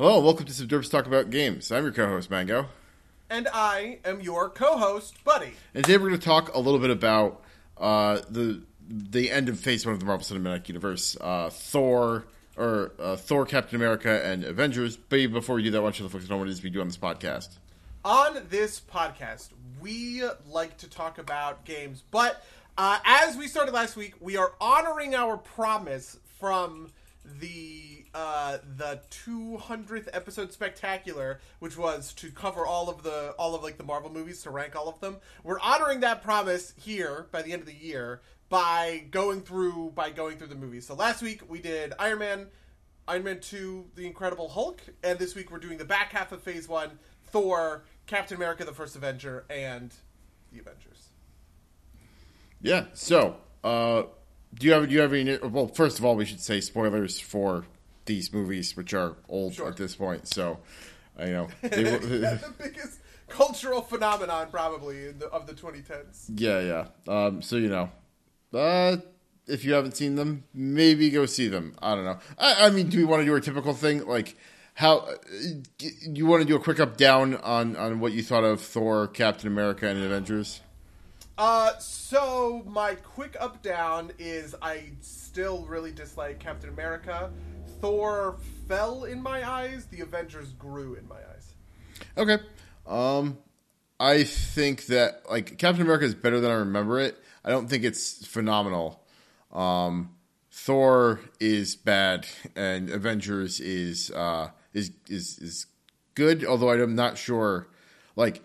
Hello, 0.00 0.18
welcome 0.18 0.46
to 0.46 0.52
some 0.54 0.66
Derps 0.66 0.90
Talk 0.90 1.04
About 1.04 1.28
Games. 1.28 1.70
I'm 1.70 1.82
your 1.84 1.92
co-host 1.92 2.30
Mango, 2.30 2.68
And 3.28 3.46
I 3.52 3.98
am 4.02 4.22
your 4.22 4.48
co-host, 4.48 5.22
Buddy. 5.24 5.52
and 5.74 5.84
today 5.84 5.98
we're 5.98 6.08
going 6.08 6.18
to 6.18 6.24
talk 6.26 6.54
a 6.54 6.58
little 6.58 6.80
bit 6.80 6.88
about 6.88 7.42
uh, 7.76 8.20
the 8.30 8.62
the 8.88 9.30
end 9.30 9.50
of 9.50 9.60
Phase 9.60 9.84
One 9.84 9.92
of 9.92 10.00
the 10.00 10.06
Marvel 10.06 10.24
Cinematic 10.24 10.68
Universe, 10.68 11.18
uh, 11.20 11.50
Thor 11.50 12.24
or 12.56 12.92
uh, 12.98 13.16
Thor, 13.16 13.44
Captain 13.44 13.76
America, 13.76 14.24
and 14.24 14.42
Avengers. 14.42 14.96
But 14.96 15.30
before 15.34 15.56
we 15.56 15.64
do 15.64 15.70
that, 15.72 15.76
I 15.76 15.82
want 15.82 16.00
you 16.00 16.08
folks 16.08 16.30
know 16.30 16.38
what 16.38 16.48
it 16.48 16.52
is 16.52 16.62
we 16.62 16.70
do 16.70 16.80
on 16.80 16.86
this 16.88 16.96
podcast. 16.96 17.58
On 18.02 18.38
this 18.48 18.80
podcast, 18.80 19.50
we 19.82 20.24
like 20.48 20.78
to 20.78 20.88
talk 20.88 21.18
about 21.18 21.66
games, 21.66 22.04
but 22.10 22.42
uh, 22.78 23.00
as 23.04 23.36
we 23.36 23.48
started 23.48 23.74
last 23.74 23.98
week, 23.98 24.14
we 24.18 24.38
are 24.38 24.54
honoring 24.62 25.14
our 25.14 25.36
promise 25.36 26.16
from 26.38 26.90
the 27.38 27.99
uh, 28.14 28.58
the 28.76 29.00
200th 29.10 30.08
episode 30.12 30.52
spectacular, 30.52 31.40
which 31.60 31.76
was 31.76 32.12
to 32.14 32.30
cover 32.30 32.66
all 32.66 32.88
of 32.88 33.02
the 33.02 33.34
all 33.38 33.54
of 33.54 33.62
like 33.62 33.78
the 33.78 33.84
Marvel 33.84 34.10
movies 34.10 34.42
to 34.42 34.50
rank 34.50 34.74
all 34.74 34.88
of 34.88 35.00
them. 35.00 35.16
We're 35.44 35.60
honoring 35.60 36.00
that 36.00 36.22
promise 36.22 36.72
here 36.76 37.26
by 37.30 37.42
the 37.42 37.52
end 37.52 37.62
of 37.62 37.68
the 37.68 37.74
year 37.74 38.20
by 38.48 39.04
going 39.10 39.40
through 39.42 39.92
by 39.94 40.10
going 40.10 40.36
through 40.36 40.48
the 40.48 40.56
movies. 40.56 40.86
So 40.86 40.94
last 40.94 41.22
week 41.22 41.48
we 41.48 41.60
did 41.60 41.94
Iron 41.98 42.18
Man, 42.18 42.46
Iron 43.08 43.24
Man 43.24 43.40
2, 43.40 43.90
The 43.94 44.06
Incredible 44.06 44.48
Hulk, 44.48 44.82
and 45.02 45.18
this 45.18 45.34
week 45.34 45.50
we're 45.50 45.58
doing 45.58 45.78
the 45.78 45.84
back 45.84 46.12
half 46.12 46.32
of 46.32 46.42
Phase 46.42 46.68
1, 46.68 46.90
Thor, 47.26 47.84
Captain 48.06 48.36
America 48.36 48.64
the 48.64 48.72
First 48.74 48.96
Avenger, 48.96 49.44
and 49.48 49.94
the 50.52 50.58
Avengers. 50.58 51.10
Yeah. 52.60 52.86
So, 52.92 53.36
uh, 53.64 54.02
do 54.54 54.66
you 54.66 54.72
have 54.72 54.88
do 54.88 54.94
you 54.94 55.00
have 55.00 55.12
any? 55.12 55.38
Well, 55.38 55.68
first 55.68 55.98
of 55.98 56.04
all, 56.04 56.16
we 56.16 56.24
should 56.24 56.40
say 56.40 56.60
spoilers 56.60 57.20
for 57.20 57.64
these 58.06 58.32
movies, 58.32 58.76
which 58.76 58.94
are 58.94 59.16
old 59.28 59.54
Sure. 59.54 59.68
at 59.68 59.76
this 59.76 59.96
point. 59.96 60.26
So, 60.28 60.58
you 61.18 61.26
know. 61.26 61.48
They, 61.62 61.82
the 61.84 62.52
biggest 62.58 62.98
cultural 63.28 63.80
phenomenon 63.82 64.48
probably 64.50 65.08
in 65.08 65.18
the, 65.18 65.28
of 65.28 65.46
the 65.46 65.52
2010s. 65.54 66.30
Yeah, 66.34 66.60
yeah. 66.60 66.86
Um, 67.26 67.42
so 67.42 67.56
you 67.56 67.68
know, 67.68 67.90
uh, 68.52 68.96
if 69.46 69.64
you 69.64 69.72
haven't 69.72 69.96
seen 69.96 70.16
them, 70.16 70.44
maybe 70.52 71.10
go 71.10 71.26
see 71.26 71.48
them. 71.48 71.74
I 71.80 71.94
don't 71.94 72.04
know. 72.04 72.18
I, 72.38 72.66
I 72.66 72.70
mean, 72.70 72.88
do 72.88 72.98
we 72.98 73.04
want 73.04 73.20
to 73.20 73.26
do 73.26 73.32
our 73.32 73.40
typical 73.40 73.72
thing, 73.74 74.06
like 74.06 74.36
how 74.74 74.98
uh, 74.98 75.14
you 76.02 76.26
want 76.26 76.42
to 76.42 76.48
do 76.48 76.56
a 76.56 76.60
quick 76.60 76.80
up 76.80 76.96
down 76.96 77.36
on 77.36 77.76
on 77.76 78.00
what 78.00 78.12
you 78.12 78.22
thought 78.22 78.44
of 78.44 78.60
Thor, 78.60 79.06
Captain 79.06 79.46
America, 79.46 79.86
and 79.86 80.02
Avengers? 80.02 80.60
Uh, 81.38 81.72
so 81.78 82.62
my 82.66 82.94
quick 82.96 83.34
up 83.40 83.62
down 83.62 84.10
is 84.18 84.54
I 84.60 84.90
still 85.00 85.64
really 85.66 85.90
dislike 85.92 86.38
Captain 86.38 86.68
America. 86.68 87.30
Thor 87.80 88.36
fell 88.68 89.04
in 89.04 89.22
my 89.22 89.48
eyes. 89.48 89.86
The 89.86 90.00
Avengers 90.00 90.52
grew 90.52 90.94
in 90.94 91.08
my 91.08 91.16
eyes. 91.16 91.54
Okay. 92.16 92.38
Um, 92.86 93.38
I 93.98 94.24
think 94.24 94.86
that 94.86 95.22
like 95.30 95.58
Captain 95.58 95.82
America 95.82 96.04
is 96.04 96.14
better 96.14 96.40
than 96.40 96.50
I 96.50 96.54
remember 96.54 97.00
it. 97.00 97.16
I 97.44 97.50
don't 97.50 97.68
think 97.68 97.84
it's 97.84 98.26
phenomenal. 98.26 99.02
Um, 99.52 100.10
Thor 100.50 101.20
is 101.38 101.76
bad, 101.76 102.26
and 102.54 102.90
Avengers 102.90 103.60
is 103.60 104.10
uh, 104.10 104.50
is 104.72 104.90
is 105.08 105.38
is 105.38 105.66
good. 106.14 106.44
Although 106.44 106.70
I'm 106.70 106.94
not 106.94 107.18
sure. 107.18 107.68
Like, 108.16 108.42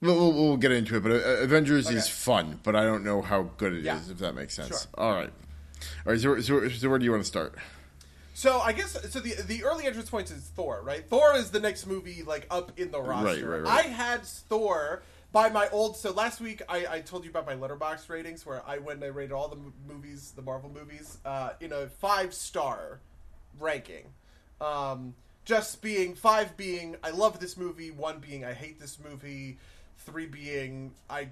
we'll, 0.00 0.32
we'll, 0.32 0.58
get 0.58 0.70
into 0.70 0.96
it. 0.96 1.02
But 1.02 1.12
uh, 1.12 1.42
Avengers 1.42 1.90
is 1.90 2.08
fun, 2.08 2.60
but 2.62 2.76
I 2.76 2.84
don't 2.84 3.02
know 3.02 3.22
how 3.22 3.50
good 3.56 3.72
it 3.72 3.78
is. 3.78 3.84
Yeah. 3.84 4.00
If 4.10 4.18
that 4.18 4.34
makes 4.34 4.54
sense. 4.54 4.68
Sure. 4.68 4.78
All 4.94 5.12
right. 5.12 5.32
All 6.06 6.12
right. 6.12 6.20
So, 6.20 6.38
so, 6.40 6.68
so 6.68 6.88
where 6.88 6.98
do 6.98 7.04
you 7.04 7.10
want 7.10 7.22
to 7.22 7.26
start? 7.26 7.56
So 8.36 8.60
I 8.60 8.72
guess 8.72 8.92
so. 9.10 9.18
The 9.18 9.34
the 9.46 9.64
early 9.64 9.86
entrance 9.86 10.10
points 10.10 10.30
is 10.30 10.42
Thor, 10.42 10.82
right? 10.84 11.08
Thor 11.08 11.34
is 11.36 11.50
the 11.50 11.58
next 11.58 11.86
movie 11.86 12.22
like 12.22 12.46
up 12.50 12.78
in 12.78 12.90
the 12.90 13.00
roster. 13.00 13.48
right, 13.48 13.62
right. 13.62 13.86
I 13.86 13.88
had 13.88 14.24
Thor 14.24 15.02
by 15.32 15.48
my 15.48 15.70
old. 15.70 15.96
So 15.96 16.12
last 16.12 16.42
week 16.42 16.60
I, 16.68 16.86
I 16.86 17.00
told 17.00 17.24
you 17.24 17.30
about 17.30 17.46
my 17.46 17.54
Letterboxd 17.54 18.10
ratings, 18.10 18.44
where 18.44 18.62
I 18.66 18.76
went 18.76 18.96
and 18.96 19.04
I 19.04 19.08
rated 19.08 19.32
all 19.32 19.48
the 19.48 19.56
movies, 19.88 20.34
the 20.36 20.42
Marvel 20.42 20.68
movies, 20.68 21.16
uh, 21.24 21.52
in 21.60 21.72
a 21.72 21.86
five 21.86 22.34
star 22.34 23.00
ranking. 23.58 24.04
Um, 24.60 25.14
just 25.46 25.80
being 25.80 26.14
five 26.14 26.58
being 26.58 26.96
I 27.02 27.12
love 27.12 27.40
this 27.40 27.56
movie, 27.56 27.90
one 27.90 28.18
being 28.18 28.44
I 28.44 28.52
hate 28.52 28.78
this 28.78 28.98
movie, 29.02 29.56
three 30.00 30.26
being 30.26 30.92
I 31.08 31.28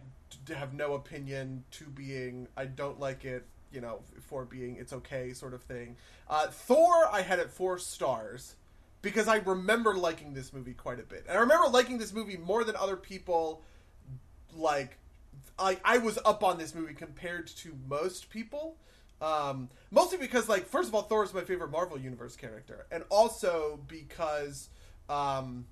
have 0.48 0.72
no 0.72 0.94
opinion, 0.94 1.64
two 1.70 1.84
being 1.84 2.48
I 2.56 2.64
don't 2.64 2.98
like 2.98 3.26
it, 3.26 3.44
you 3.75 3.81
know, 3.81 4.01
for 4.21 4.45
being 4.45 4.77
it's 4.77 4.93
okay 4.93 5.33
sort 5.33 5.53
of 5.53 5.62
thing. 5.62 5.97
Uh, 6.29 6.47
Thor 6.47 7.09
I 7.12 7.23
had 7.23 7.39
at 7.39 7.51
four 7.51 7.79
stars 7.79 8.55
because 9.03 9.29
I 9.29 9.37
remember 9.37 9.95
liking 9.95 10.33
this 10.33 10.53
movie 10.53 10.73
quite 10.73 11.01
a 11.01 11.03
bit, 11.03 11.25
and 11.29 11.37
I 11.37 11.41
remember 11.41 11.69
liking 11.69 11.99
this 11.99 12.12
movie 12.12 12.37
more 12.37 12.65
than 12.65 12.77
other 12.77 12.97
people. 12.97 13.62
Like, 14.57 14.99
I 15.59 15.79
I 15.85 15.99
was 15.99 16.19
up 16.25 16.43
on 16.43 16.59
this 16.59 16.75
movie 16.75 16.95
compared 16.95 17.49
to 17.49 17.77
most 17.89 18.31
people. 18.31 18.77
Um, 19.21 19.71
mostly 19.91 20.19
because, 20.19 20.49
like, 20.49 20.67
first 20.67 20.89
of 20.89 20.95
all, 20.95 21.03
Thor 21.03 21.25
is 21.25 21.33
my 21.33 21.43
favorite 21.43 21.71
Marvel 21.71 21.99
Universe 21.99 22.37
character, 22.37 22.87
and 22.91 23.05
also 23.11 23.81
because 23.89 24.69
um, 25.09 25.67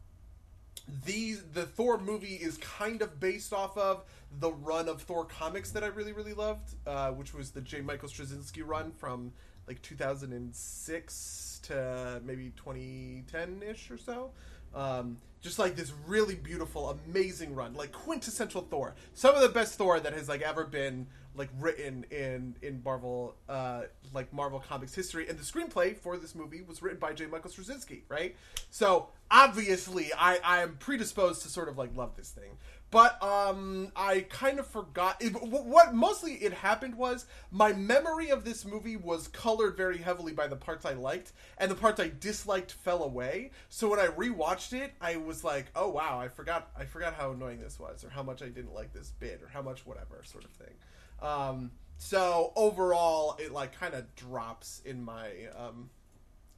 the 1.05 1.37
the 1.53 1.65
Thor 1.65 1.99
movie 1.99 2.35
is 2.35 2.59
kind 2.59 3.03
of 3.03 3.21
based 3.21 3.53
off 3.53 3.77
of 3.77 4.05
the 4.41 4.53
run 4.53 4.89
of 4.89 5.03
Thor 5.03 5.25
comics 5.25 5.71
that 5.71 5.85
I 5.85 5.89
really 5.89 6.13
really 6.13 6.35
loved, 6.35 6.75
uh, 6.87 7.11
which 7.11 7.35
was 7.35 7.51
the 7.51 7.61
J. 7.61 7.81
Michael 7.81 8.09
Straczynski 8.09 8.67
run 8.67 8.93
from 8.93 9.33
like 9.69 9.81
2006 9.83 11.61
to 11.65 12.21
maybe 12.25 12.53
2010 12.57 13.63
ish 13.69 13.91
or 13.91 13.99
so. 13.99 14.31
Um, 14.75 15.19
just 15.41 15.59
like 15.59 15.77
this 15.77 15.93
really 16.07 16.35
beautiful, 16.35 16.97
amazing 17.07 17.55
run, 17.55 17.75
like 17.75 17.93
quintessential 17.93 18.63
Thor. 18.63 18.95
Some 19.15 19.35
of 19.35 19.43
the 19.43 19.49
best 19.49 19.77
Thor 19.77 20.01
that 20.01 20.13
has 20.13 20.29
like 20.29 20.41
ever 20.41 20.65
been 20.65 21.07
like 21.35 21.49
written 21.59 22.05
in 22.11 22.57
in 22.63 22.83
Marvel, 22.85 23.35
uh, 23.49 23.83
like 24.13 24.33
Marvel 24.33 24.61
Comics 24.61 24.95
history. 24.95 25.29
And 25.29 25.39
the 25.39 25.45
screenplay 25.45 25.97
for 25.97 26.17
this 26.17 26.35
movie 26.35 26.63
was 26.63 26.83
written 26.83 26.99
by 26.99 27.13
J. 27.13 27.27
Michael 27.27 27.51
Straczynski, 27.51 28.03
right? 28.09 28.37
So 28.71 29.09
obviously, 29.31 30.11
I 30.19 30.39
I 30.45 30.63
am 30.63 30.77
predisposed 30.79 31.43
to 31.43 31.49
sort 31.49 31.69
of 31.69 31.79
like 31.79 31.97
love 31.97 32.17
this 32.17 32.31
thing. 32.31 32.59
But 32.93 33.23
um, 33.23 33.91
I 33.97 34.27
kind 34.29 34.59
of 34.59 34.67
forgot. 34.67 35.17
It, 35.23 35.31
wh- 35.31 35.67
what 35.67 35.95
mostly 35.95 36.35
it 36.35 36.53
happened 36.53 36.95
was 36.95 37.25
my 37.51 37.73
memory 37.73 38.29
of 38.29 38.45
this 38.45 38.67
movie 38.67 38.99
was 38.99 39.29
colored 39.29 39.79
very 39.79 39.97
heavily 39.97 40.35
by 40.35 40.47
the 40.47 40.57
parts 40.57 40.85
I 40.85 40.93
liked, 40.93 41.33
and 41.57 41.71
the 41.71 41.75
parts 41.75 41.99
I 42.01 42.13
disliked 42.21 42.73
fell 42.73 43.03
away. 43.03 43.53
So 43.71 43.89
when 43.89 43.99
I 43.99 44.09
rewatched 44.09 44.75
it, 44.75 44.93
I 45.01 45.17
was 45.17 45.43
like, 45.43 45.69
"Oh 45.75 45.89
wow, 45.89 46.21
I 46.21 46.29
forgot. 46.29 46.69
I 46.77 46.85
forgot 46.85 47.15
how 47.15 47.33
annoying 47.33 47.63
this 47.63 47.81
was, 47.81 48.05
or 48.05 48.11
how 48.11 48.23
much 48.23 48.43
I 48.43 48.49
didn't 48.49 48.75
like 48.75 48.93
this 48.93 49.11
bit, 49.19 49.41
or 49.43 49.49
how 49.49 49.63
much 49.63 49.87
whatever 49.87 50.21
sort 50.25 50.45
of 50.45 50.51
thing." 50.51 50.75
Um, 51.23 51.71
so 51.99 52.53
overall, 52.57 53.37
it 53.39 53.53
like 53.53 53.79
kind 53.79 53.95
of 53.95 54.13
drops 54.17 54.83
in 54.85 55.03
my 55.03 55.29
um, 55.57 55.89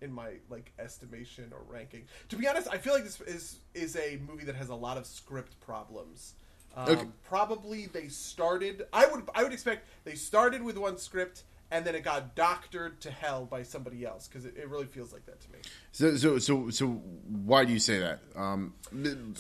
in 0.01 0.13
my 0.13 0.35
like 0.49 0.73
estimation 0.79 1.53
or 1.53 1.61
ranking. 1.69 2.05
To 2.31 2.37
be 2.37 2.49
honest, 2.49 2.69
I 2.71 2.79
feel 2.79 2.95
like 2.95 3.05
this 3.05 3.21
is 3.23 3.59
is 3.75 3.97
a 3.97 4.19
movie 4.27 4.45
that 4.45 4.55
has 4.57 4.71
a 4.71 4.75
lot 4.75 4.97
of 4.97 5.07
script 5.07 5.61
problems. 5.61 6.35
Um, 6.77 6.89
Okay. 6.89 7.07
Probably 7.23 7.87
they 7.87 8.09
started. 8.09 8.87
I 8.93 9.07
would 9.07 9.29
I 9.35 9.43
would 9.43 9.53
expect 9.53 9.87
they 10.05 10.15
started 10.15 10.63
with 10.63 10.79
one 10.79 10.99
script 10.99 11.43
and 11.75 11.85
then 11.85 11.97
it 11.97 12.05
got 12.05 12.37
doctored 12.37 13.01
to 13.01 13.11
hell 13.11 13.47
by 13.47 13.65
somebody 13.65 14.07
else 14.07 14.29
because 14.29 14.45
it, 14.45 14.57
it 14.57 14.69
really 14.69 14.87
feels 14.87 15.13
like 15.13 15.27
that 15.27 15.41
to 15.41 15.51
me. 15.51 15.59
So, 15.91 16.17
so, 16.17 16.39
so, 16.39 16.71
so, 16.71 16.87
why 16.87 17.65
do 17.65 17.73
you 17.73 17.81
say 17.81 17.99
that? 17.99 18.21
Um, 18.37 18.75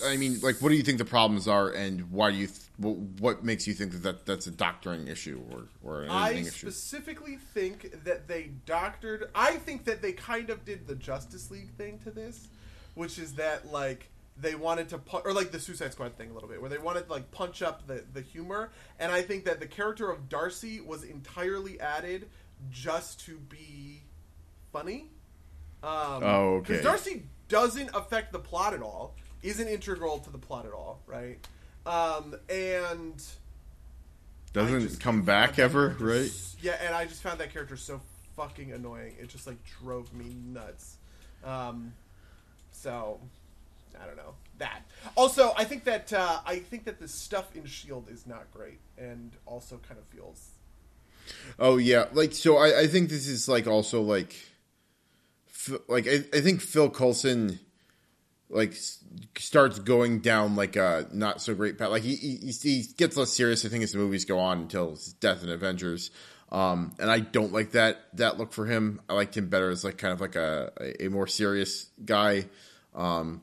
I 0.05 0.17
mean, 0.17 0.41
like, 0.43 0.57
what 0.61 0.71
do 0.71 0.75
you 0.75 0.83
think 0.83 0.99
the 0.99 1.05
problems 1.05 1.47
are, 1.47 1.71
and 1.71 2.11
why 2.11 2.33
do 2.33 2.37
you? 2.37 2.49
Th- 2.49 2.97
what 3.21 3.45
makes 3.45 3.69
you 3.69 3.75
think 3.75 3.93
that, 3.93 4.03
that 4.03 4.27
that's 4.27 4.49
a 4.49 4.51
doctoring 4.51 5.07
issue 5.07 5.41
or 5.53 5.69
or 5.85 6.03
an 6.03 6.11
I 6.11 6.33
issue? 6.33 6.51
specifically 6.51 7.37
think 7.37 8.03
that 8.03 8.27
they 8.27 8.51
doctored. 8.67 9.31
I 9.33 9.53
think 9.53 9.85
that 9.85 10.03
they 10.03 10.13
kind 10.13 10.51
of 10.51 10.65
did 10.65 10.89
the 10.89 10.97
Justice 10.97 11.53
League 11.53 11.71
thing 11.75 12.01
to 12.01 12.11
this, 12.11 12.49
which 12.97 13.21
is 13.21 13.35
that 13.35 13.71
like 13.71 14.11
they 14.37 14.55
wanted 14.55 14.89
to 14.91 14.99
pu- 14.99 15.19
or 15.19 15.33
like 15.33 15.53
the 15.53 15.61
Suicide 15.61 15.93
Squad 15.93 16.17
thing 16.17 16.31
a 16.31 16.35
little 16.35 16.49
bit, 16.49 16.61
where 16.61 16.71
they 16.71 16.79
wanted 16.79 17.07
to 17.07 17.13
like 17.13 17.31
punch 17.31 17.63
up 17.63 17.87
the 17.87 18.05
the 18.13 18.21
humor. 18.21 18.71
And 18.99 19.13
I 19.13 19.23
think 19.23 19.45
that 19.45 19.61
the 19.61 19.67
character 19.67 20.11
of 20.11 20.29
Darcy 20.29 20.81
was 20.81 21.05
entirely 21.05 21.81
added 21.81 22.29
just 22.71 23.21
to 23.27 23.39
be 23.39 24.03
funny. 24.73 25.11
Um, 25.83 26.23
Oh, 26.23 26.55
okay. 26.57 26.79
Because 26.79 26.85
Darcy 26.85 27.23
doesn't 27.49 27.91
affect 27.95 28.33
the 28.33 28.39
plot 28.39 28.75
at 28.75 28.83
all, 28.83 29.15
isn't 29.43 29.69
integral 29.69 30.19
to 30.21 30.31
the 30.31 30.39
plot 30.39 30.65
at 30.67 30.73
all, 30.73 31.01
right? 31.07 31.39
Um, 31.87 32.35
and 32.49 33.23
Doesn't 34.53 34.99
come 35.01 35.23
back 35.23 35.59
ever, 35.59 35.89
character 35.89 36.05
right? 36.07 36.55
Yeah, 36.63 36.77
and 36.85 36.95
I 36.95 37.05
just 37.05 37.23
found 37.23 37.39
that 37.41 37.53
character 37.53 37.77
so 37.77 38.01
fucking 38.37 38.73
annoying. 38.73 39.15
It 39.21 39.29
just 39.29 39.47
like 39.47 39.59
drove 39.83 40.13
me 40.15 40.35
nuts. 40.47 40.97
Um, 41.45 41.93
so 42.71 43.21
I 44.01 44.07
don't 44.07 44.17
know 44.17 44.35
that. 44.59 44.83
Also, 45.17 45.53
I 45.57 45.65
think 45.65 45.85
that 45.85 46.13
uh, 46.13 46.41
I 46.47 46.59
think 46.59 46.85
that 46.85 47.01
the 47.01 47.09
stuff 47.09 47.55
in 47.55 47.67
Shield 47.67 48.09
is 48.11 48.27
not 48.27 48.51
great, 48.53 48.81
and 48.99 49.33
also 49.47 49.79
kind 49.79 49.99
of 49.99 50.07
feels 50.07 50.55
Oh 51.59 51.77
yeah, 51.77 52.07
like 52.13 52.33
so. 52.33 52.57
I, 52.57 52.81
I 52.81 52.87
think 52.87 53.09
this 53.09 53.27
is 53.27 53.49
like 53.49 53.67
also 53.67 54.03
like 54.03 54.35
like 55.89 56.07
I, 56.07 56.25
I 56.35 56.41
think 56.41 56.61
Phil 56.61 56.91
Coulson 56.91 57.59
like 58.51 58.77
starts 59.37 59.79
going 59.79 60.21
down 60.21 60.57
like 60.57 60.77
a 60.77 61.09
not 61.13 61.41
so 61.41 61.55
great 61.55 61.79
path. 61.79 61.91
Like 61.91 62.03
he, 62.03 62.17
he 62.17 62.53
he 62.63 62.85
gets 62.97 63.17
less 63.17 63.31
serious. 63.31 63.65
I 63.65 63.69
think 63.69 63.85
as 63.85 63.93
the 63.93 63.99
movies 63.99 64.25
go 64.25 64.39
on 64.39 64.63
until 64.63 64.91
his 64.91 65.13
death 65.15 65.43
in 65.43 65.51
Avengers. 65.51 66.11
Um, 66.53 66.95
and 67.01 67.11
I 67.11 67.21
don't 67.21 67.53
like 67.53 67.73
that 67.73 68.03
that 68.15 68.39
look 68.39 68.53
for 68.53 68.67
him. 68.67 69.01
I 69.09 69.15
liked 69.15 69.37
him 69.37 69.49
better 69.49 69.71
as 69.71 69.85
like 69.85 69.99
kind 69.99 70.13
of 70.13 70.21
like 70.21 70.37
a 70.37 70.73
a 71.01 71.09
more 71.09 71.27
serious 71.27 71.89
guy. 72.05 72.47
Um, 72.95 73.43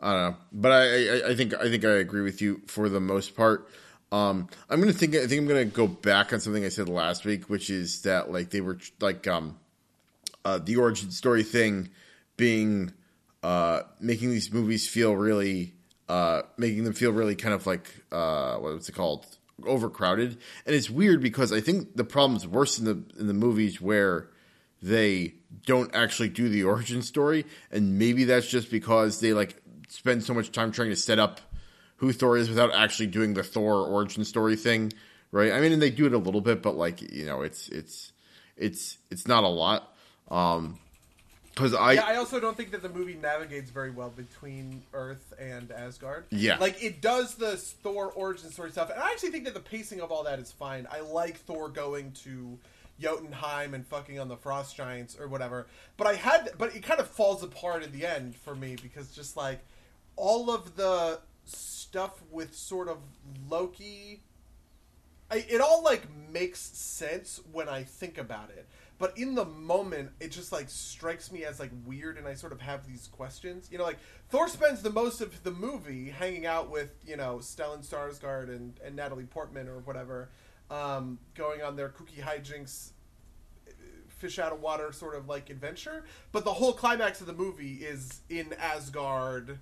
I 0.00 0.12
don't 0.12 0.30
know, 0.30 0.36
but 0.52 0.72
I, 0.72 1.08
I 1.08 1.28
I 1.30 1.34
think 1.34 1.54
I 1.54 1.64
think 1.64 1.84
I 1.84 1.90
agree 1.90 2.22
with 2.22 2.40
you 2.40 2.62
for 2.66 2.88
the 2.88 3.00
most 3.00 3.36
part. 3.36 3.68
Um, 4.12 4.48
I'm 4.70 4.80
gonna 4.80 4.92
think 4.92 5.14
I 5.14 5.26
think 5.26 5.40
I'm 5.40 5.48
gonna 5.48 5.64
go 5.64 5.86
back 5.86 6.32
on 6.32 6.40
something 6.40 6.64
I 6.64 6.68
said 6.68 6.88
last 6.88 7.24
week, 7.24 7.50
which 7.50 7.68
is 7.68 8.02
that 8.02 8.30
like 8.30 8.50
they 8.50 8.60
were 8.60 8.78
like 9.00 9.26
um 9.26 9.58
uh, 10.44 10.58
the 10.58 10.76
origin 10.76 11.10
story 11.10 11.42
thing 11.42 11.90
being 12.36 12.92
uh, 13.42 13.82
making 14.00 14.30
these 14.30 14.52
movies 14.52 14.88
feel 14.88 15.14
really 15.14 15.74
uh, 16.08 16.42
making 16.56 16.84
them 16.84 16.94
feel 16.94 17.12
really 17.12 17.34
kind 17.34 17.54
of 17.54 17.66
like 17.66 18.02
uh, 18.10 18.56
what's 18.56 18.88
it 18.88 18.94
called? 18.94 19.26
Overcrowded. 19.66 20.38
And 20.66 20.74
it's 20.74 20.88
weird 20.88 21.20
because 21.20 21.52
i 21.52 21.60
think 21.60 21.96
the 21.96 22.04
problem's 22.04 22.46
worse 22.46 22.78
in 22.78 22.84
the 22.84 23.02
in 23.18 23.26
the 23.26 23.34
movies 23.34 23.80
where 23.80 24.30
they 24.80 25.34
don't 25.66 25.92
actually 25.94 26.28
do 26.28 26.48
the 26.48 26.62
origin 26.62 27.02
story. 27.02 27.44
And 27.70 27.98
maybe 27.98 28.24
that's 28.24 28.46
just 28.46 28.70
because 28.70 29.20
they 29.20 29.32
like 29.32 29.60
spend 29.88 30.22
so 30.22 30.34
much 30.34 30.52
time 30.52 30.72
trying 30.72 30.90
to 30.90 30.96
set 30.96 31.18
up 31.18 31.40
who 31.96 32.12
thor 32.12 32.36
is 32.36 32.48
without 32.48 32.72
actually 32.72 33.06
doing 33.06 33.34
the 33.34 33.42
thor 33.42 33.86
origin 33.86 34.24
story 34.24 34.56
thing 34.56 34.92
right 35.32 35.52
i 35.52 35.60
mean 35.60 35.72
and 35.72 35.82
they 35.82 35.90
do 35.90 36.06
it 36.06 36.12
a 36.12 36.18
little 36.18 36.40
bit 36.40 36.62
but 36.62 36.76
like 36.76 37.00
you 37.12 37.26
know 37.26 37.42
it's 37.42 37.68
it's 37.68 38.12
it's 38.56 38.98
it's 39.10 39.26
not 39.26 39.44
a 39.44 39.48
lot 39.48 39.94
um 40.30 40.78
because 41.58 41.74
I, 41.74 41.94
yeah, 41.94 42.04
I 42.06 42.14
also 42.14 42.38
don't 42.38 42.56
think 42.56 42.70
that 42.70 42.82
the 42.82 42.88
movie 42.88 43.18
navigates 43.20 43.72
very 43.72 43.90
well 43.90 44.10
between 44.10 44.80
Earth 44.94 45.34
and 45.40 45.72
Asgard. 45.72 46.26
Yeah. 46.30 46.56
like 46.58 46.80
it 46.80 47.00
does 47.00 47.34
the 47.34 47.56
Thor 47.56 48.12
origin 48.12 48.52
story 48.52 48.70
stuff, 48.70 48.90
and 48.90 49.00
I 49.02 49.10
actually 49.10 49.30
think 49.30 49.44
that 49.46 49.54
the 49.54 49.60
pacing 49.60 50.00
of 50.00 50.12
all 50.12 50.22
that 50.22 50.38
is 50.38 50.52
fine. 50.52 50.86
I 50.88 51.00
like 51.00 51.38
Thor 51.38 51.68
going 51.68 52.12
to 52.24 52.56
Jotunheim 53.00 53.74
and 53.74 53.86
fucking 53.86 54.20
on 54.20 54.28
the 54.28 54.36
frost 54.36 54.76
giants 54.76 55.18
or 55.18 55.26
whatever. 55.28 55.66
But 55.96 56.06
I 56.06 56.14
had, 56.14 56.50
but 56.58 56.76
it 56.76 56.84
kind 56.84 57.00
of 57.00 57.08
falls 57.08 57.42
apart 57.42 57.82
in 57.82 57.90
the 57.92 58.06
end 58.06 58.36
for 58.36 58.54
me 58.54 58.76
because 58.80 59.08
just 59.10 59.36
like 59.36 59.58
all 60.18 60.50
of 60.50 60.76
the 60.76 61.20
stuff 61.44 62.22
with 62.30 62.54
sort 62.54 62.88
of 62.88 62.98
Loki 63.48 64.22
I, 65.30 65.44
it 65.48 65.60
all 65.60 65.82
like 65.82 66.06
makes 66.30 66.60
sense 66.60 67.40
when 67.52 67.68
I 67.68 67.82
think 67.82 68.16
about 68.16 68.50
it, 68.50 68.66
but 68.98 69.16
in 69.18 69.34
the 69.34 69.44
moment, 69.44 70.10
it 70.20 70.30
just 70.30 70.52
like 70.52 70.70
strikes 70.70 71.30
me 71.30 71.44
as 71.44 71.60
like 71.60 71.70
weird, 71.84 72.16
and 72.16 72.26
I 72.26 72.34
sort 72.34 72.52
of 72.52 72.62
have 72.62 72.86
these 72.86 73.08
questions. 73.08 73.68
You 73.70 73.78
know, 73.78 73.84
like 73.84 73.98
Thor 74.30 74.48
spends 74.48 74.80
the 74.82 74.90
most 74.90 75.20
of 75.20 75.42
the 75.44 75.50
movie 75.50 76.08
hanging 76.08 76.46
out 76.46 76.70
with 76.70 76.94
you 77.06 77.16
know 77.16 77.38
Stellan 77.42 77.86
Skarsgård 77.86 78.48
and, 78.48 78.80
and 78.82 78.96
Natalie 78.96 79.24
Portman 79.24 79.68
or 79.68 79.80
whatever, 79.80 80.30
um, 80.70 81.18
going 81.34 81.60
on 81.60 81.76
their 81.76 81.90
kooky 81.90 82.22
hijinks, 82.22 82.92
fish 84.08 84.38
out 84.38 84.52
of 84.52 84.62
water 84.62 84.92
sort 84.92 85.14
of 85.14 85.28
like 85.28 85.50
adventure. 85.50 86.04
But 86.32 86.46
the 86.46 86.54
whole 86.54 86.72
climax 86.72 87.20
of 87.20 87.26
the 87.26 87.34
movie 87.34 87.74
is 87.74 88.22
in 88.30 88.54
Asgard 88.58 89.58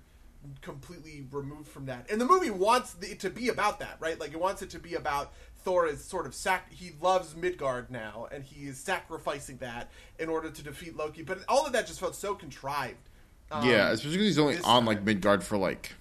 completely 0.61 1.25
removed 1.31 1.67
from 1.67 1.85
that. 1.85 2.09
And 2.11 2.19
the 2.19 2.25
movie 2.25 2.49
wants 2.49 2.95
it 3.01 3.19
to 3.21 3.29
be 3.29 3.49
about 3.49 3.79
that, 3.79 3.97
right? 3.99 4.19
Like 4.19 4.31
it 4.33 4.39
wants 4.39 4.61
it 4.61 4.71
to 4.71 4.79
be 4.79 4.95
about 4.95 5.33
Thor 5.63 5.87
is 5.87 6.03
sort 6.03 6.25
of 6.25 6.33
sac 6.33 6.71
he 6.71 6.91
loves 7.01 7.35
Midgard 7.35 7.91
now 7.91 8.27
and 8.31 8.43
he 8.43 8.67
is 8.67 8.79
sacrificing 8.79 9.57
that 9.57 9.91
in 10.19 10.29
order 10.29 10.49
to 10.49 10.63
defeat 10.63 10.95
Loki. 10.95 11.23
But 11.23 11.39
all 11.47 11.65
of 11.65 11.73
that 11.73 11.87
just 11.87 11.99
felt 11.99 12.15
so 12.15 12.35
contrived. 12.35 13.09
Um, 13.51 13.67
yeah, 13.67 13.89
especially 13.89 14.17
because 14.17 14.27
he's 14.27 14.39
only 14.39 14.57
on 14.59 14.85
like 14.85 15.03
Midgard 15.03 15.43
for 15.43 15.57
like 15.57 15.93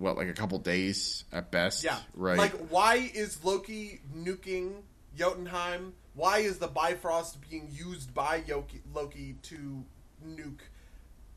what, 0.00 0.16
like 0.16 0.28
a 0.28 0.32
couple 0.32 0.58
days 0.58 1.24
at 1.32 1.50
best. 1.50 1.84
Yeah. 1.84 1.98
right. 2.14 2.38
Like, 2.38 2.52
why 2.68 3.10
is 3.14 3.44
Loki 3.44 4.00
nuking 4.16 4.72
Jotunheim? 5.16 5.92
Why 6.14 6.38
is 6.38 6.58
the 6.58 6.68
Bifrost 6.68 7.38
being 7.48 7.68
used 7.70 8.14
by 8.14 8.40
Yoki, 8.40 8.80
Loki 8.94 9.36
to 9.42 9.84
nuke 10.26 10.60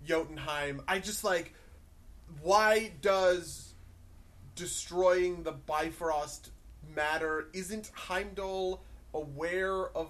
Jotunheim? 0.06 0.82
I 0.88 1.00
just 1.00 1.24
like, 1.24 1.54
why 2.42 2.92
does 3.02 3.74
destroying 4.56 5.44
the 5.44 5.52
Bifrost 5.52 6.52
matter? 6.96 7.48
Isn't 7.54 7.92
Heimdall 7.94 8.82
aware 9.14 9.90
of 9.96 10.10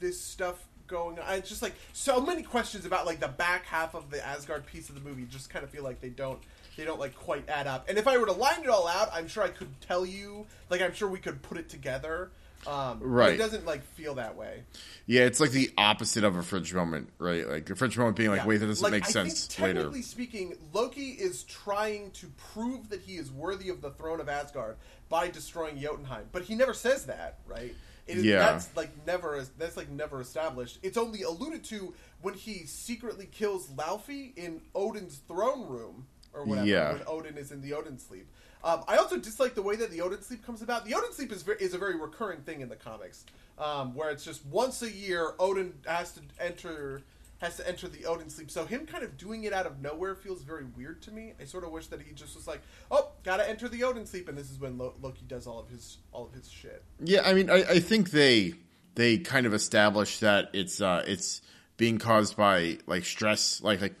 this 0.00 0.20
stuff 0.20 0.66
going 0.86 1.18
on? 1.18 1.34
It's 1.34 1.48
just 1.48 1.62
like 1.62 1.74
so 1.92 2.20
many 2.20 2.42
questions 2.42 2.86
about 2.86 3.06
like 3.06 3.20
the 3.20 3.28
back 3.28 3.66
half 3.66 3.94
of 3.94 4.10
the 4.10 4.24
Asgard 4.24 4.66
piece 4.66 4.88
of 4.88 4.94
the 4.94 5.00
movie. 5.00 5.24
Just 5.24 5.50
kind 5.50 5.64
of 5.64 5.70
feel 5.70 5.84
like 5.84 6.00
they 6.00 6.10
don't 6.10 6.40
they 6.76 6.84
don't 6.84 7.00
like 7.00 7.16
quite 7.16 7.48
add 7.48 7.66
up. 7.66 7.88
And 7.88 7.98
if 7.98 8.06
I 8.06 8.16
were 8.18 8.26
to 8.26 8.32
line 8.32 8.62
it 8.62 8.68
all 8.68 8.86
out, 8.86 9.10
I'm 9.12 9.26
sure 9.28 9.42
I 9.42 9.48
could 9.48 9.80
tell 9.80 10.06
you. 10.06 10.46
Like 10.70 10.80
I'm 10.80 10.94
sure 10.94 11.08
we 11.08 11.18
could 11.18 11.42
put 11.42 11.58
it 11.58 11.68
together. 11.68 12.30
Um, 12.68 13.00
Right. 13.00 13.32
It 13.34 13.38
doesn't 13.38 13.64
like 13.64 13.82
feel 13.94 14.16
that 14.16 14.36
way. 14.36 14.62
yeah, 15.06 15.22
it's 15.22 15.40
like 15.40 15.52
the 15.52 15.70
opposite 15.78 16.22
of 16.24 16.36
a 16.36 16.42
French 16.42 16.72
moment, 16.74 17.08
right? 17.18 17.48
Like 17.48 17.70
a 17.70 17.74
French 17.76 17.96
moment 17.96 18.16
being 18.16 18.28
like, 18.30 18.42
Yeah. 18.42 18.46
wait, 18.46 18.58
that 18.58 18.66
doesn't 18.66 18.82
Like, 18.82 18.92
make 18.92 19.06
I 19.06 19.10
sense 19.10 19.46
think, 19.46 19.60
later. 19.60 19.74
technically 19.80 20.02
speaking, 20.02 20.54
Loki 20.74 21.10
is 21.12 21.44
trying 21.44 22.10
to 22.12 22.26
prove 22.52 22.90
that 22.90 23.00
he 23.00 23.16
is 23.16 23.30
worthy 23.30 23.70
of 23.70 23.80
the 23.80 23.90
throne 23.92 24.20
of 24.20 24.28
Asgard 24.28 24.76
by 25.08 25.28
destroying 25.28 25.80
Jotunheim, 25.80 26.26
but 26.32 26.42
he 26.42 26.54
never 26.54 26.74
says 26.74 27.06
that, 27.06 27.38
right? 27.46 27.74
It 28.06 28.18
is, 28.18 28.24
Yeah. 28.24 28.38
that's 28.40 28.74
like 28.76 28.90
never 29.06 29.44
that's 29.58 29.76
like 29.76 29.88
never 29.90 30.20
established. 30.20 30.78
It's 30.82 30.96
only 30.98 31.22
alluded 31.22 31.64
to 31.64 31.94
when 32.22 32.34
he 32.34 32.64
secretly 32.66 33.26
kills 33.26 33.68
Laufey 33.68 34.36
in 34.36 34.60
Odin's 34.74 35.18
throne 35.28 35.66
room 35.68 36.06
or 36.34 36.44
whatever. 36.44 36.66
Yeah. 36.66 36.92
When 36.92 37.02
Odin 37.06 37.36
is 37.38 37.50
in 37.52 37.60
the 37.62 37.72
Odin 37.74 37.98
sleep. 37.98 38.30
Um, 38.64 38.82
I 38.88 38.96
also 38.96 39.16
dislike 39.16 39.54
the 39.54 39.62
way 39.62 39.76
that 39.76 39.90
the 39.90 40.00
Odin 40.00 40.22
sleep 40.22 40.44
comes 40.44 40.62
about. 40.62 40.84
The 40.84 40.94
Odin 40.94 41.12
sleep 41.12 41.32
is 41.32 41.42
very, 41.42 41.58
is 41.60 41.74
a 41.74 41.78
very 41.78 41.96
recurring 41.96 42.40
thing 42.40 42.60
in 42.60 42.68
the 42.68 42.76
comics, 42.76 43.24
um, 43.58 43.94
where 43.94 44.10
it's 44.10 44.24
just 44.24 44.44
once 44.46 44.82
a 44.82 44.90
year 44.90 45.32
Odin 45.38 45.74
has 45.86 46.12
to 46.12 46.20
enter 46.40 47.02
has 47.38 47.56
to 47.56 47.68
enter 47.68 47.86
the 47.86 48.04
Odin 48.04 48.28
sleep. 48.30 48.50
So 48.50 48.66
him 48.66 48.84
kind 48.84 49.04
of 49.04 49.16
doing 49.16 49.44
it 49.44 49.52
out 49.52 49.64
of 49.64 49.80
nowhere 49.80 50.16
feels 50.16 50.42
very 50.42 50.64
weird 50.76 51.00
to 51.02 51.12
me. 51.12 51.34
I 51.40 51.44
sort 51.44 51.62
of 51.62 51.70
wish 51.70 51.86
that 51.88 52.02
he 52.02 52.12
just 52.12 52.34
was 52.34 52.48
like, 52.48 52.60
"Oh, 52.90 53.12
gotta 53.22 53.48
enter 53.48 53.68
the 53.68 53.84
Odin 53.84 54.06
sleep," 54.06 54.28
and 54.28 54.36
this 54.36 54.50
is 54.50 54.58
when 54.58 54.76
Lo- 54.76 54.94
Loki 55.00 55.24
does 55.28 55.46
all 55.46 55.60
of 55.60 55.68
his 55.68 55.98
all 56.12 56.26
of 56.26 56.32
his 56.32 56.50
shit. 56.50 56.82
Yeah, 57.00 57.22
I 57.24 57.34
mean, 57.34 57.48
I, 57.48 57.62
I 57.62 57.80
think 57.80 58.10
they 58.10 58.54
they 58.96 59.18
kind 59.18 59.46
of 59.46 59.54
establish 59.54 60.18
that 60.18 60.50
it's 60.52 60.80
uh 60.80 61.04
it's 61.06 61.40
being 61.76 61.98
caused 61.98 62.36
by 62.36 62.78
like 62.86 63.04
stress, 63.04 63.62
like 63.62 63.80
like 63.80 63.94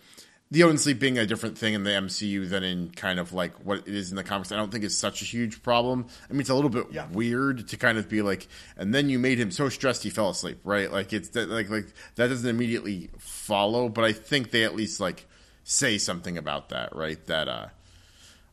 the 0.50 0.62
Odin 0.62 0.78
sleep 0.78 0.98
being 0.98 1.18
a 1.18 1.26
different 1.26 1.58
thing 1.58 1.74
in 1.74 1.84
the 1.84 1.90
MCU 1.90 2.48
than 2.48 2.62
in 2.64 2.90
kind 2.90 3.18
of 3.20 3.32
like 3.34 3.54
what 3.66 3.80
it 3.86 3.94
is 3.94 4.10
in 4.10 4.16
the 4.16 4.24
comics. 4.24 4.50
I 4.50 4.56
don't 4.56 4.72
think 4.72 4.82
it's 4.82 4.94
such 4.94 5.20
a 5.20 5.24
huge 5.26 5.62
problem. 5.62 6.06
I 6.28 6.32
mean, 6.32 6.40
it's 6.40 6.48
a 6.50 6.54
little 6.54 6.70
bit 6.70 6.86
Yeah. 6.90 7.06
weird 7.12 7.68
to 7.68 7.76
kind 7.76 7.98
of 7.98 8.08
be 8.08 8.22
like, 8.22 8.48
and 8.76 8.94
then 8.94 9.10
you 9.10 9.18
made 9.18 9.38
him 9.38 9.50
so 9.50 9.68
stressed 9.68 10.04
he 10.04 10.10
fell 10.10 10.30
asleep, 10.30 10.60
right? 10.64 10.90
Like 10.90 11.12
it's 11.12 11.28
that, 11.30 11.50
like 11.50 11.68
like 11.68 11.88
that 12.14 12.28
doesn't 12.28 12.48
immediately 12.48 13.10
follow, 13.18 13.88
but 13.90 14.04
I 14.04 14.12
think 14.12 14.50
they 14.50 14.64
at 14.64 14.74
least 14.74 15.00
like 15.00 15.26
say 15.64 15.98
something 15.98 16.38
about 16.38 16.70
that, 16.70 16.96
right? 16.96 17.24
That 17.26 17.48
uh 17.48 17.66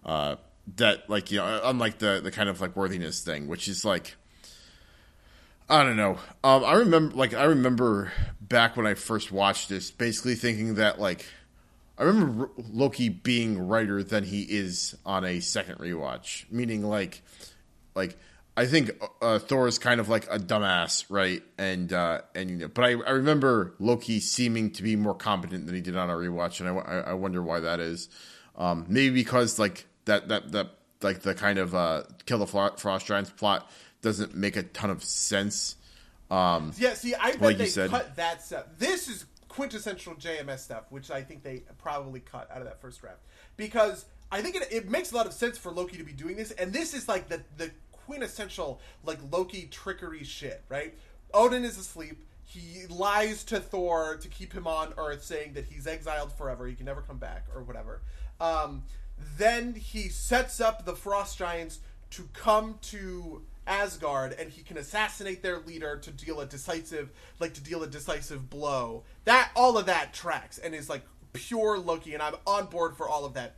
uh 0.06 0.36
that 0.76 1.10
like 1.10 1.32
you 1.32 1.38
know 1.38 1.62
unlike 1.64 2.00
the 2.00 2.20
the 2.22 2.32
kind 2.32 2.50
of 2.50 2.60
like 2.60 2.76
worthiness 2.76 3.22
thing, 3.22 3.48
which 3.48 3.68
is 3.70 3.86
like 3.86 4.16
I 5.70 5.84
don't 5.84 5.96
know. 5.98 6.20
Um, 6.44 6.64
I 6.64 6.74
remember, 6.76 7.16
like, 7.16 7.34
I 7.34 7.46
remember 7.46 8.12
back 8.40 8.78
when 8.78 8.86
I 8.86 8.94
first 8.94 9.32
watched 9.32 9.68
this, 9.68 9.90
basically 9.90 10.36
thinking 10.36 10.76
that, 10.76 11.00
like, 11.00 11.26
I 11.98 12.04
remember 12.04 12.50
Loki 12.58 13.10
being 13.10 13.68
righter 13.68 14.04
than 14.04 14.24
he 14.24 14.42
is 14.42 14.96
on 15.06 15.24
a 15.24 15.40
second 15.40 15.78
rewatch. 15.78 16.46
Meaning, 16.52 16.84
like, 16.84 17.22
like 17.96 18.18
I 18.58 18.66
think 18.66 18.92
uh, 19.22 19.40
Thor 19.40 19.68
is 19.68 19.80
kind 19.80 20.00
of 20.00 20.08
like 20.08 20.28
a 20.30 20.40
dumbass, 20.40 21.06
right? 21.10 21.44
And 21.58 21.92
uh, 21.92 22.22
and 22.34 22.50
you 22.50 22.58
know, 22.58 22.68
but 22.70 22.86
I, 22.86 22.92
I 22.92 23.12
remember 23.12 23.76
Loki 23.80 24.20
seeming 24.20 24.72
to 24.72 24.84
be 24.84 24.96
more 24.96 25.16
competent 25.16 25.66
than 25.66 25.76
he 25.76 25.82
did 25.82 25.98
on 25.98 26.10
a 26.10 26.14
rewatch, 26.14 26.62
and 26.62 26.70
I, 26.70 27.12
I, 27.12 27.14
wonder 27.14 27.42
why 27.42 27.60
that 27.62 27.80
is. 27.82 28.08
Um, 28.58 28.86
maybe 28.88 29.14
because 29.14 29.60
like 29.60 29.86
that 30.06 30.30
that 30.30 30.54
that 30.54 30.72
like 31.02 31.22
the 31.22 31.36
kind 31.36 31.60
of 31.60 31.76
uh, 31.76 32.04
kill 32.26 32.40
the 32.40 32.48
frost 32.48 33.06
giants 33.06 33.30
plot 33.32 33.70
doesn't 34.02 34.36
make 34.36 34.56
a 34.56 34.64
ton 34.64 34.90
of 34.90 35.04
sense. 35.04 35.76
Um, 36.32 36.72
Yeah, 36.78 36.94
see, 36.94 37.14
I 37.14 37.32
bet 37.32 37.42
Like 37.42 37.58
they 37.58 37.70
cut 37.70 38.16
that 38.16 38.42
stuff. 38.42 38.66
This 38.78 39.10
is 39.10 39.26
quintessential 39.56 40.14
JMS 40.16 40.60
stuff, 40.60 40.84
which 40.90 41.10
I 41.10 41.22
think 41.22 41.44
they 41.44 41.64
probably 41.78 42.20
cut 42.20 42.50
out 42.52 42.58
of 42.58 42.66
that 42.66 42.82
first 42.82 43.00
draft 43.00 43.20
because 43.56 44.06
I 44.32 44.42
think 44.42 44.56
it, 44.56 44.68
it 44.72 44.90
makes 44.90 45.12
a 45.12 45.16
lot 45.16 45.26
of 45.26 45.34
sense 45.34 45.58
for 45.58 45.72
Loki 45.72 45.98
to 45.98 46.04
be 46.04 46.12
doing 46.12 46.36
this, 46.36 46.52
and 46.52 46.74
this 46.74 46.94
is 46.94 47.08
like 47.08 47.30
the 47.30 47.42
the 47.58 47.72
quintessential 47.92 48.82
like 49.04 49.20
Loki 49.32 49.68
trickery 49.72 50.24
shit, 50.24 50.64
right? 50.70 50.94
Odin 51.34 51.64
is 51.64 51.78
asleep. 51.78 52.26
He 52.44 52.86
lies 52.88 53.44
to 53.46 53.60
Thor 53.60 54.18
to 54.18 54.28
keep 54.28 54.54
him 54.54 54.68
on 54.68 54.94
Earth, 54.98 55.24
saying 55.24 55.54
that 55.54 55.66
he's 55.66 55.88
exiled 55.88 56.32
forever. 56.34 56.68
He 56.68 56.76
can 56.76 56.86
never 56.86 57.02
come 57.02 57.18
back, 57.18 57.46
or 57.56 57.64
whatever. 57.64 58.02
Um, 58.40 58.84
then 59.38 59.74
he 59.74 60.10
sets 60.10 60.60
up 60.60 60.86
the 60.86 60.96
frost 60.96 61.38
giants 61.38 61.80
to 62.12 62.30
come 62.34 62.78
to 62.82 63.42
Asgard 63.68 64.34
and 64.34 64.52
he 64.52 64.62
can 64.62 64.78
assassinate 64.78 65.42
their 65.42 65.60
leader 65.60 65.98
to 65.98 66.12
deal 66.12 66.40
a 66.40 66.46
decisive 66.46 67.12
like 67.40 67.54
to 67.56 67.62
deal 67.62 67.84
a 67.84 67.88
decisive 67.88 68.50
blow. 68.50 69.04
That 69.26 69.52
all 69.56 69.78
of 69.78 69.86
that 69.88 70.14
tracks 70.14 70.58
and 70.58 70.76
is 70.76 70.90
like 70.90 71.04
pure 71.34 71.78
Loki 71.78 72.14
and 72.14 72.24
I'm 72.24 72.36
on 72.46 72.68
board 72.68 72.96
for 72.96 73.08
all 73.08 73.26
of 73.26 73.34
that 73.34 73.56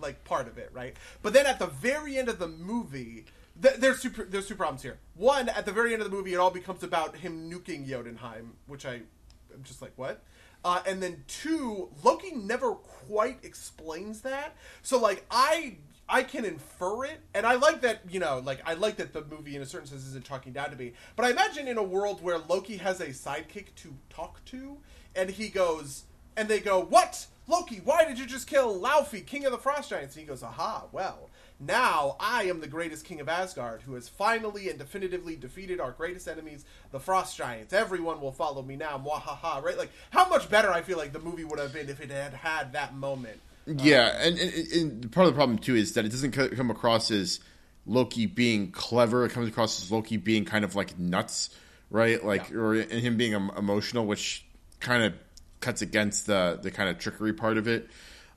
like 0.00 0.24
part 0.24 0.48
of 0.48 0.58
it, 0.58 0.70
right? 0.72 0.96
But 1.22 1.32
then 1.32 1.46
at 1.46 1.58
the 1.58 1.66
very 1.66 2.16
end 2.16 2.28
of 2.28 2.38
the 2.38 2.48
movie, 2.48 3.26
th- 3.60 3.76
there's 3.76 4.02
two 4.02 4.10
there's 4.10 4.48
two 4.48 4.54
problems 4.54 4.82
here. 4.82 4.98
One, 5.14 5.48
at 5.48 5.66
the 5.66 5.72
very 5.72 5.92
end 5.92 6.02
of 6.02 6.10
the 6.10 6.16
movie, 6.16 6.34
it 6.34 6.38
all 6.38 6.50
becomes 6.50 6.82
about 6.82 7.16
him 7.16 7.50
nuking 7.50 7.86
Jotunheim, 7.86 8.54
which 8.66 8.86
I 8.86 9.02
I 9.50 9.54
am 9.54 9.62
just 9.62 9.82
like 9.82 9.92
what. 9.96 10.22
Uh, 10.64 10.80
and 10.86 11.02
then 11.02 11.24
two, 11.28 11.90
Loki 12.02 12.32
never 12.32 12.72
quite 12.72 13.38
explains 13.44 14.22
that. 14.22 14.56
So 14.82 14.98
like 14.98 15.24
I 15.30 15.76
I 16.08 16.22
can 16.22 16.44
infer 16.44 17.04
it, 17.04 17.20
and 17.34 17.44
I 17.44 17.54
like 17.54 17.80
that 17.80 18.02
you 18.08 18.20
know 18.20 18.40
like 18.44 18.60
I 18.64 18.74
like 18.74 18.96
that 18.96 19.12
the 19.12 19.24
movie 19.24 19.56
in 19.56 19.62
a 19.62 19.66
certain 19.66 19.88
sense 19.88 20.06
isn't 20.06 20.24
talking 20.24 20.52
down 20.52 20.70
to 20.70 20.76
me. 20.76 20.92
But 21.16 21.26
I 21.26 21.30
imagine 21.30 21.66
in 21.66 21.78
a 21.78 21.82
world 21.82 22.22
where 22.22 22.38
Loki 22.38 22.76
has 22.76 23.00
a 23.00 23.08
sidekick 23.08 23.74
to 23.76 23.94
talk 24.08 24.44
to, 24.46 24.78
and 25.14 25.30
he 25.30 25.48
goes 25.48 26.04
and 26.36 26.48
they 26.48 26.60
go, 26.60 26.80
"What, 26.80 27.26
Loki? 27.48 27.80
Why 27.82 28.04
did 28.04 28.18
you 28.18 28.26
just 28.26 28.46
kill 28.46 28.78
Laufey, 28.78 29.26
king 29.26 29.44
of 29.46 29.52
the 29.52 29.58
Frost 29.58 29.90
Giants?" 29.90 30.14
And 30.14 30.22
he 30.22 30.28
goes, 30.28 30.42
"Aha! 30.42 30.84
Well, 30.92 31.30
now 31.58 32.16
I 32.20 32.44
am 32.44 32.60
the 32.60 32.68
greatest 32.68 33.04
king 33.04 33.20
of 33.20 33.28
Asgard, 33.28 33.82
who 33.82 33.94
has 33.94 34.08
finally 34.08 34.68
and 34.68 34.78
definitively 34.78 35.34
defeated 35.34 35.80
our 35.80 35.90
greatest 35.90 36.28
enemies, 36.28 36.64
the 36.92 37.00
Frost 37.00 37.36
Giants. 37.36 37.72
Everyone 37.72 38.20
will 38.20 38.32
follow 38.32 38.62
me 38.62 38.76
now." 38.76 38.98
Mwahaha! 38.98 39.62
Right? 39.62 39.78
Like 39.78 39.90
how 40.10 40.28
much 40.28 40.48
better 40.48 40.70
I 40.70 40.82
feel 40.82 40.98
like 40.98 41.12
the 41.12 41.18
movie 41.18 41.44
would 41.44 41.58
have 41.58 41.72
been 41.72 41.88
if 41.88 42.00
it 42.00 42.10
had 42.10 42.34
had 42.34 42.72
that 42.74 42.94
moment. 42.94 43.40
Yeah, 43.66 44.16
and, 44.22 44.38
and, 44.38 44.72
and 44.72 45.12
part 45.12 45.26
of 45.26 45.32
the 45.34 45.36
problem 45.36 45.58
too 45.58 45.74
is 45.74 45.94
that 45.94 46.04
it 46.04 46.10
doesn't 46.10 46.32
come 46.32 46.70
across 46.70 47.10
as 47.10 47.40
Loki 47.84 48.26
being 48.26 48.70
clever. 48.70 49.24
It 49.24 49.32
comes 49.32 49.48
across 49.48 49.82
as 49.82 49.90
Loki 49.90 50.16
being 50.16 50.44
kind 50.44 50.64
of 50.64 50.74
like 50.76 50.98
nuts, 50.98 51.50
right? 51.90 52.24
Like, 52.24 52.50
Yeah. 52.50 52.56
or 52.58 52.74
and 52.74 52.90
him 52.92 53.16
being 53.16 53.32
emotional, 53.32 54.06
which 54.06 54.44
kind 54.80 55.02
of 55.02 55.14
cuts 55.60 55.82
against 55.82 56.26
the 56.26 56.58
the 56.62 56.70
kind 56.70 56.88
of 56.88 56.98
trickery 56.98 57.32
part 57.32 57.56
of 57.58 57.66
it. 57.66 57.88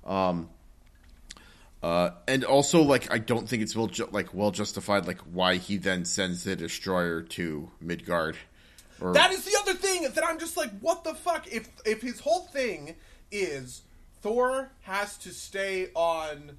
Um, 0.04 0.50
uh, 1.82 2.10
and 2.28 2.44
also, 2.44 2.82
like, 2.82 3.12
I 3.12 3.20
don't 3.20 3.48
think 3.48 3.64
it's 3.64 3.76
well 3.76 3.88
ju- 3.88 4.10
like 4.12 4.34
well 4.34 4.52
justified, 4.52 5.06
like 5.08 5.20
why 5.22 5.56
he 5.56 5.78
then 5.78 6.04
sends 6.06 6.44
the 6.44 6.56
destroyer 6.56 7.22
to 7.22 7.70
Midgard. 7.80 8.36
Or 9.00 9.14
That 9.14 9.32
is 9.32 9.46
the 9.46 9.58
other 9.62 9.74
thing 9.76 10.04
that 10.14 10.24
I'm 10.26 10.40
just 10.40 10.58
like, 10.58 10.78
what 10.80 11.04
the 11.06 11.14
fuck? 11.14 11.48
If 11.48 11.70
if 11.86 12.02
his 12.02 12.20
whole 12.20 12.42
thing 12.48 12.96
is 13.32 13.82
Thor 14.22 14.72
has 14.82 15.18
to 15.20 15.30
stay 15.32 15.90
on 15.96 16.58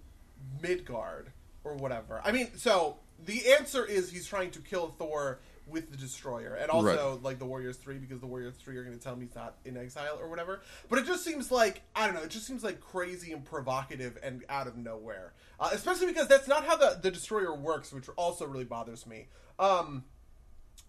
Midgard 0.62 1.31
or 1.64 1.75
whatever. 1.75 2.21
I 2.25 2.33
mean, 2.33 2.49
so 2.57 2.97
the 3.25 3.52
answer 3.59 3.85
is 3.85 4.11
he's 4.11 4.26
trying 4.26 4.50
to 4.52 4.61
kill 4.61 4.95
Thor 4.99 5.40
with 5.67 5.90
the 5.90 5.97
destroyer, 5.97 6.55
and 6.55 6.69
also 6.71 7.21
like 7.23 7.38
the 7.38 7.45
Warriors 7.45 7.76
Three 7.76 7.99
because 7.99 8.21
the 8.21 8.26
Warriors 8.26 8.55
Three 8.57 8.76
are 8.76 8.83
going 8.83 8.97
to 8.97 9.02
tell 9.02 9.14
him 9.14 9.21
he's 9.21 9.35
not 9.35 9.55
in 9.64 9.76
exile 9.76 10.19
or 10.21 10.29
whatever. 10.29 10.61
But 10.88 10.99
it 10.99 11.07
just 11.07 11.25
seems 11.25 11.50
like 11.50 11.83
I 11.95 12.07
don't 12.07 12.14
know. 12.14 12.23
It 12.23 12.31
just 12.31 12.47
seems 12.47 12.64
like 12.64 12.81
crazy 12.81 13.33
and 13.33 13.45
provocative 13.45 14.19
and 14.23 14.45
out 14.49 14.67
of 14.67 14.76
nowhere. 14.76 15.33
Uh, 15.61 15.71
especially 15.73 16.07
because 16.07 16.26
that's 16.26 16.49
not 16.49 16.64
how 16.64 16.76
the 16.76 16.99
the 17.00 17.11
destroyer 17.11 17.55
works, 17.55 17.93
which 17.93 18.09
also 18.17 18.47
really 18.47 18.64
bothers 18.64 19.07
me. 19.07 19.29
Um, 19.59 20.05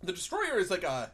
the 0.01 0.13
destroyer 0.13 0.57
is 0.57 0.71
like 0.71 0.83
a 0.83 1.11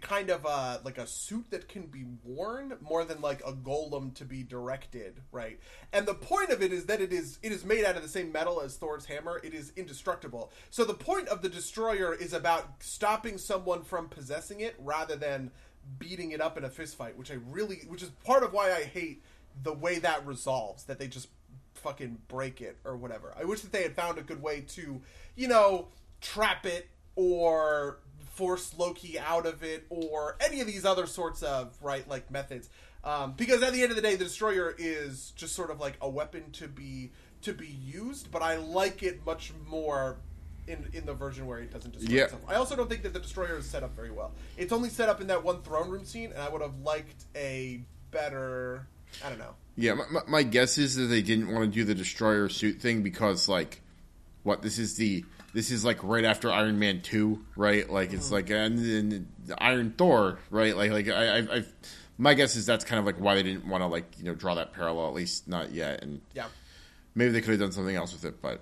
kind 0.00 0.30
of 0.30 0.44
a 0.44 0.80
like 0.84 0.98
a 0.98 1.06
suit 1.06 1.46
that 1.50 1.68
can 1.68 1.86
be 1.86 2.04
worn 2.24 2.74
more 2.80 3.04
than 3.04 3.20
like 3.20 3.40
a 3.46 3.52
golem 3.52 4.14
to 4.14 4.24
be 4.24 4.42
directed 4.42 5.20
right? 5.32 5.58
And 5.92 6.06
the 6.06 6.14
point 6.14 6.50
of 6.50 6.62
it 6.62 6.72
is 6.72 6.86
that 6.86 7.00
it 7.00 7.12
is 7.12 7.38
it 7.42 7.52
is 7.52 7.64
made 7.64 7.84
out 7.84 7.96
of 7.96 8.02
the 8.02 8.08
same 8.08 8.32
metal 8.32 8.60
as 8.60 8.76
thor's 8.76 9.04
hammer. 9.06 9.40
It 9.42 9.54
is 9.54 9.72
indestructible. 9.76 10.52
So 10.70 10.84
the 10.84 10.94
point 10.94 11.28
of 11.28 11.42
the 11.42 11.48
destroyer 11.48 12.14
is 12.14 12.32
about 12.32 12.82
stopping 12.82 13.38
someone 13.38 13.82
from 13.82 14.08
possessing 14.08 14.60
it 14.60 14.74
rather 14.78 15.16
than 15.16 15.50
beating 15.98 16.32
it 16.32 16.40
up 16.40 16.56
in 16.56 16.64
a 16.64 16.70
fist 16.70 16.96
fight 16.96 17.14
which 17.18 17.30
i 17.30 17.36
really 17.50 17.82
which 17.88 18.02
is 18.02 18.08
part 18.24 18.42
of 18.42 18.54
why 18.54 18.72
i 18.72 18.84
hate 18.84 19.22
the 19.62 19.72
way 19.72 19.98
that 19.98 20.26
resolves 20.26 20.84
that 20.84 20.98
they 20.98 21.06
just 21.06 21.28
fucking 21.74 22.18
break 22.28 22.60
it 22.60 22.78
or 22.84 22.96
whatever. 22.96 23.34
I 23.38 23.44
wish 23.44 23.60
that 23.60 23.70
they 23.70 23.82
had 23.82 23.94
found 23.94 24.18
a 24.18 24.22
good 24.22 24.42
way 24.42 24.62
to, 24.68 25.00
you 25.36 25.48
know, 25.48 25.88
trap 26.20 26.66
it 26.66 26.88
or 27.14 27.98
force 28.34 28.74
Loki 28.76 29.18
out 29.18 29.46
of 29.46 29.62
it 29.62 29.86
or 29.90 30.36
any 30.40 30.60
of 30.60 30.66
these 30.66 30.84
other 30.84 31.06
sorts 31.06 31.42
of 31.42 31.76
right 31.80 32.06
like 32.08 32.30
methods. 32.30 32.68
Um, 33.02 33.34
because 33.36 33.62
at 33.62 33.72
the 33.72 33.82
end 33.82 33.90
of 33.90 33.96
the 33.96 34.02
day, 34.02 34.16
the 34.16 34.24
destroyer 34.24 34.74
is 34.78 35.32
just 35.36 35.54
sort 35.54 35.70
of 35.70 35.78
like 35.78 35.94
a 36.00 36.08
weapon 36.08 36.50
to 36.52 36.68
be 36.68 37.10
to 37.42 37.52
be 37.52 37.66
used, 37.66 38.30
but 38.30 38.40
I 38.42 38.56
like 38.56 39.02
it 39.02 39.24
much 39.26 39.52
more 39.68 40.16
in 40.66 40.88
in 40.94 41.04
the 41.04 41.12
version 41.12 41.46
where 41.46 41.58
it 41.58 41.70
doesn't 41.70 41.92
destroy 41.92 42.16
Yeah. 42.16 42.24
itself. 42.24 42.42
I 42.48 42.54
also 42.54 42.74
don't 42.74 42.88
think 42.88 43.02
that 43.02 43.12
the 43.12 43.18
destroyer 43.20 43.58
is 43.58 43.66
set 43.66 43.82
up 43.82 43.94
very 43.94 44.10
well. 44.10 44.32
It's 44.56 44.72
only 44.72 44.88
set 44.88 45.08
up 45.10 45.20
in 45.20 45.26
that 45.26 45.44
one 45.44 45.60
throne 45.62 45.90
room 45.90 46.04
scene, 46.06 46.32
and 46.32 46.40
I 46.40 46.48
would 46.48 46.62
have 46.62 46.78
liked 46.80 47.24
a 47.36 47.82
better. 48.10 48.86
I 49.24 49.28
don't 49.28 49.38
know. 49.38 49.54
Yeah, 49.76 49.94
my, 49.94 50.04
my, 50.10 50.20
my 50.26 50.42
guess 50.42 50.78
is 50.78 50.96
that 50.96 51.04
they 51.04 51.20
didn't 51.22 51.52
want 51.52 51.64
to 51.66 51.70
do 51.70 51.84
the 51.84 51.94
destroyer 51.94 52.48
suit 52.48 52.80
thing 52.80 53.02
because, 53.02 53.48
like, 53.48 53.82
what 54.42 54.62
this 54.62 54.78
is 54.78 54.96
the 54.96 55.24
this 55.54 55.70
is 55.70 55.84
like 55.84 56.02
right 56.04 56.24
after 56.24 56.50
Iron 56.50 56.78
Man 56.78 57.00
two, 57.00 57.44
right? 57.56 57.88
Like 57.88 58.12
it's 58.12 58.30
like 58.30 58.50
and, 58.50 58.78
and 58.78 59.26
Iron 59.58 59.94
Thor, 59.96 60.38
right? 60.50 60.76
Like 60.76 60.90
like 60.90 61.08
I, 61.08 61.38
I, 61.38 61.56
I 61.58 61.64
my 62.18 62.34
guess 62.34 62.54
is 62.56 62.66
that's 62.66 62.84
kind 62.84 62.98
of 63.00 63.06
like 63.06 63.16
why 63.18 63.34
they 63.36 63.42
didn't 63.42 63.66
want 63.66 63.82
to 63.82 63.86
like 63.86 64.04
you 64.18 64.24
know 64.24 64.34
draw 64.34 64.54
that 64.56 64.72
parallel 64.74 65.08
at 65.08 65.14
least 65.14 65.48
not 65.48 65.72
yet, 65.72 66.02
and 66.02 66.20
Yeah. 66.34 66.46
maybe 67.14 67.32
they 67.32 67.40
could 67.40 67.50
have 67.52 67.60
done 67.60 67.72
something 67.72 67.96
else 67.96 68.12
with 68.12 68.24
it, 68.26 68.42
but 68.42 68.60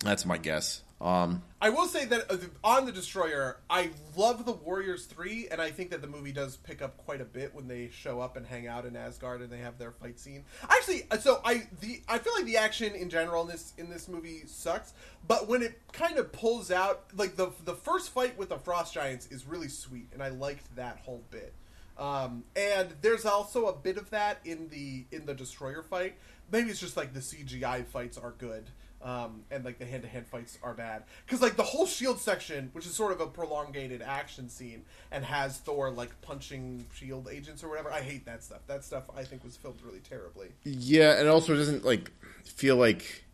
that's 0.00 0.24
my 0.24 0.38
guess. 0.38 0.82
Um, 1.04 1.42
I 1.60 1.68
will 1.68 1.86
say 1.86 2.06
that 2.06 2.32
uh, 2.32 2.38
on 2.64 2.86
the 2.86 2.92
Destroyer, 2.92 3.58
I 3.68 3.90
love 4.16 4.46
the 4.46 4.52
Warriors 4.52 5.04
three, 5.04 5.48
and 5.50 5.60
I 5.60 5.70
think 5.70 5.90
that 5.90 6.00
the 6.00 6.06
movie 6.06 6.32
does 6.32 6.56
pick 6.56 6.80
up 6.80 6.96
quite 6.96 7.20
a 7.20 7.26
bit 7.26 7.54
when 7.54 7.68
they 7.68 7.90
show 7.90 8.22
up 8.22 8.38
and 8.38 8.46
hang 8.46 8.66
out 8.66 8.86
in 8.86 8.96
Asgard 8.96 9.42
and 9.42 9.50
they 9.50 9.58
have 9.58 9.76
their 9.76 9.90
fight 9.90 10.18
scene. 10.18 10.46
Actually, 10.66 11.02
uh, 11.10 11.18
so 11.18 11.42
I 11.44 11.68
the 11.82 12.00
I 12.08 12.16
feel 12.16 12.32
like 12.34 12.46
the 12.46 12.56
action 12.56 12.94
in 12.94 13.10
general 13.10 13.42
in 13.42 13.48
this 13.48 13.74
in 13.76 13.90
this 13.90 14.08
movie 14.08 14.44
sucks, 14.46 14.94
but 15.28 15.46
when 15.46 15.62
it 15.62 15.78
kind 15.92 16.16
of 16.16 16.32
pulls 16.32 16.70
out, 16.70 17.04
like 17.14 17.36
the 17.36 17.52
the 17.66 17.74
first 17.74 18.08
fight 18.08 18.38
with 18.38 18.48
the 18.48 18.58
Frost 18.58 18.94
Giants 18.94 19.26
is 19.26 19.44
really 19.46 19.68
sweet, 19.68 20.08
and 20.14 20.22
I 20.22 20.30
liked 20.30 20.74
that 20.74 21.00
whole 21.00 21.22
bit. 21.30 21.52
Um, 21.98 22.44
and 22.56 22.88
there's 23.02 23.26
also 23.26 23.66
a 23.66 23.76
bit 23.76 23.98
of 23.98 24.08
that 24.08 24.40
in 24.46 24.70
the 24.70 25.04
in 25.14 25.26
the 25.26 25.34
Destroyer 25.34 25.82
fight. 25.82 26.14
Maybe 26.50 26.70
it's 26.70 26.80
just 26.80 26.96
like 26.96 27.12
the 27.12 27.20
CGI 27.20 27.84
fights 27.84 28.16
are 28.16 28.32
good 28.38 28.70
um, 29.04 29.42
and 29.50 29.64
like 29.64 29.78
the 29.78 29.84
hand 29.84 30.02
to 30.02 30.08
hand 30.08 30.26
fights 30.26 30.58
are 30.62 30.72
bad 30.72 31.04
because 31.26 31.42
like 31.42 31.56
the 31.56 31.62
whole 31.62 31.86
shield 31.86 32.18
section, 32.18 32.70
which 32.72 32.86
is 32.86 32.94
sort 32.94 33.12
of 33.12 33.20
a 33.20 33.26
prolongated 33.26 34.00
action 34.00 34.48
scene, 34.48 34.82
and 35.12 35.24
has 35.24 35.58
Thor 35.58 35.90
like 35.90 36.20
punching 36.22 36.86
shield 36.94 37.28
agents 37.30 37.62
or 37.62 37.68
whatever. 37.68 37.92
I 37.92 38.00
hate 38.00 38.24
that 38.24 38.42
stuff. 38.42 38.60
That 38.66 38.82
stuff 38.82 39.04
I 39.14 39.24
think 39.24 39.44
was 39.44 39.56
filmed 39.56 39.80
really 39.84 40.00
terribly. 40.00 40.48
Yeah, 40.64 41.20
and 41.20 41.28
also 41.28 41.52
it 41.52 41.58
doesn't 41.58 41.84
like 41.84 42.10
feel 42.44 42.76
like 42.76 43.24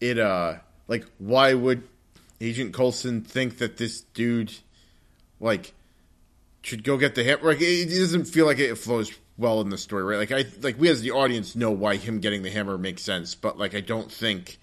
it 0.00 0.18
uh 0.18 0.54
like 0.86 1.04
why 1.18 1.52
would 1.54 1.82
Agent 2.40 2.72
Coulson 2.72 3.22
think 3.22 3.58
that 3.58 3.76
this 3.76 4.02
dude 4.14 4.52
like 5.40 5.74
should 6.62 6.84
go 6.84 6.96
get 6.96 7.16
the 7.16 7.24
hit 7.24 7.42
like 7.42 7.58
it 7.60 7.86
doesn't 7.88 8.26
feel 8.26 8.46
like 8.46 8.60
it 8.60 8.76
flows 8.76 9.12
well 9.36 9.60
in 9.60 9.68
the 9.68 9.78
story, 9.78 10.04
right? 10.04 10.18
Like 10.18 10.30
I 10.30 10.44
like 10.60 10.78
we 10.78 10.88
as 10.88 11.02
the 11.02 11.10
audience 11.10 11.56
know 11.56 11.72
why 11.72 11.96
him 11.96 12.20
getting 12.20 12.42
the 12.42 12.50
hammer 12.50 12.78
makes 12.78 13.02
sense, 13.02 13.34
but 13.34 13.58
like 13.58 13.74
I 13.74 13.80
don't 13.80 14.10
think 14.10 14.58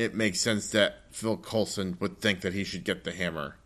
it 0.00 0.14
makes 0.14 0.40
sense 0.40 0.70
that 0.70 1.02
Phil 1.10 1.36
Coulson 1.36 1.98
would 2.00 2.20
think 2.20 2.40
that 2.40 2.54
he 2.54 2.64
should 2.64 2.84
get 2.84 3.04
the 3.04 3.12
hammer. 3.12 3.56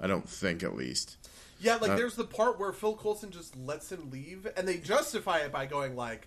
I 0.00 0.08
don't 0.08 0.28
think 0.28 0.64
at 0.64 0.74
least. 0.74 1.16
Yeah, 1.60 1.76
like 1.76 1.92
Uh, 1.92 1.96
there's 1.96 2.16
the 2.16 2.24
part 2.24 2.58
where 2.58 2.72
Phil 2.72 2.96
Coulson 2.96 3.30
just 3.30 3.56
lets 3.56 3.90
him 3.92 4.10
leave, 4.10 4.48
and 4.56 4.66
they 4.66 4.78
justify 4.78 5.38
it 5.38 5.52
by 5.52 5.66
going 5.66 5.94
like, 5.94 6.26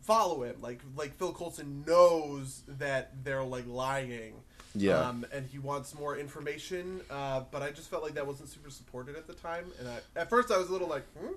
follow 0.00 0.44
him. 0.44 0.56
Like 0.62 0.80
like 0.96 1.14
Phil 1.18 1.32
Coulson 1.32 1.84
knows 1.86 2.62
that 2.66 3.22
they're 3.22 3.44
like 3.44 3.66
lying. 3.66 4.32
Yeah. 4.74 4.98
Um, 4.98 5.26
and 5.30 5.46
he 5.46 5.58
wants 5.58 5.94
more 5.94 6.16
information, 6.16 7.02
uh, 7.10 7.42
but 7.50 7.62
I 7.62 7.70
just 7.70 7.90
felt 7.90 8.02
like 8.02 8.14
that 8.14 8.26
wasn't 8.26 8.48
super 8.48 8.70
supported 8.70 9.16
at 9.16 9.26
the 9.26 9.34
time. 9.34 9.66
And 9.78 9.88
I, 9.88 9.98
at 10.16 10.30
first, 10.30 10.50
I 10.50 10.56
was 10.56 10.68
a 10.68 10.72
little 10.72 10.88
like, 10.88 11.04
hmm? 11.18 11.34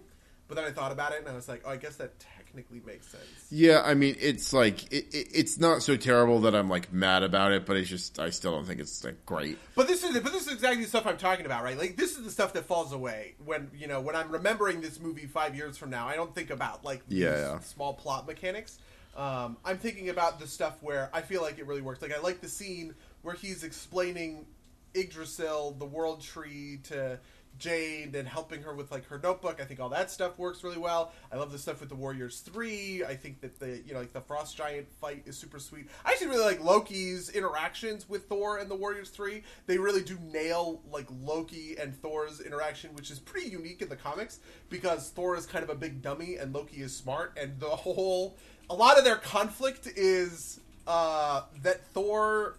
But 0.52 0.62
then 0.62 0.66
I 0.70 0.72
thought 0.74 0.92
about 0.92 1.14
it, 1.14 1.20
and 1.20 1.30
I 1.30 1.34
was 1.34 1.48
like, 1.48 1.62
oh, 1.66 1.70
I 1.70 1.78
guess 1.78 1.96
that 1.96 2.12
technically 2.20 2.82
makes 2.86 3.08
sense. 3.08 3.24
Yeah, 3.50 3.82
I 3.86 3.94
mean, 3.94 4.18
it's 4.20 4.52
like 4.52 4.92
it, 4.92 5.06
it, 5.16 5.28
it's 5.34 5.58
not 5.58 5.82
so 5.82 5.96
terrible 5.96 6.42
that 6.42 6.54
I'm 6.54 6.68
like 6.68 6.92
mad 6.92 7.24
about 7.24 7.54
it, 7.54 7.66
but 7.66 7.78
it's 7.78 7.90
just 7.90 8.20
I 8.20 8.32
still 8.32 8.52
don't 8.52 8.66
think 8.66 8.82
it's 8.82 9.02
like 9.06 9.26
great. 9.26 9.58
But 9.76 9.88
this 9.88 10.04
is 10.04 10.12
but 10.20 10.34
this 10.34 10.48
is 10.48 10.52
exactly 10.52 10.84
the 10.84 10.90
stuff 10.90 11.08
I'm 11.08 11.16
talking 11.16 11.46
about, 11.46 11.64
right? 11.64 11.78
Like 11.78 11.96
this 11.96 12.18
is 12.18 12.26
the 12.26 12.32
stuff 12.32 12.52
that 12.54 12.66
falls 12.66 12.92
away 12.92 13.36
when 13.46 13.72
you 13.74 13.88
know 13.88 14.02
when 14.02 14.14
I'm 14.18 14.30
remembering 14.30 14.82
this 14.82 15.00
movie 15.00 15.26
five 15.26 15.56
years 15.56 15.78
from 15.78 15.90
now. 15.90 16.10
I 16.10 16.18
don't 16.18 16.36
think 16.36 16.50
about 16.50 16.84
like 16.84 17.08
these 17.08 17.20
Yeah, 17.20 17.38
yeah. 17.38 17.60
small 17.60 17.94
plot 17.94 18.28
mechanics. 18.28 18.78
Um, 19.16 19.56
I'm 19.64 19.78
thinking 19.78 20.10
about 20.10 20.42
the 20.42 20.48
stuff 20.48 20.78
where 20.82 21.10
I 21.14 21.22
feel 21.22 21.42
like 21.42 21.60
it 21.60 21.68
really 21.68 21.82
works. 21.82 22.02
Like 22.02 22.14
I 22.14 22.20
like 22.20 22.42
the 22.42 22.50
scene 22.50 22.94
where 23.22 23.36
he's 23.36 23.64
explaining 23.64 24.46
Yggdrasil, 24.94 25.76
the 25.80 25.86
World 25.86 26.22
Tree, 26.22 26.80
to 26.84 27.20
Jane 27.62 28.14
and 28.16 28.28
helping 28.28 28.64
her 28.64 28.74
with 28.74 28.92
like 28.92 29.08
her 29.08 29.20
notebook. 29.20 29.62
I 29.62 29.66
think 29.66 29.80
all 29.80 29.90
that 29.90 30.12
stuff 30.12 30.38
works 30.40 30.64
really 30.64 30.80
well. 30.80 31.14
I 31.32 31.38
love 31.38 31.52
the 31.52 31.60
stuff 31.60 31.80
with 31.80 31.90
the 31.90 31.96
Warriors 31.96 32.40
Three. 32.40 33.04
I 33.06 33.16
think 33.16 33.40
that 33.42 33.60
the 33.60 33.82
you 33.86 33.94
know 33.94 34.00
like 34.00 34.12
the 34.12 34.22
Frost 34.22 34.58
Giant 34.58 34.92
fight 35.00 35.24
is 35.26 35.38
super 35.38 35.60
sweet. 35.60 35.88
I 36.04 36.12
actually 36.12 36.28
really 36.28 36.44
like 36.44 36.64
Loki's 36.64 37.30
interactions 37.30 38.10
with 38.10 38.28
Thor 38.28 38.58
and 38.58 38.70
the 38.70 38.76
Warriors 38.76 39.10
Three. 39.10 39.44
They 39.68 39.78
really 39.78 40.02
do 40.02 40.18
nail 40.20 40.82
like 40.92 41.08
Loki 41.22 41.78
and 41.80 41.96
Thor's 42.02 42.42
interaction, 42.42 42.94
which 42.96 43.12
is 43.12 43.20
pretty 43.20 43.50
unique 43.50 43.82
in 43.82 43.90
the 43.90 43.96
comics 43.96 44.40
because 44.70 45.10
Thor 45.10 45.38
is 45.38 45.46
kind 45.46 45.64
of 45.64 45.70
a 45.70 45.76
big 45.76 46.02
dummy 46.02 46.38
and 46.38 46.54
Loki 46.54 46.82
is 46.82 46.96
smart, 46.96 47.38
and 47.40 47.60
the 47.60 47.68
whole 47.68 48.38
a 48.70 48.76
lot 48.76 48.98
of 48.98 49.04
their 49.04 49.18
conflict 49.18 49.88
is 49.96 50.60
uh, 50.88 51.44
that 51.62 51.86
Thor. 51.88 52.58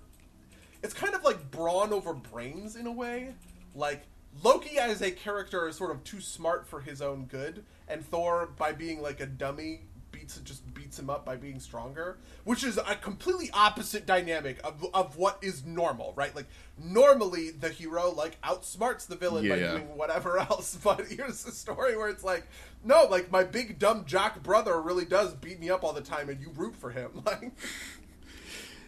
It's 0.84 0.94
kind 0.94 1.14
of 1.14 1.22
like 1.22 1.50
brawn 1.50 1.92
over 1.92 2.12
brains 2.12 2.76
in 2.76 2.86
a 2.86 2.92
way. 2.92 3.34
Like 3.74 4.02
Loki 4.42 4.78
as 4.78 5.02
a 5.02 5.10
character 5.10 5.68
is 5.68 5.76
sort 5.76 5.90
of 5.90 6.02
too 6.04 6.20
smart 6.20 6.66
for 6.66 6.80
his 6.80 7.02
own 7.02 7.26
good, 7.26 7.64
and 7.88 8.04
Thor, 8.04 8.48
by 8.56 8.72
being 8.72 9.02
like 9.02 9.20
a 9.20 9.26
dummy, 9.26 9.82
beats 10.10 10.36
just 10.38 10.72
beats 10.74 10.98
him 10.98 11.08
up 11.10 11.24
by 11.24 11.36
being 11.36 11.58
stronger, 11.58 12.18
which 12.44 12.64
is 12.64 12.78
a 12.78 12.96
completely 12.96 13.50
opposite 13.54 14.04
dynamic 14.06 14.58
of, 14.64 14.84
of 14.94 15.16
what 15.16 15.38
is 15.42 15.64
normal, 15.64 16.12
right? 16.16 16.34
Like 16.36 16.46
normally 16.78 17.50
the 17.50 17.68
hero 17.70 18.10
like 18.10 18.40
outsmarts 18.42 19.06
the 19.06 19.16
villain 19.16 19.48
by 19.48 19.56
Yeah. 19.56 19.72
doing 19.72 19.96
whatever 19.96 20.38
else, 20.50 20.76
but 20.82 21.06
here's 21.06 21.44
a 21.46 21.52
story 21.52 21.96
where 21.96 22.08
it's 22.08 22.24
like, 22.24 22.46
no, 22.84 23.04
like 23.10 23.30
my 23.30 23.44
big 23.44 23.78
dumb 23.78 24.04
jock 24.04 24.42
brother 24.42 24.80
really 24.80 25.04
does 25.06 25.34
beat 25.34 25.60
me 25.60 25.70
up 25.70 25.82
all 25.84 25.92
the 25.92 26.00
time, 26.02 26.28
and 26.28 26.40
you 26.40 26.50
root 26.56 26.74
for 26.76 26.90
him, 26.90 27.22
like. 27.26 27.52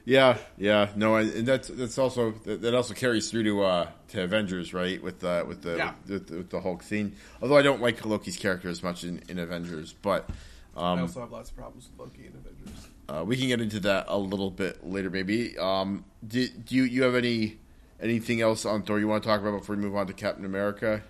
Yeah, 0.06 0.36
yeah, 0.58 0.90
no, 0.96 1.16
and 1.16 1.46
that's 1.48 1.68
that's 1.68 1.96
also 1.96 2.32
that 2.44 2.74
also 2.74 2.92
carries 2.92 3.30
through 3.30 3.44
to 3.44 3.62
uh 3.64 3.88
to 4.08 4.22
Avengers, 4.22 4.74
right? 4.74 5.02
With 5.02 5.24
uh 5.24 5.44
with 5.48 5.62
the 5.62 5.76
Yeah. 5.78 5.94
with, 6.06 6.30
with 6.30 6.50
the 6.50 6.60
Hulk 6.60 6.82
scene. 6.82 7.16
Although 7.40 7.56
I 7.56 7.62
don't 7.62 7.80
like 7.80 8.04
Loki's 8.04 8.36
character 8.36 8.68
as 8.68 8.82
much 8.82 9.02
in, 9.04 9.22
in 9.28 9.38
Avengers, 9.38 9.94
but 10.02 10.28
I 10.76 10.92
um, 10.92 11.00
also 11.00 11.20
have 11.20 11.32
lots 11.32 11.50
of 11.50 11.56
problems 11.56 11.88
with 11.90 11.98
Loki 11.98 12.26
and 12.26 12.34
Avengers. 12.34 12.88
uh, 13.08 13.24
we 13.24 13.36
can 13.38 13.48
get 13.48 13.60
into 13.62 13.80
that 13.80 14.04
a 14.08 14.18
little 14.18 14.50
bit 14.50 14.86
later, 14.86 15.08
maybe. 15.08 15.56
Um, 15.56 16.04
do, 16.26 16.48
do 16.48 16.74
you 16.74 16.82
you 16.82 17.02
have 17.04 17.14
any 17.14 17.58
anything 17.98 18.42
else 18.42 18.66
on 18.66 18.82
Thor 18.82 19.00
you 19.00 19.08
want 19.08 19.22
to 19.22 19.28
talk 19.28 19.40
about 19.40 19.58
before 19.58 19.74
we 19.76 19.80
move 19.82 19.96
on 19.96 20.06
to 20.08 20.12
Captain 20.12 20.44
America? 20.44 21.02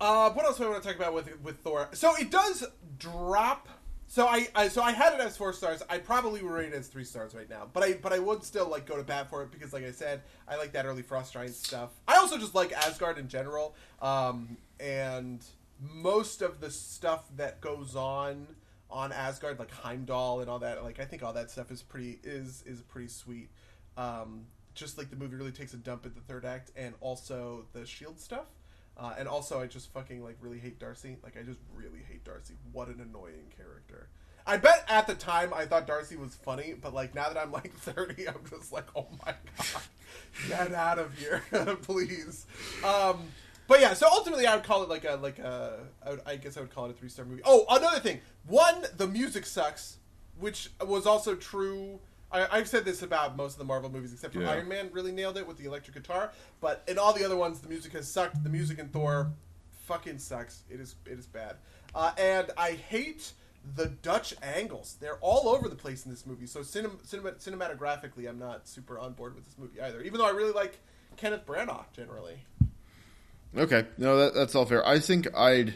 Uh, 0.00 0.30
what 0.30 0.44
else 0.44 0.58
do 0.58 0.64
I 0.64 0.70
want 0.70 0.82
to 0.82 0.88
talk 0.88 0.96
about 0.98 1.14
with 1.14 1.40
with 1.44 1.60
Thor? 1.60 1.88
So 1.92 2.16
it 2.16 2.32
does 2.32 2.64
drop. 2.98 3.68
So 4.06 4.26
I, 4.26 4.48
I 4.54 4.68
so 4.68 4.82
I 4.82 4.92
had 4.92 5.14
it 5.14 5.20
as 5.20 5.36
four 5.36 5.52
stars. 5.52 5.82
I 5.88 5.98
probably 5.98 6.42
would 6.42 6.52
rate 6.52 6.72
it 6.72 6.74
as 6.74 6.88
three 6.88 7.04
stars 7.04 7.34
right 7.34 7.48
now, 7.48 7.68
but 7.72 7.82
I 7.82 7.94
but 7.94 8.12
I 8.12 8.18
would 8.18 8.44
still 8.44 8.68
like 8.68 8.86
go 8.86 8.96
to 8.96 9.02
bat 9.02 9.28
for 9.30 9.42
it 9.42 9.50
because, 9.50 9.72
like 9.72 9.84
I 9.84 9.90
said, 9.90 10.22
I 10.46 10.56
like 10.56 10.72
that 10.72 10.84
early 10.84 11.02
Frost 11.02 11.32
Giant 11.32 11.54
stuff. 11.54 11.90
I 12.06 12.16
also 12.16 12.38
just 12.38 12.54
like 12.54 12.72
Asgard 12.72 13.18
in 13.18 13.28
general, 13.28 13.74
um, 14.00 14.56
and 14.78 15.44
most 15.80 16.42
of 16.42 16.60
the 16.60 16.70
stuff 16.70 17.24
that 17.36 17.60
goes 17.60 17.96
on 17.96 18.46
on 18.90 19.10
Asgard, 19.10 19.58
like 19.58 19.70
Heimdall 19.70 20.40
and 20.40 20.48
all 20.50 20.60
that. 20.60 20.82
Like 20.84 21.00
I 21.00 21.04
think 21.04 21.22
all 21.22 21.32
that 21.32 21.50
stuff 21.50 21.70
is 21.70 21.82
pretty 21.82 22.20
is 22.22 22.62
is 22.66 22.82
pretty 22.82 23.08
sweet. 23.08 23.48
Um, 23.96 24.46
just 24.74 24.98
like 24.98 25.10
the 25.10 25.16
movie 25.16 25.36
really 25.36 25.52
takes 25.52 25.72
a 25.74 25.76
dump 25.76 26.04
at 26.06 26.14
the 26.14 26.20
third 26.20 26.44
act, 26.44 26.70
and 26.76 26.94
also 27.00 27.64
the 27.72 27.86
Shield 27.86 28.20
stuff. 28.20 28.46
Uh, 28.96 29.14
and 29.18 29.26
also, 29.26 29.60
I 29.60 29.66
just 29.66 29.92
fucking 29.92 30.22
like 30.22 30.36
really 30.40 30.58
hate 30.58 30.78
Darcy. 30.78 31.16
Like, 31.22 31.36
I 31.36 31.42
just 31.42 31.58
really 31.74 32.00
hate 32.08 32.24
Darcy. 32.24 32.54
What 32.72 32.88
an 32.88 33.00
annoying 33.00 33.52
character. 33.56 34.08
I 34.46 34.58
bet 34.58 34.84
at 34.88 35.06
the 35.06 35.14
time 35.14 35.54
I 35.54 35.64
thought 35.64 35.86
Darcy 35.86 36.16
was 36.16 36.34
funny, 36.34 36.74
but 36.80 36.92
like 36.92 37.14
now 37.14 37.28
that 37.28 37.38
I'm 37.38 37.50
like 37.50 37.72
30, 37.78 38.28
I'm 38.28 38.34
just 38.48 38.72
like, 38.72 38.86
oh 38.94 39.06
my 39.24 39.34
god, 39.56 39.82
get 40.48 40.74
out 40.74 40.98
of 40.98 41.16
here, 41.18 41.42
please. 41.82 42.46
Um, 42.84 43.20
but 43.66 43.80
yeah, 43.80 43.94
so 43.94 44.06
ultimately, 44.10 44.46
I 44.46 44.54
would 44.54 44.64
call 44.64 44.82
it 44.82 44.88
like 44.88 45.04
a 45.04 45.14
like 45.16 45.38
a. 45.38 45.78
I, 46.04 46.10
would, 46.10 46.20
I 46.26 46.36
guess 46.36 46.56
I 46.56 46.60
would 46.60 46.74
call 46.74 46.86
it 46.86 46.90
a 46.90 46.94
three 46.94 47.08
star 47.08 47.24
movie. 47.24 47.42
Oh, 47.44 47.64
another 47.70 48.00
thing. 48.00 48.20
One, 48.46 48.84
the 48.96 49.06
music 49.06 49.46
sucks, 49.46 49.96
which 50.38 50.70
was 50.86 51.06
also 51.06 51.34
true. 51.34 51.98
I, 52.34 52.48
I've 52.50 52.68
said 52.68 52.84
this 52.84 53.02
about 53.02 53.36
most 53.36 53.52
of 53.54 53.58
the 53.58 53.64
Marvel 53.64 53.90
movies, 53.90 54.12
except 54.12 54.34
for 54.34 54.42
Yeah. 54.42 54.50
Iron 54.50 54.68
Man 54.68 54.90
really 54.92 55.12
nailed 55.12 55.38
it 55.38 55.46
with 55.46 55.56
the 55.56 55.64
electric 55.64 55.94
guitar. 55.96 56.32
But 56.60 56.82
in 56.88 56.98
all 56.98 57.12
the 57.12 57.24
other 57.24 57.36
ones, 57.36 57.60
the 57.60 57.68
music 57.68 57.92
has 57.92 58.10
sucked. 58.10 58.42
The 58.42 58.50
music 58.50 58.78
in 58.78 58.88
Thor 58.88 59.30
fucking 59.86 60.18
sucks. 60.18 60.62
It 60.68 60.80
is 60.80 60.96
it 61.06 61.18
is 61.18 61.26
bad. 61.26 61.56
Uh, 61.94 62.12
and 62.18 62.50
I 62.58 62.72
hate 62.72 63.32
the 63.76 63.86
Dutch 63.86 64.34
angles. 64.42 64.96
They're 65.00 65.18
all 65.20 65.48
over 65.48 65.68
the 65.68 65.76
place 65.76 66.04
in 66.04 66.10
this 66.10 66.26
movie. 66.26 66.46
So 66.46 66.60
cinem- 66.60 67.06
cinema- 67.06 67.32
cinematographically, 67.32 68.28
I'm 68.28 68.38
not 68.38 68.68
super 68.68 68.98
on 68.98 69.12
board 69.12 69.34
with 69.34 69.44
this 69.44 69.56
movie 69.56 69.80
either. 69.80 70.02
Even 70.02 70.18
though 70.18 70.26
I 70.26 70.32
really 70.32 70.52
like 70.52 70.80
Kenneth 71.16 71.46
Branagh 71.46 71.84
generally. 71.94 72.42
Okay, 73.56 73.86
no, 73.98 74.18
that, 74.18 74.34
that's 74.34 74.54
all 74.54 74.66
fair. 74.66 74.86
I 74.86 74.98
think 74.98 75.28
I'd 75.36 75.74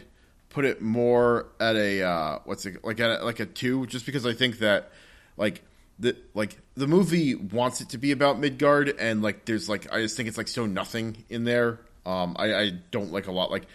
put 0.49 0.65
it 0.65 0.81
more 0.81 1.47
at 1.59 1.75
a 1.75 2.03
uh, 2.03 2.39
what's 2.43 2.65
it 2.65 2.83
like 2.83 2.99
at 2.99 3.21
a, 3.21 3.23
like 3.23 3.39
a 3.39 3.45
two, 3.45 3.85
just 3.87 4.05
because 4.05 4.25
I 4.25 4.33
think 4.33 4.59
that 4.59 4.91
like 5.37 5.61
the 5.99 6.15
like 6.33 6.57
the 6.75 6.87
movie 6.87 7.35
wants 7.35 7.81
it 7.81 7.89
to 7.89 7.97
be 7.97 8.11
about 8.11 8.39
Midgard, 8.39 8.89
and 8.99 9.21
like 9.21 9.45
there's 9.45 9.67
like 9.69 9.91
I 9.93 10.01
just 10.01 10.15
think 10.17 10.29
it's 10.29 10.37
like 10.37 10.47
so 10.47 10.65
nothing 10.65 11.25
in 11.29 11.43
there. 11.43 11.79
Um, 12.05 12.35
I, 12.39 12.53
I 12.55 12.69
don't 12.91 13.11
like 13.11 13.27
a 13.27 13.31
lot. 13.31 13.51
Like 13.51 13.65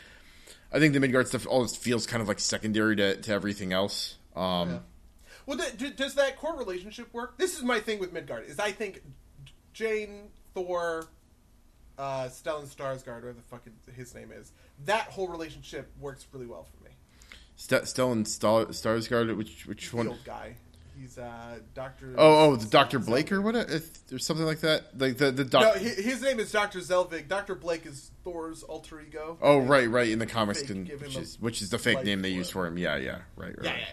I 0.72 0.78
think 0.78 0.94
the 0.94 1.00
Midgard 1.00 1.28
stuff 1.28 1.46
always 1.46 1.76
feels 1.76 2.06
kind 2.06 2.20
of 2.22 2.28
like 2.28 2.40
secondary 2.40 2.96
to, 2.96 3.16
to 3.20 3.32
everything 3.32 3.72
else. 3.72 4.16
Um, 4.34 4.70
Yeah. 4.70 4.78
Well, 5.46 5.58
th- 5.58 5.94
does 5.96 6.14
that 6.14 6.38
core 6.38 6.56
relationship 6.56 7.12
work? 7.12 7.36
This 7.36 7.54
is 7.56 7.62
my 7.62 7.78
thing 7.78 7.98
with 7.98 8.12
Midgard. 8.14 8.46
Is 8.46 8.58
I 8.58 8.72
think 8.72 9.02
Jane, 9.74 10.30
Thor, 10.54 11.06
uh, 11.98 12.24
Stellan 12.30 12.64
Skarsgård, 12.74 13.24
or 13.24 13.32
the 13.34 13.42
fucking 13.42 13.74
his 13.94 14.14
name 14.14 14.32
is, 14.32 14.52
that 14.86 15.08
whole 15.08 15.28
relationship 15.28 15.92
works 16.00 16.26
really 16.32 16.46
well 16.46 16.64
for 16.64 16.82
me. 16.84 16.90
St- 17.56 17.82
Stellan 17.82 18.26
Star- 18.26 18.64
Skarsgård, 18.66 19.36
which 19.36 19.66
which 19.66 19.90
The 19.90 19.96
one? 19.98 20.08
old 20.08 20.24
guy. 20.24 20.56
He's 21.04 21.18
uh, 21.18 21.58
Doctor. 21.74 22.14
Oh, 22.16 22.52
oh, 22.52 22.56
the 22.56 22.64
Doctor 22.66 22.98
Blake 22.98 23.30
or 23.30 23.42
what? 23.42 23.54
If 23.54 24.06
there's 24.06 24.24
something 24.24 24.46
like 24.46 24.60
that, 24.60 24.98
like 24.98 25.18
the 25.18 25.30
the 25.30 25.44
No, 25.44 25.50
doc- 25.50 25.74
hi- 25.74 25.80
his 25.80 26.22
name 26.22 26.40
is 26.40 26.50
Doctor 26.50 26.78
Selvig. 26.78 27.28
Doctor 27.28 27.54
Blake 27.54 27.84
is 27.84 28.10
Thor's 28.24 28.62
alter 28.62 29.02
ego. 29.02 29.36
Oh 29.42 29.58
right, 29.58 29.86
right 29.90 30.08
in 30.08 30.18
the 30.18 30.24
comics, 30.24 30.62
can, 30.62 30.86
which 30.86 31.16
is 31.16 31.38
which 31.38 31.60
is 31.60 31.68
the 31.68 31.78
fake 31.78 32.02
name 32.04 32.22
they 32.22 32.30
use 32.30 32.48
for 32.48 32.66
him. 32.66 32.78
Yeah, 32.78 32.96
yeah, 32.96 33.18
right, 33.36 33.54
right. 33.54 33.64
Yeah, 33.64 33.76
yeah, 33.76 33.86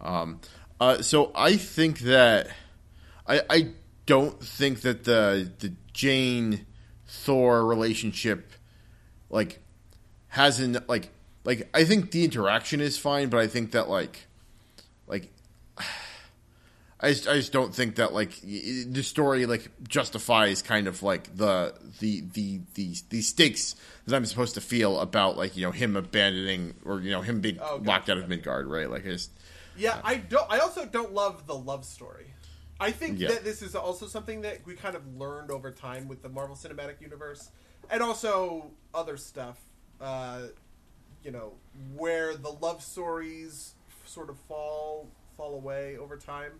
yeah. 0.00 0.20
Um, 0.20 0.40
uh, 0.80 1.00
so 1.02 1.30
I 1.32 1.56
think 1.56 2.00
that 2.00 2.48
I 3.24 3.42
I 3.48 3.68
don't 4.06 4.42
think 4.42 4.80
that 4.80 5.04
the 5.04 5.48
the 5.60 5.72
Jane 5.92 6.66
Thor 7.06 7.64
relationship 7.64 8.50
like 9.30 9.60
hasn't 10.26 10.88
like 10.88 11.10
like 11.44 11.70
I 11.72 11.84
think 11.84 12.10
the 12.10 12.24
interaction 12.24 12.80
is 12.80 12.98
fine, 12.98 13.28
but 13.28 13.38
I 13.38 13.46
think 13.46 13.70
that 13.70 13.88
like 13.88 14.26
I 17.02 17.08
just, 17.08 17.26
I 17.26 17.34
just 17.34 17.52
don't 17.52 17.74
think 17.74 17.96
that 17.96 18.12
like 18.12 18.40
the 18.42 19.02
story 19.02 19.44
like 19.46 19.68
justifies 19.88 20.62
kind 20.62 20.86
of 20.86 21.02
like 21.02 21.36
the 21.36 21.74
the 21.98 22.20
the 22.32 22.60
the 22.74 22.94
the 23.10 23.20
stakes 23.22 23.74
that 24.06 24.14
I'm 24.14 24.24
supposed 24.24 24.54
to 24.54 24.60
feel 24.60 25.00
about 25.00 25.36
like 25.36 25.56
you 25.56 25.62
know 25.66 25.72
him 25.72 25.96
abandoning 25.96 26.74
or 26.84 27.00
you 27.00 27.10
know 27.10 27.20
him 27.20 27.40
being 27.40 27.58
Oh, 27.60 27.78
gotcha, 27.78 27.88
locked 27.90 28.10
out 28.10 28.18
of. 28.18 28.28
Midgard, 28.28 28.68
right? 28.68 28.88
Like 28.88 29.04
I 29.04 29.10
just 29.10 29.32
Yeah, 29.76 29.98
I 30.04 30.16
don't. 30.16 30.46
I 30.50 30.58
also 30.58 30.86
don't 30.86 31.12
love 31.12 31.46
the 31.48 31.56
love 31.56 31.84
story. 31.84 32.26
I 32.78 32.90
think 32.92 33.18
Yeah. 33.18 33.28
that 33.28 33.44
this 33.44 33.62
is 33.62 33.74
also 33.74 34.06
something 34.06 34.42
that 34.42 34.64
we 34.64 34.74
kind 34.74 34.94
of 34.96 35.02
learned 35.16 35.50
over 35.50 35.70
time 35.72 36.06
with 36.08 36.22
the 36.22 36.28
Marvel 36.28 36.54
Cinematic 36.56 37.00
Universe, 37.00 37.50
and 37.90 38.00
also 38.02 38.70
other 38.94 39.16
stuff. 39.16 39.58
Uh, 40.00 40.42
you 41.24 41.30
know, 41.30 41.52
where 41.96 42.36
the 42.36 42.50
love 42.50 42.82
stories 42.82 43.74
sort 44.04 44.28
of 44.30 44.36
fall 44.48 45.08
fall 45.36 45.54
away 45.54 45.96
over 45.96 46.16
time. 46.16 46.52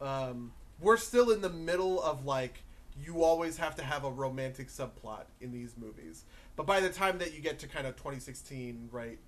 Um, 0.00 0.52
we're 0.80 0.96
still 0.96 1.30
in 1.30 1.40
the 1.40 1.50
middle 1.50 2.02
of 2.02 2.24
like 2.24 2.62
you 2.98 3.22
always 3.22 3.56
have 3.58 3.76
to 3.76 3.82
have 3.82 4.04
a 4.04 4.10
romantic 4.10 4.68
subplot 4.68 5.24
in 5.40 5.52
these 5.52 5.74
movies, 5.76 6.24
but 6.56 6.66
by 6.66 6.80
the 6.80 6.88
time 6.88 7.18
that 7.18 7.34
you 7.34 7.40
get 7.40 7.58
to 7.60 7.68
kind 7.68 7.86
of 7.86 7.96
2016, 7.96 8.88
right? 8.90 9.18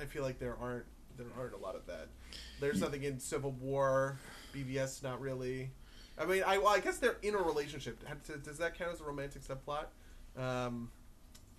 I 0.00 0.04
feel 0.06 0.22
like 0.22 0.38
there 0.38 0.56
aren't 0.60 0.86
there 1.16 1.26
aren't 1.38 1.54
a 1.54 1.58
lot 1.58 1.74
of 1.74 1.86
that. 1.86 2.08
There's 2.60 2.80
nothing 2.80 3.02
in 3.02 3.18
Civil 3.18 3.52
War, 3.52 4.18
BVS, 4.54 5.02
not 5.02 5.20
really. 5.20 5.70
I 6.18 6.24
mean, 6.24 6.42
I 6.46 6.58
well, 6.58 6.68
I 6.68 6.80
guess 6.80 6.98
they're 6.98 7.16
in 7.22 7.34
a 7.34 7.38
relationship. 7.38 8.02
Does 8.42 8.58
that 8.58 8.76
count 8.78 8.92
as 8.92 9.00
a 9.00 9.04
romantic 9.04 9.42
subplot? 9.42 9.86
Um, 10.36 10.90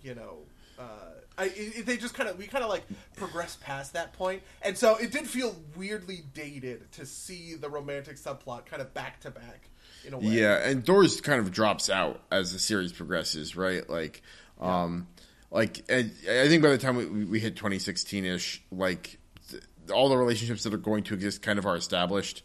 you 0.02 0.14
know, 0.14 0.38
uh, 0.82 1.12
I, 1.38 1.44
it, 1.54 1.86
they 1.86 1.96
just 1.96 2.14
kind 2.14 2.28
of 2.28 2.38
we 2.38 2.46
kind 2.46 2.62
of 2.62 2.70
like 2.70 2.84
progressed 3.16 3.60
past 3.60 3.94
that 3.94 4.12
point, 4.12 4.42
and 4.60 4.76
so 4.76 4.96
it 4.96 5.12
did 5.12 5.26
feel 5.26 5.56
weirdly 5.76 6.22
dated 6.34 6.92
to 6.92 7.06
see 7.06 7.54
the 7.54 7.68
romantic 7.68 8.16
subplot 8.16 8.66
kind 8.66 8.82
of 8.82 8.92
back 8.92 9.20
to 9.20 9.30
back 9.30 9.70
in 10.04 10.12
a 10.14 10.18
way. 10.18 10.26
Yeah, 10.26 10.56
and 10.56 10.84
Doors 10.84 11.20
kind 11.20 11.40
of 11.40 11.50
drops 11.50 11.88
out 11.88 12.20
as 12.30 12.52
the 12.52 12.58
series 12.58 12.92
progresses, 12.92 13.56
right? 13.56 13.88
Like, 13.88 14.22
um, 14.60 15.06
like 15.50 15.84
and 15.88 16.12
I 16.28 16.48
think 16.48 16.62
by 16.62 16.70
the 16.70 16.78
time 16.78 16.96
we, 16.96 17.24
we 17.24 17.40
hit 17.40 17.56
2016 17.56 18.24
ish, 18.24 18.62
like 18.70 19.18
th- 19.50 19.62
all 19.92 20.08
the 20.08 20.16
relationships 20.16 20.64
that 20.64 20.74
are 20.74 20.78
going 20.78 21.04
to 21.04 21.14
exist 21.14 21.42
kind 21.42 21.58
of 21.58 21.66
are 21.66 21.76
established. 21.76 22.42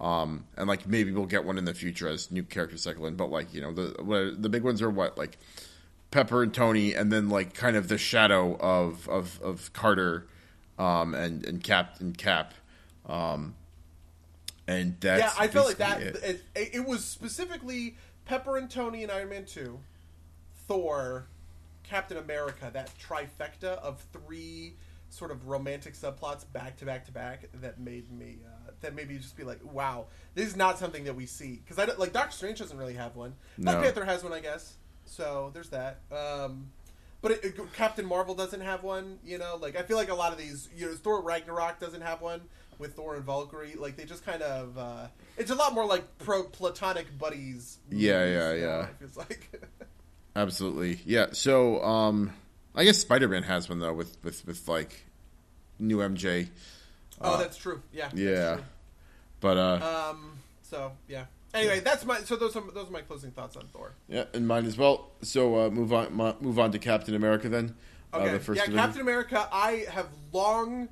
Um, 0.00 0.46
and 0.56 0.66
like 0.66 0.86
maybe 0.86 1.12
we'll 1.12 1.26
get 1.26 1.44
one 1.44 1.58
in 1.58 1.66
the 1.66 1.74
future 1.74 2.08
as 2.08 2.30
new 2.30 2.42
characters 2.42 2.82
cycle 2.82 3.04
in, 3.06 3.16
but 3.16 3.30
like 3.30 3.52
you 3.52 3.60
know 3.60 3.72
the 3.72 4.34
the 4.38 4.48
big 4.48 4.62
ones 4.62 4.80
are 4.80 4.88
what 4.88 5.18
like 5.18 5.36
Pepper 6.10 6.42
and 6.42 6.52
Tony, 6.52 6.94
and 6.94 7.12
then 7.12 7.28
like 7.28 7.54
kind 7.54 7.76
of 7.76 7.88
the 7.88 7.98
shadow 7.98 8.56
of 8.58 9.08
of, 9.08 9.40
of 9.42 9.72
Carter 9.72 10.26
um, 10.78 11.14
and 11.14 11.44
and 11.44 11.62
Cap 11.62 12.00
and 12.00 12.16
Cap. 12.16 12.54
Um, 13.06 13.54
and 14.66 14.96
that's 15.00 15.20
yeah, 15.20 15.32
I 15.42 15.48
feel 15.48 15.64
like 15.64 15.78
that. 15.78 16.00
it. 16.00 16.42
It, 16.54 16.70
it 16.74 16.86
was 16.86 17.04
specifically 17.04 17.96
Pepper 18.24 18.56
and 18.56 18.70
Tony 18.70 19.02
in 19.02 19.10
Iron 19.10 19.28
Man 19.28 19.44
Two, 19.44 19.80
Thor, 20.66 21.26
Captain 21.82 22.16
America. 22.16 22.70
That 22.72 22.90
trifecta 22.98 23.78
of 23.78 24.04
three 24.12 24.74
sort 25.10 25.32
of 25.32 25.48
romantic 25.48 25.94
subplots 25.94 26.44
back 26.52 26.76
to 26.76 26.84
back 26.84 27.04
to 27.04 27.12
back 27.12 27.48
that 27.60 27.80
made 27.80 28.10
me 28.12 28.38
uh, 28.46 28.70
that 28.80 28.94
made 28.94 29.08
me 29.08 29.18
just 29.18 29.36
be 29.36 29.44
like, 29.44 29.58
wow, 29.64 30.06
this 30.34 30.46
is 30.46 30.56
not 30.56 30.78
something 30.78 31.04
that 31.04 31.14
we 31.14 31.26
see 31.26 31.60
because 31.64 31.78
I 31.78 31.92
like 31.96 32.12
Doctor 32.12 32.36
Strange 32.36 32.58
doesn't 32.58 32.78
really 32.78 32.94
have 32.94 33.16
one. 33.16 33.34
Black 33.58 33.76
No. 33.76 33.82
Panther 33.82 34.04
has 34.04 34.22
one, 34.22 34.32
I 34.32 34.40
guess. 34.40 34.76
So 35.10 35.50
there's 35.52 35.70
that. 35.70 36.00
Um, 36.12 36.70
but 37.20 37.32
it, 37.32 37.44
it- 37.44 37.72
Captain 37.74 38.06
Marvel 38.06 38.34
doesn't 38.34 38.60
have 38.60 38.82
one. 38.82 39.18
You 39.24 39.38
know, 39.38 39.58
like 39.60 39.76
I 39.76 39.82
feel 39.82 39.96
like 39.96 40.08
a 40.10 40.14
lot 40.14 40.32
of 40.32 40.38
these, 40.38 40.68
you 40.74 40.86
know, 40.86 40.94
Thor 40.94 41.20
Ragnarok 41.22 41.80
doesn't 41.80 42.00
have 42.02 42.20
one 42.22 42.40
with 42.78 42.94
Thor 42.94 43.16
and 43.16 43.24
Valkyrie. 43.24 43.74
Like 43.76 43.96
they 43.96 44.04
just 44.04 44.24
kind 44.24 44.40
of, 44.42 44.78
uh, 44.78 45.06
it's 45.36 45.50
a 45.50 45.54
lot 45.54 45.74
more 45.74 45.84
like 45.84 46.04
pro 46.18 46.44
platonic 46.44 47.18
buddies. 47.18 47.78
Yeah, 47.90 48.24
yeah, 48.24 48.52
yeah. 48.54 48.82
It 48.84 48.88
feels 49.00 49.16
like. 49.16 49.50
Absolutely, 50.36 51.00
yeah. 51.04 51.26
So, 51.32 51.82
um, 51.82 52.32
I 52.74 52.84
guess 52.84 52.98
Spider 52.98 53.26
Man 53.28 53.42
has 53.42 53.68
one 53.68 53.80
though 53.80 53.92
with 53.92 54.16
with 54.22 54.46
with 54.46 54.68
like 54.68 55.04
new 55.78 55.98
MJ. 55.98 56.48
oh, 57.20 57.36
that's 57.36 57.56
true. 57.56 57.82
Yeah. 57.92 58.10
Yeah, 58.14 58.54
true. 58.54 58.64
but 59.40 59.56
uh, 59.58 60.10
Um. 60.12 60.38
So 60.62 60.92
yeah. 61.08 61.24
Anyway, 61.52 61.80
that's 61.80 62.04
my. 62.04 62.18
So 62.20 62.36
those 62.36 62.54
are 62.56 62.62
those 62.72 62.88
are 62.88 62.92
my 62.92 63.00
closing 63.00 63.32
thoughts 63.32 63.56
on 63.56 63.66
Thor. 63.68 63.94
yeah, 64.08 64.24
and 64.34 64.46
mine 64.46 64.66
as 64.66 64.76
well. 64.78 65.10
So 65.22 65.66
uh, 65.66 65.70
move 65.70 65.92
on, 65.92 66.12
mo- 66.14 66.36
move 66.40 66.58
on 66.58 66.70
to 66.72 66.78
Captain 66.78 67.14
America 67.14 67.48
then. 67.48 67.74
Okay. 68.14 68.22
Uh, 68.22 68.26
the 68.26 68.32
yeah, 68.32 68.38
division. 68.38 68.74
Captain 68.74 69.00
America. 69.00 69.48
I 69.52 69.84
have 69.90 70.08
long 70.32 70.88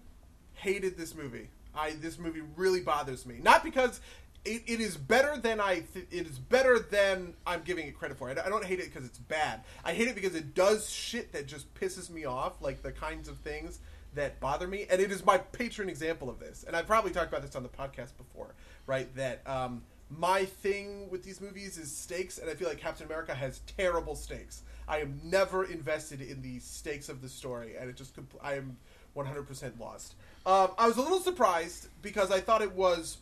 hated 0.55 0.97
this 0.97 1.15
movie. 1.15 1.49
I 1.75 1.93
this 1.93 2.19
movie 2.19 2.43
really 2.57 2.81
bothers 2.81 3.25
me. 3.27 3.37
Not 3.43 3.63
because 3.63 4.01
it, 4.45 4.63
it 4.67 4.81
is 4.81 4.97
better 4.97 5.37
than 5.37 5.61
I. 5.61 5.81
Th- 5.93 6.07
it 6.11 6.27
is 6.27 6.39
better 6.39 6.79
than 6.81 7.35
I'm 7.47 7.63
giving 7.63 7.87
it 7.87 7.97
credit 7.99 8.19
for. 8.19 8.29
I, 8.31 8.35
don't- 8.35 8.47
I 8.47 8.49
don't 8.51 8.65
hate 8.65 8.81
it 8.81 8.87
because 8.87 9.05
it's 9.05 9.19
bad. 9.19 9.63
I 9.85 9.93
hate 9.93 10.09
it 10.09 10.15
because 10.17 10.35
it 10.35 10.55
does 10.55 10.91
shit 10.91 11.33
that 11.33 11.47
just 11.47 11.73
pisses 11.75 12.11
me 12.11 12.25
off, 12.25 12.61
like 12.61 12.83
the 12.83 12.93
kinds 12.93 13.29
of 13.29 13.39
things 13.39 13.79
that 14.15 14.41
bother 14.41 14.67
me. 14.67 14.87
And 14.91 15.01
it 15.01 15.13
is 15.13 15.25
my 15.25 15.39
patron 15.39 15.89
example 15.89 16.29
of 16.31 16.41
this. 16.41 16.65
And 16.67 16.75
I've 16.75 16.87
probably 16.87 17.11
talked 17.13 17.29
about 17.29 17.43
this 17.43 17.55
on 17.55 17.63
the 17.63 17.69
podcast 17.69 18.17
before, 18.17 18.55
right? 18.87 19.15
That 19.17 19.43
um, 19.47 19.83
my 20.11 20.45
thing 20.45 21.11
with 21.11 21.23
these 21.23 21.41
movies 21.41 21.77
is 21.77 21.95
stakes, 21.95 22.39
and 22.39 22.49
I 22.49 22.55
feel 22.55 22.69
like 22.69 22.79
Captain 22.79 23.07
America 23.07 23.35
has 23.35 23.61
terrible 23.77 24.15
stakes. 24.15 24.63
I 24.87 24.99
am 24.99 25.21
never 25.23 25.65
invested 25.65 26.23
in 26.23 26.41
the 26.41 26.61
stakes 26.61 27.09
of 27.09 27.21
the 27.21 27.29
story, 27.29 27.77
and 27.79 27.91
it 27.91 27.97
just 27.97 28.17
compl- 28.17 28.43
I 28.43 28.55
am 28.55 28.79
100% 29.15 29.79
lost. 29.79 30.15
Um, 30.47 30.71
I 30.79 30.87
was 30.87 30.97
a 30.97 31.03
little 31.03 31.21
surprised 31.21 31.89
because 32.01 32.31
I 32.31 32.41
thought 32.41 32.63
it 32.63 32.73
was 32.73 33.19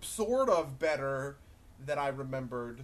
sort 0.00 0.48
of 0.48 0.78
better 0.78 1.36
than 1.84 1.98
I 1.98 2.08
remembered 2.08 2.80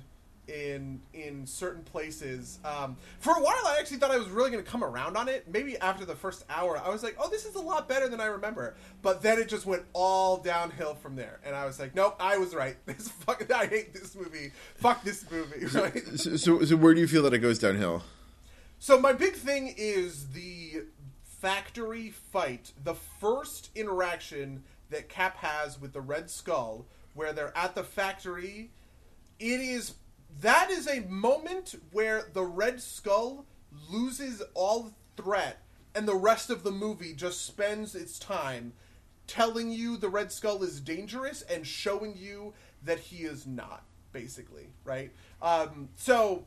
in 0.48 1.00
in 1.14 1.46
certain 1.46 1.82
places. 1.82 2.58
Um, 2.64 2.96
for 3.20 3.32
a 3.32 3.40
while, 3.40 3.62
I 3.66 3.76
actually 3.78 3.98
thought 3.98 4.10
I 4.10 4.18
was 4.18 4.28
really 4.28 4.50
going 4.50 4.62
to 4.62 4.70
come 4.70 4.82
around 4.82 5.16
on 5.16 5.28
it. 5.28 5.46
Maybe 5.48 5.78
after 5.78 6.04
the 6.04 6.14
first 6.14 6.44
hour, 6.50 6.78
I 6.78 6.88
was 6.88 7.02
like, 7.02 7.16
"Oh, 7.18 7.30
this 7.30 7.44
is 7.44 7.54
a 7.54 7.60
lot 7.60 7.88
better 7.88 8.08
than 8.08 8.20
I 8.20 8.26
remember." 8.26 8.74
But 9.02 9.22
then 9.22 9.38
it 9.38 9.48
just 9.48 9.66
went 9.66 9.84
all 9.92 10.38
downhill 10.38 10.94
from 10.94 11.16
there, 11.16 11.40
and 11.44 11.54
I 11.54 11.64
was 11.66 11.78
like, 11.78 11.94
"Nope, 11.94 12.16
I 12.20 12.38
was 12.38 12.54
right. 12.54 12.76
This 12.86 13.08
fuck, 13.08 13.50
I 13.50 13.66
hate 13.66 13.94
this 13.94 14.14
movie. 14.14 14.52
Fuck 14.76 15.04
this 15.04 15.24
movie." 15.30 15.66
Right? 15.72 16.06
So, 16.16 16.36
so, 16.36 16.64
so 16.64 16.76
where 16.76 16.92
do 16.92 17.00
you 17.00 17.08
feel 17.08 17.22
that 17.22 17.32
it 17.32 17.38
goes 17.38 17.58
downhill? 17.58 18.02
So 18.78 19.00
my 19.00 19.12
big 19.12 19.34
thing 19.34 19.72
is 19.76 20.28
the 20.30 20.82
factory 21.22 22.10
fight, 22.10 22.72
the 22.82 22.94
first 22.94 23.70
interaction 23.74 24.64
that 24.90 25.08
Cap 25.08 25.36
has 25.38 25.80
with 25.80 25.92
the 25.92 26.00
Red 26.00 26.30
Skull, 26.30 26.86
where 27.14 27.32
they're 27.32 27.56
at 27.56 27.74
the 27.74 27.84
factory. 27.84 28.70
It 29.38 29.60
is 29.60 29.94
that 30.40 30.70
is 30.70 30.88
a 30.88 31.00
moment 31.02 31.74
where 31.92 32.28
the 32.32 32.42
Red 32.42 32.80
Skull 32.80 33.46
loses 33.90 34.42
all 34.54 34.92
threat, 35.16 35.62
and 35.94 36.06
the 36.08 36.14
rest 36.16 36.50
of 36.50 36.62
the 36.62 36.70
movie 36.70 37.12
just 37.12 37.46
spends 37.46 37.94
its 37.94 38.18
time 38.18 38.72
telling 39.26 39.70
you 39.70 39.96
the 39.96 40.08
Red 40.08 40.32
Skull 40.32 40.62
is 40.62 40.80
dangerous 40.80 41.42
and 41.42 41.66
showing 41.66 42.16
you 42.16 42.54
that 42.84 42.98
he 42.98 43.24
is 43.24 43.46
not. 43.46 43.84
Basically, 44.12 44.66
right? 44.84 45.10
Um, 45.40 45.88
so 45.96 46.44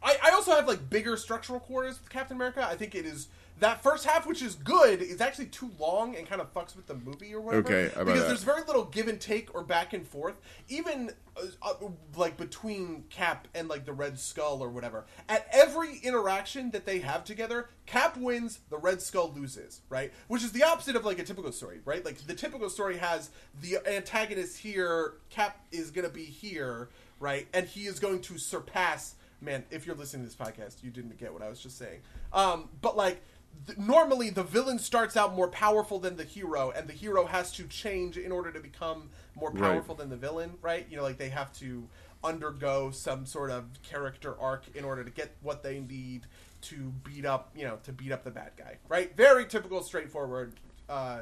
I, 0.00 0.16
I 0.22 0.30
also 0.30 0.52
have 0.52 0.68
like 0.68 0.88
bigger 0.88 1.16
structural 1.16 1.58
quarters 1.58 1.98
with 1.98 2.10
Captain 2.10 2.36
America. 2.36 2.64
I 2.64 2.76
think 2.76 2.94
it 2.94 3.04
is 3.04 3.28
that 3.60 3.82
first 3.82 4.04
half, 4.04 4.26
which 4.26 4.42
is 4.42 4.54
good, 4.54 5.02
is 5.02 5.20
actually 5.20 5.46
too 5.46 5.70
long 5.78 6.16
and 6.16 6.26
kind 6.26 6.40
of 6.40 6.52
fucks 6.52 6.76
with 6.76 6.86
the 6.86 6.94
movie 6.94 7.34
or 7.34 7.40
whatever. 7.40 7.68
Okay, 7.68 7.88
because 7.88 8.20
that? 8.20 8.28
there's 8.28 8.44
very 8.44 8.62
little 8.62 8.84
give 8.84 9.08
and 9.08 9.20
take 9.20 9.54
or 9.54 9.62
back 9.62 9.92
and 9.92 10.06
forth, 10.06 10.34
even 10.68 11.10
uh, 11.36 11.46
uh, 11.62 11.88
like 12.16 12.36
between 12.36 13.04
Cap 13.10 13.48
and 13.54 13.68
like 13.68 13.84
the 13.84 13.92
Red 13.92 14.18
Skull 14.18 14.62
or 14.62 14.68
whatever. 14.68 15.06
At 15.28 15.46
every 15.52 15.98
interaction 15.98 16.70
that 16.70 16.86
they 16.86 17.00
have 17.00 17.24
together, 17.24 17.68
Cap 17.86 18.16
wins, 18.16 18.60
the 18.70 18.78
Red 18.78 19.02
Skull 19.02 19.32
loses, 19.34 19.80
right? 19.88 20.12
Which 20.28 20.42
is 20.42 20.52
the 20.52 20.62
opposite 20.62 20.96
of 20.96 21.04
like 21.04 21.18
a 21.18 21.24
typical 21.24 21.52
story, 21.52 21.80
right? 21.84 22.04
Like 22.04 22.18
the 22.26 22.34
typical 22.34 22.70
story 22.70 22.96
has 22.98 23.30
the 23.60 23.78
antagonist 23.86 24.58
here, 24.58 25.14
Cap 25.30 25.64
is 25.72 25.90
going 25.90 26.06
to 26.06 26.12
be 26.12 26.24
here, 26.24 26.90
right? 27.20 27.46
And 27.52 27.66
he 27.66 27.86
is 27.86 27.98
going 27.98 28.20
to 28.22 28.38
surpass 28.38 29.14
man, 29.40 29.64
if 29.70 29.86
you're 29.86 29.96
listening 29.96 30.26
to 30.26 30.28
this 30.28 30.36
podcast, 30.36 30.82
you 30.82 30.90
didn't 30.90 31.16
get 31.18 31.32
what 31.32 31.42
I 31.42 31.48
was 31.48 31.60
just 31.60 31.78
saying. 31.78 32.00
Um, 32.32 32.68
but 32.80 32.96
like, 32.96 33.22
th- 33.66 33.78
normally 33.78 34.30
the 34.30 34.42
villain 34.42 34.78
starts 34.78 35.16
out 35.16 35.34
more 35.34 35.48
powerful 35.48 35.98
than 35.98 36.16
the 36.16 36.24
hero, 36.24 36.70
and 36.70 36.88
the 36.88 36.92
hero 36.92 37.26
has 37.26 37.52
to 37.52 37.64
change 37.64 38.16
in 38.16 38.32
order 38.32 38.52
to 38.52 38.60
become 38.60 39.10
more 39.34 39.50
Right. 39.50 39.60
powerful 39.62 39.94
than 39.94 40.08
the 40.10 40.16
villain, 40.16 40.58
right? 40.62 40.86
You 40.90 40.96
know, 40.96 41.02
like 41.02 41.18
they 41.18 41.28
have 41.30 41.52
to 41.58 41.88
undergo 42.24 42.90
some 42.90 43.24
sort 43.26 43.50
of 43.50 43.64
character 43.82 44.38
arc 44.40 44.64
in 44.74 44.84
order 44.84 45.04
to 45.04 45.10
get 45.10 45.36
what 45.40 45.62
they 45.62 45.80
need 45.80 46.26
to 46.60 46.92
beat 47.04 47.24
up, 47.24 47.50
you 47.54 47.64
know, 47.64 47.78
to 47.84 47.92
beat 47.92 48.10
up 48.10 48.24
the 48.24 48.30
bad 48.32 48.50
guy, 48.56 48.78
right? 48.88 49.16
Very 49.16 49.46
typical, 49.46 49.82
straightforward, 49.82 50.54
uh, 50.88 51.20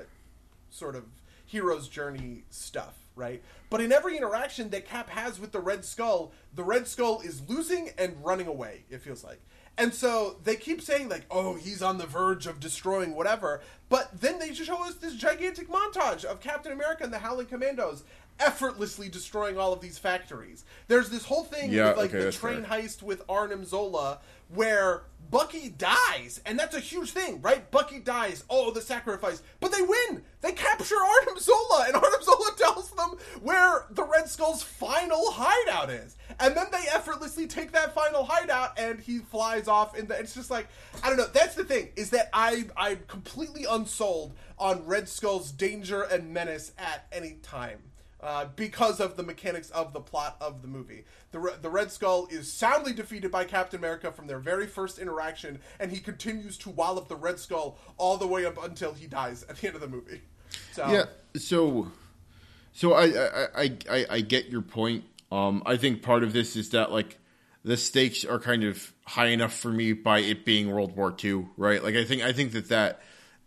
sort 0.70 0.96
of 0.96 1.04
hero's 1.44 1.88
journey 1.88 2.44
stuff, 2.48 2.94
right? 3.14 3.42
But 3.68 3.82
in 3.82 3.92
every 3.92 4.16
interaction 4.16 4.70
that 4.70 4.86
Cap 4.86 5.10
has 5.10 5.38
with 5.38 5.52
the 5.52 5.60
Red 5.60 5.84
Skull, 5.84 6.32
the 6.54 6.64
Red 6.64 6.88
Skull 6.88 7.20
is 7.20 7.42
losing 7.48 7.90
and 7.98 8.16
running 8.24 8.46
away, 8.46 8.84
it 8.88 9.02
feels 9.02 9.22
like. 9.22 9.40
And 9.78 9.92
so 9.92 10.36
they 10.44 10.56
keep 10.56 10.80
saying, 10.80 11.08
like, 11.10 11.26
oh, 11.30 11.54
he's 11.54 11.82
on 11.82 11.98
the 11.98 12.06
verge 12.06 12.46
of 12.46 12.60
destroying 12.60 13.14
whatever. 13.14 13.60
But 13.88 14.20
then 14.20 14.38
they 14.38 14.50
just 14.50 14.64
show 14.68 14.82
us 14.84 14.94
this 14.94 15.14
gigantic 15.14 15.68
montage 15.68 16.24
of 16.24 16.40
Captain 16.40 16.72
America 16.72 17.04
and 17.04 17.12
the 17.12 17.18
Howling 17.18 17.46
Commandos 17.46 18.02
effortlessly 18.38 19.08
destroying 19.08 19.58
all 19.58 19.72
of 19.72 19.80
these 19.80 19.98
factories. 19.98 20.64
There's 20.88 21.08
this 21.10 21.24
whole 21.24 21.44
thing 21.44 21.70
Yeah, 21.72 21.88
with, 21.88 21.96
like, 21.98 22.14
okay, 22.14 22.24
the 22.24 22.32
train 22.32 22.64
fair. 22.64 22.80
heist 22.82 23.02
with 23.02 23.22
Arnim 23.28 23.64
Zola 23.64 24.18
where 24.48 25.02
Bucky 25.30 25.70
dies, 25.70 26.40
and 26.46 26.58
that's 26.58 26.74
a 26.74 26.80
huge 26.80 27.10
thing, 27.10 27.40
right? 27.40 27.70
Bucky 27.70 27.98
dies. 27.98 28.44
Oh, 28.48 28.70
the 28.70 28.80
sacrifice, 28.80 29.42
but 29.60 29.72
they 29.72 29.82
win. 29.82 30.22
They 30.40 30.52
capture 30.52 30.96
Arnim 30.96 31.38
Zola, 31.38 31.84
and 31.86 31.96
Arnim 31.96 32.22
Zola 32.22 32.50
tells 32.58 32.90
them 32.90 33.16
where 33.42 33.86
the 33.90 34.04
Red 34.04 34.28
Skull's 34.28 34.62
final 34.62 35.30
hideout 35.30 35.90
is, 35.90 36.16
and 36.38 36.56
then 36.56 36.66
they 36.70 36.84
effortlessly 36.92 37.46
take 37.46 37.72
that 37.72 37.94
final 37.94 38.24
hideout, 38.24 38.78
and 38.78 39.00
he 39.00 39.18
flies 39.18 39.68
off. 39.68 39.98
And 39.98 40.10
it's 40.10 40.34
just 40.34 40.50
like 40.50 40.68
I 41.02 41.08
don't 41.08 41.18
know. 41.18 41.26
That's 41.26 41.54
the 41.54 41.64
thing 41.64 41.90
is 41.96 42.10
that 42.10 42.30
I 42.32 42.64
I'm 42.76 43.00
completely 43.08 43.64
unsold 43.68 44.34
on 44.58 44.86
Red 44.86 45.08
Skull's 45.08 45.50
danger 45.50 46.02
and 46.02 46.32
menace 46.32 46.72
at 46.78 47.06
any 47.12 47.38
time 47.42 47.78
uh, 48.26 48.46
because 48.56 48.98
of 48.98 49.16
the 49.16 49.22
mechanics 49.22 49.70
of 49.70 49.92
the 49.92 50.00
plot 50.00 50.36
of 50.40 50.60
the 50.60 50.66
movie. 50.66 51.04
The, 51.30 51.54
the 51.62 51.70
Red 51.70 51.92
Skull 51.92 52.26
is 52.28 52.52
soundly 52.52 52.92
defeated 52.92 53.30
by 53.30 53.44
Captain 53.44 53.78
America 53.78 54.10
from 54.10 54.26
their 54.26 54.40
very 54.40 54.66
first 54.66 54.98
interaction, 54.98 55.60
and 55.78 55.92
he 55.92 56.00
continues 56.00 56.58
to 56.58 56.70
wallop 56.70 57.06
the 57.06 57.14
Red 57.14 57.38
Skull 57.38 57.78
all 57.96 58.16
the 58.16 58.26
way 58.26 58.44
up 58.44 58.62
until 58.62 58.94
he 58.94 59.06
dies 59.06 59.44
at 59.48 59.58
the 59.58 59.68
end 59.68 59.76
of 59.76 59.80
the 59.80 59.88
movie. 59.88 60.22
So, 60.72 60.90
Yeah. 60.90 61.04
So, 61.36 61.92
so 62.72 62.94
I 62.94 63.04
I, 63.04 63.46
I 63.54 63.78
I 63.88 64.06
I 64.10 64.20
get 64.22 64.48
your 64.48 64.62
point. 64.62 65.04
Um, 65.30 65.62
I 65.64 65.76
think 65.76 66.02
part 66.02 66.24
of 66.24 66.32
this 66.32 66.56
is 66.56 66.70
that 66.70 66.90
like 66.90 67.18
the 67.64 67.76
stakes 67.76 68.24
are 68.24 68.40
kind 68.40 68.64
of 68.64 68.92
high 69.04 69.26
enough 69.26 69.56
for 69.56 69.68
me 69.68 69.92
by 69.92 70.18
it 70.18 70.44
being 70.44 70.72
World 70.72 70.96
War 70.96 71.14
II, 71.22 71.46
right? 71.56 71.82
Like 71.82 71.94
I 71.94 72.04
think 72.04 72.22
I 72.22 72.32
think 72.32 72.52
that 72.52 72.70
that 72.70 73.02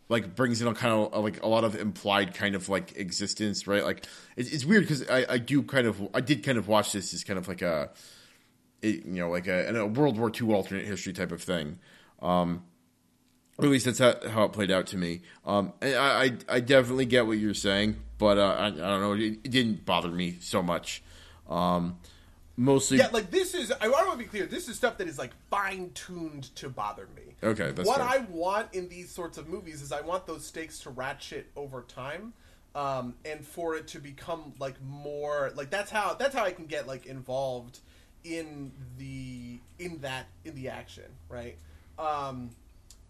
like 0.10 0.36
brings 0.36 0.62
in 0.62 0.68
a 0.68 0.74
kind 0.74 0.94
of 0.94 1.24
like 1.24 1.42
a 1.44 1.48
lot 1.48 1.64
of 1.64 1.76
implied 1.76 2.34
kind 2.34 2.56
of 2.56 2.68
like 2.68 2.98
existence, 2.98 3.68
right? 3.68 3.84
Like 3.84 4.06
it's, 4.36 4.52
it's 4.52 4.66
weird 4.66 4.84
because 4.84 5.08
I, 5.08 5.26
I 5.30 5.38
do 5.38 5.62
kind 5.62 5.88
of 5.88 6.02
I 6.14 6.22
did 6.22 6.44
kind 6.44 6.58
of 6.58 6.68
watch 6.68 6.92
this 6.92 7.14
as 7.14 7.24
kind 7.24 7.38
of 7.38 7.48
like 7.48 7.62
a 7.62 7.92
it, 8.82 9.06
you 9.06 9.20
know 9.20 9.30
like 9.30 9.48
a, 9.48 9.70
a 9.76 9.86
World 9.86 10.18
War 10.18 10.32
II 10.32 10.54
alternate 10.54 10.86
history 10.86 11.14
type 11.14 11.32
of 11.32 11.42
thing. 11.42 11.78
Um, 12.22 12.64
at 13.60 13.66
least 13.66 13.86
that's 13.86 14.00
how, 14.00 14.16
how 14.30 14.44
it 14.46 14.54
played 14.54 14.72
out 14.72 14.88
to 14.88 14.98
me. 14.98 15.22
Um, 15.46 15.74
I, 15.82 15.96
I, 15.96 16.32
I 16.48 16.60
definitely 16.62 17.06
get 17.06 17.28
what 17.28 17.38
you're 17.38 17.54
saying, 17.54 17.98
but 18.18 18.38
uh, 18.38 18.56
I, 18.58 18.68
I 18.68 18.70
don't 18.70 19.02
know. 19.02 19.14
It, 19.14 19.40
it 19.44 19.52
didn't 19.52 19.86
bother 19.86 20.10
me 20.10 20.38
so 20.40 20.64
much. 20.64 21.04
Um, 21.50 21.98
Mostly, 22.60 22.98
Yeah, 22.98 23.08
like 23.14 23.32
this 23.32 23.54
is. 23.54 23.72
I 23.72 23.88
want 23.88 24.12
to 24.12 24.18
be 24.18 24.26
clear. 24.26 24.46
This 24.46 24.68
is 24.68 24.76
stuff 24.76 24.98
that 24.98 25.08
is 25.08 25.18
like 25.18 25.32
fine 25.50 25.92
tuned 25.94 26.54
to 26.58 26.68
bother 26.68 27.08
me. 27.16 27.36
Okay, 27.42 27.72
that's 27.72 27.88
what 27.88 28.00
fair. 28.00 28.08
I 28.08 28.18
want 28.30 28.74
in 28.74 28.90
these 28.90 29.10
sorts 29.10 29.38
of 29.38 29.48
movies 29.48 29.82
is 29.82 29.94
I 29.94 30.02
want 30.02 30.28
those 30.28 30.46
stakes 30.46 30.80
to 30.80 30.90
ratchet 30.90 31.50
over 31.56 31.84
time, 31.84 32.34
um, 32.76 33.16
and 33.24 33.48
for 33.48 33.78
it 33.78 33.88
to 33.88 34.00
become 34.00 34.52
like 34.60 34.76
more 34.84 35.54
like 35.56 35.70
that's 35.70 35.90
how 35.90 36.16
that's 36.16 36.36
how 36.36 36.44
I 36.44 36.52
can 36.52 36.66
get 36.66 36.86
like 36.86 37.06
involved 37.06 37.80
in 38.26 38.74
the 38.98 39.62
in 39.82 40.00
that 40.02 40.26
in 40.44 40.54
the 40.54 40.68
action, 40.68 41.06
right? 41.30 41.58
Um, 41.98 42.50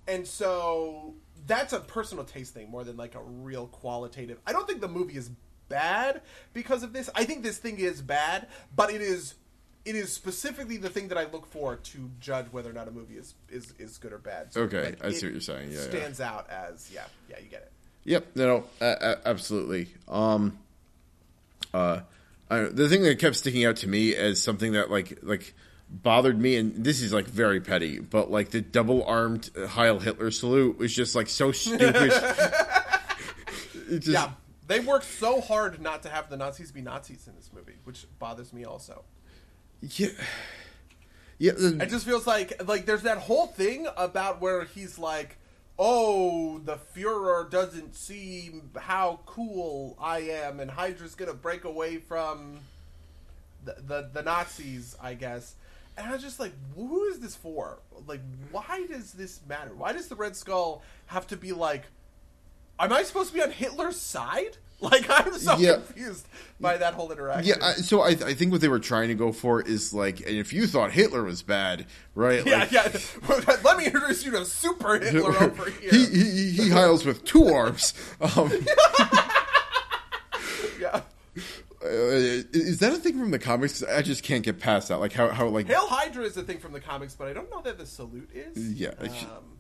and 0.08 0.28
so 0.28 1.16
that's 1.48 1.74
a 1.74 1.80
personal 1.80 2.24
taste 2.24 2.54
thing 2.54 2.70
more 2.70 2.84
than 2.84 2.98
like 2.98 3.16
a 3.16 3.24
real 3.24 3.66
qualitative. 3.66 4.38
I 4.46 4.52
don't 4.52 4.68
think 4.68 4.80
the 4.80 4.88
movie 4.88 5.16
is 5.16 5.32
bad 5.70 6.22
because 6.54 6.84
of 6.84 6.94
this. 6.94 7.10
I 7.16 7.24
think 7.24 7.44
this 7.44 7.58
thing 7.58 7.80
is 7.80 8.02
bad, 8.02 8.48
but 8.76 8.92
it 8.92 9.02
is 9.02 9.36
it 9.86 9.96
is 9.96 10.12
specifically 10.12 10.78
the 10.78 10.90
thing 10.90 11.08
that 11.08 11.18
I 11.18 11.26
look 11.26 11.46
for 11.48 11.78
to 11.78 12.10
judge 12.20 12.46
whether 12.52 12.70
or 12.70 12.74
not 12.74 12.88
a 12.88 12.92
movie 12.92 13.16
is 13.16 13.36
is, 13.50 13.74
is 13.80 13.98
good 13.98 14.14
or 14.14 14.18
bad. 14.18 14.54
So, 14.54 14.62
Okay, 14.62 14.84
like, 14.84 15.04
I 15.04 15.12
see 15.12 15.26
what 15.28 15.34
you're 15.34 15.42
saying. 15.42 15.72
Yeah, 15.72 15.80
yeah. 15.80 15.90
stands 15.90 16.22
out 16.22 16.50
as 16.50 16.90
yeah, 16.94 17.06
yeah, 17.30 17.38
you 17.40 17.50
get 17.50 17.62
it. 17.62 17.72
Yep. 18.06 18.28
No, 18.36 18.64
uh, 18.82 18.84
uh, 18.84 19.16
absolutely. 19.26 19.88
Um, 20.08 20.58
uh, 21.74 22.02
I, 22.50 22.62
the 22.62 22.90
thing 22.90 23.04
that 23.04 23.20
kept 23.20 23.36
sticking 23.36 23.66
out 23.66 23.78
to 23.78 23.88
me 23.88 24.16
as 24.16 24.42
something 24.42 24.74
that 24.74 24.90
like 24.90 25.20
like 25.22 25.54
bothered 25.90 26.40
me, 26.40 26.56
and 26.56 26.84
this 26.84 27.02
is 27.02 27.14
like 27.14 27.26
very 27.26 27.62
petty, 27.62 28.00
but 28.00 28.32
like 28.32 28.50
the 28.50 28.62
double 28.62 29.04
armed 29.06 29.50
Heil 29.70 30.00
Hitler 30.00 30.32
salute 30.32 30.78
was 30.78 30.94
just 30.94 31.16
like 31.16 31.30
so 31.30 31.52
stupid. 31.52 31.96
just, 33.90 34.08
Yeah, 34.08 34.32
they 34.68 34.80
worked 34.80 35.06
so 35.06 35.42
hard 35.42 35.82
not 35.82 36.04
to 36.04 36.10
have 36.10 36.30
the 36.30 36.38
Nazis 36.38 36.72
be 36.72 36.82
Nazis 36.82 37.28
in 37.28 37.36
this 37.36 37.50
movie, 37.54 37.78
which 37.84 38.06
bothers 38.20 38.54
me 38.54 38.66
also. 38.66 39.04
Yeah, 39.82 40.10
yeah. 41.38 41.52
It 41.52 41.90
just 41.90 42.06
feels 42.06 42.28
like 42.28 42.62
like 42.68 42.86
there's 42.86 43.04
that 43.04 43.18
whole 43.18 43.48
thing 43.48 43.88
about 43.98 44.42
where 44.42 44.66
he's 44.66 45.00
like, 45.00 45.38
"Oh, 45.78 46.60
the 46.60 46.78
Führer 46.96 47.50
doesn't 47.50 47.96
see 47.96 48.62
how 48.78 49.22
cool 49.26 49.98
I 50.00 50.20
am, 50.20 50.60
and 50.60 50.70
Hydra's 50.70 51.16
gonna 51.16 51.34
break 51.34 51.64
away 51.64 51.98
from 51.98 52.60
the 53.64 53.76
the, 53.86 54.10
the 54.14 54.22
Nazis, 54.22 54.96
I 55.02 55.14
guess." 55.14 55.56
And 55.98 56.08
I 56.08 56.14
was 56.14 56.22
just 56.22 56.40
like, 56.40 56.54
"Who 56.76 57.06
is 57.06 57.20
this 57.20 57.36
for? 57.36 57.80
Like, 58.08 58.22
why 58.52 58.86
does 58.90 59.14
this 59.14 59.40
matter? 59.48 59.74
Why 59.74 59.94
does 59.94 60.08
the 60.08 60.16
Red 60.16 60.36
Skull 60.36 60.82
have 61.08 61.28
to 61.28 61.38
be 61.38 61.52
like?" 61.54 61.84
Am 62.80 62.94
I 62.94 63.04
supposed 63.04 63.30
to 63.30 63.34
be 63.36 63.42
on 63.42 63.52
Hitler's 63.52 64.00
side? 64.00 64.58
Like 64.82 65.08
I'm 65.10 65.34
so 65.38 65.58
Yeah. 65.58 65.74
confused 65.74 66.26
by 66.58 66.78
that 66.78 66.94
whole 66.94 67.12
interaction. 67.12 67.54
yeah, 67.60 67.68
I, 67.68 67.74
so 67.74 68.00
I, 68.00 68.12
I 68.12 68.34
think 68.34 68.54
what 68.54 68.62
they 68.62 68.70
were 68.70 68.80
trying 68.80 69.10
to 69.10 69.14
go 69.14 69.34
for 69.34 69.62
is 69.62 69.94
like, 69.94 70.22
and 70.22 70.38
if 70.38 70.54
you 70.54 70.68
thought 70.68 70.92
Hitler 70.94 71.22
was 71.26 71.42
bad, 71.44 71.86
right? 72.16 72.46
Yeah, 72.46 72.60
like, 72.60 72.72
yeah. 72.72 72.88
Let 73.66 73.76
me 73.78 73.88
introduce 73.88 74.24
you 74.24 74.32
to 74.32 74.46
Super 74.46 74.98
Hitler 74.98 75.36
over 75.44 75.70
here. 75.70 75.92
he, 75.92 76.06
he 76.06 76.52
he 76.52 76.70
heils 76.70 77.06
with 77.06 77.26
two 77.26 77.48
arms. 77.50 77.94
Um, 78.22 78.50
yeah. 80.80 81.02
Uh, 81.82 82.46
is 82.54 82.80
that 82.80 82.94
a 82.94 82.98
thing 82.98 83.20
from 83.20 83.32
the 83.32 83.40
comics? 83.40 83.84
I 83.84 84.02
just 84.02 84.24
can't 84.24 84.44
get 84.46 84.60
past 84.60 84.88
that. 84.88 85.00
Like 85.02 85.12
how 85.12 85.28
how 85.28 85.48
like 85.48 85.68
Hail 85.68 85.88
Hydra 85.88 86.24
is 86.24 86.38
a 86.38 86.44
thing 86.44 86.60
from 86.60 86.72
the 86.72 86.80
comics, 86.80 87.16
but 87.16 87.28
I 87.28 87.34
don't 87.34 87.50
know 87.52 87.62
that 87.64 87.78
the 87.78 87.86
salute 87.86 88.30
is. 88.34 88.74
Yeah, 88.80 88.92
it's 89.02 89.14
just- 89.14 89.26
Um, 89.26 89.58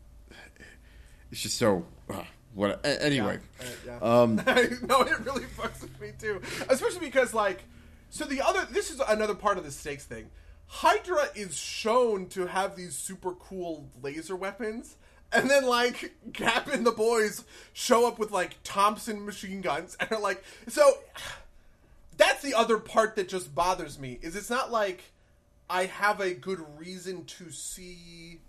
it's 1.31 1.41
just 1.41 1.57
so 1.57 1.85
uh, 2.09 2.23
what. 2.53 2.85
Anyway, 2.85 3.39
uh, 3.59 3.63
yeah. 3.85 3.97
um, 4.01 4.35
no, 4.83 5.01
it 5.01 5.19
really 5.19 5.45
fucks 5.57 5.81
with 5.81 5.99
me 5.99 6.11
too. 6.19 6.41
Especially 6.69 6.99
because, 6.99 7.33
like, 7.33 7.63
so 8.09 8.25
the 8.25 8.41
other, 8.41 8.65
this 8.71 8.89
is 8.91 9.01
another 9.07 9.35
part 9.35 9.57
of 9.57 9.63
the 9.63 9.71
stakes 9.71 10.05
thing. 10.05 10.29
Hydra 10.67 11.29
is 11.35 11.57
shown 11.57 12.27
to 12.27 12.45
have 12.45 12.75
these 12.75 12.95
super 12.95 13.33
cool 13.33 13.89
laser 14.01 14.35
weapons, 14.35 14.97
and 15.31 15.49
then 15.49 15.65
like 15.65 16.13
Cap 16.33 16.67
and 16.71 16.85
the 16.85 16.91
boys 16.91 17.43
show 17.73 18.07
up 18.07 18.19
with 18.19 18.31
like 18.31 18.57
Thompson 18.63 19.25
machine 19.25 19.61
guns, 19.61 19.97
and 19.99 20.11
are 20.11 20.19
like, 20.19 20.43
so 20.67 20.83
that's 22.17 22.41
the 22.43 22.53
other 22.53 22.77
part 22.77 23.15
that 23.15 23.29
just 23.29 23.55
bothers 23.55 23.99
me. 23.99 24.19
Is 24.21 24.35
it's 24.35 24.49
not 24.49 24.71
like 24.71 25.11
I 25.69 25.85
have 25.85 26.19
a 26.19 26.33
good 26.33 26.63
reason 26.77 27.25
to 27.25 27.49
see 27.51 28.39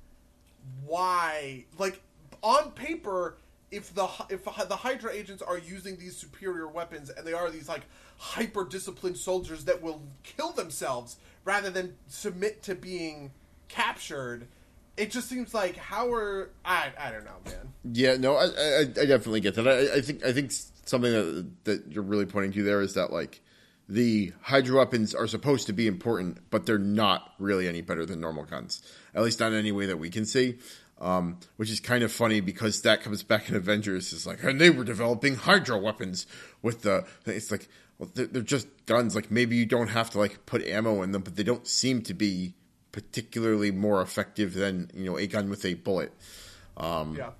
why 0.84 1.64
like 1.78 2.02
on 2.42 2.72
paper 2.72 3.36
if 3.70 3.94
the 3.94 4.08
if 4.28 4.44
the 4.44 4.76
hydra 4.76 5.12
agents 5.12 5.42
are 5.42 5.58
using 5.58 5.96
these 5.96 6.16
superior 6.16 6.68
weapons 6.68 7.10
and 7.10 7.26
they 7.26 7.32
are 7.32 7.50
these 7.50 7.68
like 7.68 7.82
hyper 8.18 8.64
disciplined 8.64 9.16
soldiers 9.16 9.64
that 9.64 9.80
will 9.80 10.02
kill 10.22 10.52
themselves 10.52 11.16
rather 11.44 11.70
than 11.70 11.94
submit 12.08 12.62
to 12.62 12.74
being 12.74 13.30
captured 13.68 14.46
it 14.96 15.10
just 15.10 15.28
seems 15.28 15.54
like 15.54 15.76
how 15.76 16.12
are 16.12 16.50
i 16.64 16.90
i 16.98 17.10
don't 17.10 17.24
know 17.24 17.38
man 17.46 17.70
yeah, 17.84 18.16
no, 18.16 18.36
I, 18.36 18.44
I, 18.44 18.80
I 18.80 19.06
definitely 19.06 19.40
get 19.40 19.54
that. 19.54 19.66
I, 19.66 19.96
I 19.96 20.00
think 20.00 20.24
I 20.24 20.32
think 20.32 20.52
something 20.52 21.12
that 21.12 21.64
that 21.64 21.92
you're 21.92 22.04
really 22.04 22.26
pointing 22.26 22.52
to 22.52 22.62
there 22.62 22.82
is 22.82 22.94
that 22.94 23.12
like 23.12 23.40
the 23.88 24.32
Hydra 24.42 24.76
weapons 24.76 25.14
are 25.14 25.26
supposed 25.26 25.66
to 25.68 25.72
be 25.72 25.86
important, 25.86 26.38
but 26.50 26.66
they're 26.66 26.78
not 26.78 27.32
really 27.38 27.68
any 27.68 27.80
better 27.80 28.04
than 28.04 28.20
normal 28.20 28.44
guns. 28.44 28.82
At 29.14 29.22
least 29.22 29.40
not 29.40 29.52
in 29.52 29.58
any 29.58 29.72
way 29.72 29.86
that 29.86 29.98
we 29.98 30.10
can 30.10 30.26
see. 30.26 30.58
Um, 31.00 31.38
which 31.56 31.70
is 31.70 31.80
kind 31.80 32.04
of 32.04 32.12
funny 32.12 32.40
because 32.40 32.82
that 32.82 33.02
comes 33.02 33.22
back 33.22 33.48
in 33.48 33.56
Avengers. 33.56 34.12
Is 34.12 34.26
like, 34.26 34.42
and 34.42 34.60
they 34.60 34.68
were 34.68 34.84
developing 34.84 35.34
Hydra 35.36 35.78
weapons 35.78 36.26
with 36.60 36.82
the. 36.82 37.06
It's 37.24 37.50
like, 37.50 37.68
well, 37.98 38.10
they're, 38.14 38.26
they're 38.26 38.42
just 38.42 38.66
guns. 38.84 39.14
Like 39.14 39.30
maybe 39.30 39.56
you 39.56 39.64
don't 39.64 39.88
have 39.88 40.10
to 40.10 40.18
like 40.18 40.44
put 40.44 40.62
ammo 40.62 41.02
in 41.02 41.12
them, 41.12 41.22
but 41.22 41.36
they 41.36 41.42
don't 41.42 41.66
seem 41.66 42.02
to 42.02 42.12
be 42.12 42.54
particularly 42.92 43.70
more 43.70 44.02
effective 44.02 44.54
than 44.54 44.90
you 44.94 45.04
know 45.04 45.18
a 45.18 45.26
gun 45.26 45.48
with 45.48 45.64
a 45.64 45.74
bullet. 45.74 46.12
yeah 46.78 47.30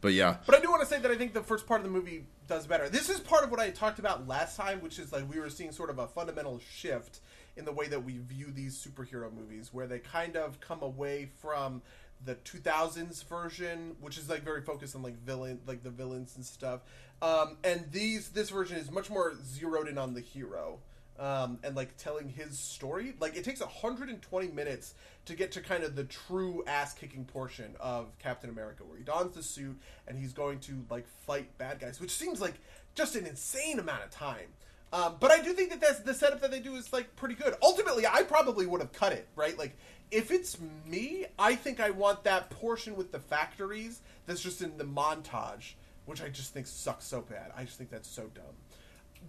But 0.00 0.12
yeah, 0.12 0.36
But 0.44 0.56
I 0.56 0.60
do 0.60 0.70
want 0.70 0.82
to 0.82 0.86
say 0.86 1.00
that 1.00 1.10
I 1.10 1.16
think 1.16 1.32
the 1.32 1.42
first 1.42 1.66
part 1.66 1.80
of 1.80 1.86
the 1.86 1.92
movie 1.92 2.26
does 2.48 2.66
better. 2.66 2.88
This 2.88 3.08
is 3.08 3.20
part 3.20 3.44
of 3.44 3.50
what 3.50 3.60
I 3.60 3.70
talked 3.70 3.98
about 3.98 4.28
last 4.28 4.56
time, 4.56 4.80
which 4.80 4.98
is 4.98 5.12
like 5.12 5.28
we 5.30 5.40
were 5.40 5.50
seeing 5.50 5.72
sort 5.72 5.90
of 5.90 5.98
a 5.98 6.06
fundamental 6.06 6.60
shift 6.74 7.20
in 7.56 7.64
the 7.64 7.72
way 7.72 7.88
that 7.88 8.04
we 8.04 8.18
view 8.18 8.50
these 8.52 8.76
superhero 8.76 9.32
movies, 9.32 9.70
where 9.72 9.86
they 9.86 9.98
kind 9.98 10.36
of 10.36 10.60
come 10.60 10.82
away 10.82 11.30
from 11.40 11.82
the 12.24 12.34
2000s 12.36 13.24
version, 13.24 13.96
which 14.00 14.18
is 14.18 14.28
like 14.28 14.42
very 14.42 14.62
focused 14.62 14.96
on 14.96 15.02
like 15.02 15.18
villain, 15.22 15.60
like 15.66 15.82
the 15.82 15.90
villains 15.90 16.36
and 16.36 16.44
stuff. 16.44 16.80
Um, 17.22 17.56
and 17.64 17.86
these 17.92 18.30
this 18.30 18.50
version 18.50 18.76
is 18.76 18.90
much 18.90 19.10
more 19.10 19.34
zeroed 19.44 19.88
in 19.88 19.98
on 19.98 20.14
the 20.14 20.20
hero 20.20 20.78
um, 21.18 21.58
and 21.62 21.74
like 21.76 21.96
telling 21.96 22.28
his 22.28 22.58
story. 22.58 23.14
Like 23.20 23.36
it 23.36 23.44
takes 23.44 23.60
120 23.60 24.48
minutes 24.48 24.94
to 25.26 25.34
get 25.34 25.52
to 25.52 25.60
kind 25.60 25.82
of 25.82 25.96
the 25.96 26.04
true 26.04 26.62
ass 26.66 26.94
kicking 26.94 27.24
portion 27.24 27.74
of 27.80 28.16
Captain 28.18 28.50
America, 28.50 28.84
where 28.84 28.98
he 28.98 29.04
dons 29.04 29.34
the 29.34 29.42
suit 29.42 29.78
and 30.06 30.18
he's 30.18 30.32
going 30.32 30.60
to 30.60 30.84
like 30.90 31.06
fight 31.06 31.56
bad 31.58 31.80
guys, 31.80 32.00
which 32.00 32.12
seems 32.12 32.40
like 32.40 32.54
just 32.94 33.16
an 33.16 33.26
insane 33.26 33.78
amount 33.78 34.04
of 34.04 34.10
time. 34.10 34.48
Um, 34.92 35.16
but 35.18 35.30
I 35.30 35.42
do 35.42 35.52
think 35.52 35.70
that 35.70 35.80
that's 35.80 36.00
the 36.00 36.14
setup 36.14 36.40
that 36.42 36.50
they 36.50 36.60
do 36.60 36.76
is 36.76 36.92
like 36.92 37.14
pretty 37.16 37.34
good. 37.34 37.54
Ultimately, 37.62 38.06
I 38.06 38.22
probably 38.22 38.66
would 38.66 38.80
have 38.80 38.92
cut 38.92 39.12
it 39.12 39.26
right. 39.34 39.58
Like 39.58 39.76
if 40.10 40.30
it's 40.30 40.58
me, 40.86 41.26
I 41.38 41.54
think 41.54 41.80
I 41.80 41.90
want 41.90 42.24
that 42.24 42.50
portion 42.50 42.96
with 42.96 43.12
the 43.12 43.18
factories 43.18 44.00
that's 44.26 44.40
just 44.40 44.62
in 44.62 44.76
the 44.78 44.84
montage, 44.84 45.74
which 46.04 46.22
I 46.22 46.28
just 46.28 46.52
think 46.52 46.66
sucks 46.66 47.04
so 47.04 47.22
bad. 47.22 47.52
I 47.56 47.64
just 47.64 47.78
think 47.78 47.90
that's 47.90 48.08
so 48.08 48.30
dumb 48.34 48.54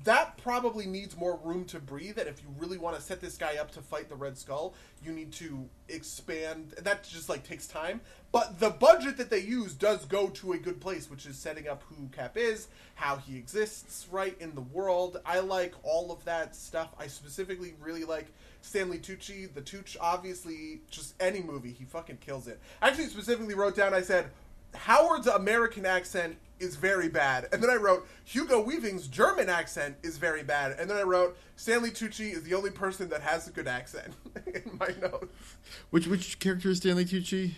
that 0.04 0.38
probably 0.38 0.86
needs 0.86 1.18
more 1.18 1.40
room 1.44 1.66
to 1.66 1.80
breathe. 1.80 2.18
And 2.18 2.28
if 2.28 2.42
you 2.42 2.48
really 2.58 2.78
want 2.78 2.96
to 2.96 3.02
set 3.02 3.22
this 3.22 3.38
guy 3.38 3.58
up 3.58 3.72
to 3.72 3.82
fight 3.82 4.10
the 4.10 4.16
Red 4.16 4.38
Skull, 4.38 4.74
you 5.04 5.12
need 5.12 5.32
to 5.34 5.68
expand. 5.90 6.74
That 6.80 7.04
just 7.04 7.30
like 7.30 7.44
takes 7.44 7.68
time. 7.68 8.02
But 8.32 8.60
the 8.60 8.70
budget 8.70 9.18
that 9.18 9.30
they 9.30 9.40
use 9.40 9.74
does 9.74 10.06
go 10.06 10.28
to 10.30 10.54
a 10.54 10.58
good 10.58 10.82
place, 10.82 11.10
which 11.10 11.26
is 11.26 11.38
setting 11.38 11.68
up 11.68 11.84
who 11.90 12.08
Cap 12.10 12.38
is, 12.38 12.68
how 12.96 13.18
he 13.18 13.38
exists 13.38 14.08
right 14.12 14.36
in 14.40 14.54
the 14.54 14.62
world. 14.62 15.20
I 15.26 15.40
like 15.40 15.74
all 15.84 16.12
of 16.12 16.24
that 16.26 16.56
stuff. 16.56 16.94
I 17.00 17.08
specifically 17.08 17.74
really 17.82 18.04
like 18.04 18.28
Stanley 18.62 19.00
Tucci. 19.00 19.54
The 19.54 19.62
Tucci, 19.62 19.98
obviously, 20.00 20.82
just 20.90 21.16
any 21.20 21.42
movie, 21.42 21.72
he 21.72 21.86
fucking 21.86 22.18
kills 22.18 22.48
it. 22.48 22.60
I 22.82 22.90
actually 22.90 23.08
specifically 23.08 23.54
wrote 23.56 23.76
down. 23.76 23.94
I 23.94 24.02
said. 24.02 24.30
Howard's 24.76 25.28
American 25.28 25.86
accent 25.86 26.38
is 26.60 26.76
very 26.76 27.08
bad. 27.10 27.48
And 27.52 27.62
then 27.62 27.70
I 27.70 27.76
wrote, 27.76 28.08
Hugo 28.26 28.62
Weaving's 28.62 29.08
German 29.08 29.50
accent 29.50 29.96
is 30.04 30.18
very 30.18 30.44
bad. 30.44 30.78
And 30.80 30.90
then 30.90 30.98
I 30.98 31.04
wrote, 31.04 31.38
Stanley 31.56 31.92
Tucci 31.92 32.34
is 32.34 32.44
the 32.44 32.54
only 32.54 32.72
person 32.72 33.10
that 33.10 33.22
has 33.22 33.48
a 33.48 33.52
good 33.52 33.68
accent 33.68 34.14
in 34.48 34.78
my 34.80 34.94
notes. 35.02 35.56
which 35.90 36.08
which 36.08 36.40
character 36.40 36.70
is 36.70 36.78
Stanley 36.78 37.06
Tucci? 37.06 37.54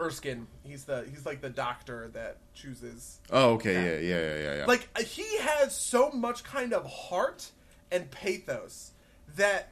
Erskine, 0.00 0.46
he's 0.62 0.84
the 0.84 1.04
he's 1.10 1.26
like 1.26 1.40
the 1.40 1.50
doctor 1.50 2.08
that 2.14 2.38
chooses. 2.54 3.18
Oh, 3.30 3.54
okay, 3.54 3.74
yeah, 3.74 3.98
yeah, 3.98 4.20
yeah, 4.20 4.38
yeah. 4.38 4.56
yeah. 4.58 4.66
Like 4.66 4.88
he 4.98 5.38
has 5.38 5.74
so 5.74 6.10
much 6.10 6.44
kind 6.44 6.72
of 6.72 6.86
heart 6.86 7.50
and 7.90 8.08
pathos 8.10 8.92
that 9.36 9.70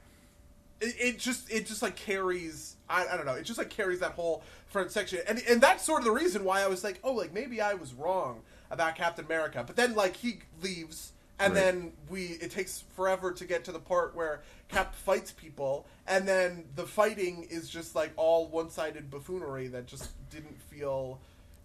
it, 0.80 0.94
it 0.98 1.18
just 1.18 1.50
it 1.50 1.66
just 1.66 1.82
like 1.82 1.96
carries 1.96 2.76
I, 2.88 3.06
I 3.06 3.16
don't 3.16 3.26
know 3.26 3.34
it 3.34 3.42
just 3.44 3.58
like 3.58 3.70
carries 3.70 4.00
that 4.00 4.12
whole 4.12 4.42
front 4.68 4.90
section 4.92 5.20
and 5.28 5.42
and 5.48 5.60
that's 5.60 5.84
sort 5.84 6.00
of 6.00 6.04
the 6.04 6.12
reason 6.12 6.44
why 6.44 6.62
I 6.62 6.66
was 6.66 6.84
like 6.84 6.98
oh 7.04 7.12
like 7.12 7.32
maybe 7.32 7.60
I 7.60 7.74
was 7.74 7.92
wrong 7.94 8.42
about 8.70 8.96
Captain 8.96 9.24
America 9.24 9.62
but 9.66 9.76
then 9.76 9.94
like 9.94 10.16
he 10.16 10.38
leaves 10.62 11.12
and 11.38 11.52
Right. 11.52 11.60
then 11.64 11.92
we 12.08 12.24
it 12.40 12.50
takes 12.50 12.84
forever 12.94 13.30
to 13.32 13.44
get 13.44 13.64
to 13.64 13.72
the 13.72 13.78
part 13.78 14.16
where 14.16 14.40
Cap 14.68 14.94
fights 14.94 15.30
people, 15.32 15.86
and 16.08 16.26
then 16.26 16.64
the 16.74 16.84
fighting 16.84 17.46
is 17.50 17.68
just 17.68 17.94
like 17.94 18.10
all 18.16 18.46
one-sided 18.48 19.10
buffoonery 19.10 19.68
that 19.68 19.86
just 19.86 20.08
didn't 20.30 20.58
feel 20.60 21.20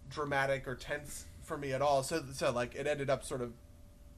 dramatic 0.10 0.68
or 0.68 0.76
tense 0.76 1.24
for 1.44 1.58
me 1.58 1.72
at 1.72 1.82
all. 1.82 2.04
So 2.04 2.22
so 2.34 2.52
like 2.52 2.76
it 2.76 2.86
ended 2.86 3.10
up 3.10 3.24
sort 3.24 3.42
of 3.42 3.54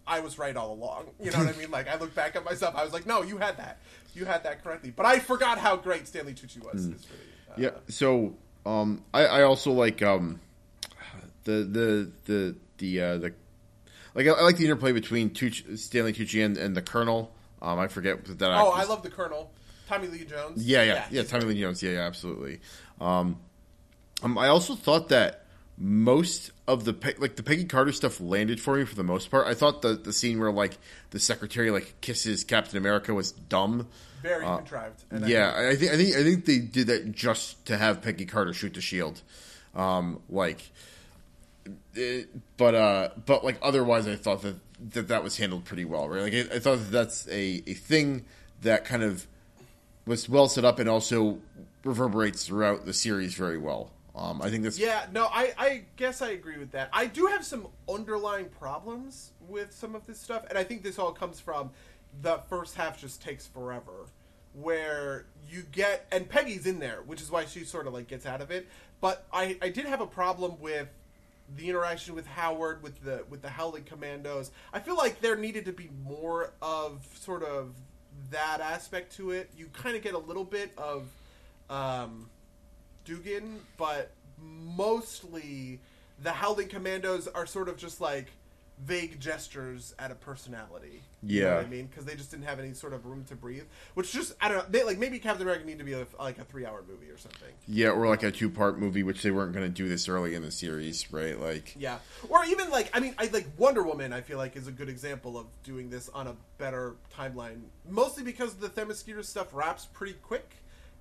I 0.08 0.20
was 0.22 0.38
right 0.40 0.56
all 0.58 0.74
along. 0.74 1.12
You 1.22 1.32
know 1.32 1.38
what 1.38 1.56
I 1.56 1.58
mean? 1.60 1.70
Like 1.72 1.88
I 1.88 1.98
look 1.98 2.16
back 2.16 2.36
at 2.36 2.44
myself, 2.44 2.76
I 2.76 2.84
was 2.84 2.92
like, 2.92 3.06
no, 3.06 3.22
you 3.22 3.38
had 3.38 3.56
that, 3.58 3.78
you 4.16 4.26
had 4.26 4.44
that 4.44 4.64
correctly. 4.64 4.92
But 4.92 5.06
I 5.06 5.20
forgot 5.20 5.58
how 5.58 5.76
great 5.76 6.08
Stanley 6.08 6.34
Tucci 6.34 6.64
was. 6.64 6.88
It's 6.88 7.08
really, 7.10 7.70
uh, 7.70 7.74
Yeah. 7.74 7.80
So 7.90 8.36
um, 8.66 9.04
I, 9.14 9.26
I 9.26 9.44
also 9.44 9.72
like 9.72 10.02
um, 10.02 10.40
the 11.44 11.52
the 11.52 12.12
the 12.26 12.56
the 12.78 13.02
uh, 13.02 13.18
the 13.18 13.34
like 14.16 14.28
I, 14.28 14.32
I 14.32 14.42
like 14.42 14.58
the 14.58 14.66
interplay 14.66 14.92
between 14.92 15.32
Tucci, 15.32 15.78
Stanley 15.78 16.14
Tucci 16.14 16.46
and, 16.46 16.58
and 16.58 16.76
the 16.76 16.82
Colonel. 16.82 17.34
Um, 17.62 17.80
I 17.80 17.88
forget 17.88 18.24
that. 18.26 18.52
Oh, 18.52 18.72
I 18.72 18.84
love 18.84 19.04
the 19.04 19.10
Colonel, 19.10 19.52
Tommy 19.88 20.08
Lee 20.08 20.26
Jones. 20.26 20.66
Yeah, 20.66 20.84
yeah, 20.84 21.06
yeah. 21.10 21.22
he's 21.22 21.32
Tommy 21.32 21.46
Lee 21.46 21.60
Jones. 21.62 21.82
Yeah, 21.82 21.94
yeah, 21.94 22.02
absolutely. 22.02 22.60
Um, 23.00 23.38
um, 24.22 24.38
I 24.38 24.48
also 24.48 24.76
thought 24.76 25.10
that 25.10 25.43
most 25.78 26.52
of 26.68 26.86
the 26.86 26.94
like 27.18 27.36
the 27.36 27.44
Peggy 27.44 27.66
Carter 27.66 27.92
stuff 27.92 28.22
landed 28.22 28.60
for 28.62 28.76
me 28.76 28.86
for 28.86 28.96
the 28.96 29.04
most 29.04 29.32
part. 29.32 29.48
I 29.48 29.54
thought 29.54 29.82
the 29.82 29.96
the 29.96 30.14
scene 30.14 30.40
where 30.40 30.52
like 30.52 30.78
the 31.10 31.20
secretary 31.20 31.72
like 31.72 32.00
kisses 32.02 32.44
Captain 32.44 32.78
America 32.78 33.14
was 33.14 33.32
dumb. 33.32 33.88
very 34.22 34.46
contrived. 34.46 35.04
And 35.10 35.28
Yeah, 35.28 35.52
I, 35.56 35.70
I 35.70 35.76
think 35.76 35.92
I 35.92 35.98
think 35.98 36.16
I 36.16 36.24
think 36.24 36.46
they 36.46 36.60
did 36.60 36.88
that 36.88 37.12
just 37.12 37.66
to 37.66 37.78
have 37.78 38.02
Peggy 38.02 38.26
Carter 38.26 38.54
shoot 38.54 38.74
the 38.74 38.82
shield. 38.82 39.22
Um, 39.76 40.22
like, 40.30 40.72
it, 41.96 42.30
but 42.58 42.76
uh, 42.76 43.10
but 43.26 43.44
like 43.44 43.58
otherwise, 43.62 44.08
I 44.08 44.16
thought 44.16 44.44
that 44.44 44.56
that, 44.92 45.08
that 45.08 45.24
was 45.24 45.38
handled 45.38 45.66
pretty 45.66 45.86
well. 45.86 46.08
Right, 46.08 46.22
like 46.22 46.34
I, 46.34 46.56
I 46.56 46.60
thought 46.60 46.78
that 46.78 46.92
that's 46.92 47.28
a 47.30 47.64
a 47.66 47.74
thing 47.74 48.26
that 48.62 48.86
kind 48.86 49.04
of 49.04 49.28
was 50.06 50.30
well 50.30 50.48
set 50.48 50.66
up 50.66 50.80
and 50.80 50.88
also 50.88 51.40
reverberates 51.84 52.46
throughout 52.46 52.86
the 52.86 52.94
series 52.94 53.34
very 53.34 53.58
well. 53.58 53.92
Um, 54.16 54.42
I 54.42 54.50
think 54.50 54.64
that's 54.64 54.78
Yeah, 54.78 55.06
no, 55.12 55.26
I, 55.26 55.54
I 55.58 55.82
guess 55.96 56.22
I 56.22 56.30
agree 56.30 56.58
with 56.58 56.72
that. 56.72 56.90
I 56.94 57.08
do 57.08 57.26
have 57.28 57.44
some 57.44 57.68
underlying 57.90 58.46
problems 58.46 59.32
with 59.48 59.74
some 59.74 59.96
of 59.96 60.06
this 60.06 60.20
stuff, 60.20 60.46
and 60.50 60.58
I 60.58 60.64
think 60.64 60.84
this 60.84 61.00
all 61.00 61.12
comes 61.12 61.40
from 61.40 61.72
the 62.22 62.38
first 62.50 62.76
half 62.76 63.00
just 63.00 63.22
takes 63.22 63.48
forever. 63.48 64.06
Where 64.54 65.26
you 65.50 65.64
get 65.72 66.06
and 66.12 66.30
Peggy's 66.30 66.68
in 66.68 66.78
there, 66.78 67.00
which 67.08 67.24
is 67.24 67.32
why 67.32 67.46
she 67.46 67.64
sort 67.64 67.88
of 67.88 67.94
like 67.94 68.08
gets 68.08 68.28
out 68.28 68.40
of 68.40 68.52
it. 68.52 68.68
But 69.02 69.26
I, 69.34 69.58
I 69.64 69.70
did 69.70 69.86
have 69.86 70.00
a 70.00 70.06
problem 70.06 70.60
with 70.60 70.90
the 71.58 71.70
interaction 71.70 72.14
with 72.14 72.28
Howard 72.28 72.84
with 72.84 73.04
the 73.04 73.24
with 73.30 73.42
the 73.42 73.50
Howling 73.50 73.84
Commandos. 73.84 74.52
I 74.72 74.80
feel 74.80 74.96
like 74.96 75.22
there 75.22 75.36
needed 75.36 75.66
to 75.66 75.74
be 75.74 75.90
more 76.06 76.52
of 76.62 77.06
sort 77.16 77.42
of 77.42 77.74
that 78.30 78.62
aspect 78.62 79.16
to 79.18 79.32
it. 79.32 79.50
You 79.58 79.68
kind 79.74 79.96
of 79.96 80.04
get 80.04 80.14
a 80.14 80.20
little 80.20 80.44
bit 80.44 80.72
of 80.78 81.08
um, 81.70 82.30
Dugan, 83.06 83.60
but 83.78 84.12
mostly 84.78 85.80
the 86.22 86.32
Howling 86.32 86.68
Commandos 86.70 87.28
are 87.28 87.46
sort 87.46 87.70
of 87.70 87.78
just 87.78 88.02
like 88.02 88.28
vague 88.86 89.20
gestures 89.20 89.94
at 90.00 90.10
a 90.12 90.16
personality. 90.16 91.04
You 91.22 91.42
know 91.44 91.48
Yeah. 91.50 91.56
what 91.58 91.66
I 91.66 91.70
mean? 91.70 91.86
Because 91.86 92.06
they 92.06 92.16
just 92.16 92.32
didn't 92.32 92.46
have 92.48 92.60
any 92.60 92.74
sort 92.74 92.92
of 92.94 93.06
room 93.06 93.24
to 93.26 93.36
breathe. 93.36 93.64
Which 93.94 94.12
just 94.12 94.34
I 94.42 94.50
don't 94.50 94.58
know. 94.58 94.66
They, 94.68 94.84
like 94.84 94.98
maybe 94.98 95.20
Captain 95.20 95.44
America 95.44 95.66
need 95.66 95.78
to 95.78 95.84
be 95.84 95.94
a, 95.94 96.06
like 96.20 96.40
a 96.40 96.44
three 96.44 96.66
hour 96.66 96.84
movie 96.88 97.10
or 97.10 97.18
something. 97.18 97.50
yeah, 97.68 97.90
or 97.90 98.08
like 98.08 98.24
a 98.24 98.32
two 98.32 98.50
part 98.50 98.80
movie, 98.80 99.04
which 99.04 99.22
they 99.22 99.32
weren't 99.32 99.54
going 99.54 99.66
to 99.66 99.72
do 99.72 99.88
this 99.88 100.10
early 100.10 100.34
in 100.34 100.42
the 100.42 100.52
series, 100.52 101.12
right? 101.14 101.40
Like, 101.40 101.76
Yeah, 101.78 102.00
or 102.30 102.44
even 102.46 102.70
like 102.72 102.90
I 102.94 103.00
mean, 103.00 103.14
I 103.18 103.28
like 103.28 103.48
Wonder 103.58 103.84
Woman. 103.84 104.12
I 104.12 104.22
feel 104.22 104.38
like 104.38 104.56
is 104.58 104.68
a 104.68 104.72
good 104.72 104.90
example 104.90 105.38
of 105.38 105.46
doing 105.64 105.90
this 105.90 106.10
on 106.10 106.28
a 106.28 106.36
better 106.58 106.96
timeline. 107.16 107.62
Mostly 107.88 108.24
because 108.24 108.56
the 108.56 108.70
Themyscira 108.70 109.24
stuff 109.24 109.54
wraps 109.54 109.86
pretty 109.94 110.14
quick, 110.14 110.50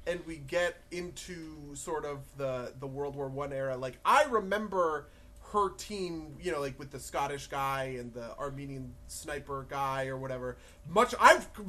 and 0.07 0.21
we 0.27 0.37
get 0.37 0.77
into 0.91 1.75
sort 1.75 2.05
of 2.05 2.21
the 2.37 2.75
the 2.79 2.87
World 2.87 3.17
War 3.17 3.29
One 3.29 3.53
era. 3.53 3.77
Like 3.77 3.99
I 4.05 4.25
remember 4.25 5.09
her 5.53 5.71
team, 5.71 6.37
you 6.41 6.51
know, 6.51 6.61
like 6.61 6.79
with 6.79 6.91
the 6.91 6.99
Scottish 6.99 7.47
guy 7.47 7.97
and 7.99 8.13
the 8.15 8.37
Armenian 8.39 8.95
sniper 9.07 9.67
guy 9.69 10.07
or 10.07 10.17
whatever. 10.17 10.57
Much 10.89 11.15
I've 11.21 11.43
c- 11.57 11.65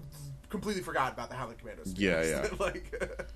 completely 0.49 0.81
forgot 0.81 1.13
about 1.13 1.29
the 1.29 1.35
Howling 1.35 1.57
Commandos. 1.57 1.93
Yeah, 1.97 2.23
yeah. 2.23 2.47
like. 2.59 3.27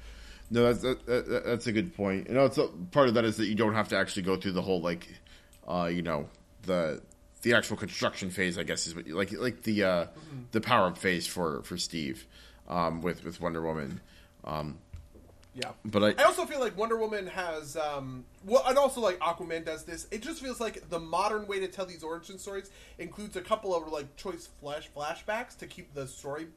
No, 0.50 0.64
that's 0.64 0.80
that, 0.80 1.06
that, 1.08 1.44
that's 1.46 1.68
a 1.68 1.74
good 1.74 1.94
point. 1.94 2.30
You 2.30 2.36
know, 2.36 2.46
it's 2.46 2.58
a, 2.58 2.68
part 2.92 3.10
of 3.10 3.16
that 3.16 3.26
is 3.26 3.36
that 3.36 3.48
you 3.48 3.56
don't 3.56 3.74
have 3.74 3.90
to 3.90 3.98
actually 3.98 4.22
go 4.22 4.38
through 4.38 4.54
the 4.54 4.62
whole 4.62 4.80
like, 4.80 5.14
uh, 5.68 5.90
you 5.92 6.02
know, 6.02 6.30
the 6.62 7.02
the 7.42 7.54
actual 7.54 7.76
construction 7.76 8.30
phase. 8.30 8.58
I 8.58 8.64
guess 8.64 8.88
is 8.88 8.96
what 8.96 9.06
you, 9.06 9.18
like 9.18 9.34
like 9.34 9.64
the 9.64 9.84
uh, 9.84 10.06
the 10.54 10.62
power 10.62 10.88
up 10.88 10.98
phase 10.98 11.28
for 11.28 11.64
for 11.64 11.78
Steve 11.78 12.26
um, 12.70 13.02
with 13.02 13.26
with 13.26 13.42
Wonder 13.42 13.62
Woman. 13.62 14.00
Um, 14.46 14.78
Yeah. 15.58 15.72
but 15.86 16.04
I, 16.04 16.22
I 16.22 16.26
also 16.26 16.46
feel 16.46 16.60
like 16.60 16.78
Wonder 16.78 16.98
Woman 16.98 17.26
has, 17.28 17.76
um, 17.76 18.26
well, 18.46 18.64
and 18.68 18.78
also 18.78 19.02
like 19.02 19.18
Aquaman 19.20 19.66
does 19.66 19.84
this. 19.86 20.08
It 20.12 20.22
just 20.22 20.42
feels 20.42 20.60
like 20.60 20.88
the 20.90 21.00
modern 21.00 21.48
way 21.48 21.60
to 21.60 21.68
tell 21.68 21.86
these 21.86 22.04
origin 22.04 22.38
stories 22.38 22.70
includes 23.00 23.36
a 23.36 23.42
couple 23.42 23.76
of 23.76 23.92
like 23.92 24.16
choice 24.16 24.48
flash 24.62 24.90
flashbacks 24.96 25.58
to 25.58 25.66
keep 25.66 25.94
the 25.96 26.08
story 26.08 26.48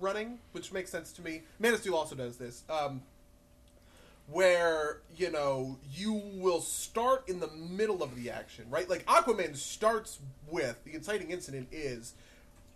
running, 0.00 0.38
which 0.52 0.72
makes 0.72 0.90
sense 0.90 1.12
to 1.12 1.22
me. 1.22 1.42
Man 1.58 1.74
of 1.74 1.80
Steel 1.80 1.94
also 1.94 2.14
does 2.14 2.38
this, 2.38 2.64
um, 2.70 3.02
where 4.26 5.00
you 5.14 5.30
know 5.30 5.78
you 5.92 6.22
will 6.34 6.62
start 6.62 7.28
in 7.28 7.40
the 7.40 7.48
middle 7.48 8.02
of 8.02 8.16
the 8.16 8.30
action, 8.30 8.64
right? 8.70 8.88
Like 8.88 9.04
Aquaman 9.04 9.54
starts 9.54 10.18
with 10.48 10.82
the 10.84 10.94
inciting 10.94 11.30
incident 11.30 11.68
is 11.70 12.14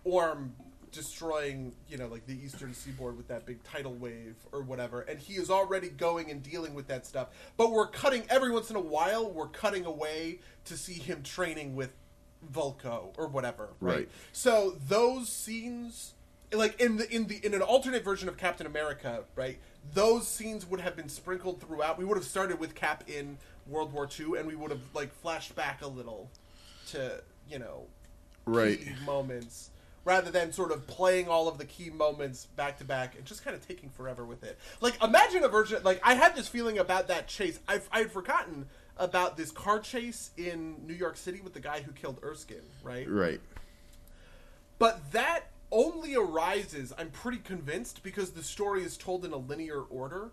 Orm 0.04 0.52
destroying, 0.94 1.74
you 1.88 1.98
know, 1.98 2.06
like 2.06 2.26
the 2.26 2.38
eastern 2.44 2.72
seaboard 2.74 3.16
with 3.16 3.28
that 3.28 3.46
big 3.46 3.62
tidal 3.64 3.94
wave 3.94 4.36
or 4.52 4.62
whatever, 4.62 5.02
and 5.02 5.18
he 5.18 5.34
is 5.34 5.50
already 5.50 5.88
going 5.88 6.30
and 6.30 6.42
dealing 6.42 6.74
with 6.74 6.86
that 6.88 7.06
stuff. 7.06 7.28
But 7.56 7.72
we're 7.72 7.88
cutting 7.88 8.24
every 8.30 8.50
once 8.50 8.70
in 8.70 8.76
a 8.76 8.80
while, 8.80 9.30
we're 9.30 9.48
cutting 9.48 9.84
away 9.84 10.40
to 10.66 10.76
see 10.76 10.94
him 10.94 11.22
training 11.22 11.74
with 11.76 11.92
Vulko 12.52 13.12
or 13.18 13.26
whatever, 13.26 13.70
right? 13.80 13.96
Right. 13.96 14.08
So 14.32 14.76
those 14.88 15.28
scenes 15.28 16.14
like 16.52 16.80
in 16.80 16.96
the 16.96 17.12
in 17.14 17.26
the 17.26 17.44
in 17.44 17.54
an 17.54 17.62
alternate 17.62 18.04
version 18.04 18.28
of 18.28 18.36
Captain 18.36 18.66
America, 18.66 19.24
right? 19.34 19.58
Those 19.92 20.26
scenes 20.26 20.66
would 20.66 20.80
have 20.80 20.96
been 20.96 21.08
sprinkled 21.08 21.60
throughout. 21.60 21.98
We 21.98 22.04
would 22.04 22.16
have 22.16 22.26
started 22.26 22.58
with 22.58 22.74
Cap 22.74 23.04
in 23.08 23.38
World 23.66 23.92
War 23.92 24.08
II 24.08 24.38
and 24.38 24.46
we 24.46 24.54
would 24.54 24.70
have 24.70 24.82
like 24.94 25.12
flashed 25.12 25.54
back 25.54 25.82
a 25.82 25.86
little 25.86 26.30
to, 26.88 27.22
you 27.48 27.58
know, 27.58 27.86
right. 28.46 28.80
moments 29.04 29.70
rather 30.04 30.30
than 30.30 30.52
sort 30.52 30.70
of 30.70 30.86
playing 30.86 31.28
all 31.28 31.48
of 31.48 31.58
the 31.58 31.64
key 31.64 31.90
moments 31.90 32.46
back 32.56 32.78
to 32.78 32.84
back 32.84 33.16
and 33.16 33.24
just 33.24 33.44
kind 33.44 33.56
of 33.56 33.66
taking 33.66 33.88
forever 33.90 34.24
with 34.24 34.44
it. 34.44 34.58
Like 34.80 35.02
imagine 35.02 35.44
a 35.44 35.48
version 35.48 35.82
like 35.82 36.00
I 36.02 36.14
had 36.14 36.36
this 36.36 36.48
feeling 36.48 36.78
about 36.78 37.08
that 37.08 37.26
chase. 37.28 37.58
I 37.68 37.80
I 37.90 38.00
had 38.00 38.12
forgotten 38.12 38.66
about 38.96 39.36
this 39.36 39.50
car 39.50 39.80
chase 39.80 40.30
in 40.36 40.86
New 40.86 40.94
York 40.94 41.16
City 41.16 41.40
with 41.40 41.54
the 41.54 41.60
guy 41.60 41.80
who 41.80 41.92
killed 41.92 42.20
Erskine, 42.22 42.58
right? 42.82 43.08
Right. 43.08 43.40
But 44.78 45.12
that 45.12 45.50
only 45.72 46.14
arises, 46.14 46.92
I'm 46.96 47.10
pretty 47.10 47.38
convinced, 47.38 48.02
because 48.02 48.30
the 48.30 48.42
story 48.42 48.84
is 48.84 48.96
told 48.96 49.24
in 49.24 49.32
a 49.32 49.36
linear 49.36 49.80
order, 49.80 50.30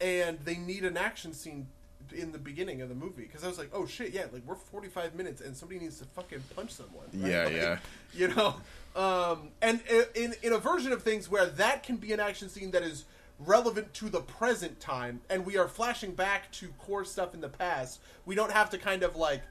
and 0.00 0.38
they 0.44 0.56
need 0.56 0.84
an 0.84 0.96
action 0.96 1.32
scene 1.32 1.68
in 2.12 2.32
the 2.32 2.38
beginning 2.38 2.82
of 2.82 2.88
the 2.88 2.94
movie. 2.94 3.22
Because 3.22 3.44
I 3.44 3.48
was 3.48 3.58
like, 3.58 3.70
oh 3.72 3.86
shit, 3.86 4.12
yeah, 4.12 4.24
like 4.32 4.42
we're 4.46 4.54
45 4.54 5.14
minutes, 5.14 5.40
and 5.40 5.56
somebody 5.56 5.80
needs 5.80 5.98
to 5.98 6.04
fucking 6.06 6.42
punch 6.54 6.72
someone. 6.72 7.06
right? 7.14 7.30
Yeah, 7.30 7.44
Like, 7.44 7.52
yeah. 7.54 7.78
You 8.14 8.28
know, 8.28 8.54
um, 8.96 9.48
and 9.62 9.80
in 10.14 10.34
in 10.42 10.52
a 10.52 10.58
version 10.58 10.92
of 10.92 11.02
things 11.02 11.28
where 11.28 11.46
that 11.46 11.82
can 11.82 11.96
be 11.96 12.12
an 12.12 12.20
action 12.20 12.48
scene 12.48 12.70
that 12.72 12.82
is 12.82 13.04
relevant 13.40 13.92
to 13.94 14.08
the 14.08 14.20
present 14.20 14.78
time, 14.80 15.20
and 15.28 15.44
we 15.44 15.56
are 15.56 15.66
flashing 15.66 16.12
back 16.12 16.50
to 16.52 16.68
core 16.78 17.04
stuff 17.04 17.34
in 17.34 17.40
the 17.40 17.48
past. 17.48 18.00
We 18.26 18.34
don't 18.34 18.52
have 18.52 18.70
to 18.70 18.78
kind 18.78 19.02
of 19.02 19.16
like. 19.16 19.42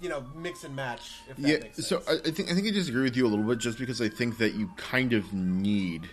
You 0.00 0.08
know, 0.08 0.24
mix 0.32 0.62
and 0.62 0.76
match. 0.76 1.10
If 1.28 1.38
that 1.38 1.42
Yeah. 1.48 1.58
makes 1.58 1.74
sense. 1.74 1.88
So 1.88 2.00
I, 2.08 2.12
I 2.28 2.30
think 2.30 2.48
I 2.48 2.54
think 2.54 2.68
I 2.68 2.70
disagree 2.70 3.02
with 3.02 3.16
you 3.16 3.26
a 3.26 3.30
little 3.30 3.44
bit, 3.44 3.58
just 3.58 3.80
because 3.80 4.00
I 4.00 4.08
think 4.08 4.38
that 4.38 4.54
you 4.54 4.70
kind 4.76 5.12
of 5.12 5.32
need 5.32 6.08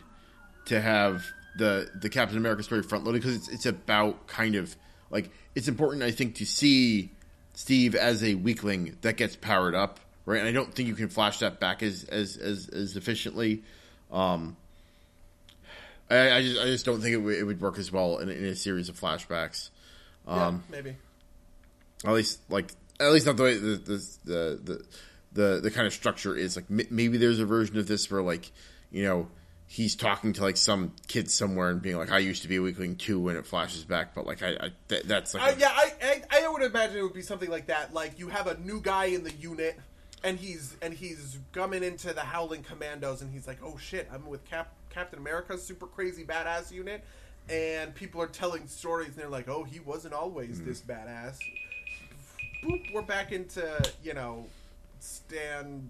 to 0.65 0.81
have 0.81 1.23
the 1.59 1.91
the 2.01 2.09
Captain 2.09 2.35
America 2.35 2.63
story 2.63 2.81
front 2.81 3.03
loaded 3.03 3.21
because 3.21 3.35
it's 3.35 3.47
it's 3.47 3.67
about 3.67 4.25
kind 4.25 4.55
of 4.55 4.75
like 5.15 5.29
it's 5.55 5.67
important 5.69 6.03
I 6.03 6.11
think 6.11 6.35
to 6.35 6.45
see 6.45 7.09
Steve 7.53 7.95
as 7.95 8.21
a 8.23 8.35
weakling 8.35 8.97
that 9.01 9.15
gets 9.15 9.35
powered 9.37 9.73
up, 9.73 9.99
right? 10.25 10.39
And 10.39 10.47
I 10.47 10.51
don't 10.51 10.73
think 10.73 10.89
you 10.89 10.95
can 10.95 11.07
flash 11.09 11.39
that 11.39 11.59
back 11.61 11.81
as 11.81 12.03
as 12.03 12.35
as, 12.37 12.67
as 12.69 12.97
efficiently. 12.97 13.63
Um, 14.11 14.57
I, 16.09 16.31
I 16.33 16.41
just 16.41 16.59
I 16.61 16.65
just 16.65 16.85
don't 16.85 17.01
think 17.01 17.13
it, 17.13 17.19
w- 17.19 17.39
it 17.39 17.43
would 17.43 17.61
work 17.61 17.79
as 17.79 17.91
well 17.91 18.17
in, 18.19 18.29
in 18.29 18.43
a 18.45 18.55
series 18.55 18.89
of 18.89 18.99
flashbacks. 18.99 19.69
yeah, 20.27 20.47
Um, 20.47 20.63
maybe. 20.69 20.95
at 22.05 22.11
least 22.13 22.39
like 22.49 22.71
at 22.99 23.11
least 23.11 23.25
not 23.25 23.37
the 23.37 23.43
way 23.43 23.57
the 23.57 23.75
the 23.77 24.07
the 24.25 24.59
the, 24.63 24.85
the, 25.33 25.59
the 25.61 25.71
kind 25.71 25.87
of 25.87 25.93
structure 25.93 26.35
is 26.35 26.55
like 26.55 26.65
m- 26.69 26.87
maybe 26.91 27.17
there's 27.17 27.39
a 27.39 27.45
version 27.45 27.77
of 27.79 27.87
this 27.87 28.09
where 28.11 28.21
like 28.21 28.51
you 28.91 29.03
know 29.03 29.27
he's 29.75 29.93
talking 29.93 30.31
to 30.31 30.41
like 30.41 30.55
some 30.55 30.93
kid 31.07 31.29
somewhere 31.29 31.69
and 31.69 31.81
being 31.81 31.97
like 31.97 32.09
I 32.09 32.19
used 32.19 32.43
to 32.43 32.47
be 32.47 32.55
a 32.55 32.61
weakling 32.61 32.95
too 32.95 33.19
when 33.19 33.35
it 33.35 33.45
flashes 33.45 33.83
back 33.83 34.15
but 34.15 34.25
like 34.25 34.41
I, 34.41 34.51
I 34.51 34.69
th- 34.87 35.03
that's 35.03 35.33
like 35.33 35.43
I, 35.43 35.59
yeah, 35.59 35.69
I, 35.69 35.91
I 36.01 36.21
I 36.31 36.47
would 36.47 36.61
imagine 36.61 36.97
it 36.97 37.03
would 37.03 37.13
be 37.13 37.21
something 37.21 37.49
like 37.49 37.67
that. 37.67 37.93
Like 37.93 38.17
you 38.17 38.29
have 38.29 38.47
a 38.47 38.57
new 38.57 38.79
guy 38.79 39.05
in 39.05 39.25
the 39.25 39.33
unit, 39.33 39.77
and 40.23 40.39
he's 40.39 40.77
and 40.81 40.93
he's 40.93 41.39
coming 41.51 41.83
into 41.83 42.13
the 42.13 42.21
Howling 42.21 42.63
Commandos, 42.63 43.21
and 43.21 43.31
he's 43.31 43.47
like, 43.47 43.59
"Oh 43.61 43.77
shit, 43.77 44.07
I'm 44.13 44.25
with 44.27 44.45
Cap- 44.45 44.73
Captain 44.89 45.19
America's 45.19 45.61
super 45.61 45.87
crazy 45.87 46.23
badass 46.23 46.71
unit," 46.71 47.03
and 47.49 47.93
people 47.93 48.21
are 48.21 48.27
telling 48.27 48.67
stories, 48.67 49.09
and 49.09 49.17
they're 49.17 49.27
like, 49.27 49.49
"Oh, 49.49 49.65
he 49.65 49.81
wasn't 49.81 50.13
always 50.13 50.61
this 50.61 50.81
mm. 50.81 50.95
badass." 50.95 51.37
Boop, 52.63 52.93
we're 52.93 53.01
back 53.01 53.33
into 53.33 53.91
you 54.01 54.13
know 54.13 54.47
Stan, 54.99 55.89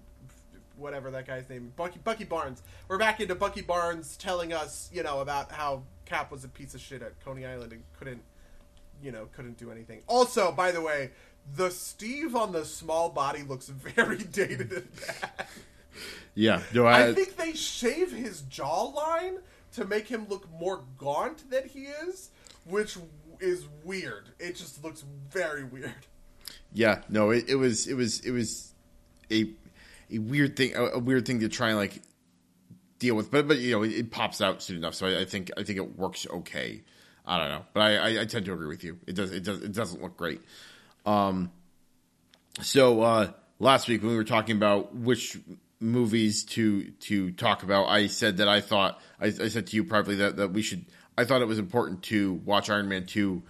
whatever 0.78 1.12
that 1.12 1.28
guy's 1.28 1.50
name, 1.50 1.72
Bucky 1.76 2.00
Bucky 2.04 2.24
Barnes. 2.24 2.62
We're 2.88 2.98
back 2.98 3.20
into 3.20 3.36
Bucky 3.36 3.62
Barnes 3.62 4.18
telling 4.18 4.54
us 4.54 4.90
you 4.94 5.04
know 5.04 5.20
about 5.22 5.52
how 5.52 5.84
Cap 6.06 6.32
was 6.32 6.44
a 6.44 6.50
piece 6.50 6.74
of 6.74 6.82
shit 6.82 7.02
at 7.02 7.20
Coney 7.24 7.46
Island 7.46 7.72
and 7.72 7.84
couldn't 7.98 8.22
you 9.02 9.12
know 9.12 9.28
couldn't 9.34 9.58
do 9.58 9.72
anything. 9.72 10.02
Also, 10.08 10.52
by 10.52 10.72
the 10.72 10.82
way. 10.82 11.12
The 11.56 11.70
Steve 11.70 12.36
on 12.36 12.54
the 12.54 12.66
small 12.66 13.10
body 13.10 13.44
looks 13.44 13.68
very 13.70 14.18
dated 14.18 14.72
and 14.72 14.88
bad. 14.96 15.46
Yeah, 16.34 16.62
no, 16.74 16.86
I, 16.86 17.10
I 17.10 17.14
think 17.14 17.38
they 17.38 17.54
shave 17.54 18.12
his 18.12 18.42
jawline 18.44 19.38
to 19.74 19.86
make 19.86 20.08
him 20.08 20.28
look 20.28 20.50
more 20.60 20.84
gaunt 20.98 21.50
than 21.50 21.68
he 21.68 21.86
is, 21.86 22.30
which 22.66 22.98
is 23.40 23.66
weird. 23.84 24.30
It 24.40 24.56
just 24.56 24.84
looks 24.84 25.04
very 25.30 25.64
weird. 25.64 25.94
yeah, 26.74 27.02
no, 27.10 27.32
it, 27.32 27.46
it 27.48 27.56
was, 27.56 27.88
it 27.88 27.94
was, 27.94 28.20
it 28.22 28.32
was 28.32 28.74
a 29.32 29.50
a 30.12 30.20
weird 30.20 30.56
thing, 30.56 30.76
a, 30.76 30.84
a 30.84 30.99
weird 30.99 31.26
thing 31.26 31.39
to 31.41 31.49
try 31.49 31.70
and 31.70 31.78
like 31.78 32.01
deal 32.99 33.16
with, 33.16 33.32
but 33.32 33.47
but 33.47 33.58
you 33.58 33.72
know, 33.72 33.84
it, 33.84 33.91
it 33.91 34.12
pops 34.12 34.41
out 34.41 34.62
soon 34.62 34.78
enough, 34.78 34.95
so 34.95 35.08
I, 35.08 35.22
I 35.22 35.26
think 35.26 35.51
I 35.58 35.64
think 35.64 35.78
it 35.78 35.97
works 35.97 36.28
okay. 36.30 36.84
I 37.26 37.39
don't 37.39 37.49
know, 37.49 37.66
but 37.74 37.82
I, 37.82 37.95
I, 37.95 38.22
I 38.22 38.26
tend 38.26 38.45
to 38.45 38.53
agree 38.53 38.68
with 38.68 38.84
you. 38.84 38.99
It 39.08 39.16
does, 39.16 39.32
it 39.32 39.43
does, 39.43 39.62
it 39.64 39.72
doesn't 39.72 40.01
look 40.01 40.16
great. 40.16 40.41
Um, 41.06 41.51
so 42.62 43.01
uh, 43.01 43.32
last 43.60 43.88
week 43.88 44.01
when 44.01 44.12
we 44.12 44.18
were 44.18 44.24
talking 44.24 44.56
about 44.56 44.95
which 44.95 45.38
movies 45.80 46.43
to 46.45 46.91
to 46.91 47.32
talk 47.32 47.64
about, 47.64 47.88
I 47.88 48.08
said 48.08 48.38
that 48.38 48.47
I 48.47 48.62
thought 48.62 49.01
I, 49.20 49.28
I 49.28 49.47
said 49.47 49.68
to 49.68 49.76
you 49.76 49.84
privately 49.84 50.16
that, 50.18 50.38
that 50.38 50.51
we 50.51 50.62
should. 50.62 50.86
I 51.18 51.26
thought 51.26 51.41
it 51.41 51.47
was 51.47 51.60
important 51.60 52.03
to 52.03 52.34
watch 52.34 52.70
Iron 52.70 52.89
Man 52.89 53.06
two 53.06 53.43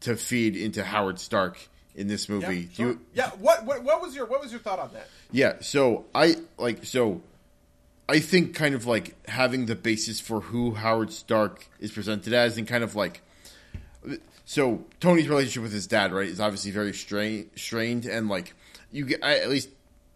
to 0.00 0.16
feed 0.16 0.56
into 0.56 0.82
Howard 0.82 1.18
Stark 1.18 1.68
in 1.94 2.08
this 2.08 2.28
movie. 2.28 2.68
Yeah, 2.70 2.74
sure. 2.74 2.86
you- 2.88 3.00
yeah. 3.14 3.30
What, 3.38 3.64
what 3.64 3.82
what 3.82 4.00
was 4.02 4.14
your 4.14 4.26
what 4.26 4.40
was 4.40 4.50
your 4.50 4.60
thought 4.60 4.78
on 4.78 4.90
that? 4.92 5.08
yeah, 5.32 5.54
so 5.60 6.04
I 6.14 6.36
like 6.58 6.84
so 6.84 7.22
I 8.08 8.18
think 8.20 8.54
kind 8.54 8.74
of 8.74 8.86
like 8.86 9.14
having 9.28 9.66
the 9.66 9.76
basis 9.76 10.20
for 10.20 10.40
who 10.40 10.72
Howard 10.74 11.12
Stark 11.12 11.66
is 11.78 11.92
presented 11.92 12.32
as 12.32 12.56
and 12.58 12.66
kind 12.66 12.82
of 12.84 12.96
like 12.96 13.20
so 14.44 14.84
Tony's 14.98 15.28
relationship 15.28 15.62
with 15.62 15.72
his 15.72 15.86
dad, 15.86 16.12
right, 16.12 16.26
is 16.28 16.40
obviously 16.40 16.70
very 16.72 16.92
strained, 16.92 17.50
strained 17.56 18.06
and 18.06 18.28
like 18.28 18.54
you 18.90 19.04
get 19.04 19.22
I, 19.22 19.38
at 19.38 19.48
least 19.48 19.68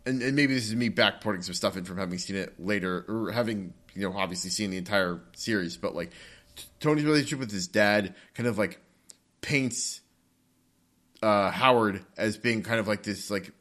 and, 0.06 0.20
and 0.22 0.34
maybe 0.36 0.54
this 0.54 0.66
is 0.66 0.74
me 0.74 0.90
backporting 0.90 1.44
some 1.44 1.54
stuff 1.54 1.76
in 1.76 1.84
from 1.84 1.98
having 1.98 2.18
seen 2.18 2.36
it 2.36 2.54
later 2.58 3.04
or 3.08 3.30
having 3.32 3.72
you 3.94 4.02
know 4.02 4.16
obviously 4.16 4.50
seen 4.50 4.70
the 4.70 4.76
entire 4.78 5.20
series, 5.34 5.76
but 5.76 5.94
like 5.94 6.10
t- 6.56 6.64
Tony's 6.80 7.04
relationship 7.04 7.38
with 7.38 7.50
his 7.52 7.68
dad 7.68 8.14
kind 8.34 8.48
of 8.48 8.58
like 8.58 8.80
paints 9.40 10.00
uh, 11.22 11.50
Howard 11.50 12.04
as 12.16 12.36
being 12.36 12.62
kind 12.62 12.80
of 12.80 12.88
like 12.88 13.02
this 13.02 13.30
like 13.30 13.52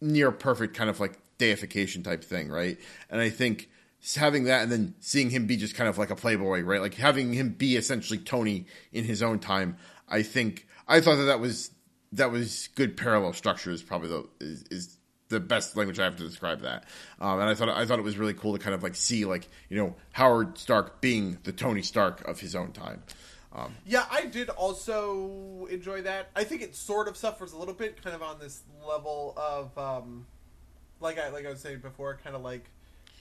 near 0.00 0.30
perfect 0.30 0.76
kind 0.76 0.90
of 0.90 1.00
like 1.00 1.18
deification 1.38 2.02
type 2.02 2.24
thing, 2.24 2.48
right? 2.48 2.78
And 3.10 3.20
I 3.20 3.30
think 3.30 3.68
having 4.16 4.44
that 4.44 4.62
and 4.62 4.72
then 4.72 4.94
seeing 5.00 5.30
him 5.30 5.46
be 5.46 5.56
just 5.56 5.74
kind 5.74 5.88
of 5.88 5.98
like 5.98 6.10
a 6.10 6.16
playboy, 6.16 6.62
right? 6.62 6.80
Like 6.80 6.94
having 6.94 7.32
him 7.32 7.50
be 7.50 7.76
essentially 7.76 8.18
Tony 8.18 8.66
in 8.92 9.04
his 9.04 9.22
own 9.22 9.38
time. 9.38 9.76
I 10.08 10.22
think 10.22 10.66
I 10.88 11.00
thought 11.00 11.16
that 11.16 11.24
that 11.24 11.40
was 11.40 11.70
that 12.12 12.30
was 12.30 12.68
good 12.74 12.96
parallel 12.96 13.32
structure 13.32 13.70
is 13.70 13.82
probably 13.82 14.08
the 14.08 14.28
is, 14.40 14.64
is 14.70 14.96
the 15.28 15.40
best 15.40 15.76
language 15.76 15.98
I 15.98 16.04
have 16.04 16.16
to 16.16 16.24
describe 16.24 16.62
that. 16.62 16.84
Um, 17.20 17.38
and 17.40 17.48
I 17.48 17.54
thought 17.54 17.68
I 17.68 17.86
thought 17.86 17.98
it 17.98 18.04
was 18.04 18.18
really 18.18 18.34
cool 18.34 18.52
to 18.52 18.58
kind 18.58 18.74
of 18.74 18.82
like 18.82 18.96
see 18.96 19.24
like 19.24 19.48
you 19.68 19.76
know 19.76 19.94
Howard 20.12 20.58
Stark 20.58 21.00
being 21.00 21.38
the 21.44 21.52
Tony 21.52 21.82
Stark 21.82 22.26
of 22.26 22.40
his 22.40 22.54
own 22.54 22.72
time. 22.72 23.02
Um, 23.52 23.74
Yeah, 23.84 24.06
I 24.10 24.26
did 24.26 24.48
also 24.50 25.66
enjoy 25.70 26.02
that. 26.02 26.30
I 26.36 26.44
think 26.44 26.62
it 26.62 26.74
sort 26.76 27.08
of 27.08 27.16
suffers 27.16 27.52
a 27.52 27.58
little 27.58 27.74
bit, 27.74 28.02
kind 28.02 28.14
of 28.14 28.22
on 28.22 28.38
this 28.38 28.62
level 28.86 29.34
of, 29.36 29.76
um, 29.76 30.26
like 31.00 31.18
I 31.18 31.30
like 31.30 31.46
I 31.46 31.50
was 31.50 31.60
saying 31.60 31.80
before, 31.80 32.18
kind 32.22 32.36
of 32.36 32.42
like 32.42 32.64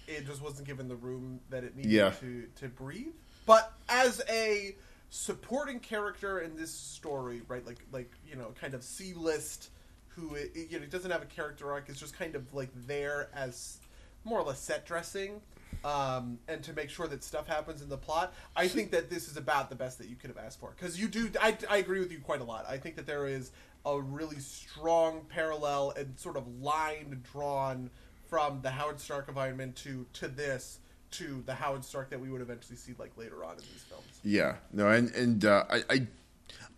it 0.08 0.26
just 0.26 0.42
wasn't 0.42 0.68
given 0.68 0.88
the 0.88 0.96
room 0.96 1.40
that 1.50 1.64
it 1.64 1.76
needed 1.76 1.92
Yeah. 1.92 2.10
to 2.20 2.48
to 2.58 2.68
breathe. 2.68 3.14
But 3.46 3.74
as 3.88 4.22
a 4.30 4.76
supporting 5.10 5.80
character 5.80 6.40
in 6.40 6.56
this 6.56 6.72
story, 6.72 7.42
right? 7.48 7.66
Like 7.66 7.80
like 7.92 8.12
you 8.28 8.36
know, 8.36 8.54
kind 8.60 8.74
of 8.74 8.84
C 8.84 9.14
list, 9.14 9.70
who 10.10 10.36
it, 10.36 10.52
you 10.56 10.78
know 10.78 10.84
it 10.84 10.92
doesn't 10.92 11.10
have 11.10 11.24
a 11.24 11.28
character 11.28 11.72
arc, 11.72 11.90
It's 11.90 12.00
just 12.00 12.18
kind 12.18 12.36
of 12.36 12.54
like 12.54 12.70
there 12.86 13.30
as 13.34 13.78
more 14.26 14.40
or 14.40 14.44
less 14.44 14.60
set 14.60 14.86
dressing. 14.86 15.42
Um, 15.84 16.40
and 16.48 16.62
to 16.64 16.74
make 16.74 16.90
sure 16.90 17.08
that 17.08 17.24
stuff 17.24 17.48
happens 17.48 17.82
in 17.82 17.90
the 17.90 17.98
plot, 17.98 18.34
I 18.56 18.68
think 18.68 18.92
that 18.92 19.10
this 19.10 19.30
is 19.30 19.38
about 19.38 19.70
the 19.70 19.76
best 19.76 19.98
that 20.00 20.10
you 20.10 20.16
could 20.16 20.30
have 20.30 20.38
asked 20.38 20.60
for. 20.60 20.74
Because 20.76 21.00
you 21.00 21.08
do, 21.08 21.30
I, 21.42 21.58
I 21.70 21.78
agree 21.78 22.00
with 22.00 22.12
you 22.12 22.20
quite 22.20 22.42
a 22.42 22.44
lot. 22.44 22.66
I 22.68 22.78
think 22.78 22.96
that 22.98 23.06
there 23.06 23.28
is 23.28 23.52
a 23.86 24.00
really 24.00 24.40
strong 24.40 25.26
parallel 25.30 25.94
and 25.96 26.20
sort 26.20 26.36
of 26.36 26.46
line 26.62 27.24
drawn 27.32 27.90
from 28.30 28.62
the 28.62 28.70
Howard 28.70 29.00
Stark 29.00 29.28
environment 29.28 29.76
to 29.78 30.06
to 30.14 30.28
this 30.28 30.80
to 31.12 31.42
the 31.46 31.54
Howard 31.54 31.84
Stark 31.84 32.10
that 32.12 32.20
we 32.20 32.30
would 32.30 32.42
eventually 32.42 32.76
see 32.76 32.94
like 33.00 33.12
later 33.18 33.44
on 33.44 33.54
in 33.54 33.60
these 33.60 33.86
films. 33.90 34.06
Yeah, 34.24 34.56
no, 34.72 34.90
and 34.90 35.10
and 35.16 35.46
uh, 35.46 35.64
I, 35.70 35.84
I 35.90 36.08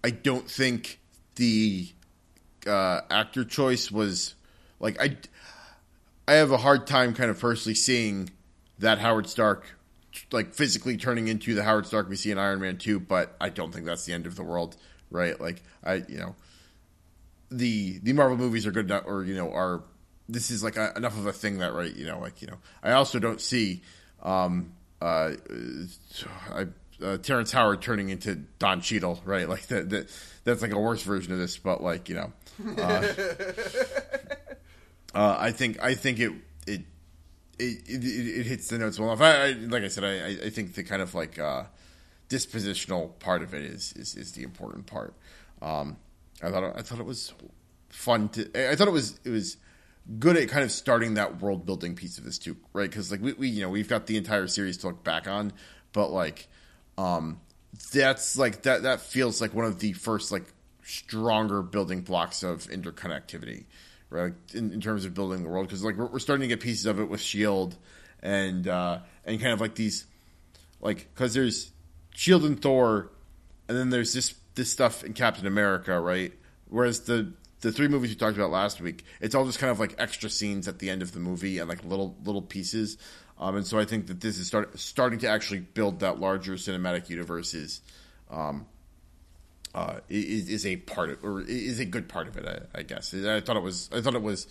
I 0.04 0.10
don't 0.12 0.50
think 0.50 1.00
the 1.36 1.90
uh, 2.66 3.02
actor 3.10 3.44
choice 3.44 3.92
was 3.92 4.36
like 4.80 5.02
I 5.02 5.18
I 6.28 6.36
have 6.36 6.52
a 6.52 6.58
hard 6.58 6.88
time 6.88 7.14
kind 7.14 7.30
of 7.30 7.40
personally 7.40 7.76
seeing 7.76 8.30
that 8.82 9.00
Howard 9.00 9.28
Stark 9.28 9.66
like 10.32 10.54
physically 10.54 10.98
turning 10.98 11.28
into 11.28 11.56
the 11.56 11.64
Howard 11.64 11.88
Stark 11.88 12.10
we 12.10 12.16
see 12.16 12.32
in 12.32 12.38
Iron 12.38 12.60
Man 12.60 12.78
two, 12.78 13.00
but 13.00 13.36
I 13.40 13.50
don't 13.50 13.74
think 13.74 13.86
that's 13.86 14.06
the 14.06 14.14
end 14.14 14.28
of 14.28 14.36
the 14.36 14.44
world, 14.44 14.76
right? 15.10 15.40
Like 15.40 15.62
I 15.84 16.04
you 16.08 16.18
know 16.18 16.36
the 17.50 18.00
the 18.00 18.14
Marvel 18.14 18.38
movies 18.38 18.68
are 18.68 18.72
good 18.72 18.86
enough, 18.86 19.04
or 19.06 19.24
you 19.24 19.36
know 19.36 19.52
are 19.52 19.84
this 20.28 20.52
is 20.52 20.64
like 20.64 20.78
a, 20.78 20.94
enough 20.96 21.18
of 21.18 21.26
a 21.26 21.34
thing 21.34 21.60
that 21.60 21.74
right 21.74 21.96
you 21.96 22.06
know 22.06 22.20
like 22.20 22.42
you 22.42 22.48
know 22.48 22.58
I 22.84 22.94
also 22.94 23.20
don't 23.20 23.42
see 23.42 23.82
um 24.22 24.74
uh, 25.02 25.32
I, 26.54 26.68
uh 27.04 27.18
Terrence 27.18 27.52
Howard 27.52 27.82
turning 27.82 28.10
into 28.10 28.36
Don 28.36 28.82
Cheadle 28.82 29.22
right 29.26 29.48
like 29.48 29.68
that, 29.68 29.90
that 29.90 30.10
that's 30.44 30.62
like 30.62 30.72
a 30.72 30.80
worse 30.80 31.04
version 31.04 31.34
of 31.34 31.40
this 31.40 31.58
but 31.58 31.82
like 31.82 32.10
you 32.10 32.16
know 32.16 32.34
uh, 32.78 33.08
uh, 35.16 35.36
I 35.40 35.52
think 35.52 35.82
I 35.82 35.96
think 35.96 36.20
it 36.20 36.32
it 37.60 37.82
it, 37.88 38.04
it, 38.04 38.40
it 38.40 38.46
hits 38.46 38.68
the 38.68 38.78
notes 38.78 39.00
well 39.00 39.12
enough 39.12 39.22
I, 39.22 39.48
I 39.48 39.52
like 39.52 39.84
I 39.84 39.88
said 39.88 40.04
I, 40.04 40.46
I 40.46 40.50
think 40.50 40.74
the 40.74 40.84
kind 40.84 41.02
of 41.02 41.14
like 41.16 41.40
uh 41.40 41.64
dispositional 42.30 43.20
part 43.20 43.42
of 43.42 43.54
it 43.54 43.64
is 43.64 43.94
is, 43.94 44.16
is 44.16 44.32
the 44.34 44.44
important 44.44 44.86
part 44.86 45.14
um 45.62 45.98
I 46.44 46.50
thought 46.50 46.78
I 46.78 46.82
thought 46.82 47.00
it 47.00 47.06
was 47.06 47.34
fun 47.90 48.30
to. 48.30 48.72
I 48.72 48.76
thought 48.76 48.88
it 48.88 48.92
was 48.92 49.20
it 49.24 49.30
was 49.30 49.58
good 50.18 50.38
at 50.38 50.50
kind 50.50 50.64
of 50.64 50.72
starting 50.72 51.16
that 51.16 51.42
world 51.42 51.66
building 51.66 51.96
piece 51.96 52.18
of 52.18 52.24
this 52.24 52.38
too, 52.38 52.58
right? 52.74 52.90
Because 52.90 53.12
like 53.12 53.22
we, 53.22 53.34
we 53.34 53.48
you 53.48 53.62
know 53.62 53.70
we've 53.70 53.88
got 53.88 54.08
the 54.08 54.18
entire 54.18 54.48
series 54.48 54.78
to 54.78 54.88
look 54.88 55.04
back 55.04 55.28
on, 55.28 55.54
but 55.94 56.12
like 56.12 56.48
um 56.98 57.40
that's 57.94 58.38
like 58.38 58.64
that 58.64 58.84
that 58.84 59.02
feels 59.02 59.42
like 59.42 59.54
one 59.54 59.66
of 59.66 59.80
the 59.80 59.94
first 59.94 60.32
like 60.32 60.46
stronger 60.84 61.62
building 61.62 62.02
blocks 62.02 62.44
of 62.44 62.68
interconnectivity, 62.68 63.66
right? 64.12 64.34
In, 64.54 64.72
in 64.72 64.82
terms 64.82 65.06
of 65.06 65.16
building 65.16 65.42
the 65.42 65.50
world, 65.50 65.68
because 65.68 65.84
like 65.84 65.96
we're, 65.96 66.06
we're 66.06 66.20
starting 66.20 66.42
to 66.42 66.48
get 66.48 66.60
pieces 66.60 66.86
of 66.86 67.00
it 67.00 67.10
with 67.10 67.22
Shield 67.22 67.76
and 68.22 68.68
uh 68.68 69.00
and 69.26 69.42
kind 69.42 69.52
of 69.52 69.60
like 69.60 69.74
these 69.74 70.06
like 70.80 71.10
because 71.14 71.34
there's 71.34 71.72
Shield 72.14 72.44
and 72.44 72.62
Thor, 72.62 73.10
and 73.68 73.76
then 73.76 73.90
there's 73.90 74.14
this 74.14 74.36
this 74.54 74.72
stuff 74.72 75.04
in 75.04 75.14
Captain 75.14 75.48
America, 75.48 76.00
right? 76.00 76.34
Whereas 76.70 77.02
the 77.02 77.34
the 77.62 77.72
three 77.72 77.88
movies 77.88 78.10
we 78.10 78.16
talked 78.16 78.38
about 78.38 78.52
last 78.52 78.82
week, 78.82 79.06
it's 79.20 79.34
all 79.34 79.46
just 79.46 79.60
kind 79.60 79.72
of 79.72 79.80
like 79.80 79.96
extra 79.98 80.30
scenes 80.30 80.68
at 80.68 80.80
the 80.80 80.90
end 80.90 81.02
of 81.02 81.14
the 81.14 81.20
movie 81.20 81.60
and 81.60 81.70
like 81.70 81.84
little 81.86 82.16
little 82.24 82.42
pieces. 82.42 82.98
Um, 83.40 83.56
and 83.56 83.66
so 83.66 83.80
I 83.80 83.86
think 83.86 84.08
that 84.08 84.22
this 84.22 84.38
is 84.38 84.48
start, 84.48 84.78
starting 84.78 85.20
to 85.20 85.28
actually 85.28 85.62
build 85.62 86.02
that 86.02 86.20
larger 86.20 86.54
cinematic 86.54 87.10
universe 87.10 87.56
is, 87.56 87.82
um, 88.30 88.68
uh, 89.74 90.00
is, 90.10 90.50
is 90.50 90.66
a 90.66 90.78
part 90.78 91.10
of 91.10 91.24
or 91.24 91.42
is 91.42 91.80
a 91.80 91.86
good 91.86 92.10
part 92.10 92.28
of 92.28 92.38
it. 92.38 92.70
I, 92.76 92.80
I 92.80 92.84
guess 92.84 93.14
I 93.14 93.40
thought 93.42 93.58
it 93.58 93.64
was 93.64 93.90
I 93.94 94.02
thought 94.02 94.16
it 94.16 94.22
was 94.22 94.48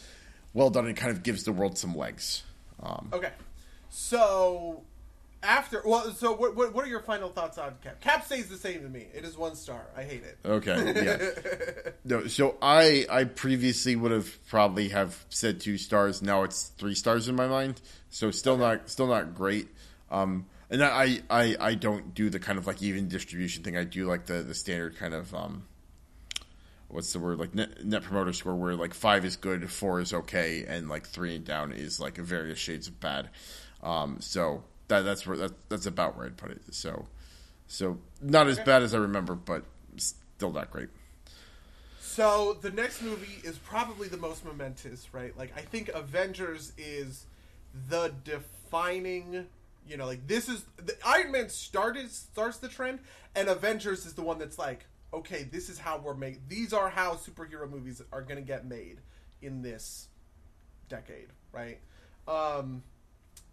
well 0.55 0.71
done 0.71 0.87
and 0.87 0.97
kind 0.97 1.13
of 1.13 1.23
gives 1.23 1.45
the 1.45 1.53
world 1.53 1.79
some 1.79 1.95
legs. 1.95 2.43
Um, 2.83 3.11
Okay, 3.13 3.33
so 3.91 4.83
after 5.43 5.83
well, 5.85 6.11
so 6.13 6.33
what, 6.33 6.57
what 6.57 6.75
what 6.75 6.85
are 6.85 6.89
your 6.89 7.01
final 7.01 7.29
thoughts 7.29 7.59
on 7.59 7.75
Cap? 7.83 8.01
Cap 8.01 8.25
stays 8.25 8.49
the 8.49 8.57
same 8.57 8.83
to 8.83 8.89
me. 8.89 9.07
It 9.15 9.25
is 9.25 9.37
one 9.37 9.55
star. 9.57 9.87
I 9.97 10.03
hate 10.03 10.23
it. 10.23 10.39
Okay, 10.45 11.05
yeah. 11.05 11.91
no, 12.05 12.27
so 12.27 12.57
I 12.63 13.07
I 13.11 13.25
previously 13.25 13.97
would 13.97 14.13
have 14.13 14.47
probably 14.49 14.89
have 14.89 15.25
said 15.29 15.61
two 15.61 15.79
stars. 15.79 16.23
Now 16.23 16.43
it's 16.45 16.69
three 16.79 16.95
stars 16.95 17.29
in 17.29 17.37
my 17.37 17.47
mind. 17.47 17.81
So 18.11 18.31
still 18.31 18.57
not 18.57 18.89
still 18.91 19.07
not 19.07 19.35
great. 19.35 19.69
Um, 20.11 20.47
and 20.71 20.83
I, 20.83 21.21
I 21.29 21.57
I 21.61 21.75
don't 21.75 22.15
do 22.15 22.31
the 22.31 22.39
kind 22.39 22.59
of 22.59 22.67
like 22.67 22.83
even 22.83 23.09
distribution 23.09 23.65
thing. 23.65 23.77
I 23.77 23.85
do 23.85 24.07
like 24.07 24.27
the 24.27 24.43
the 24.43 24.55
standard 24.55 24.97
kind 24.97 25.15
of 25.15 25.35
um, 25.35 25.65
what's 26.89 27.13
the 27.13 27.19
word 27.19 27.39
like 27.39 27.55
net, 27.55 27.85
net 27.85 28.03
promoter 28.03 28.33
score 28.33 28.55
where 28.55 28.75
like 28.75 28.95
five 28.95 29.25
is 29.25 29.37
good, 29.37 29.69
four 29.71 30.01
is 30.01 30.13
okay, 30.13 30.65
and 30.67 30.89
like 30.89 31.07
three 31.07 31.35
and 31.37 31.45
down 31.45 31.73
is 31.73 32.01
like 32.01 32.17
various 32.17 32.59
shades 32.59 32.89
of 32.89 33.01
bad. 33.01 33.31
Um, 33.83 34.19
so 34.21 34.65
that 34.89 35.01
that's 35.03 35.27
where 35.27 35.37
that, 35.37 35.69
that's 35.69 35.87
about 35.87 36.17
where 36.17 36.27
I'd 36.27 36.37
put 36.37 36.51
it. 36.51 36.63
So 36.71 37.07
so 37.67 37.99
not 38.21 38.47
as 38.47 38.59
bad 38.59 38.83
as 38.83 38.95
I 38.95 38.99
remember, 38.99 39.35
but 39.35 39.65
still 39.97 40.53
not 40.53 40.71
great. 40.71 40.89
So 42.01 42.59
the 42.61 42.71
next 42.71 43.03
movie 43.03 43.41
is 43.45 43.57
probably 43.59 44.09
the 44.09 44.17
most 44.17 44.45
momentous, 44.45 45.15
right? 45.15 45.37
Like 45.39 45.53
I 45.57 45.61
think 45.61 45.89
Avengers 45.91 46.73
is 46.77 47.27
the 47.89 48.13
defining, 48.25 49.47
you 49.87 49.97
know, 49.97 50.07
like 50.07 50.27
this 50.27 50.49
is 50.49 50.65
the, 50.77 50.95
Iron 51.07 51.33
Man 51.33 51.49
started 51.49 52.11
starts 52.11 52.59
the 52.59 52.69
trend, 52.69 53.01
and 53.35 53.49
Avengers 53.49 54.07
is 54.07 54.15
the 54.15 54.23
one 54.23 54.39
that's 54.39 54.59
like, 54.59 54.87
okay, 55.13 55.43
this 55.43 55.69
is 55.69 55.79
how 55.79 55.99
we're 55.99 56.15
made. 56.15 56.49
These 56.49 56.73
are 56.73 56.91
how 56.91 57.15
superhero 57.15 57.69
movies 57.69 58.03
are 58.13 58.23
going 58.23 58.37
to 58.37 58.47
get 58.47 58.67
made 58.67 59.01
in 59.43 59.63
this 59.63 60.09
decade, 60.89 61.29
right? 61.53 61.79
Um, 62.29 62.83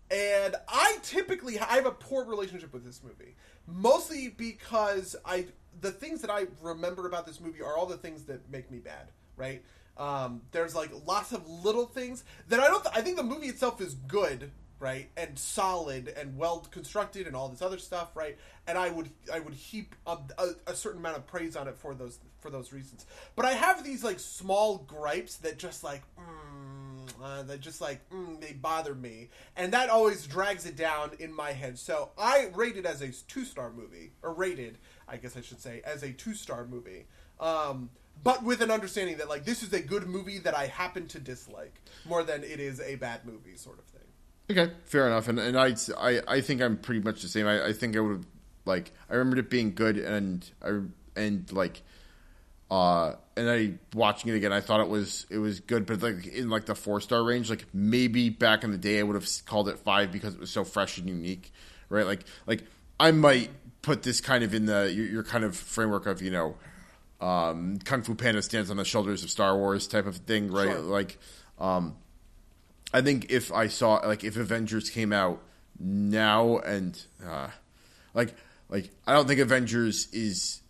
and 0.09 0.55
I 0.67 0.97
typically 1.03 1.59
I 1.59 1.75
have 1.75 1.85
a 1.85 1.91
poor 1.91 2.25
relationship 2.25 2.73
with 2.73 2.85
this 2.85 3.01
movie, 3.03 3.35
mostly 3.65 4.29
because 4.29 5.15
I 5.25 5.47
the 5.79 5.91
things 5.91 6.21
that 6.21 6.29
I 6.29 6.47
remember 6.61 7.07
about 7.07 7.25
this 7.25 7.39
movie 7.39 7.61
are 7.61 7.75
all 7.75 7.85
the 7.85 7.97
things 7.97 8.23
that 8.23 8.49
make 8.51 8.71
me 8.71 8.79
bad, 8.79 9.09
right? 9.35 9.63
Um, 9.97 10.41
there's 10.51 10.75
like 10.75 10.91
lots 11.05 11.31
of 11.31 11.47
little 11.49 11.85
things 11.85 12.23
that 12.49 12.59
I 12.59 12.67
don't. 12.67 12.83
Th- 12.83 12.95
I 12.95 13.01
think 13.01 13.17
the 13.17 13.23
movie 13.23 13.47
itself 13.47 13.81
is 13.81 13.95
good, 13.95 14.51
right, 14.79 15.09
and 15.17 15.37
solid 15.37 16.13
and 16.17 16.37
well 16.37 16.59
constructed 16.71 17.27
and 17.27 17.35
all 17.35 17.49
this 17.49 17.61
other 17.61 17.77
stuff, 17.77 18.15
right. 18.15 18.37
And 18.67 18.77
I 18.77 18.89
would 18.89 19.09
I 19.31 19.39
would 19.39 19.53
heap 19.53 19.95
a, 20.05 20.17
a, 20.37 20.47
a 20.67 20.75
certain 20.75 20.99
amount 20.99 21.17
of 21.17 21.27
praise 21.27 21.55
on 21.55 21.67
it 21.67 21.77
for 21.77 21.93
those 21.93 22.19
for 22.39 22.49
those 22.49 22.71
reasons. 22.71 23.05
But 23.35 23.45
I 23.45 23.53
have 23.53 23.83
these 23.83 24.03
like 24.03 24.19
small 24.19 24.79
gripes 24.79 25.37
that 25.37 25.57
just 25.57 25.83
like. 25.83 26.01
Mm, 26.19 26.87
uh, 27.23 27.43
that 27.43 27.61
just 27.61 27.81
like 27.81 28.07
mm, 28.09 28.39
they 28.39 28.53
bother 28.53 28.93
me, 28.93 29.29
and 29.55 29.73
that 29.73 29.89
always 29.89 30.27
drags 30.27 30.65
it 30.65 30.75
down 30.75 31.11
in 31.19 31.33
my 31.33 31.51
head. 31.51 31.77
So 31.79 32.11
I 32.17 32.49
rate 32.53 32.77
it 32.77 32.85
as 32.85 33.01
a 33.01 33.11
two 33.27 33.45
star 33.45 33.71
movie, 33.71 34.11
or 34.21 34.33
rated, 34.33 34.77
I 35.07 35.17
guess 35.17 35.37
I 35.37 35.41
should 35.41 35.61
say, 35.61 35.81
as 35.85 36.03
a 36.03 36.11
two 36.11 36.33
star 36.33 36.65
movie. 36.65 37.05
Um, 37.39 37.89
but 38.23 38.43
with 38.43 38.61
an 38.61 38.71
understanding 38.71 39.17
that 39.17 39.29
like 39.29 39.45
this 39.45 39.63
is 39.63 39.73
a 39.73 39.81
good 39.81 40.07
movie 40.07 40.39
that 40.39 40.55
I 40.55 40.67
happen 40.67 41.07
to 41.09 41.19
dislike 41.19 41.81
more 42.05 42.23
than 42.23 42.43
it 42.43 42.59
is 42.59 42.79
a 42.81 42.95
bad 42.95 43.25
movie, 43.25 43.55
sort 43.55 43.79
of 43.79 43.85
thing. 43.85 44.01
Okay, 44.49 44.71
fair 44.85 45.07
enough. 45.07 45.27
And 45.27 45.39
and 45.39 45.57
I 45.57 45.75
I, 45.97 46.21
I 46.27 46.41
think 46.41 46.61
I'm 46.61 46.77
pretty 46.77 47.01
much 47.01 47.21
the 47.21 47.27
same. 47.27 47.47
I, 47.47 47.67
I 47.67 47.73
think 47.73 47.97
I 47.97 47.99
would 47.99 48.17
have 48.17 48.25
like 48.65 48.91
I 49.09 49.15
remembered 49.15 49.39
it 49.39 49.49
being 49.49 49.73
good, 49.73 49.97
and 49.97 50.49
I 50.63 51.19
and 51.19 51.51
like 51.51 51.81
uh 52.69 53.13
and 53.35 53.49
I 53.49 53.73
watching 53.93 54.31
it 54.31 54.35
again, 54.35 54.53
I 54.53 54.61
thought 54.61 54.79
it 54.79 54.89
was 54.89 55.25
it 55.29 55.37
was 55.37 55.59
good, 55.59 55.85
but 55.85 56.01
like 56.01 56.25
in 56.27 56.49
like 56.49 56.65
the 56.65 56.75
four 56.75 57.01
star 57.01 57.23
range, 57.23 57.49
like 57.49 57.65
maybe 57.73 58.29
back 58.29 58.63
in 58.63 58.71
the 58.71 58.77
day 58.77 58.99
I 58.99 59.03
would 59.03 59.15
have 59.15 59.27
called 59.45 59.69
it 59.69 59.79
five 59.79 60.11
because 60.11 60.33
it 60.33 60.39
was 60.39 60.49
so 60.49 60.63
fresh 60.63 60.97
and 60.97 61.09
unique, 61.09 61.51
right? 61.89 62.05
Like 62.05 62.23
like 62.45 62.63
I 62.99 63.11
might 63.11 63.49
put 63.81 64.03
this 64.03 64.21
kind 64.21 64.43
of 64.43 64.53
in 64.53 64.65
the 64.65 64.91
your, 64.93 65.05
your 65.05 65.23
kind 65.23 65.43
of 65.43 65.55
framework 65.55 66.05
of 66.05 66.21
you 66.21 66.31
know 66.31 66.55
um, 67.19 67.79
Kung 67.83 68.03
Fu 68.03 68.15
Panda 68.15 68.41
stands 68.41 68.69
on 68.69 68.77
the 68.77 68.85
shoulders 68.85 69.23
of 69.23 69.29
Star 69.29 69.57
Wars 69.57 69.87
type 69.87 70.05
of 70.05 70.17
thing, 70.17 70.51
right? 70.51 70.69
Sure. 70.69 70.79
Like, 70.79 71.17
um, 71.59 71.95
I 72.93 73.01
think 73.01 73.31
if 73.31 73.51
I 73.51 73.67
saw 73.67 73.95
like 73.95 74.23
if 74.23 74.37
Avengers 74.37 74.89
came 74.89 75.11
out 75.11 75.41
now 75.79 76.57
and 76.57 76.99
uh, 77.25 77.49
like 78.13 78.33
like 78.69 78.89
I 79.05 79.13
don't 79.13 79.27
think 79.27 79.39
Avengers 79.39 80.07
is 80.13 80.61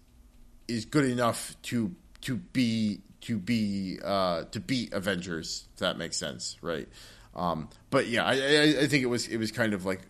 is 0.67 0.85
good 0.85 1.05
enough 1.05 1.55
to 1.63 1.95
to 2.21 2.35
be 2.35 3.01
to 3.21 3.37
be 3.37 3.99
uh, 4.03 4.43
to 4.51 4.59
beat 4.59 4.93
Avengers. 4.93 5.67
If 5.73 5.79
that 5.79 5.97
makes 5.97 6.17
sense, 6.17 6.57
right? 6.61 6.87
Um, 7.35 7.69
but 7.89 8.07
yeah, 8.07 8.25
I, 8.25 8.33
I, 8.33 8.63
I 8.81 8.87
think 8.87 9.03
it 9.03 9.09
was 9.09 9.27
it 9.27 9.37
was 9.37 9.51
kind 9.51 9.73
of 9.73 9.85
like 9.85 10.01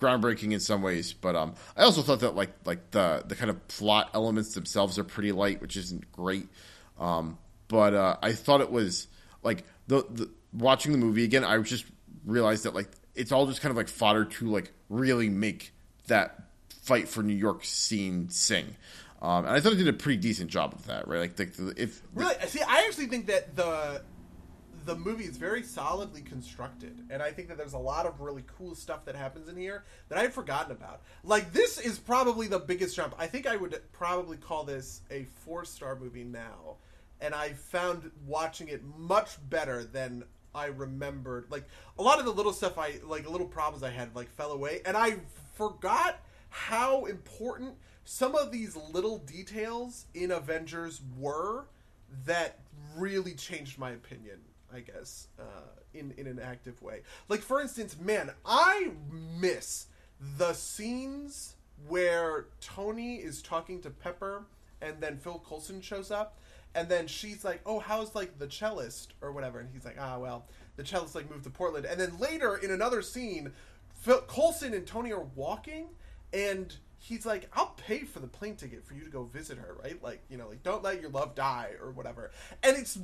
groundbreaking 0.00 0.52
in 0.52 0.60
some 0.60 0.82
ways, 0.82 1.12
but 1.12 1.34
um, 1.36 1.54
I 1.76 1.82
also 1.82 2.02
thought 2.02 2.20
that 2.20 2.34
like 2.34 2.50
like 2.64 2.90
the 2.90 3.22
the 3.26 3.36
kind 3.36 3.50
of 3.50 3.68
plot 3.68 4.10
elements 4.14 4.54
themselves 4.54 4.98
are 4.98 5.04
pretty 5.04 5.32
light, 5.32 5.60
which 5.60 5.76
isn't 5.76 6.10
great. 6.12 6.48
Um, 6.98 7.38
but 7.68 7.94
uh, 7.94 8.16
I 8.22 8.32
thought 8.32 8.60
it 8.60 8.70
was 8.70 9.08
like 9.42 9.64
the, 9.86 10.04
the 10.10 10.30
watching 10.52 10.92
the 10.92 10.98
movie 10.98 11.24
again. 11.24 11.44
I 11.44 11.58
just 11.58 11.84
realized 12.24 12.64
that 12.64 12.74
like 12.74 12.88
it's 13.14 13.32
all 13.32 13.46
just 13.46 13.60
kind 13.60 13.70
of 13.70 13.76
like 13.76 13.88
fodder 13.88 14.24
to 14.24 14.50
like 14.50 14.72
really 14.88 15.28
make 15.28 15.72
that 16.06 16.42
fight 16.82 17.08
for 17.08 17.22
New 17.22 17.34
York 17.34 17.64
scene 17.64 18.28
sing. 18.28 18.76
Um, 19.20 19.44
and 19.44 19.54
I 19.54 19.60
thought 19.60 19.72
it 19.72 19.76
did 19.76 19.88
a 19.88 19.92
pretty 19.92 20.18
decent 20.18 20.50
job 20.50 20.74
of 20.74 20.86
that, 20.88 21.06
right? 21.06 21.20
Like, 21.20 21.36
the, 21.36 21.44
the, 21.44 21.82
if 21.82 22.02
really, 22.12 22.34
see, 22.48 22.60
I 22.60 22.84
actually 22.88 23.06
think 23.06 23.26
that 23.26 23.54
the 23.54 24.02
the 24.84 24.96
movie 24.96 25.24
is 25.24 25.36
very 25.36 25.62
solidly 25.62 26.22
constructed, 26.22 27.06
and 27.08 27.22
I 27.22 27.30
think 27.30 27.46
that 27.48 27.56
there's 27.56 27.74
a 27.74 27.78
lot 27.78 28.04
of 28.04 28.20
really 28.20 28.42
cool 28.58 28.74
stuff 28.74 29.04
that 29.04 29.14
happens 29.14 29.48
in 29.48 29.56
here 29.56 29.84
that 30.08 30.18
I've 30.18 30.34
forgotten 30.34 30.72
about. 30.72 31.02
Like 31.22 31.52
this 31.52 31.78
is 31.78 32.00
probably 32.00 32.48
the 32.48 32.58
biggest 32.58 32.96
jump. 32.96 33.14
I 33.16 33.28
think 33.28 33.46
I 33.46 33.54
would 33.54 33.80
probably 33.92 34.38
call 34.38 34.64
this 34.64 35.02
a 35.08 35.24
four 35.44 35.64
star 35.64 35.94
movie 35.94 36.24
now, 36.24 36.78
and 37.20 37.32
I 37.32 37.50
found 37.50 38.10
watching 38.26 38.66
it 38.66 38.82
much 38.98 39.36
better 39.48 39.84
than 39.84 40.24
I 40.54 40.66
remembered. 40.66 41.46
Like 41.50 41.64
a 41.98 42.02
lot 42.02 42.18
of 42.18 42.24
the 42.24 42.32
little 42.32 42.52
stuff 42.52 42.78
I 42.78 43.00
like, 43.04 43.28
little 43.28 43.46
problems 43.46 43.82
I 43.82 43.90
had 43.90 44.14
like 44.14 44.30
fell 44.30 44.52
away, 44.52 44.80
and 44.84 44.96
I 44.96 45.16
forgot 45.54 46.20
how 46.50 47.06
important 47.06 47.76
some 48.04 48.34
of 48.34 48.50
these 48.50 48.76
little 48.76 49.18
details 49.18 50.06
in 50.14 50.30
Avengers 50.30 51.00
were 51.18 51.66
that 52.26 52.58
really 52.96 53.34
changed 53.34 53.78
my 53.78 53.90
opinion 53.90 54.40
I 54.72 54.80
guess, 54.80 55.28
uh, 55.38 55.42
in 55.94 56.14
in 56.16 56.26
an 56.26 56.38
active 56.38 56.80
way. 56.82 57.02
Like 57.28 57.40
for 57.40 57.60
instance, 57.60 57.96
man, 58.00 58.32
I 58.44 58.90
miss 59.38 59.86
the 60.38 60.52
scenes 60.54 61.56
where 61.88 62.46
Tony 62.60 63.16
is 63.16 63.42
talking 63.42 63.80
to 63.82 63.90
Pepper, 63.90 64.46
and 64.80 65.00
then 65.00 65.18
Phil 65.18 65.42
Coulson 65.46 65.80
shows 65.80 66.10
up, 66.10 66.38
and 66.74 66.88
then 66.88 67.06
she's 67.06 67.44
like, 67.44 67.60
"Oh, 67.66 67.78
how's 67.78 68.14
like 68.14 68.38
the 68.38 68.46
cellist 68.46 69.14
or 69.20 69.32
whatever?" 69.32 69.60
And 69.60 69.68
he's 69.72 69.84
like, 69.84 69.96
"Ah, 69.98 70.18
well, 70.18 70.46
the 70.76 70.84
cellist 70.84 71.14
like 71.14 71.30
moved 71.30 71.44
to 71.44 71.50
Portland." 71.50 71.86
And 71.86 72.00
then 72.00 72.18
later 72.18 72.56
in 72.56 72.70
another 72.70 73.02
scene, 73.02 73.52
Phil 73.94 74.22
Coulson 74.22 74.74
and 74.74 74.86
Tony 74.86 75.12
are 75.12 75.26
walking, 75.34 75.88
and 76.32 76.74
he's 77.02 77.26
like, 77.26 77.48
I'll 77.52 77.74
pay 77.76 78.00
for 78.00 78.20
the 78.20 78.28
plane 78.28 78.54
ticket 78.54 78.86
for 78.86 78.94
you 78.94 79.02
to 79.04 79.10
go 79.10 79.24
visit 79.24 79.58
her, 79.58 79.76
right? 79.82 80.00
Like, 80.02 80.22
you 80.28 80.36
know, 80.36 80.48
like 80.48 80.62
don't 80.62 80.82
let 80.82 81.00
your 81.00 81.10
love 81.10 81.34
die 81.34 81.70
or 81.82 81.90
whatever. 81.90 82.30
And 82.62 82.76
it's 82.76 82.98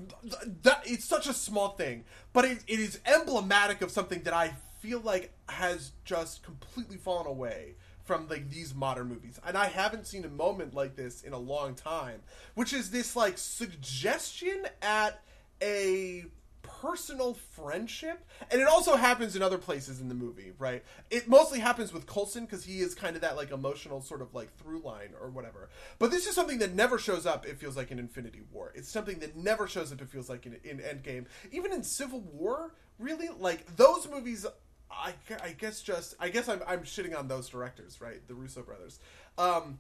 that 0.63 0.83
it's 0.85 1.05
such 1.05 1.27
a 1.27 1.35
small 1.35 1.71
thing, 1.71 2.05
but 2.33 2.45
it, 2.45 2.59
it 2.69 2.79
is 2.79 3.01
emblematic 3.05 3.83
of 3.83 3.91
something 3.91 4.23
that 4.23 4.33
I 4.33 4.55
feel 4.81 5.01
like 5.01 5.33
has 5.49 5.93
just 6.05 6.45
completely 6.45 6.97
fallen 6.97 7.27
away 7.27 7.75
from 8.09 8.27
like 8.27 8.49
these 8.49 8.75
modern 8.75 9.07
movies. 9.07 9.39
And 9.47 9.57
I 9.57 9.67
haven't 9.67 10.07
seen 10.07 10.25
a 10.25 10.29
moment 10.29 10.73
like 10.73 10.97
this 10.97 11.23
in 11.23 11.35
a 11.35 11.39
long 11.39 11.75
time, 11.75 12.23
which 12.55 12.73
is 12.73 12.91
this 12.91 13.15
like 13.15 13.37
suggestion 13.37 14.67
at 14.81 15.23
a 15.63 16.25
personal 16.63 17.35
friendship, 17.35 18.25
and 18.51 18.63
it 18.63 18.67
also 18.67 18.97
happens 18.97 19.37
in 19.37 19.43
other 19.43 19.59
places 19.59 20.01
in 20.01 20.09
the 20.09 20.15
movie, 20.15 20.53
right? 20.59 20.83
It 21.11 21.29
mostly 21.29 21.59
happens 21.59 21.93
with 21.93 22.07
Coulson 22.07 22.47
because 22.47 22.65
he 22.65 22.81
is 22.81 22.95
kind 22.95 23.15
of 23.15 23.21
that 23.21 23.37
like 23.37 23.51
emotional 23.51 24.01
sort 24.01 24.23
of 24.23 24.35
like 24.35 24.57
through 24.57 24.81
line 24.81 25.11
or 25.21 25.29
whatever. 25.29 25.69
But 25.99 26.11
this 26.11 26.27
is 26.27 26.35
something 26.35 26.59
that 26.61 26.75
never 26.75 26.99
shows 26.99 27.27
up. 27.27 27.47
It 27.47 27.59
feels 27.59 27.77
like 27.77 27.91
in 27.91 27.99
Infinity 27.99 28.41
War. 28.51 28.73
It's 28.75 28.89
something 28.89 29.19
that 29.19 29.37
never 29.37 29.69
shows 29.69 29.93
up. 29.93 30.01
It 30.01 30.09
feels 30.09 30.31
like 30.31 30.47
in, 30.47 30.57
in 30.65 30.79
Endgame, 30.79 31.27
even 31.53 31.75
in 31.75 31.83
Civil 31.83 32.21
War. 32.21 32.73
Really, 32.99 33.29
like 33.39 33.77
those 33.77 34.09
movies. 34.09 34.47
I, 34.91 35.13
I 35.43 35.51
guess 35.51 35.83
just 35.83 36.15
I 36.19 36.29
guess 36.29 36.49
I'm 36.49 36.61
I'm 36.67 36.81
shitting 36.81 37.17
on 37.19 37.29
those 37.29 37.49
directors, 37.49 38.01
right? 38.01 38.27
The 38.27 38.35
Russo 38.35 38.63
brothers. 38.63 39.01
Um, 39.37 39.79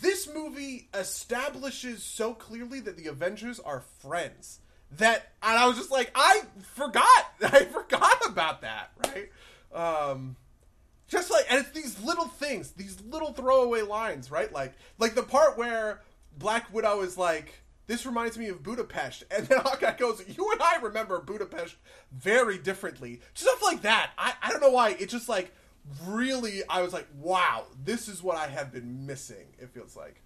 this 0.00 0.28
movie 0.32 0.88
establishes 0.94 2.02
so 2.02 2.34
clearly 2.34 2.80
that 2.80 2.96
the 2.96 3.06
Avengers 3.06 3.60
are 3.60 3.80
friends 4.00 4.60
that 4.92 5.32
and 5.42 5.58
I 5.58 5.66
was 5.66 5.76
just 5.76 5.90
like 5.90 6.10
I 6.14 6.42
forgot 6.74 7.04
I 7.42 7.64
forgot 7.64 8.26
about 8.26 8.62
that 8.62 8.90
right 9.06 9.30
um 9.72 10.36
just 11.08 11.30
like 11.30 11.44
and 11.50 11.60
it's 11.60 11.70
these 11.70 12.02
little 12.02 12.26
things 12.26 12.72
these 12.72 13.00
little 13.02 13.32
throwaway 13.32 13.82
lines 13.82 14.30
right 14.30 14.52
like 14.52 14.74
like 14.98 15.14
the 15.14 15.22
part 15.22 15.58
where 15.58 16.00
Black 16.38 16.72
Widow 16.72 17.02
is 17.02 17.18
like 17.18 17.62
this 17.88 18.06
reminds 18.06 18.38
me 18.38 18.48
of 18.48 18.62
Budapest. 18.62 19.24
And 19.32 19.48
then 19.48 19.58
Hawkeye 19.64 19.96
goes 19.96 20.22
you 20.28 20.52
and 20.52 20.62
I 20.62 20.76
remember 20.76 21.18
Budapest 21.18 21.74
very 22.12 22.58
differently. 22.58 23.20
Stuff 23.34 23.60
like 23.62 23.82
that. 23.82 24.12
I, 24.16 24.34
I 24.40 24.50
don't 24.50 24.60
know 24.60 24.70
why. 24.70 24.90
It 24.90 25.08
just 25.08 25.28
like 25.28 25.52
really 26.06 26.60
I 26.68 26.82
was 26.82 26.92
like 26.92 27.06
wow 27.16 27.64
this 27.82 28.08
is 28.08 28.22
what 28.22 28.36
I 28.36 28.46
have 28.46 28.70
been 28.70 29.06
missing 29.06 29.46
it 29.58 29.70
feels 29.70 29.96
like. 29.96 30.22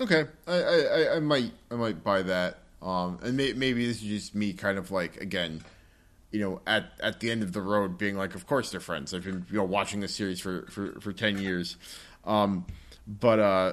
Okay. 0.00 0.26
I 0.46 0.52
I, 0.52 1.16
I 1.16 1.20
might 1.20 1.52
I 1.70 1.76
might 1.76 2.04
buy 2.04 2.20
that. 2.22 2.58
Um, 2.82 3.18
and 3.22 3.36
may, 3.36 3.52
maybe 3.54 3.86
this 3.86 4.02
is 4.02 4.08
just 4.08 4.34
me 4.34 4.52
kind 4.52 4.76
of 4.76 4.90
like 4.90 5.16
again, 5.16 5.62
you 6.30 6.40
know, 6.40 6.60
at 6.66 6.92
at 7.00 7.20
the 7.20 7.30
end 7.30 7.42
of 7.42 7.52
the 7.52 7.62
road, 7.62 7.96
being 7.98 8.16
like, 8.16 8.34
of 8.34 8.46
course 8.46 8.70
they're 8.70 8.80
friends. 8.80 9.14
I've 9.14 9.24
been 9.24 9.46
you 9.50 9.56
know 9.56 9.64
watching 9.64 10.00
this 10.00 10.14
series 10.14 10.40
for 10.40 10.66
for, 10.70 11.00
for 11.00 11.12
ten 11.12 11.38
years, 11.38 11.76
um, 12.24 12.66
but 13.06 13.38
uh, 13.38 13.72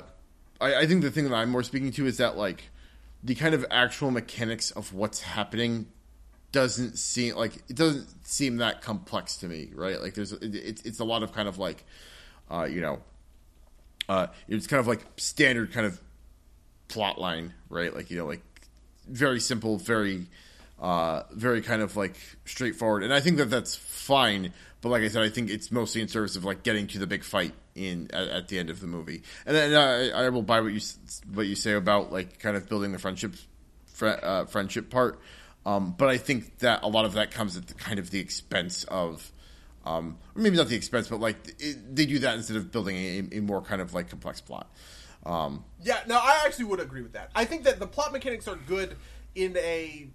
I, 0.62 0.76
I 0.76 0.88
think 0.88 1.02
the 1.02 1.12
thing 1.12 1.30
that 1.30 1.36
I'm 1.36 1.50
more 1.50 1.64
speaking 1.64 1.92
to 1.92 2.06
is 2.06 2.18
that 2.18 2.38
like 2.38 2.70
the 3.24 3.36
kind 3.36 3.56
of 3.56 3.66
actual 3.72 4.12
mechanics 4.12 4.72
of 4.72 4.94
what's 4.94 5.22
happening 5.22 5.88
doesn't 6.52 6.98
seem 6.98 7.36
like 7.36 7.56
it 7.70 7.76
doesn't 7.76 8.08
seem 8.26 8.58
that 8.58 8.82
complex 8.82 9.38
to 9.38 9.48
me, 9.48 9.72
right? 9.74 10.02
Like 10.02 10.14
there's 10.14 10.34
it's 10.34 10.82
it's 10.84 11.00
a 11.00 11.06
lot 11.06 11.24
of 11.24 11.34
kind 11.34 11.48
of 11.48 11.58
like 11.58 11.84
uh, 12.52 12.68
you 12.70 12.82
know 12.82 13.02
uh, 14.10 14.28
it's 14.48 14.68
kind 14.68 14.80
of 14.80 14.88
like 14.88 15.06
standard 15.18 15.72
kind 15.72 15.86
of 15.86 16.00
plot 16.88 17.20
line, 17.20 17.54
right? 17.70 17.94
Like 17.94 18.12
you 18.12 18.18
know 18.18 18.26
like 18.26 18.44
very 19.08 19.40
simple, 19.40 19.78
very 19.78 20.28
uh, 20.80 21.24
very 21.32 21.62
kind 21.62 21.82
of 21.82 21.98
like 21.98 22.16
straightforward, 22.46 23.04
and 23.04 23.14
I 23.14 23.20
think 23.20 23.38
that 23.38 23.50
that's 23.50 23.76
fine. 23.76 24.54
But 24.84 24.90
like 24.90 25.04
I 25.04 25.08
said, 25.08 25.24
I 25.24 25.30
think 25.30 25.50
it's 25.50 25.72
mostly 25.72 26.02
in 26.02 26.10
service 26.10 26.36
of 26.36 26.44
like 26.44 26.62
getting 26.62 26.88
to 26.88 27.00
the 27.00 27.08
big 27.08 27.24
fight 27.24 27.54
in 27.74 28.10
at, 28.12 28.28
at 28.28 28.48
the 28.50 28.60
end 28.60 28.70
of 28.70 28.82
the 28.82 28.86
movie. 28.86 29.24
And 29.46 29.56
then 29.56 29.74
I, 29.74 30.26
I, 30.26 30.30
will 30.30 30.42
buy 30.44 30.60
what 30.60 30.74
you 30.74 30.82
what 31.34 31.48
you 31.48 31.56
say 31.56 31.72
about 31.72 32.12
like 32.12 32.38
kind 32.40 32.58
of 32.58 32.68
building 32.68 32.92
the 32.92 33.00
friendship 33.00 33.34
fr- 33.86 34.08
uh, 34.08 34.46
friendship 34.46 34.90
part. 34.90 35.22
Um, 35.66 35.96
but 35.98 36.10
I 36.10 36.18
think 36.18 36.60
that 36.60 36.84
a 36.84 36.90
lot 36.90 37.06
of 37.06 37.14
that 37.14 37.32
comes 37.32 37.56
at 37.56 37.68
the 37.68 37.76
kind 37.76 37.98
of 37.98 38.12
the 38.12 38.20
expense 38.20 38.84
of, 38.84 39.32
um, 39.86 40.18
maybe 40.36 40.58
not 40.58 40.68
the 40.68 40.76
expense, 40.76 41.08
but 41.08 41.22
like 41.22 41.38
it, 41.60 41.96
they 41.96 42.06
do 42.06 42.20
that 42.20 42.36
instead 42.36 42.58
of 42.58 42.70
building 42.70 42.98
a, 42.98 43.38
a 43.38 43.40
more 43.40 43.62
kind 43.62 43.82
of 43.82 43.94
like 43.94 44.10
complex 44.10 44.42
plot. 44.42 44.70
Um, 45.26 45.64
yeah, 45.82 46.00
no, 46.08 46.18
I 46.18 46.44
actually 46.46 46.66
would 46.66 46.82
agree 46.82 47.04
with 47.04 47.14
that. 47.14 47.32
I 47.34 47.46
think 47.46 47.64
that 47.64 47.80
the 47.80 47.88
plot 47.88 48.12
mechanics 48.12 48.50
are 48.50 48.58
good 48.58 48.98
in 49.34 49.56
a 49.56 50.10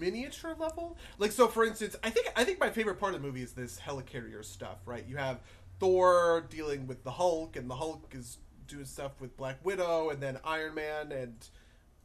miniature 0.00 0.56
level. 0.58 0.96
Like 1.18 1.32
so, 1.32 1.46
for 1.46 1.64
instance, 1.64 1.96
I 2.02 2.10
think 2.10 2.32
I 2.34 2.44
think 2.44 2.58
my 2.58 2.70
favorite 2.70 2.98
part 2.98 3.14
of 3.14 3.20
the 3.20 3.26
movie 3.26 3.42
is 3.42 3.52
this 3.52 3.78
helicarrier 3.78 4.44
stuff. 4.44 4.78
Right, 4.86 5.04
you 5.06 5.16
have 5.16 5.40
Thor 5.78 6.46
dealing 6.48 6.86
with 6.86 7.04
the 7.04 7.10
Hulk, 7.12 7.56
and 7.56 7.70
the 7.70 7.76
Hulk 7.76 8.12
is 8.12 8.38
doing 8.66 8.84
stuff 8.84 9.12
with 9.20 9.36
Black 9.36 9.64
Widow, 9.64 10.10
and 10.10 10.22
then 10.22 10.38
Iron 10.44 10.74
Man 10.74 11.12
and 11.12 11.34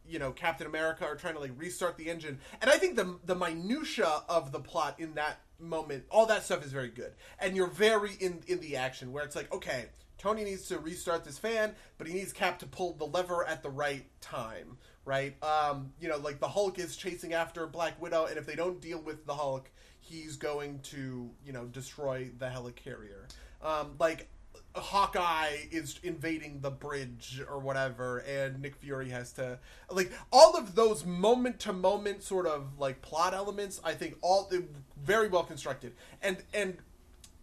you 0.07 0.19
know 0.19 0.31
Captain 0.31 0.67
America 0.67 1.05
are 1.05 1.15
trying 1.15 1.35
to 1.35 1.39
like 1.39 1.51
restart 1.57 1.97
the 1.97 2.09
engine. 2.09 2.39
And 2.61 2.69
I 2.69 2.77
think 2.77 2.95
the 2.95 3.17
the 3.25 3.35
minutia 3.35 4.21
of 4.27 4.51
the 4.51 4.59
plot 4.59 4.99
in 4.99 5.13
that 5.15 5.39
moment, 5.59 6.03
all 6.09 6.25
that 6.25 6.43
stuff 6.43 6.65
is 6.65 6.71
very 6.71 6.89
good, 6.89 7.13
and 7.39 7.55
you're 7.55 7.67
very 7.67 8.11
in 8.19 8.41
in 8.47 8.59
the 8.59 8.75
action 8.75 9.11
where 9.11 9.23
it's 9.23 9.35
like, 9.35 9.53
okay. 9.53 9.85
Tony 10.17 10.43
needs 10.43 10.67
to 10.69 10.79
restart 10.79 11.23
this 11.23 11.37
fan, 11.37 11.75
but 11.97 12.07
he 12.07 12.13
needs 12.13 12.33
Cap 12.33 12.59
to 12.59 12.65
pull 12.65 12.93
the 12.93 13.05
lever 13.05 13.45
at 13.45 13.63
the 13.63 13.69
right 13.69 14.05
time 14.21 14.77
right? 15.05 15.35
Um, 15.43 15.93
you 15.99 16.09
know, 16.09 16.17
like 16.17 16.39
the 16.39 16.47
Hulk 16.47 16.79
is 16.79 16.97
chasing 16.97 17.33
after 17.33 17.67
Black 17.67 18.01
Widow, 18.01 18.25
and 18.25 18.37
if 18.37 18.45
they 18.45 18.55
don't 18.55 18.81
deal 18.81 18.99
with 18.99 19.25
the 19.25 19.35
Hulk, 19.35 19.69
he's 20.01 20.35
going 20.35 20.79
to, 20.79 21.29
you 21.45 21.53
know, 21.53 21.65
destroy 21.65 22.29
the 22.37 22.47
helicarrier. 22.47 23.29
Um, 23.63 23.95
like 23.99 24.27
Hawkeye 24.75 25.55
is 25.71 25.99
invading 26.03 26.59
the 26.61 26.71
bridge 26.71 27.41
or 27.47 27.59
whatever, 27.59 28.19
and 28.19 28.61
Nick 28.61 28.75
Fury 28.75 29.09
has 29.09 29.31
to 29.33 29.59
like 29.89 30.11
all 30.31 30.57
of 30.57 30.75
those 30.75 31.05
moment 31.05 31.59
to 31.61 31.73
moment 31.73 32.23
sort 32.23 32.45
of 32.45 32.77
like 32.77 33.01
plot 33.01 33.33
elements. 33.33 33.79
I 33.83 33.93
think 33.93 34.17
all 34.21 34.51
very 35.01 35.27
well 35.27 35.43
constructed, 35.43 35.93
and 36.21 36.37
and 36.53 36.77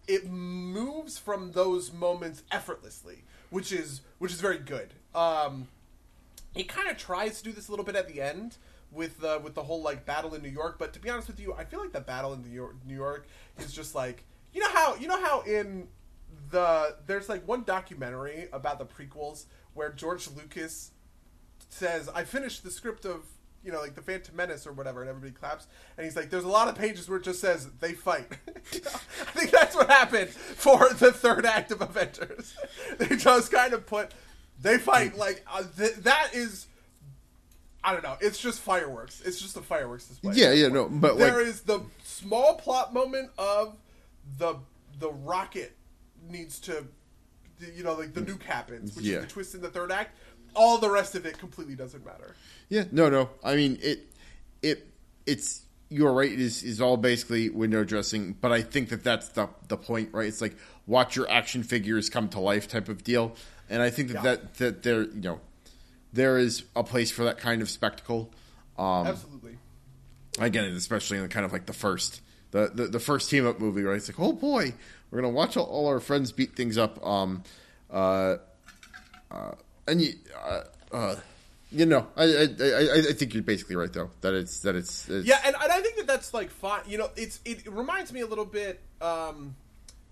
it 0.07 0.29
moves 0.29 1.17
from 1.17 1.51
those 1.51 1.93
moments 1.93 2.43
effortlessly, 2.51 3.23
which 3.49 3.71
is 3.71 4.01
which 4.19 4.31
is 4.31 4.41
very 4.41 4.57
good. 4.57 4.93
Um, 5.15 5.67
it 6.55 6.67
kind 6.67 6.89
of 6.89 6.97
tries 6.97 7.37
to 7.39 7.43
do 7.43 7.51
this 7.51 7.67
a 7.67 7.71
little 7.71 7.85
bit 7.85 7.95
at 7.95 8.07
the 8.07 8.21
end 8.21 8.57
with 8.91 9.19
the 9.19 9.39
with 9.43 9.55
the 9.55 9.63
whole 9.63 9.81
like 9.81 10.05
battle 10.05 10.33
in 10.33 10.41
New 10.41 10.49
York. 10.49 10.77
But 10.77 10.93
to 10.93 10.99
be 10.99 11.09
honest 11.09 11.27
with 11.27 11.39
you, 11.39 11.53
I 11.53 11.63
feel 11.63 11.79
like 11.79 11.93
the 11.93 12.01
battle 12.01 12.33
in 12.33 12.41
New 12.43 12.49
York, 12.49 12.75
New 12.85 12.95
York 12.95 13.27
is 13.59 13.73
just 13.73 13.95
like 13.95 14.23
you 14.53 14.61
know 14.61 14.69
how 14.69 14.95
you 14.95 15.07
know 15.07 15.21
how 15.21 15.41
in 15.41 15.87
the 16.51 16.95
there's 17.07 17.29
like 17.29 17.47
one 17.47 17.63
documentary 17.63 18.47
about 18.53 18.79
the 18.79 18.85
prequels 18.85 19.45
where 19.73 19.91
George 19.91 20.27
Lucas 20.35 20.91
says 21.69 22.09
I 22.13 22.23
finished 22.23 22.63
the 22.63 22.71
script 22.71 23.05
of 23.05 23.25
you 23.63 23.71
know 23.71 23.79
like 23.79 23.95
the 23.95 24.01
Phantom 24.01 24.35
Menace 24.35 24.67
or 24.67 24.73
whatever, 24.73 25.01
and 25.01 25.09
everybody 25.09 25.31
claps, 25.33 25.67
and 25.97 26.05
he's 26.05 26.15
like, 26.15 26.29
"There's 26.29 26.43
a 26.43 26.49
lot 26.49 26.67
of 26.67 26.75
pages 26.75 27.07
where 27.09 27.17
it 27.17 27.23
just 27.23 27.39
says 27.41 27.67
they 27.79 27.93
fight." 27.93 28.27
I 28.47 29.31
think 29.31 29.51
that's 29.51 29.75
what 29.75 29.89
happened 29.89 30.29
for 30.29 30.89
the 30.93 31.11
third 31.11 31.45
act 31.45 31.71
of 31.71 31.81
Avengers. 31.81 32.55
they 32.97 33.15
just 33.15 33.51
kind 33.51 33.73
of 33.73 33.85
put 33.85 34.11
they 34.61 34.77
fight 34.77 35.17
like 35.17 35.45
uh, 35.51 35.63
th- 35.77 35.95
that 35.97 36.29
is. 36.33 36.67
I 37.85 37.91
don't 37.91 38.03
know. 38.03 38.15
It's 38.21 38.39
just 38.39 38.61
fireworks. 38.61 39.21
It's 39.25 39.41
just 39.41 39.57
a 39.57 39.61
fireworks 39.61 40.07
display. 40.07 40.33
Yeah, 40.35 40.53
yeah, 40.53 40.69
no, 40.69 40.87
but 40.87 41.17
there 41.17 41.39
like, 41.39 41.47
is 41.47 41.61
the 41.61 41.81
small 42.03 42.55
plot 42.55 42.93
moment 42.93 43.31
of 43.37 43.75
the 44.37 44.55
the 44.99 45.11
rocket 45.11 45.75
needs 46.29 46.59
to, 46.61 46.85
you 47.75 47.83
know, 47.83 47.93
like 47.93 48.13
the 48.13 48.21
nuke 48.21 48.43
happens, 48.43 48.95
which 48.95 49.05
Yeah. 49.05 49.17
is 49.17 49.25
the 49.25 49.29
twist 49.29 49.55
in 49.55 49.61
the 49.61 49.69
third 49.69 49.91
act. 49.91 50.15
All 50.55 50.77
the 50.77 50.89
rest 50.89 51.15
of 51.15 51.25
it 51.25 51.37
completely 51.37 51.75
doesn't 51.75 52.05
matter. 52.05 52.35
Yeah, 52.69 52.85
no, 52.91 53.09
no. 53.09 53.29
I 53.43 53.55
mean, 53.55 53.77
it, 53.81 54.07
it, 54.61 54.87
it's 55.25 55.61
you're 55.89 56.13
right. 56.13 56.31
It 56.31 56.39
is 56.39 56.63
is 56.63 56.81
all 56.81 56.97
basically 56.97 57.49
window 57.49 57.83
dressing, 57.83 58.35
but 58.39 58.51
I 58.51 58.61
think 58.61 58.89
that 58.89 59.03
that's 59.03 59.29
the 59.29 59.49
the 59.67 59.77
point, 59.77 60.09
right? 60.13 60.27
It's 60.27 60.41
like 60.41 60.55
watch 60.87 61.15
your 61.15 61.29
action 61.29 61.63
figures 61.63 62.09
come 62.09 62.29
to 62.29 62.39
life 62.39 62.67
type 62.67 62.89
of 62.89 63.03
deal, 63.03 63.35
and 63.69 63.81
I 63.81 63.89
think 63.89 64.09
that 64.09 64.15
Yeah. 64.15 64.21
that 64.23 64.53
that 64.55 64.83
there, 64.83 65.01
you 65.03 65.21
know, 65.21 65.39
there 66.11 66.37
is 66.37 66.63
a 66.75 66.83
place 66.83 67.11
for 67.11 67.23
that 67.25 67.37
kind 67.37 67.61
of 67.61 67.69
spectacle. 67.69 68.31
Um, 68.77 69.05
Absolutely. 69.07 69.57
again, 70.39 70.65
especially 70.73 71.17
in 71.17 71.23
the 71.23 71.29
kind 71.29 71.45
of 71.45 71.53
like 71.53 71.67
the 71.67 71.73
first 71.73 72.21
the, 72.51 72.71
the, 72.73 72.87
the 72.87 72.99
first 72.99 73.29
team 73.29 73.45
up 73.47 73.59
movie, 73.59 73.83
right? 73.83 73.97
It's 73.97 74.07
like, 74.09 74.19
oh 74.19 74.33
boy, 74.33 74.73
we're 75.11 75.21
gonna 75.21 75.33
watch 75.33 75.57
all, 75.57 75.65
all 75.65 75.87
our 75.87 75.99
friends 75.99 76.31
beat 76.31 76.55
things 76.55 76.77
up. 76.77 77.03
Um, 77.05 77.43
uh, 77.91 78.37
uh, 79.31 79.51
and 79.87 80.01
you, 80.01 80.13
uh, 80.43 80.63
uh, 80.91 81.15
you 81.71 81.85
know, 81.85 82.07
I, 82.15 82.23
I 82.23 82.47
I 82.61 82.97
I 83.09 83.13
think 83.13 83.33
you're 83.33 83.43
basically 83.43 83.75
right 83.75 83.91
though 83.91 84.11
that 84.21 84.33
it's 84.33 84.59
that 84.59 84.75
it's, 84.75 85.09
it's 85.09 85.27
Yeah, 85.27 85.39
and, 85.45 85.55
and 85.61 85.71
I 85.71 85.81
think 85.81 85.97
that 85.97 86.07
that's 86.07 86.33
like 86.33 86.49
fine. 86.49 86.81
You 86.87 86.99
know, 86.99 87.09
it's 87.15 87.39
it, 87.45 87.65
reminds 87.67 88.13
me 88.13 88.21
a 88.21 88.27
little 88.27 88.45
bit. 88.45 88.81
Um, 89.01 89.55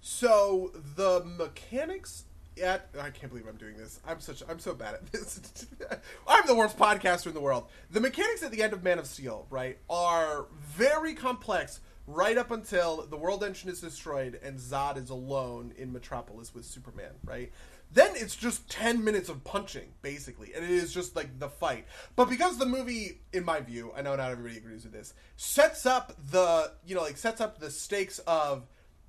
so 0.02 0.72
the 0.96 1.24
mechanics 1.24 2.26
at 2.62 2.90
I 3.00 3.10
can't 3.12 3.32
believe 3.32 3.48
I'm 3.48 3.58
doing 3.58 3.78
this. 3.78 4.00
I'm 4.06 4.20
such 4.20 4.44
I'm 4.50 4.60
so 4.60 4.74
bad 4.74 4.96
at 4.96 5.12
this. 5.12 5.68
I'm 6.28 6.48
the 6.48 6.56
worst 6.56 6.78
podcaster 6.78 7.28
in 7.28 7.34
the 7.34 7.42
world. 7.42 7.68
The 7.92 8.02
mechanics 8.02 8.44
at 8.44 8.52
the 8.52 8.64
end 8.64 8.74
of 8.74 8.84
Man 8.84 9.00
of 9.00 9.06
Steel, 9.06 9.46
right, 9.50 9.78
are 9.90 10.48
very 10.60 11.14
complex. 11.14 11.80
Right 12.08 12.38
up 12.38 12.50
until 12.50 13.06
the 13.06 13.16
world 13.16 13.44
engine 13.44 13.70
is 13.70 13.80
destroyed 13.80 14.38
and 14.44 14.58
Zod 14.58 14.98
is 14.98 15.12
alone 15.12 15.72
in 15.78 15.94
Metropolis 15.94 16.54
with 16.54 16.66
Superman, 16.66 17.12
right? 17.24 17.52
Then 17.94 18.12
it's 18.16 18.36
just 18.36 18.70
10 18.70 19.04
minutes 19.04 19.28
of 19.28 19.44
punching, 19.44 19.90
basically. 20.02 20.54
And 20.54 20.64
it 20.64 20.72
is 20.72 20.94
just 20.94 21.16
like 21.16 21.40
the 21.40 21.50
fight. 21.50 21.86
But 22.16 22.30
because 22.30 22.58
the 22.58 22.66
movie, 22.66 23.20
in 23.34 23.44
my 23.44 23.60
view, 23.60 23.92
I 23.96 24.02
know 24.02 24.16
not 24.16 24.32
everybody 24.32 24.58
agrees 24.58 24.84
with 24.84 24.94
this, 24.94 25.14
sets 25.36 25.86
up 25.86 26.16
the, 26.32 26.72
you 26.86 26.96
know, 26.96 27.02
like 27.02 27.18
sets 27.18 27.42
up 27.42 27.60
the 27.60 27.70
stakes 27.70 28.20
of 28.20 28.68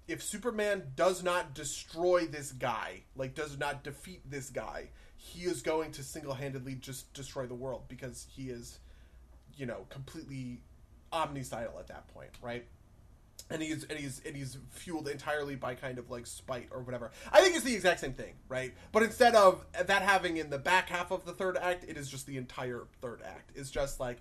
if 0.09 0.23
Superman 0.23 0.83
does 0.97 1.23
not 1.23 1.55
destroy 1.55 2.27
this 2.27 2.53
guy, 2.53 3.03
like 3.17 3.35
does 3.35 3.59
not 3.59 3.85
defeat 3.85 4.21
this 4.29 4.51
guy, 4.51 4.89
he 5.17 5.45
is 5.45 5.63
going 5.63 5.93
to 5.93 6.03
single 6.03 6.35
handedly 6.35 6.75
just 6.75 7.13
destroy 7.15 7.47
the 7.47 7.55
world 7.55 7.85
because 7.89 8.27
he 8.35 8.51
is, 8.51 8.81
you 9.57 9.67
know, 9.67 9.87
completely 9.91 10.61
omnicidal 11.13 11.79
at 11.79 11.87
that 11.87 12.09
point, 12.09 12.31
right? 12.43 12.67
And 13.53 13.63
he's 13.63 13.85
and 13.85 13.99
he's 13.99 14.21
and 14.25 14.37
he's 14.37 14.59
fueled 14.71 15.09
entirely 15.09 15.55
by 15.55 15.75
kind 15.75 15.99
of 15.99 16.11
like 16.11 16.27
spite 16.27 16.69
or 16.71 16.81
whatever. 16.81 17.11
I 17.31 17.41
think 17.41 17.55
it's 17.55 17.65
the 17.65 17.75
exact 17.75 18.01
same 18.01 18.15
thing, 18.15 18.35
right? 18.49 18.73
But 18.93 19.03
instead 19.03 19.35
of 19.35 19.65
that 19.73 20.03
having 20.03 20.39
in 20.39 20.51
the 20.51 20.59
back 20.59 20.89
half 20.89 21.11
of 21.11 21.25
the 21.25 21.33
third 21.33 21.57
act, 21.57 21.85
it 21.89 21.97
is 21.97 22.09
just 22.09 22.27
the 22.27 22.37
entire 22.37 22.85
third 23.01 23.21
act. 23.25 23.51
It's 23.55 23.71
just 23.71 24.01
like 24.01 24.19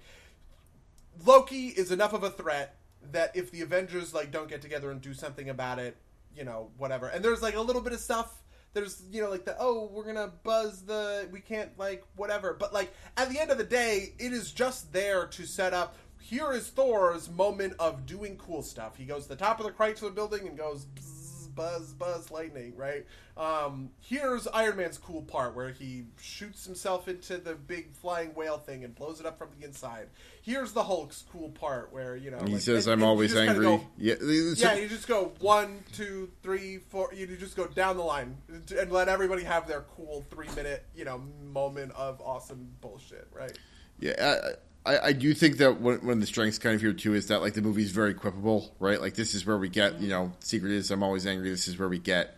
Loki 1.26 1.68
is 1.68 1.92
enough 1.92 2.14
of 2.14 2.24
a 2.24 2.30
threat 2.30 2.76
that 3.12 3.36
if 3.36 3.52
the 3.52 3.62
Avengers 3.62 4.14
like 4.14 4.32
don't 4.32 4.50
get 4.50 4.62
together 4.62 4.92
and 4.92 5.02
do 5.02 5.14
something 5.14 5.50
about 5.50 5.80
it, 5.80 5.98
you 6.36 6.44
know, 6.44 6.70
whatever. 6.78 7.08
And 7.08 7.24
there's 7.24 7.42
like 7.42 7.56
a 7.56 7.62
little 7.62 7.82
bit 7.82 7.94
of 7.94 8.00
stuff 8.00 8.38
there's 8.74 9.04
you 9.12 9.22
know 9.22 9.30
like 9.30 9.46
the 9.46 9.56
oh 9.60 9.90
we're 9.92 10.06
gonna 10.06 10.32
buzz 10.44 10.84
the 10.84 11.28
we 11.32 11.40
can't 11.40 11.78
like 11.78 12.04
whatever 12.16 12.54
but 12.54 12.74
like 12.74 12.94
at 13.18 13.30
the 13.30 13.40
end 13.40 13.52
of 13.52 13.58
the 13.58 13.64
day 13.64 14.14
it 14.18 14.32
is 14.32 14.52
just 14.52 14.94
there 14.94 15.28
to 15.28 15.46
set 15.46 15.74
up 15.74 15.98
here 16.22 16.52
is 16.52 16.68
thor's 16.68 17.30
moment 17.30 17.74
of 17.80 18.06
doing 18.06 18.38
cool 18.38 18.62
stuff 18.62 18.96
he 18.98 19.06
goes 19.06 19.24
to 19.24 19.30
the 19.30 19.36
top 19.36 19.60
of 19.60 19.66
the 19.66 19.72
chrysler 19.72 20.14
building 20.14 20.48
and 20.48 20.58
goes 20.58 20.86
bzz, 20.96 21.54
buzz 21.56 21.94
buzz 21.94 22.32
lightning 22.32 22.74
right 22.78 23.06
um 23.36 23.90
here's 24.00 24.48
iron 24.48 24.78
man's 24.78 24.98
cool 24.98 25.22
part 25.24 25.54
where 25.56 25.70
he 25.70 26.06
shoots 26.22 26.66
himself 26.66 27.08
into 27.10 27.38
the 27.38 27.56
big 27.56 27.92
flying 27.92 28.34
whale 28.36 28.58
thing 28.58 28.86
and 28.86 28.96
blows 28.96 29.20
it 29.20 29.26
up 29.26 29.38
from 29.38 29.50
the 29.60 29.66
inside 29.66 30.08
here's 30.42 30.72
the 30.72 30.84
hulk's 30.84 31.26
cool 31.32 31.50
part 31.50 31.92
where 31.92 32.16
you 32.16 32.32
know 32.32 32.40
he 32.46 32.54
like, 32.54 32.62
says 32.62 32.88
and- 32.88 32.94
I'm 32.94 33.00
and 33.02 33.10
always 33.10 33.36
angry. 33.36 33.66
go, 33.66 33.82
yeah, 33.98 34.16
yeah, 34.22 34.76
you 34.76 34.88
just 34.88 35.08
go 35.08 35.34
one, 35.40 35.84
two, 35.94 36.32
three, 36.42 36.78
four. 36.90 37.14
You 37.14 37.28
just 37.38 37.56
go 37.56 37.68
down 37.68 37.98
the 37.98 38.04
line 38.04 38.38
and 38.50 38.92
let 38.92 39.08
everybody 39.08 39.44
have 39.44 39.68
their 39.68 39.82
cool 39.96 40.26
three 40.32 40.48
minute, 40.56 40.86
you 40.96 41.06
know, 41.06 41.22
moment 41.44 41.92
of 41.94 42.20
awesome 42.22 42.70
bullshit, 42.82 43.28
right? 43.34 43.58
Yeah, 44.00 44.14
I, 44.20 44.50
I, 44.86 45.00
I 45.00 45.14
do 45.14 45.34
think 45.34 45.58
that 45.58 45.80
one, 45.80 46.00
of 46.10 46.20
the 46.20 46.26
strengths 46.26 46.58
kind 46.58 46.76
of 46.76 46.82
here 46.82 46.94
too 46.94 47.14
is 47.14 47.28
that 47.28 47.42
like 47.42 47.54
the 47.54 47.62
movie's 47.62 47.92
very 47.92 48.14
quippable, 48.16 48.72
right? 48.80 49.00
Like 49.00 49.14
this 49.14 49.36
is 49.36 49.46
where 49.46 49.58
we 49.58 49.70
get, 49.70 50.02
you 50.02 50.10
know, 50.10 50.32
secret 50.40 50.72
is 50.72 50.90
I'm 50.90 51.04
always 51.04 51.28
angry. 51.28 51.50
This 51.50 51.68
is 51.68 51.78
where 51.78 51.90
we 51.90 52.00
get, 52.00 52.36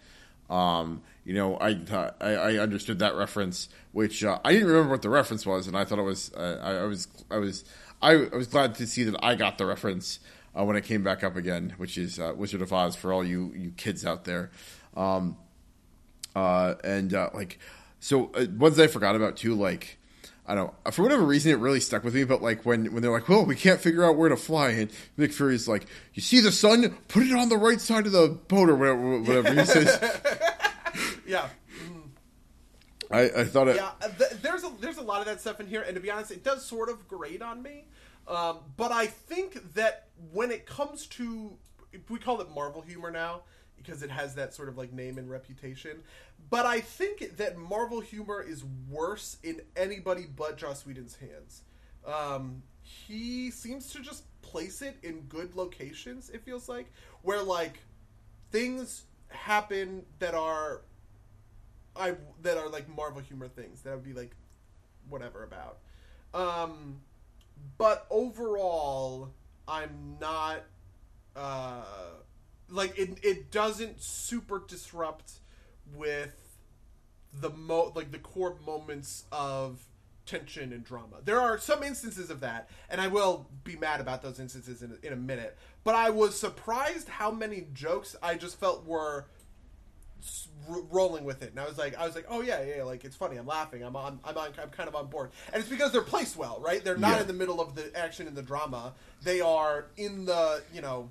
Um, 0.50 1.02
you 1.26 1.34
know, 1.34 1.58
I, 1.58 1.80
I 2.20 2.32
I 2.32 2.58
understood 2.58 3.00
that 3.00 3.16
reference, 3.16 3.70
which 3.94 4.24
uh, 4.24 4.40
I 4.44 4.52
didn't 4.52 4.68
remember 4.68 4.92
what 4.92 5.02
the 5.02 5.10
reference 5.10 5.46
was, 5.46 5.68
and 5.68 5.78
I 5.78 5.86
thought 5.86 6.00
it 6.00 6.04
was 6.04 6.34
uh, 6.34 6.60
I, 6.62 6.72
I 6.84 6.84
was 6.84 7.08
I 7.32 7.38
was 7.38 7.64
I, 8.02 8.16
was 8.16 8.48
glad 8.48 8.76
to 8.76 8.86
see 8.86 9.06
that 9.06 9.16
I 9.24 9.36
got 9.36 9.58
the 9.58 9.66
reference 9.66 10.20
uh, 10.54 10.66
when 10.66 10.76
it 10.76 10.84
came 10.84 11.02
back 11.02 11.24
up 11.24 11.38
again, 11.38 11.74
which 11.78 11.98
is 11.98 12.20
uh, 12.20 12.34
Wizard 12.36 12.62
of 12.62 12.74
Oz 12.74 12.98
for 12.98 13.14
all 13.14 13.24
you 13.24 13.54
you 13.56 13.72
kids 13.78 14.06
out 14.06 14.26
there. 14.26 14.52
Um, 14.98 15.38
uh, 16.36 16.76
and 16.84 17.14
uh, 17.14 17.30
like, 17.34 17.58
so 18.02 18.30
uh, 18.36 18.46
ones 18.58 18.78
I 18.80 18.88
forgot 18.88 19.16
about 19.16 19.38
too, 19.38 19.56
like. 19.56 19.98
I 20.46 20.56
don't 20.56 20.74
know. 20.86 20.92
For 20.92 21.04
whatever 21.04 21.24
reason, 21.24 21.52
it 21.52 21.60
really 21.60 21.80
stuck 21.80 22.04
with 22.04 22.16
me. 22.16 22.26
But 22.26 22.42
like 22.42 22.66
when, 22.66 22.92
when 22.94 23.02
they're 23.02 23.12
like, 23.12 23.30
"Well, 23.30 23.46
we 23.46 23.56
can't 23.56 23.80
figure 23.80 24.04
out 24.04 24.18
where 24.18 24.30
to 24.30 24.36
fly," 24.36 24.70
and 24.72 24.92
Nick 25.16 25.32
Fury's 25.32 25.68
like, 25.68 25.86
"You 26.14 26.22
see 26.22 26.42
the 26.42 26.52
sun? 26.52 26.98
Put 27.08 27.24
it 27.24 27.34
on 27.34 27.50
the 27.50 27.58
right 27.58 27.80
side 27.80 28.06
of 28.06 28.12
the 28.12 28.28
boat, 28.48 28.70
or 28.70 28.76
whatever." 28.76 29.20
Whatever 29.20 29.54
he 29.54 29.66
says. 29.66 30.22
yeah. 31.28 31.48
I, 33.10 33.22
I 33.22 33.44
thought 33.46 33.68
it. 33.68 33.76
Yeah, 33.78 33.92
uh, 34.02 34.10
th- 34.10 34.42
there's 34.42 34.64
a 34.64 34.72
there's 34.82 34.98
a 34.98 35.04
lot 35.04 35.20
of 35.20 35.28
that 35.28 35.40
stuff 35.40 35.60
in 35.60 35.68
here, 35.68 35.82
and 35.82 35.96
to 35.96 36.02
be 36.02 36.12
honest, 36.12 36.32
it 36.32 36.44
does 36.44 36.66
sort 36.66 36.90
of 36.90 37.08
grate 37.08 37.42
on 37.42 37.62
me. 37.62 37.86
Um, 38.28 38.60
but 38.76 38.92
I 38.92 39.06
think 39.08 39.76
that 39.76 40.08
when 40.32 40.52
it 40.52 40.66
comes 40.66 41.08
to, 41.08 41.54
we 42.10 42.20
call 42.20 42.42
it 42.42 42.50
Marvel 42.54 42.82
humor 42.82 43.12
now 43.12 43.42
because 43.78 44.02
it 44.04 44.10
has 44.10 44.36
that 44.36 44.54
sort 44.54 44.70
of 44.70 44.78
like 44.78 44.94
name 44.94 45.18
and 45.18 45.30
reputation. 45.30 46.04
But 46.50 46.66
I 46.66 46.80
think 46.80 47.38
that 47.38 47.58
Marvel 47.58 48.00
humor 48.00 48.42
is 48.42 48.64
worse 48.90 49.38
in 49.44 49.62
anybody 49.76 50.26
but 50.36 50.58
Joss 50.58 50.86
Whedon's 50.86 51.16
hands. 51.16 51.62
Um, 52.06 52.64
he 52.82 53.50
seems 53.52 53.92
to 53.94 54.02
just 54.02 54.24
place 54.42 54.82
it 54.82 54.98
in 55.04 55.22
good 55.22 55.56
locations. 55.56 56.30
It 56.30 56.42
feels 56.44 56.68
like 56.70 56.92
where 57.22 57.42
like 57.42 57.80
things 58.52 59.04
happen 59.30 60.04
that 60.20 60.36
are 60.36 60.82
I 61.96 62.16
that 62.42 62.58
are 62.58 62.70
like 62.70 62.88
Marvel 62.96 63.22
humor 63.22 63.48
things 63.48 63.82
that 63.82 63.92
I 63.92 63.96
would 63.96 64.04
be 64.04 64.14
like 64.14 64.36
whatever 65.10 65.44
about. 65.44 65.78
Um, 66.34 67.00
but 67.78 68.06
overall, 68.10 69.30
I'm 69.68 70.18
not 70.20 70.64
uh, 71.36 71.84
like 72.74 72.98
it. 72.98 73.20
It 73.24 73.52
doesn't 73.52 74.02
super 74.02 74.62
disrupt 74.68 75.34
with 75.96 76.36
the 77.34 77.50
mo 77.50 77.92
like 77.96 78.12
the 78.12 78.20
core 78.20 78.56
moments 78.66 79.26
of 79.32 79.84
tension 80.26 80.72
and 80.74 80.84
drama. 80.84 81.18
There 81.26 81.40
are 81.40 81.58
some 81.58 81.84
instances 81.84 82.30
of 82.30 82.40
that, 82.42 82.70
and 82.90 83.00
I 83.02 83.08
will 83.08 83.48
be 83.64 83.76
mad 83.76 84.00
about 84.02 84.22
those 84.22 84.40
instances 84.40 84.82
in 84.82 84.98
a, 85.02 85.06
in 85.08 85.14
a 85.14 85.18
minute. 85.18 85.58
But 85.84 85.96
I 85.96 86.10
was 86.12 86.40
surprised 86.40 87.10
how 87.10 87.30
many 87.32 87.68
jokes 87.74 88.16
I 88.24 88.36
just 88.36 88.58
felt 88.60 88.86
were 88.86 89.26
r- 90.70 90.82
rolling 90.92 91.26
with 91.26 91.44
it, 91.44 91.50
and 91.52 91.60
I 91.60 91.66
was 91.66 91.78
like, 91.78 91.98
I 91.98 92.06
was 92.06 92.16
like, 92.16 92.26
oh 92.30 92.42
yeah, 92.42 92.64
yeah, 92.64 92.84
like 92.84 93.04
it's 93.04 93.16
funny. 93.16 93.36
I'm 93.38 93.46
laughing. 93.48 93.84
I'm 93.84 93.96
on. 93.96 94.20
I'm 94.24 94.38
on. 94.38 94.50
I'm 94.62 94.70
kind 94.70 94.88
of 94.88 94.96
on 94.96 95.08
board, 95.08 95.32
and 95.52 95.60
it's 95.60 95.70
because 95.70 95.92
they're 95.92 96.02
placed 96.02 96.38
well, 96.38 96.60
right? 96.64 96.84
They're 96.84 96.98
not 96.98 97.16
Yeah. 97.16 97.22
in 97.22 97.28
the 97.28 97.34
middle 97.34 97.60
of 97.60 97.76
the 97.76 97.92
action 97.98 98.28
and 98.28 98.36
the 98.38 98.42
drama. 98.44 98.94
They 99.24 99.42
are 99.42 99.86
in 99.98 100.26
the 100.26 100.64
you 100.74 100.82
know 100.82 101.10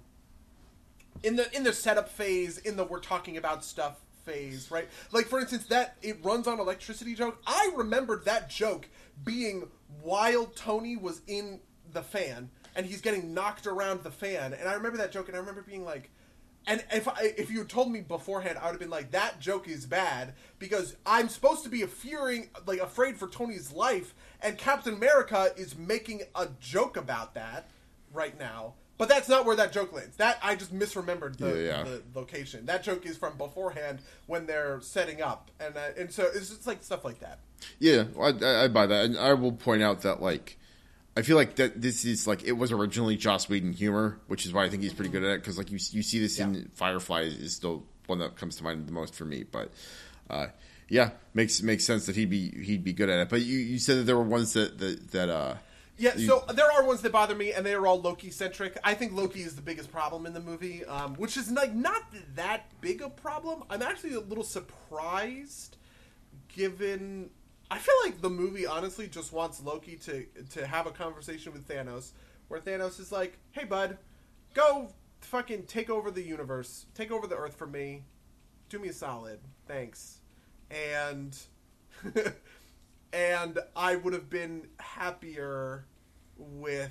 in 1.23 1.37
the 1.37 1.55
in 1.55 1.65
the 1.65 1.73
setup 1.73 2.09
phase, 2.09 2.59
in 2.59 2.77
the 2.77 2.85
we're 2.85 3.01
talking 3.01 3.37
about 3.37 3.65
stuff 3.65 4.01
phase, 4.25 4.71
right? 4.71 4.89
Like 5.11 5.27
for 5.27 5.41
instance, 5.41 5.67
that 5.67 5.97
it 6.03 6.19
runs 6.25 6.47
on 6.47 6.61
electricity 6.61 7.15
joke. 7.15 7.41
I 7.47 7.73
remembered 7.77 8.25
that 8.25 8.51
joke 8.51 8.89
being 9.25 9.69
while 10.03 10.47
Tony 10.47 10.97
was 10.97 11.23
in 11.27 11.61
the 11.93 12.03
fan 12.03 12.51
and 12.75 12.87
he's 12.87 13.01
getting 13.01 13.35
knocked 13.35 13.67
around 13.67 14.03
the 14.03 14.11
fan, 14.11 14.55
and 14.55 14.69
I 14.69 14.75
remember 14.75 14.99
that 14.99 15.13
joke, 15.13 15.29
and 15.29 15.37
I 15.37 15.41
remember 15.41 15.63
being 15.63 15.85
like. 15.85 16.11
And 16.65 16.85
if 16.93 17.09
I, 17.09 17.35
if 17.37 17.51
you 17.51 17.59
had 17.59 17.69
told 17.69 17.91
me 17.91 18.03
beforehand, 18.03 18.57
I 18.57 18.67
would 18.67 18.75
have 18.75 18.79
been 18.79 18.89
like, 18.89 19.11
"That 19.11 19.41
joke 19.41 19.67
is 19.67 19.85
bad," 19.85 20.35
because 20.61 20.95
I'm 21.05 21.29
supposed 21.29 21.65
to 21.65 21.69
be 21.69 21.83
fearing, 21.87 22.51
like, 22.67 22.79
afraid 22.79 23.17
for 23.17 23.27
Tony's 23.27 23.73
life, 23.73 24.15
and 24.41 24.57
Captain 24.57 24.95
America 24.95 25.53
is 25.57 25.77
making 25.77 26.23
a 26.37 26.47
joke 26.61 26.97
about 26.97 27.35
that 27.35 27.69
right 28.13 28.39
now. 28.39 28.75
But 28.99 29.09
that's 29.09 29.29
not 29.29 29.47
where 29.47 29.57
that 29.57 29.73
joke 29.73 29.93
lands. 29.93 30.17
That 30.17 30.39
I 30.43 30.55
just 30.55 30.73
misremembered 30.73 31.37
the, 31.37 31.49
Yeah, 31.49 31.79
yeah. 31.79 31.83
the 31.83 32.03
location. 32.15 32.67
That 32.67 32.85
joke 32.85 33.05
is 33.07 33.17
from 33.17 33.37
beforehand 33.37 34.01
when 34.27 34.47
they're 34.47 34.81
setting 34.81 35.23
up, 35.23 35.51
and 35.59 35.77
uh, 35.77 35.81
and 35.99 36.13
so 36.13 36.25
it's 36.25 36.51
just 36.51 36.67
like 36.67 36.83
stuff 36.83 37.05
like 37.05 37.21
that. 37.21 37.41
Yeah, 37.79 38.05
I, 38.21 38.65
I, 38.65 38.69
buy 38.69 38.87
that, 38.87 39.05
and 39.05 39.19
I 39.19 39.35
will 39.35 39.53
point 39.53 39.83
out 39.83 40.03
that 40.03 40.21
like 40.21 40.59
I 41.17 41.23
feel 41.23 41.37
like 41.37 41.57
that 41.57 41.81
this 41.81 42.05
is 42.05 42.27
like 42.27 42.45
it 42.45 42.53
was 42.53 42.73
originally 42.73 43.17
Joss 43.17 43.49
Whedon 43.49 43.73
humor, 43.73 44.19
which 44.29 44.47
is 44.47 44.53
why 44.53 44.65
I 44.65 44.69
think 44.69 44.83
he's 44.83 44.95
pretty 44.95 45.11
good 45.11 45.25
at 45.25 45.31
it 45.31 45.41
because 45.41 45.59
like 45.59 45.71
you 45.71 45.79
you 45.91 46.03
see 46.03 46.19
this 46.19 46.39
in 46.39 46.71
Firefly 46.75 47.23
is 47.23 47.55
still 47.55 47.85
one 48.07 48.19
that 48.19 48.37
comes 48.37 48.57
to 48.57 48.65
mind 48.65 48.87
the 48.87 48.93
most 48.93 49.15
for 49.15 49.25
me, 49.25 49.45
but 49.45 49.71
uh, 50.31 50.47
yeah, 50.89 51.11
makes 51.35 51.63
makes 51.63 51.85
sense 51.85 52.07
that 52.07 52.17
he'd 52.17 52.31
be 52.31 52.51
he'd 52.63 52.85
be 52.85 52.93
good 52.93 53.09
at 53.09 53.21
it. 53.21 53.29
But 53.29 53.43
you, 53.43 53.59
you 53.59 53.79
said 53.79 53.99
that 53.99 54.03
there 54.05 54.17
were 54.17 54.23
ones 54.23 54.53
that 54.55 54.79
that, 54.79 55.11
that 55.13 55.29
uh 55.29 55.55
Yeah, 56.03 56.17
You- 56.17 56.27
so 56.27 56.45
there 56.53 56.69
are 56.69 56.85
ones 56.85 57.01
that 57.03 57.13
bother 57.13 57.37
me, 57.37 57.53
and 57.53 57.65
they 57.65 57.75
are 57.75 57.87
all 57.87 58.01
Loki 58.01 58.31
centric. 58.31 58.77
I 58.83 58.93
think 58.95 59.13
Loki 59.13 59.43
is 59.43 59.55
the 59.55 59.63
biggest 59.63 59.93
problem 59.93 60.27
in 60.27 60.33
the 60.35 60.41
movie, 60.41 60.85
um, 60.85 61.15
which 61.15 61.37
is 61.37 61.49
like 61.53 61.73
not 61.73 62.03
that 62.35 62.65
big 62.81 63.01
a 63.03 63.09
problem. 63.09 63.63
I'm 63.71 63.83
actually 63.83 64.15
a 64.15 64.21
little 64.21 64.43
surprised, 64.43 65.77
given 66.49 67.31
I 67.71 67.79
feel 67.79 67.95
like 68.05 68.21
the 68.21 68.29
movie 68.31 68.67
honestly 68.67 69.07
just 69.07 69.33
wants 69.33 69.63
Loki 69.63 69.95
to 69.99 70.27
to 70.51 70.67
have 70.67 70.89
a 70.89 70.91
conversation 70.91 71.53
with 71.53 71.69
Thanos, 71.69 72.11
where 72.49 72.61
Thanos 72.61 72.99
is 72.99 73.13
like, 73.13 73.39
"Hey, 73.53 73.65
bud, 73.65 73.97
go 74.55 74.89
fucking 75.21 75.67
take 75.67 75.89
over 75.89 76.11
the 76.11 76.23
universe, 76.23 76.87
take 76.95 77.13
over 77.13 77.29
the 77.29 77.37
Earth 77.37 77.55
for 77.55 77.69
me, 77.69 78.03
do 78.69 78.81
me 78.81 78.89
a 78.89 78.93
solid, 78.93 79.39
thanks," 79.69 80.19
and. 80.69 81.39
and 83.13 83.59
I 83.77 83.97
would 83.97 84.15
have 84.15 84.31
been 84.31 84.69
happier 84.81 85.85
with 86.43 86.91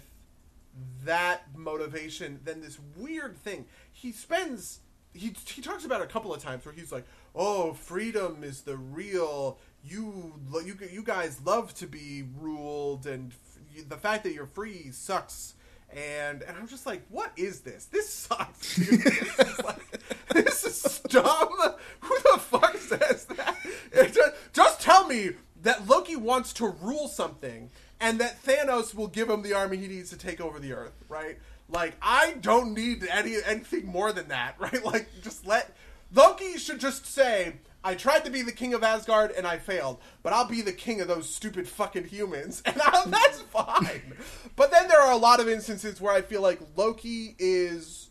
that 1.04 1.44
motivation 1.56 2.40
than 2.44 2.62
this 2.62 2.80
weird 2.96 3.38
thing. 3.38 3.66
He 3.92 4.12
spends 4.12 4.80
he 5.14 5.34
he 5.46 5.62
talks 5.62 5.86
about 5.86 6.02
a 6.02 6.06
couple 6.06 6.34
of 6.34 6.42
times 6.42 6.66
where 6.66 6.74
he's 6.74 6.92
like, 6.92 7.06
"Oh, 7.36 7.74
freedom 7.74 8.44
is 8.44 8.62
the 8.62 8.78
real 8.78 9.60
you 9.84 10.34
you 10.64 10.78
you 10.92 11.04
guys 11.04 11.42
love 11.44 11.74
to 11.76 11.88
be 11.88 12.24
ruled 12.40 13.06
and 13.06 13.32
f- 13.32 13.90
the 13.90 13.98
fact 13.98 14.24
that 14.24 14.34
you're 14.34 14.48
free 14.48 14.92
sucks." 14.92 15.56
And 15.94 16.42
and 16.44 16.58
I'm 16.58 16.68
just 16.68 16.86
like, 16.86 17.02
"What 17.10 17.32
is 17.36 17.62
this? 17.62 17.86
This 17.86 18.10
sucks, 18.10 18.76
dude. 18.76 19.02
this, 19.04 19.40
is 19.40 19.64
like, 19.64 20.02
this 20.30 20.64
is 20.64 21.00
dumb. 21.10 21.50
Who 22.00 22.18
the 22.32 22.40
fuck 22.40 22.78
says 22.78 23.26
that? 23.26 23.58
Just, 24.14 24.36
just 24.54 24.82
tell 24.82 25.08
me 25.08 25.32
that 25.64 25.88
Loki 25.88 26.16
wants 26.16 26.54
to 26.54 26.68
rule 26.68 27.08
something 27.08 27.70
and 28.02 28.20
that 28.20 28.44
Thanos 28.44 28.94
will 28.94 29.08
give 29.08 29.30
him 29.30 29.44
the 29.44 29.54
army 29.54 29.78
he 29.78 29.88
needs 29.88 30.10
to 30.10 30.18
take 30.18 30.42
over 30.42 30.60
the 30.60 30.74
earth, 30.74 31.06
right? 31.08 31.38
Like 31.70 31.94
I 32.02 32.34
don't 32.42 32.74
need 32.74 33.08
any 33.10 33.36
anything 33.46 33.86
more 33.86 34.12
than 34.12 34.28
that, 34.30 34.56
right? 34.60 34.84
Like 34.84 35.08
just 35.24 35.46
let 35.48 35.74
Loki 36.14 36.58
should 36.58 36.80
just 36.80 37.06
say, 37.06 37.54
I 37.84 37.96
tried 37.96 38.26
to 38.26 38.32
be 38.32 38.42
the 38.42 38.52
king 38.52 38.74
of 38.74 38.84
Asgard 38.84 39.32
and 39.32 39.48
I 39.48 39.60
failed, 39.60 40.00
but 40.24 40.34
I'll 40.34 40.48
be 40.48 40.62
the 40.62 40.74
king 40.74 41.00
of 41.00 41.08
those 41.08 41.30
stupid 41.30 41.68
fucking 41.70 42.06
humans, 42.06 42.62
and 42.66 42.76
i 42.82 43.06
that's 43.06 43.42
fine. 43.42 44.16
But 44.56 44.72
then 44.72 44.88
there 44.90 45.00
are 45.00 45.14
a 45.14 45.18
lot 45.18 45.40
of 45.40 45.48
instances 45.48 46.02
where 46.02 46.14
I 46.14 46.22
feel 46.22 46.42
like 46.42 46.60
Loki 46.76 47.36
is 47.40 48.10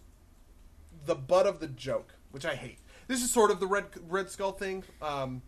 the 1.05 1.15
butt 1.15 1.47
of 1.47 1.61
the 1.61 1.69
joke, 1.69 2.15
which 2.31 2.47
I 2.47 2.55
hate. 2.55 2.79
This 3.09 3.23
is 3.23 3.31
sort 3.31 3.51
of 3.51 3.59
the 3.59 3.67
Red 3.67 3.87
Red 4.09 4.31
Skull 4.31 4.53
thing. 4.53 4.85
Um, 5.03 5.43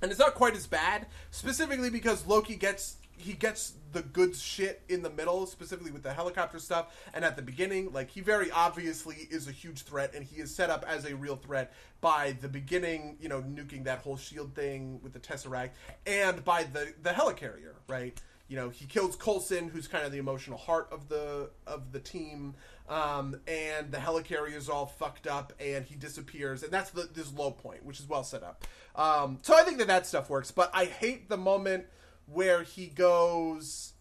and 0.00 0.10
it's 0.10 0.18
not 0.18 0.34
quite 0.34 0.56
as 0.56 0.66
bad 0.66 1.06
specifically 1.30 1.88
because 1.88 2.26
loki 2.26 2.56
gets 2.56 2.96
he 3.22 3.34
gets 3.34 3.74
the 3.92 4.02
good 4.02 4.34
shit 4.34 4.82
in 4.88 5.02
the 5.02 5.10
middle 5.10 5.46
specifically 5.46 5.90
with 5.90 6.02
the 6.02 6.12
helicopter 6.12 6.58
stuff. 6.58 6.94
And 7.14 7.24
at 7.24 7.36
the 7.36 7.42
beginning 7.42 7.92
like 7.92 8.10
he 8.10 8.20
very 8.20 8.50
obviously 8.50 9.28
is 9.30 9.48
a 9.48 9.52
huge 9.52 9.82
threat 9.82 10.14
and 10.14 10.24
he 10.24 10.40
is 10.40 10.54
set 10.54 10.70
up 10.70 10.84
as 10.88 11.04
a 11.04 11.14
real 11.14 11.36
threat 11.36 11.72
by 12.00 12.36
the 12.40 12.48
beginning 12.48 13.16
you 13.20 13.28
know 13.28 13.42
nuking 13.42 13.84
that 13.84 14.00
whole 14.00 14.16
shield 14.16 14.54
thing 14.54 15.00
with 15.02 15.12
the 15.12 15.20
tesseract 15.20 15.70
and 16.06 16.44
by 16.44 16.64
the 16.64 16.92
the 17.02 17.10
helicarrier 17.10 17.74
right? 17.88 18.20
You 18.48 18.56
know 18.56 18.68
he 18.68 18.84
kills 18.84 19.16
Coulson, 19.16 19.68
who's 19.68 19.88
kind 19.88 20.04
of 20.04 20.12
the 20.12 20.18
emotional 20.18 20.58
heart 20.58 20.88
of 20.92 21.08
the 21.08 21.50
of 21.66 21.92
the 21.92 22.00
team, 22.00 22.54
um, 22.88 23.40
and 23.46 23.90
the 23.90 23.98
helicarrier 23.98 24.54
is 24.54 24.68
all 24.68 24.84
fucked 24.84 25.26
up, 25.26 25.54
and 25.58 25.86
he 25.86 25.94
disappears, 25.94 26.62
and 26.62 26.70
that's 26.70 26.90
the, 26.90 27.08
this 27.14 27.32
low 27.32 27.50
point, 27.50 27.82
which 27.84 27.98
is 27.98 28.06
well 28.06 28.24
set 28.24 28.42
up. 28.42 28.64
Um, 28.94 29.38
so 29.40 29.56
I 29.56 29.62
think 29.62 29.78
that 29.78 29.86
that 29.86 30.06
stuff 30.06 30.28
works, 30.28 30.50
but 30.50 30.70
I 30.74 30.84
hate 30.84 31.30
the 31.30 31.38
moment 31.38 31.86
where 32.26 32.62
he 32.62 32.86
goes, 32.86 33.92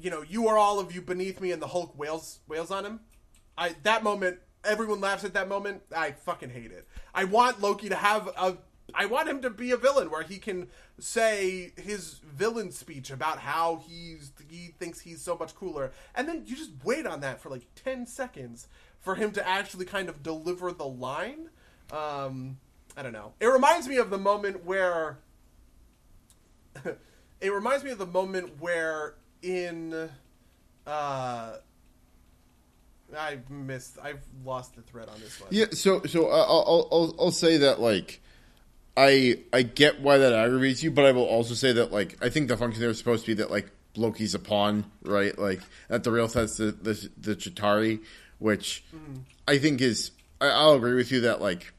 you 0.00 0.10
know, 0.10 0.22
you 0.22 0.48
are 0.48 0.58
all 0.58 0.78
of 0.78 0.94
you 0.94 1.00
beneath 1.00 1.40
me, 1.40 1.52
and 1.52 1.60
the 1.60 1.68
Hulk 1.68 1.98
wails 1.98 2.40
wails 2.48 2.70
on 2.70 2.84
him. 2.84 3.00
I 3.56 3.74
that 3.82 4.02
moment, 4.02 4.38
everyone 4.64 5.00
laughs 5.00 5.24
at 5.24 5.34
that 5.34 5.48
moment. 5.48 5.82
I 5.94 6.12
fucking 6.12 6.50
hate 6.50 6.72
it. 6.72 6.86
I 7.14 7.24
want 7.24 7.60
Loki 7.60 7.88
to 7.88 7.96
have 7.96 8.28
a. 8.36 8.58
I 8.94 9.06
want 9.06 9.28
him 9.28 9.42
to 9.42 9.50
be 9.50 9.72
a 9.72 9.76
villain 9.76 10.10
where 10.10 10.22
he 10.22 10.38
can 10.38 10.68
say 10.98 11.72
his 11.76 12.20
villain 12.24 12.70
speech 12.70 13.10
about 13.10 13.38
how 13.38 13.82
he's 13.86 14.32
he 14.48 14.74
thinks 14.78 15.00
he's 15.00 15.22
so 15.22 15.36
much 15.36 15.54
cooler, 15.54 15.92
and 16.14 16.28
then 16.28 16.44
you 16.46 16.56
just 16.56 16.70
wait 16.84 17.06
on 17.06 17.20
that 17.20 17.40
for 17.40 17.48
like 17.48 17.66
ten 17.74 18.06
seconds 18.06 18.68
for 19.00 19.14
him 19.14 19.32
to 19.32 19.46
actually 19.46 19.86
kind 19.86 20.08
of 20.08 20.22
deliver 20.22 20.72
the 20.72 20.86
line. 20.86 21.48
Um, 21.92 22.58
I 22.96 23.02
don't 23.02 23.12
know. 23.12 23.32
It 23.40 23.46
reminds 23.46 23.88
me 23.88 23.96
of 23.96 24.10
the 24.10 24.18
moment 24.18 24.64
where. 24.64 25.18
it 27.40 27.52
reminds 27.52 27.84
me 27.84 27.90
of 27.90 27.98
the 27.98 28.06
moment 28.06 28.60
where 28.60 29.14
in. 29.42 30.10
Uh, 30.86 31.56
I 33.16 33.38
missed. 33.48 33.98
I've 34.02 34.22
lost 34.44 34.74
the 34.74 34.82
thread 34.82 35.08
on 35.08 35.20
this 35.20 35.40
one. 35.40 35.48
Yeah, 35.52 35.66
so 35.72 36.02
so 36.04 36.28
uh, 36.28 36.44
I'll, 36.48 36.88
I'll 36.90 37.14
I'll 37.20 37.30
say 37.30 37.58
that 37.58 37.80
like 37.80 38.20
I 38.96 39.40
I 39.52 39.62
get 39.62 40.00
why 40.00 40.18
that 40.18 40.32
aggravates 40.32 40.82
you, 40.82 40.90
but 40.90 41.04
I 41.04 41.12
will 41.12 41.24
also 41.24 41.54
say 41.54 41.72
that 41.72 41.92
like 41.92 42.18
I 42.22 42.30
think 42.30 42.48
the 42.48 42.56
function 42.56 42.80
there 42.80 42.90
is 42.90 42.98
supposed 42.98 43.24
to 43.26 43.30
be 43.30 43.42
that 43.42 43.50
like 43.50 43.70
Loki's 43.96 44.34
a 44.34 44.38
pawn, 44.38 44.90
right? 45.02 45.38
Like 45.38 45.60
at 45.90 46.04
the 46.04 46.10
real 46.10 46.28
sense, 46.28 46.56
the 46.56 46.72
the, 46.72 47.10
the 47.18 47.36
Chitauri, 47.36 48.00
which 48.38 48.84
mm-hmm. 48.94 49.20
I 49.46 49.58
think 49.58 49.80
is 49.80 50.10
I, 50.40 50.48
I'll 50.48 50.74
agree 50.74 50.94
with 50.94 51.12
you 51.12 51.22
that 51.22 51.40
like 51.40 51.72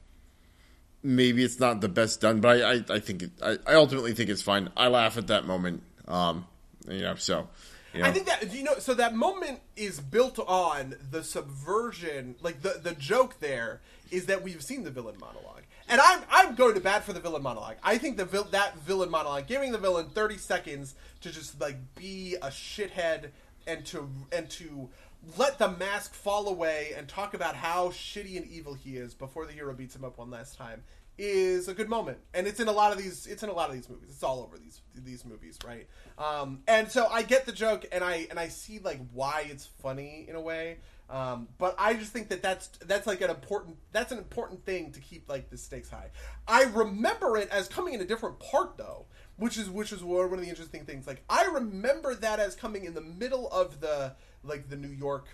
maybe 1.02 1.44
it's 1.44 1.60
not 1.60 1.80
the 1.80 1.88
best 1.88 2.20
done, 2.20 2.40
but 2.40 2.62
I 2.62 2.72
I, 2.72 2.84
I 2.90 2.98
think 3.00 3.22
it, 3.22 3.30
I, 3.42 3.58
I 3.66 3.74
ultimately 3.74 4.14
think 4.14 4.30
it's 4.30 4.42
fine. 4.42 4.70
I 4.76 4.88
laugh 4.88 5.16
at 5.16 5.28
that 5.28 5.46
moment, 5.46 5.82
um, 6.06 6.46
you 6.88 7.02
know, 7.02 7.14
so. 7.16 7.48
You 7.94 8.02
know? 8.02 8.08
I 8.08 8.12
think 8.12 8.26
that 8.26 8.54
you 8.54 8.64
know, 8.64 8.78
so 8.78 8.94
that 8.94 9.14
moment 9.14 9.60
is 9.76 9.98
built 9.98 10.38
on 10.38 10.94
the 11.10 11.24
subversion. 11.24 12.36
Like 12.42 12.62
the 12.62 12.80
the 12.82 12.92
joke 12.94 13.40
there 13.40 13.80
is 14.10 14.26
that 14.26 14.42
we've 14.42 14.62
seen 14.62 14.84
the 14.84 14.90
villain 14.90 15.16
monologue, 15.18 15.62
and 15.88 16.00
I'm 16.00 16.22
I'm 16.30 16.54
going 16.54 16.74
to 16.74 16.80
bat 16.80 17.04
for 17.04 17.12
the 17.12 17.20
villain 17.20 17.42
monologue. 17.42 17.76
I 17.82 17.98
think 17.98 18.16
the 18.18 18.24
that 18.50 18.78
villain 18.80 19.10
monologue, 19.10 19.46
giving 19.46 19.72
the 19.72 19.78
villain 19.78 20.10
30 20.10 20.36
seconds 20.36 20.94
to 21.22 21.30
just 21.30 21.60
like 21.60 21.76
be 21.94 22.36
a 22.42 22.48
shithead 22.48 23.30
and 23.66 23.84
to 23.86 24.08
and 24.32 24.50
to 24.50 24.88
let 25.36 25.58
the 25.58 25.70
mask 25.70 26.14
fall 26.14 26.48
away 26.48 26.92
and 26.96 27.08
talk 27.08 27.34
about 27.34 27.54
how 27.54 27.88
shitty 27.88 28.36
and 28.36 28.46
evil 28.46 28.74
he 28.74 28.96
is 28.96 29.14
before 29.14 29.46
the 29.46 29.52
hero 29.52 29.74
beats 29.74 29.94
him 29.96 30.04
up 30.04 30.18
one 30.18 30.30
last 30.30 30.56
time 30.56 30.82
is 31.18 31.66
a 31.66 31.74
good 31.74 31.88
moment. 31.88 32.18
And 32.32 32.46
it's 32.46 32.60
in 32.60 32.68
a 32.68 32.72
lot 32.72 32.92
of 32.92 32.98
these 32.98 33.26
it's 33.26 33.42
in 33.42 33.48
a 33.48 33.52
lot 33.52 33.68
of 33.68 33.74
these 33.74 33.88
movies. 33.88 34.08
It's 34.10 34.22
all 34.22 34.40
over 34.40 34.56
these 34.56 34.80
these 34.94 35.24
movies 35.24 35.58
right? 35.66 35.86
Um, 36.16 36.60
and 36.66 36.90
so 36.90 37.06
i 37.08 37.22
get 37.22 37.46
the 37.46 37.52
joke 37.52 37.86
and 37.92 38.02
i 38.02 38.26
and 38.30 38.38
i 38.38 38.48
see 38.48 38.78
like 38.80 39.00
why 39.12 39.46
it's 39.50 39.66
funny 39.66 40.26
in 40.28 40.36
a 40.36 40.40
way. 40.40 40.78
Um, 41.10 41.48
but 41.58 41.74
i 41.78 41.94
just 41.94 42.12
think 42.12 42.28
that 42.28 42.42
that's 42.42 42.68
that's 42.86 43.06
like 43.06 43.20
an 43.20 43.30
important 43.30 43.76
that's 43.92 44.12
an 44.12 44.18
important 44.18 44.64
thing 44.64 44.92
to 44.92 45.00
keep 45.00 45.28
like 45.28 45.50
the 45.50 45.58
stakes 45.58 45.90
high. 45.90 46.10
I 46.46 46.64
remember 46.64 47.36
it 47.36 47.48
as 47.50 47.66
coming 47.66 47.94
in 47.94 48.00
a 48.00 48.04
different 48.06 48.38
part 48.38 48.76
though 48.76 49.06
which 49.36 49.56
is 49.56 49.70
which 49.70 49.92
is 49.92 50.02
one 50.02 50.32
of 50.32 50.40
the 50.40 50.48
interesting 50.48 50.84
things. 50.84 51.06
Like 51.06 51.24
i 51.28 51.46
remember 51.46 52.14
that 52.14 52.38
as 52.38 52.54
coming 52.54 52.84
in 52.84 52.94
the 52.94 53.00
middle 53.00 53.48
of 53.50 53.80
the 53.80 54.14
like 54.42 54.68
the 54.68 54.76
new 54.76 54.88
york 54.88 55.26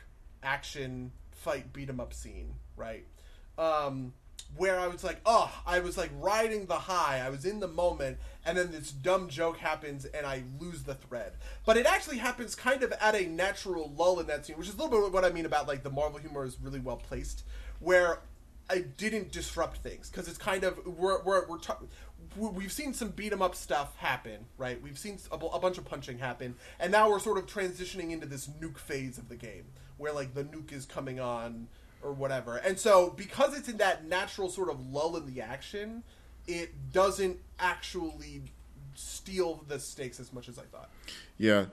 action 0.43 1.13
fight 1.33 1.73
beat 1.73 1.89
'em 1.89 2.01
up 2.01 2.13
scene 2.13 2.55
right 2.77 3.07
um 3.59 4.13
where 4.57 4.79
I 4.79 4.87
was 4.87 5.03
like, 5.03 5.21
oh, 5.27 5.53
I 5.67 5.81
was 5.81 5.99
like 5.99 6.11
riding 6.21 6.67
the 6.67 6.75
high. 6.75 7.23
I 7.25 7.31
was 7.31 7.45
in 7.45 7.61
the 7.61 7.69
moment, 7.69 8.19
and 8.45 8.57
then 8.57 8.71
this 8.71 8.91
dumb 8.91 9.29
joke 9.29 9.59
happens, 9.59 10.05
and 10.05 10.27
I 10.27 10.45
lose 10.61 10.85
the 10.85 10.95
thread. 10.95 11.33
But 11.67 11.77
it 11.77 11.87
actually 11.87 12.19
happens 12.19 12.55
kind 12.55 12.83
of 12.83 12.93
at 12.93 13.15
a 13.15 13.27
natural 13.27 13.93
lull 13.97 14.21
in 14.21 14.27
that 14.29 14.47
scene, 14.47 14.57
which 14.57 14.69
is 14.69 14.75
a 14.75 14.77
little 14.83 15.01
bit 15.03 15.13
what 15.13 15.25
I 15.25 15.31
mean 15.31 15.47
about 15.47 15.67
like 15.67 15.83
the 15.83 15.91
Marvel 15.91 16.19
humor 16.19 16.45
is 16.45 16.57
really 16.61 16.81
well 16.81 16.97
placed, 16.97 17.45
where 17.81 18.21
I 18.71 18.79
didn't 18.79 19.33
disrupt 19.33 19.79
things 19.79 20.09
because 20.09 20.29
it's 20.29 20.39
kind 20.39 20.65
of 20.65 20.79
we're 20.87 21.23
we're, 21.23 21.47
we're 21.49 21.59
we've 22.37 22.73
seen 22.73 22.95
some 22.95 23.09
beat 23.11 23.33
'em 23.33 23.43
up 23.43 23.55
stuff 23.55 23.97
happen, 23.97 24.47
right? 24.59 24.81
We've 24.81 24.99
seen 24.99 25.19
a, 25.31 25.39
bunch 25.39 25.79
of 25.79 25.85
punching 25.85 26.19
happen, 26.19 26.57
and 26.79 26.93
now 26.93 27.11
we're 27.11 27.19
sort 27.19 27.39
of 27.39 27.47
transitioning 27.47 28.11
into 28.11 28.27
this 28.27 28.49
nuke 28.61 28.79
phase 28.79 29.19
of 29.19 29.29
the 29.29 29.37
game, 29.37 29.65
where 29.97 30.13
like 30.13 30.35
the 30.35 30.45
nuke 30.45 30.73
is 30.73 30.87
coming 30.87 31.21
on 31.21 31.69
or 32.03 32.13
whatever. 32.13 32.57
And 32.57 32.79
so 32.79 33.11
because 33.11 33.57
it's 33.57 33.69
in 33.69 33.79
that 33.79 34.07
natural 34.07 34.49
sort 34.51 34.69
of 34.69 34.93
lull 34.93 35.17
in 35.17 35.33
the 35.33 35.41
action, 35.41 36.03
it 36.47 36.93
doesn't 36.93 37.39
actually 37.59 38.43
steal 38.95 39.65
the 39.67 39.81
stakes 39.81 40.21
as 40.21 40.33
much 40.33 40.49
as 40.49 40.59
I 40.59 40.63
thought. 40.63 40.91
Yeah. 41.39 41.67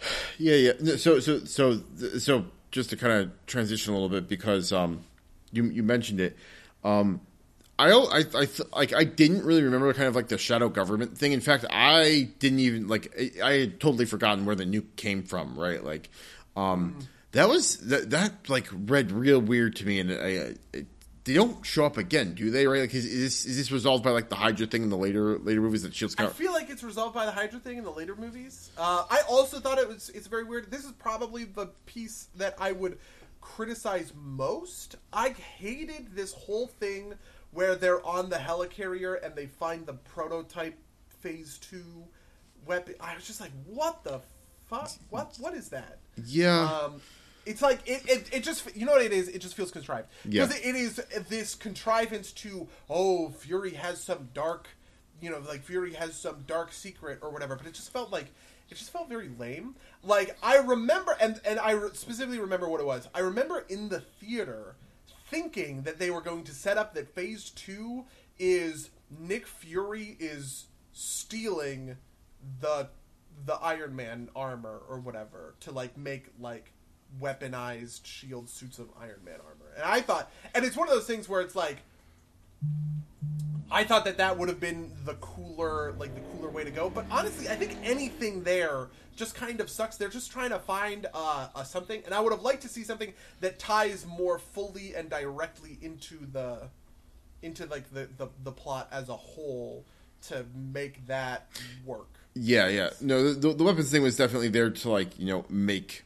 Yeah, 0.36 0.56
yeah. 0.56 0.96
So, 0.96 1.20
so, 1.20 1.44
so, 1.44 1.80
so, 2.18 2.46
just 2.72 2.90
to 2.90 2.96
kind 2.96 3.12
of 3.22 3.46
transition 3.46 3.94
a 3.94 3.96
little 3.96 4.08
bit 4.08 4.28
because 4.28 4.72
um, 4.72 5.04
you 5.52 5.64
you 5.66 5.84
mentioned 5.84 6.20
it. 6.20 6.36
Um, 6.82 7.20
I 7.78 7.90
I 7.90 8.24
I 8.34 8.48
like 8.74 8.92
I 8.94 9.04
didn't 9.04 9.44
really 9.44 9.62
remember 9.62 9.92
kind 9.94 10.08
of 10.08 10.16
like 10.16 10.28
the 10.28 10.38
shadow 10.38 10.68
government 10.68 11.18
thing. 11.18 11.32
In 11.32 11.40
fact, 11.40 11.64
I 11.70 12.30
didn't 12.38 12.60
even 12.60 12.88
like 12.88 13.14
I, 13.18 13.30
I 13.42 13.52
had 13.60 13.80
totally 13.80 14.06
forgotten 14.06 14.44
where 14.46 14.56
the 14.56 14.64
nuke 14.64 14.96
came 14.96 15.22
from. 15.22 15.58
Right, 15.58 15.82
like 15.82 16.10
um, 16.56 16.96
mm 16.98 17.06
that 17.34 17.48
was 17.48 17.78
that, 17.78 18.10
that 18.10 18.48
like 18.48 18.68
read 18.72 19.10
real 19.10 19.40
weird 19.40 19.76
to 19.76 19.86
me, 19.86 19.98
and 19.98 20.12
I, 20.12 20.54
I, 20.78 20.84
they 21.24 21.34
don't 21.34 21.66
show 21.66 21.84
up 21.84 21.96
again, 21.96 22.34
do 22.34 22.50
they? 22.50 22.66
Right? 22.66 22.82
Like, 22.82 22.94
is, 22.94 23.04
is, 23.04 23.22
this 23.22 23.44
is 23.44 23.56
this 23.56 23.72
resolved 23.72 24.04
by 24.04 24.10
like 24.10 24.28
the 24.28 24.36
Hydra 24.36 24.68
thing 24.68 24.84
in 24.84 24.88
the 24.88 24.96
later 24.96 25.38
later 25.38 25.60
movies 25.60 25.82
that 25.82 25.94
Shields? 25.94 26.14
I 26.16 26.28
feel 26.28 26.52
like 26.52 26.70
it's 26.70 26.84
resolved 26.84 27.12
by 27.12 27.26
the 27.26 27.32
Hydra 27.32 27.58
thing 27.58 27.76
in 27.76 27.84
the 27.84 27.90
later 27.90 28.14
movies. 28.14 28.70
Uh, 28.78 29.04
I 29.10 29.22
also 29.28 29.58
thought 29.58 29.78
it 29.78 29.88
was 29.88 30.10
it's 30.10 30.28
very 30.28 30.44
weird. 30.44 30.70
This 30.70 30.84
is 30.84 30.92
probably 30.92 31.44
the 31.44 31.66
piece 31.86 32.28
that 32.36 32.54
I 32.60 32.70
would 32.70 32.98
criticize 33.40 34.12
most. 34.14 34.96
I 35.12 35.30
hated 35.30 36.14
this 36.14 36.32
whole 36.34 36.68
thing 36.68 37.14
where 37.54 37.74
they're 37.76 38.04
on 38.04 38.28
the 38.28 38.36
helicarrier 38.36 39.24
and 39.24 39.34
they 39.34 39.46
find 39.46 39.86
the 39.86 39.94
prototype 39.94 40.76
Phase 41.20 41.58
Two 41.58 42.04
weapon. 42.66 42.94
I 43.00 43.14
was 43.14 43.26
just 43.26 43.40
like, 43.40 43.52
what 43.66 44.04
the 44.04 44.20
fuck? 44.66 44.90
What 45.10 45.36
what 45.38 45.54
is 45.54 45.70
that? 45.70 45.98
Yeah. 46.26 46.68
Um, 46.68 47.00
it's 47.46 47.62
like 47.62 47.80
it, 47.86 48.02
it, 48.08 48.30
it 48.32 48.42
just 48.42 48.74
you 48.76 48.86
know 48.86 48.92
what 48.92 49.02
it 49.02 49.12
is. 49.12 49.28
It 49.28 49.40
just 49.40 49.54
feels 49.54 49.70
contrived 49.70 50.08
because 50.28 50.58
yeah. 50.60 50.70
it 50.70 50.74
is 50.74 50.96
this 51.28 51.54
contrivance 51.54 52.32
to 52.32 52.68
oh 52.88 53.30
Fury 53.30 53.74
has 53.74 54.02
some 54.02 54.28
dark, 54.34 54.68
you 55.20 55.30
know, 55.30 55.42
like 55.46 55.62
Fury 55.62 55.94
has 55.94 56.14
some 56.14 56.44
dark 56.46 56.72
secret 56.72 57.18
or 57.22 57.30
whatever. 57.30 57.56
But 57.56 57.66
it 57.66 57.74
just 57.74 57.92
felt 57.92 58.10
like 58.10 58.26
it 58.70 58.76
just 58.76 58.90
felt 58.90 59.08
very 59.08 59.30
lame. 59.38 59.76
Like 60.02 60.36
I 60.42 60.56
remember, 60.58 61.16
and 61.20 61.40
and 61.46 61.58
I 61.58 61.78
specifically 61.92 62.40
remember 62.40 62.68
what 62.68 62.80
it 62.80 62.86
was. 62.86 63.08
I 63.14 63.20
remember 63.20 63.64
in 63.68 63.88
the 63.88 64.00
theater 64.00 64.76
thinking 65.34 65.82
that 65.82 65.98
they 65.98 66.10
were 66.10 66.20
going 66.20 66.44
to 66.44 66.52
set 66.52 66.78
up 66.78 66.94
that 66.94 67.12
Phase 67.12 67.50
Two 67.50 68.04
is 68.38 68.90
Nick 69.18 69.48
Fury 69.48 70.16
is 70.20 70.66
stealing 70.92 71.96
the 72.60 72.88
the 73.44 73.54
Iron 73.54 73.96
Man 73.96 74.28
armor 74.36 74.82
or 74.88 75.00
whatever 75.00 75.56
to 75.60 75.72
like 75.72 75.98
make 75.98 76.26
like 76.38 76.70
weaponized 77.20 78.06
shield 78.06 78.48
suits 78.48 78.78
of 78.78 78.88
Iron 79.00 79.20
Man 79.24 79.40
armor. 79.44 79.72
And 79.74 79.84
I 79.84 80.00
thought, 80.00 80.30
and 80.54 80.64
it's 80.64 80.76
one 80.76 80.86
of 80.86 80.94
those 80.94 81.06
things 81.06 81.28
where 81.28 81.40
it's 81.40 81.56
like, 81.56 81.78
I 83.74 83.82
thought 83.82 84.04
that 84.04 84.18
that 84.18 84.38
would 84.38 84.48
have 84.48 84.60
been 84.60 84.92
the 85.04 85.14
cooler, 85.14 85.92
like 85.98 86.14
the 86.14 86.20
cooler 86.20 86.48
way 86.48 86.62
to 86.62 86.70
go. 86.70 86.88
But 86.88 87.06
honestly, 87.10 87.48
I 87.48 87.56
think 87.56 87.76
anything 87.82 88.44
there 88.44 88.88
just 89.16 89.34
kind 89.34 89.60
of 89.60 89.68
sucks. 89.68 89.96
They're 89.96 90.08
just 90.08 90.30
trying 90.30 90.50
to 90.50 90.60
find 90.60 91.06
uh, 91.12 91.48
a 91.56 91.64
something, 91.64 92.00
and 92.04 92.14
I 92.14 92.20
would 92.20 92.32
have 92.32 92.42
liked 92.42 92.62
to 92.62 92.68
see 92.68 92.84
something 92.84 93.12
that 93.40 93.58
ties 93.58 94.06
more 94.06 94.38
fully 94.38 94.94
and 94.94 95.10
directly 95.10 95.76
into 95.82 96.18
the, 96.32 96.68
into 97.42 97.66
like 97.66 97.92
the 97.92 98.08
the, 98.16 98.28
the 98.44 98.52
plot 98.52 98.88
as 98.92 99.08
a 99.08 99.16
whole 99.16 99.84
to 100.28 100.46
make 100.54 101.04
that 101.08 101.48
work. 101.84 102.08
Yeah, 102.34 102.68
yeah. 102.68 102.90
No, 103.00 103.32
the, 103.32 103.52
the 103.52 103.64
weapons 103.64 103.90
thing 103.90 104.02
was 104.02 104.16
definitely 104.16 104.48
there 104.48 104.70
to 104.70 104.88
like 104.88 105.18
you 105.18 105.26
know 105.26 105.44
make 105.48 106.03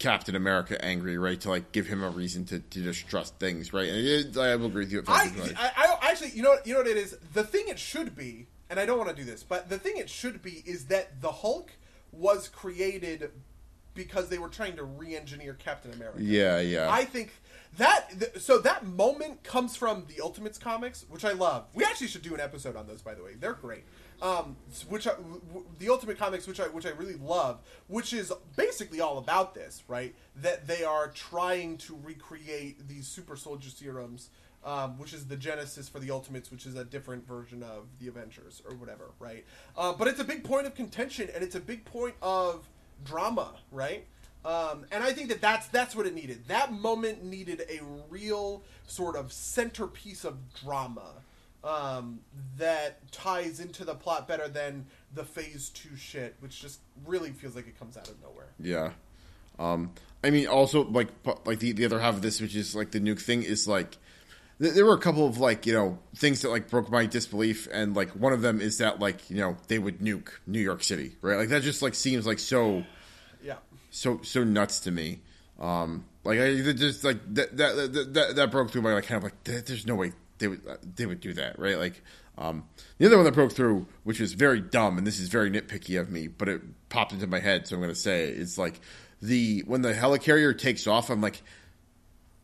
Captain 0.00 0.34
America 0.34 0.82
angry, 0.82 1.18
right? 1.18 1.40
To 1.42 1.50
like 1.50 1.72
give 1.72 1.86
him 1.86 2.02
a 2.02 2.08
reason 2.08 2.46
to, 2.46 2.58
to 2.58 2.80
distrust 2.80 3.38
things, 3.38 3.72
right? 3.72 3.88
And 3.88 4.36
I 4.38 4.56
will 4.56 4.66
agree 4.66 4.84
with 4.84 4.92
you. 4.92 5.04
I, 5.06 5.30
I, 5.56 5.70
I, 5.76 6.10
actually, 6.10 6.30
you 6.30 6.42
know, 6.42 6.56
you 6.64 6.72
know 6.72 6.80
what 6.80 6.88
it 6.88 6.96
is. 6.96 7.16
The 7.34 7.44
thing 7.44 7.66
it 7.68 7.78
should 7.78 8.16
be, 8.16 8.46
and 8.70 8.80
I 8.80 8.86
don't 8.86 8.98
want 8.98 9.10
to 9.10 9.14
do 9.14 9.24
this, 9.24 9.44
but 9.44 9.68
the 9.68 9.78
thing 9.78 9.98
it 9.98 10.08
should 10.08 10.42
be 10.42 10.64
is 10.66 10.86
that 10.86 11.20
the 11.20 11.30
Hulk 11.30 11.72
was 12.12 12.48
created 12.48 13.30
because 13.94 14.30
they 14.30 14.38
were 14.38 14.48
trying 14.48 14.74
to 14.76 14.84
re-engineer 14.84 15.52
Captain 15.52 15.92
America. 15.92 16.22
Yeah, 16.22 16.60
yeah. 16.60 16.90
I 16.90 17.04
think 17.04 17.32
that 17.76 18.40
so 18.40 18.56
that 18.58 18.86
moment 18.86 19.42
comes 19.42 19.76
from 19.76 20.06
the 20.08 20.22
Ultimates 20.22 20.56
comics, 20.56 21.04
which 21.10 21.26
I 21.26 21.32
love. 21.32 21.66
We 21.74 21.84
actually 21.84 22.08
should 22.08 22.22
do 22.22 22.32
an 22.32 22.40
episode 22.40 22.74
on 22.74 22.86
those, 22.86 23.02
by 23.02 23.14
the 23.14 23.22
way. 23.22 23.34
They're 23.38 23.52
great 23.52 23.84
um, 24.22 24.56
which 24.88 25.06
I, 25.06 25.12
w- 25.12 25.64
the 25.78 25.88
Ultimate 25.88 26.18
Comics, 26.18 26.46
which 26.46 26.60
I 26.60 26.64
which 26.64 26.86
I 26.86 26.90
really 26.90 27.16
love, 27.16 27.60
which 27.88 28.12
is 28.12 28.32
basically 28.56 29.00
all 29.00 29.18
about 29.18 29.54
this, 29.54 29.82
right? 29.88 30.14
That 30.36 30.66
they 30.66 30.84
are 30.84 31.08
trying 31.08 31.78
to 31.78 31.98
recreate 32.02 32.86
these 32.88 33.06
super 33.06 33.36
soldier 33.36 33.70
serums, 33.70 34.30
um, 34.64 34.98
which 34.98 35.12
is 35.12 35.26
the 35.26 35.36
genesis 35.36 35.88
for 35.88 35.98
the 35.98 36.10
Ultimates, 36.10 36.50
which 36.50 36.66
is 36.66 36.76
a 36.76 36.84
different 36.84 37.26
version 37.26 37.62
of 37.62 37.86
the 37.98 38.08
Avengers 38.08 38.62
or 38.68 38.76
whatever, 38.76 39.10
right? 39.18 39.44
Uh, 39.76 39.92
but 39.92 40.08
it's 40.08 40.20
a 40.20 40.24
big 40.24 40.44
point 40.44 40.66
of 40.66 40.74
contention 40.74 41.28
and 41.34 41.42
it's 41.42 41.54
a 41.54 41.60
big 41.60 41.84
point 41.84 42.14
of 42.20 42.68
drama, 43.04 43.54
right? 43.72 44.06
Um, 44.44 44.86
and 44.90 45.04
I 45.04 45.12
think 45.12 45.28
that 45.28 45.40
that's 45.40 45.68
that's 45.68 45.94
what 45.94 46.06
it 46.06 46.14
needed. 46.14 46.48
That 46.48 46.72
moment 46.72 47.22
needed 47.22 47.62
a 47.68 47.80
real 48.08 48.62
sort 48.86 49.14
of 49.16 49.32
centerpiece 49.32 50.24
of 50.24 50.36
drama 50.54 51.12
um, 51.64 52.20
that 52.58 53.10
ties 53.12 53.60
into 53.60 53.84
the 53.84 53.94
plot 53.94 54.26
better 54.26 54.48
than 54.48 54.86
the 55.14 55.24
phase 55.24 55.70
two 55.70 55.96
shit, 55.96 56.36
which 56.40 56.60
just 56.60 56.80
really 57.06 57.30
feels 57.30 57.54
like 57.54 57.66
it 57.66 57.78
comes 57.78 57.96
out 57.96 58.08
of 58.08 58.20
nowhere. 58.22 58.48
Yeah. 58.58 58.92
Um, 59.58 59.92
I 60.24 60.30
mean, 60.30 60.46
also 60.46 60.84
like 60.84 61.08
like 61.44 61.58
the, 61.58 61.72
the 61.72 61.84
other 61.84 62.00
half 62.00 62.14
of 62.14 62.22
this, 62.22 62.40
which 62.40 62.56
is 62.56 62.74
like 62.74 62.92
the 62.92 63.00
nuke 63.00 63.20
thing, 63.20 63.42
is 63.42 63.68
like 63.68 63.98
th- 64.60 64.72
there 64.74 64.86
were 64.86 64.94
a 64.94 65.00
couple 65.00 65.26
of 65.26 65.38
like 65.38 65.66
you 65.66 65.72
know 65.74 65.98
things 66.16 66.40
that 66.42 66.48
like 66.50 66.70
broke 66.70 66.90
my 66.90 67.04
disbelief, 67.06 67.68
and 67.72 67.94
like 67.94 68.10
one 68.10 68.32
of 68.32 68.40
them 68.40 68.60
is 68.60 68.78
that 68.78 69.00
like 69.00 69.28
you 69.30 69.36
know 69.36 69.56
they 69.68 69.78
would 69.78 69.98
nuke 69.98 70.28
New 70.46 70.60
York 70.60 70.82
City, 70.82 71.16
right? 71.20 71.36
Like 71.36 71.50
that 71.50 71.62
just 71.62 71.82
like 71.82 71.94
seems 71.94 72.26
like 72.26 72.38
so 72.38 72.84
Yeah. 73.42 73.56
so 73.90 74.20
so 74.22 74.44
nuts 74.44 74.80
to 74.80 74.90
me. 74.90 75.20
Um, 75.58 76.04
like 76.24 76.38
I 76.40 76.54
just 76.72 77.04
like 77.04 77.18
that 77.34 77.54
that 77.58 77.92
that, 77.92 78.14
that, 78.14 78.36
that 78.36 78.50
broke 78.50 78.70
through 78.70 78.82
my 78.82 78.94
like 78.94 79.06
kind 79.06 79.18
of 79.18 79.24
like 79.24 79.44
there's 79.44 79.86
no 79.86 79.94
way 79.94 80.12
they 80.40 80.48
would 80.48 80.66
uh, 80.68 80.76
they 80.96 81.06
would 81.06 81.20
do 81.20 81.32
that, 81.34 81.58
right? 81.58 81.78
Like 81.78 82.02
um, 82.36 82.64
the 82.98 83.06
other 83.06 83.16
one 83.16 83.24
that 83.26 83.34
broke 83.34 83.52
through, 83.52 83.86
which 84.02 84.18
was 84.18 84.32
very 84.32 84.60
dumb, 84.60 84.98
and 84.98 85.06
this 85.06 85.20
is 85.20 85.28
very 85.28 85.50
nitpicky 85.50 86.00
of 86.00 86.10
me, 86.10 86.26
but 86.26 86.48
it 86.48 86.62
popped 86.88 87.12
into 87.12 87.26
my 87.26 87.38
head, 87.38 87.68
so 87.68 87.76
I'm 87.76 87.82
going 87.82 87.92
to 87.92 87.98
say 87.98 88.24
it, 88.24 88.38
is 88.38 88.58
like 88.58 88.80
the 89.22 89.62
when 89.66 89.82
the 89.82 89.92
helicarrier 89.92 90.58
takes 90.58 90.86
off, 90.86 91.10
I'm 91.10 91.20
like, 91.20 91.42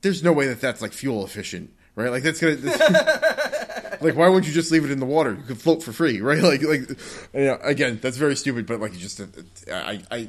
there's 0.03 0.22
no 0.22 0.32
way 0.32 0.47
that 0.49 0.61
that's 0.61 0.82
like 0.82 0.92
fuel 0.92 1.24
efficient, 1.24 1.72
right? 1.94 2.11
Like 2.11 2.22
that's 2.22 2.40
gonna. 2.40 2.57
like 4.03 4.14
why 4.14 4.28
wouldn't 4.28 4.47
you 4.47 4.53
just 4.53 4.70
leave 4.70 4.84
it 4.84 4.90
in 4.90 5.01
the 5.01 5.07
water? 5.07 5.32
You 5.32 5.42
could 5.42 5.61
float 5.61 5.82
for 5.82 5.92
free, 5.92 6.20
right? 6.20 6.42
Like 6.42 6.62
like 6.62 6.88
you 7.32 7.47
know, 7.47 7.59
again, 7.62 7.99
that's 8.03 8.18
very 8.18 8.36
stupid, 8.36 8.66
but 8.66 8.80
like 8.80 8.92
you 8.92 8.99
just 8.99 9.20
I 9.72 10.03
I 10.11 10.28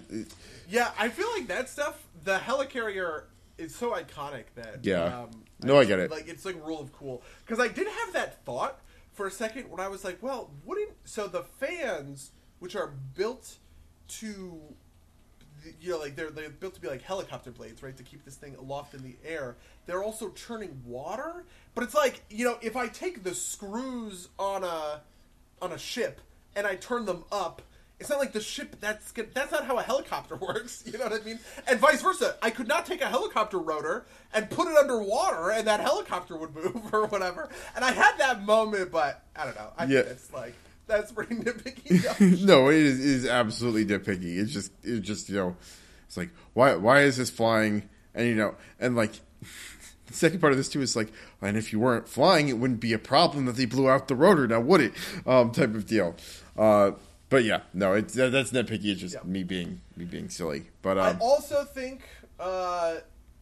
Yeah, 0.69 0.89
I 0.97 1.09
feel 1.09 1.29
like 1.35 1.47
that 1.47 1.69
stuff. 1.69 2.01
The 2.23 2.37
helicarrier 2.37 3.23
is 3.57 3.75
so 3.75 3.91
iconic 3.91 4.45
that 4.55 4.79
Yeah. 4.83 5.21
Um, 5.21 5.31
No, 5.63 5.77
I 5.77 5.85
get 5.85 5.99
it. 5.99 6.11
Like 6.11 6.27
it's 6.27 6.45
like 6.45 6.55
rule 6.65 6.79
of 6.81 6.91
cool 6.93 7.23
because 7.45 7.59
I 7.59 7.67
did 7.67 7.87
have 7.87 8.13
that 8.13 8.43
thought 8.45 8.79
for 9.13 9.27
a 9.27 9.31
second 9.31 9.69
when 9.69 9.79
I 9.79 9.87
was 9.87 10.03
like, 10.03 10.21
well, 10.21 10.51
wouldn't 10.65 10.91
so 11.05 11.27
the 11.27 11.43
fans 11.43 12.31
which 12.59 12.75
are 12.75 12.93
built 13.15 13.57
to 14.07 14.59
you 15.81 15.91
know 15.91 15.97
like 15.99 16.15
they're 16.15 16.29
they're 16.29 16.49
built 16.49 16.75
to 16.75 16.81
be 16.81 16.87
like 16.87 17.01
helicopter 17.01 17.51
blades 17.51 17.83
right 17.83 17.97
to 17.97 18.03
keep 18.03 18.23
this 18.23 18.35
thing 18.35 18.55
aloft 18.55 18.93
in 18.93 19.03
the 19.03 19.15
air 19.25 19.55
they're 19.85 20.03
also 20.03 20.29
churning 20.29 20.81
water 20.85 21.43
but 21.75 21.83
it's 21.83 21.93
like 21.95 22.21
you 22.29 22.45
know 22.45 22.57
if 22.61 22.77
i 22.77 22.87
take 22.87 23.23
the 23.23 23.35
screws 23.35 24.29
on 24.39 24.63
a 24.63 25.01
on 25.61 25.73
a 25.73 25.77
ship 25.77 26.21
and 26.55 26.65
i 26.65 26.75
turn 26.75 27.05
them 27.05 27.23
up 27.31 27.61
it's 27.99 28.09
not 28.09 28.19
like 28.19 28.31
the 28.33 28.39
ship 28.41 28.75
that's 28.79 29.11
that's 29.33 29.51
not 29.51 29.65
how 29.65 29.77
a 29.77 29.81
helicopter 29.81 30.35
works 30.41 30.83
you 30.85 30.93
know 30.97 31.05
what 31.05 31.13
i 31.13 31.23
mean 31.25 31.39
and 31.67 31.79
vice 31.79 32.01
versa 32.01 32.35
i 32.41 32.49
could 32.49 32.67
not 32.67 32.85
take 32.85 33.01
a 33.01 33.07
helicopter 33.07 33.57
rotor 33.57 34.05
and 34.33 34.49
put 34.49 34.67
it 34.67 34.77
underwater 34.77 35.51
and 35.51 35.67
that 35.67 35.79
helicopter 35.79 36.35
would 36.37 36.53
move 36.55 36.93
or 36.93 37.05
whatever 37.07 37.49
and 37.75 37.83
i 37.83 37.91
had 37.91 38.15
that 38.17 38.43
moment 38.43 38.91
but 38.91 39.23
i 39.35 39.43
don't 39.45 39.55
know 39.55 39.69
i 39.77 39.85
Yeah. 39.85 40.01
think 40.01 40.11
it's 40.11 40.31
like 40.33 40.53
that's 40.87 41.11
pretty 41.11 41.35
nitpicky 41.43 42.45
no, 42.45 42.69
it 42.69 42.75
is, 42.77 42.99
it 42.99 43.05
is 43.05 43.25
absolutely 43.27 43.85
nitpicky. 43.85 44.37
It's 44.37 44.53
just, 44.53 44.71
it's 44.83 45.05
just, 45.05 45.27
you 45.27 45.35
know, 45.35 45.55
it's 46.05 46.15
like, 46.15 46.29
why, 46.53 46.75
why 46.75 47.01
is 47.01 47.17
this 47.17 47.29
flying? 47.29 47.89
And 48.15 48.25
you 48.25 48.35
know, 48.35 48.55
and 48.79 48.95
like, 48.95 49.11
the 50.05 50.13
second 50.13 50.39
part 50.39 50.53
of 50.53 50.57
this 50.57 50.69
too 50.69 50.81
is 50.81 50.95
like, 50.95 51.11
and 51.41 51.57
if 51.57 51.73
you 51.73 51.79
weren't 51.81 52.07
flying, 52.07 52.47
it 52.47 52.53
wouldn't 52.57 52.79
be 52.79 52.93
a 52.93 52.99
problem 52.99 53.43
that 53.47 53.57
they 53.57 53.65
blew 53.65 53.89
out 53.89 54.07
the 54.07 54.15
rotor, 54.15 54.47
now 54.47 54.61
would 54.61 54.79
it? 54.79 54.93
Um, 55.25 55.51
type 55.51 55.75
of 55.75 55.85
deal. 55.85 56.15
Uh, 56.57 56.91
but 57.29 57.43
yeah, 57.43 57.61
no, 57.73 57.93
it's 57.93 58.13
that, 58.15 58.31
that's 58.31 58.51
nitpicky. 58.51 58.85
It's 58.85 59.01
just 59.01 59.15
Yeah. 59.15 59.21
me 59.23 59.43
being 59.43 59.81
me 59.95 60.05
being 60.05 60.29
silly. 60.29 60.67
But 60.81 60.97
I 60.97 61.09
um, 61.09 61.17
also 61.21 61.63
think 61.63 62.01
uh, 62.39 62.97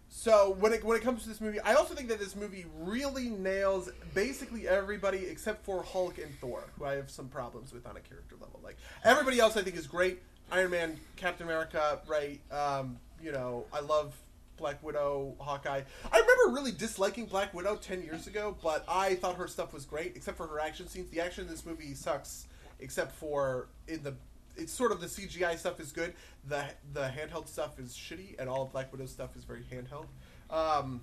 so 0.09 0.55
when 0.59 0.73
it 0.73 0.83
when 0.83 0.97
it 0.97 1.03
comes 1.03 1.23
to 1.23 1.29
this 1.29 1.41
movie, 1.41 1.59
I 1.59 1.73
also 1.73 1.93
think 1.93 2.07
that 2.09 2.19
this 2.19 2.36
movie 2.36 2.65
really 2.79 3.29
nails 3.29 3.89
basically 4.13 4.67
everybody 4.67 5.25
except 5.25 5.65
for 5.65 5.83
Hulk 5.83 6.17
and 6.17 6.33
Thor, 6.39 6.63
who 6.77 6.86
I 6.86 6.95
have 6.95 7.09
some 7.11 7.27
problems 7.27 7.73
with 7.73 7.86
on 7.86 7.97
a 7.97 7.99
character 7.99 8.36
level. 8.39 8.59
Like 8.63 8.77
everybody 9.03 9.39
else, 9.39 9.57
I 9.57 9.61
think 9.61 9.75
is 9.75 9.88
great. 9.88 10.21
Iron 10.51 10.71
Man, 10.71 10.99
Captain 11.15 11.45
America, 11.45 11.99
right? 12.07 12.39
Um, 12.51 12.97
you 13.21 13.31
know, 13.31 13.65
I 13.73 13.79
love 13.81 14.15
Black 14.57 14.81
Widow, 14.83 15.36
Hawkeye. 15.39 15.81
I 16.11 16.19
remember 16.19 16.55
really 16.55 16.71
disliking 16.71 17.25
Black 17.25 17.53
Widow 17.53 17.75
ten 17.75 18.01
years 18.03 18.25
ago, 18.27 18.55
but 18.63 18.86
I 18.88 19.15
thought 19.15 19.36
her 19.36 19.47
stuff 19.47 19.73
was 19.73 19.86
great, 19.86 20.15
except 20.15 20.38
for 20.38 20.47
her 20.47 20.59
action 20.59 20.88
scenes. 20.88 21.09
The 21.09 21.19
action 21.19 21.43
in 21.43 21.49
this 21.49 21.65
movie 21.65 21.93
sucks, 21.93 22.47
except 22.86 23.13
for 23.13 23.67
in 23.88 24.03
the 24.03 24.13
it's 24.55 24.71
sort 24.71 24.91
of 24.91 25.01
the 25.01 25.07
CGI 25.07 25.57
stuff 25.57 25.79
is 25.79 25.91
good. 25.91 26.13
The 26.47 26.63
the 26.93 27.11
handheld 27.17 27.47
stuff 27.47 27.79
is 27.79 27.93
shitty, 27.93 28.36
and 28.39 28.47
all 28.47 28.65
Black 28.65 28.91
Widow 28.91 29.07
stuff 29.07 29.36
is 29.36 29.43
very 29.43 29.63
handheld. 29.63 30.05
Um, 30.49 31.01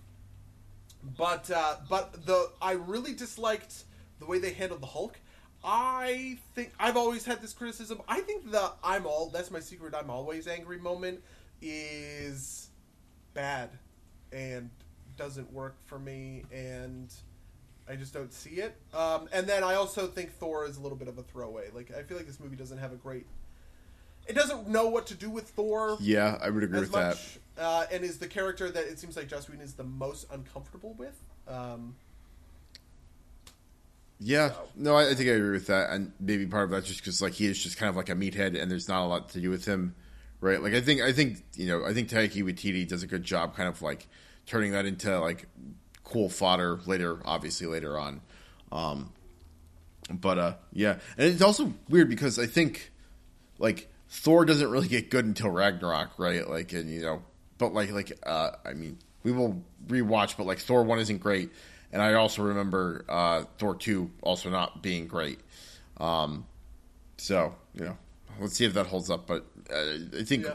but 1.18 1.50
uh, 1.50 1.76
but 1.90 2.24
the 2.24 2.50
I 2.62 2.72
really 2.72 3.14
disliked 3.14 3.84
the 4.20 4.26
way 4.26 4.38
they 4.38 4.52
handled 4.52 4.80
the 4.80 4.86
Hulk. 4.86 5.18
I 5.64 6.38
think 6.54 6.72
I've 6.78 6.96
always 6.96 7.24
had 7.24 7.42
this 7.42 7.52
criticism. 7.52 8.00
I 8.08 8.20
think 8.20 8.50
the 8.50 8.72
I'm 8.82 9.04
all 9.04 9.28
that's 9.28 9.50
my 9.50 9.60
secret. 9.60 9.92
I'm 9.94 10.08
always 10.08 10.46
angry 10.46 10.78
moment 10.78 11.20
is 11.60 12.68
bad 13.34 13.70
and 14.32 14.70
doesn't 15.16 15.52
work 15.52 15.76
for 15.86 15.98
me, 15.98 16.44
and 16.52 17.12
I 17.88 17.96
just 17.96 18.12
don't 18.14 18.32
see 18.32 18.56
it. 18.56 18.76
Um, 18.94 19.28
and 19.32 19.46
then 19.46 19.64
I 19.64 19.74
also 19.74 20.06
think 20.06 20.32
Thor 20.38 20.64
is 20.66 20.76
a 20.76 20.80
little 20.80 20.96
bit 20.96 21.08
of 21.08 21.18
a 21.18 21.22
throwaway. 21.22 21.68
Like 21.74 21.90
I 21.96 22.02
feel 22.02 22.16
like 22.16 22.26
this 22.26 22.40
movie 22.40 22.56
doesn't 22.56 22.78
have 22.78 22.92
a 22.92 22.96
great. 22.96 23.26
It 24.28 24.34
doesn't 24.34 24.68
know 24.68 24.86
what 24.86 25.08
to 25.08 25.14
do 25.14 25.28
with 25.28 25.48
Thor 25.48 25.96
yeah, 26.00 26.38
I 26.40 26.48
would 26.50 26.62
agree 26.62 26.78
with 26.80 26.92
that. 26.92 27.18
uh, 27.58 27.86
and 27.90 28.04
is 28.04 28.18
the 28.18 28.28
character 28.28 28.70
that 28.70 28.84
it 28.84 29.00
seems 29.00 29.16
like 29.16 29.26
Joss 29.26 29.48
Whedon 29.48 29.64
is 29.64 29.74
the 29.74 29.82
most 29.82 30.26
uncomfortable 30.32 30.94
with. 30.96 31.18
Um, 31.48 31.96
Yeah, 34.20 34.50
So- 34.50 34.68
no, 34.76 34.94
I, 34.94 35.10
I 35.10 35.14
think 35.14 35.28
I 35.28 35.32
agree 35.32 35.50
with 35.50 35.66
that, 35.66 35.90
and 35.90 36.12
maybe 36.20 36.46
part 36.46 36.64
of 36.64 36.70
that 36.70 36.84
just 36.84 37.00
because 37.00 37.20
like 37.20 37.32
he 37.32 37.46
is 37.46 37.60
just 37.60 37.76
kind 37.76 37.90
of 37.90 37.96
like 37.96 38.08
a 38.08 38.14
meathead, 38.14 38.60
and 38.60 38.70
there's 38.70 38.88
not 38.88 39.04
a 39.04 39.08
lot 39.08 39.30
to 39.30 39.40
do 39.40 39.50
with 39.50 39.64
him, 39.64 39.96
right? 40.40 40.62
Like 40.62 40.74
I 40.74 40.80
think 40.80 41.00
I 41.00 41.12
think 41.12 41.42
you 41.56 41.66
know 41.66 41.84
I 41.84 41.92
think 41.92 42.08
Taika 42.08 42.44
Waititi 42.44 42.86
does 42.86 43.02
a 43.02 43.08
good 43.08 43.24
job, 43.24 43.56
kind 43.56 43.68
of 43.68 43.82
like 43.82 44.06
turning 44.46 44.70
that 44.72 44.86
into 44.86 45.18
like 45.18 45.48
cool 46.12 46.28
fodder 46.28 46.78
later, 46.86 47.18
obviously 47.24 47.66
later 47.66 47.98
on. 47.98 48.20
Um, 48.70 49.12
but 50.10 50.38
uh, 50.38 50.54
yeah, 50.72 50.98
and 51.16 51.32
it's 51.32 51.42
also 51.42 51.72
weird 51.88 52.08
because 52.08 52.38
I 52.38 52.46
think 52.46 52.90
like 53.58 53.88
Thor 54.08 54.44
doesn't 54.44 54.70
really 54.70 54.88
get 54.88 55.10
good 55.10 55.24
until 55.24 55.50
Ragnarok, 55.50 56.18
right? 56.18 56.46
Like, 56.48 56.72
and 56.72 56.90
you 56.90 57.00
know, 57.00 57.22
but 57.58 57.72
like, 57.72 57.90
like, 57.92 58.12
uh, 58.24 58.50
I 58.64 58.74
mean, 58.74 58.98
we 59.22 59.32
will 59.32 59.62
rewatch, 59.86 60.36
but 60.36 60.46
like 60.46 60.58
Thor 60.58 60.82
one 60.82 60.98
isn't 60.98 61.18
great, 61.18 61.50
and 61.92 62.02
I 62.02 62.14
also 62.14 62.42
remember 62.42 63.04
uh, 63.08 63.44
Thor 63.58 63.74
two 63.74 64.10
also 64.22 64.50
not 64.50 64.82
being 64.82 65.06
great. 65.06 65.40
Um, 65.98 66.46
so 67.16 67.54
you 67.74 67.84
know, 67.84 67.96
let's 68.40 68.54
see 68.54 68.64
if 68.64 68.74
that 68.74 68.86
holds 68.86 69.10
up. 69.10 69.26
But 69.26 69.46
uh, 69.72 70.18
I 70.18 70.22
think 70.24 70.44
Yeah. 70.44 70.54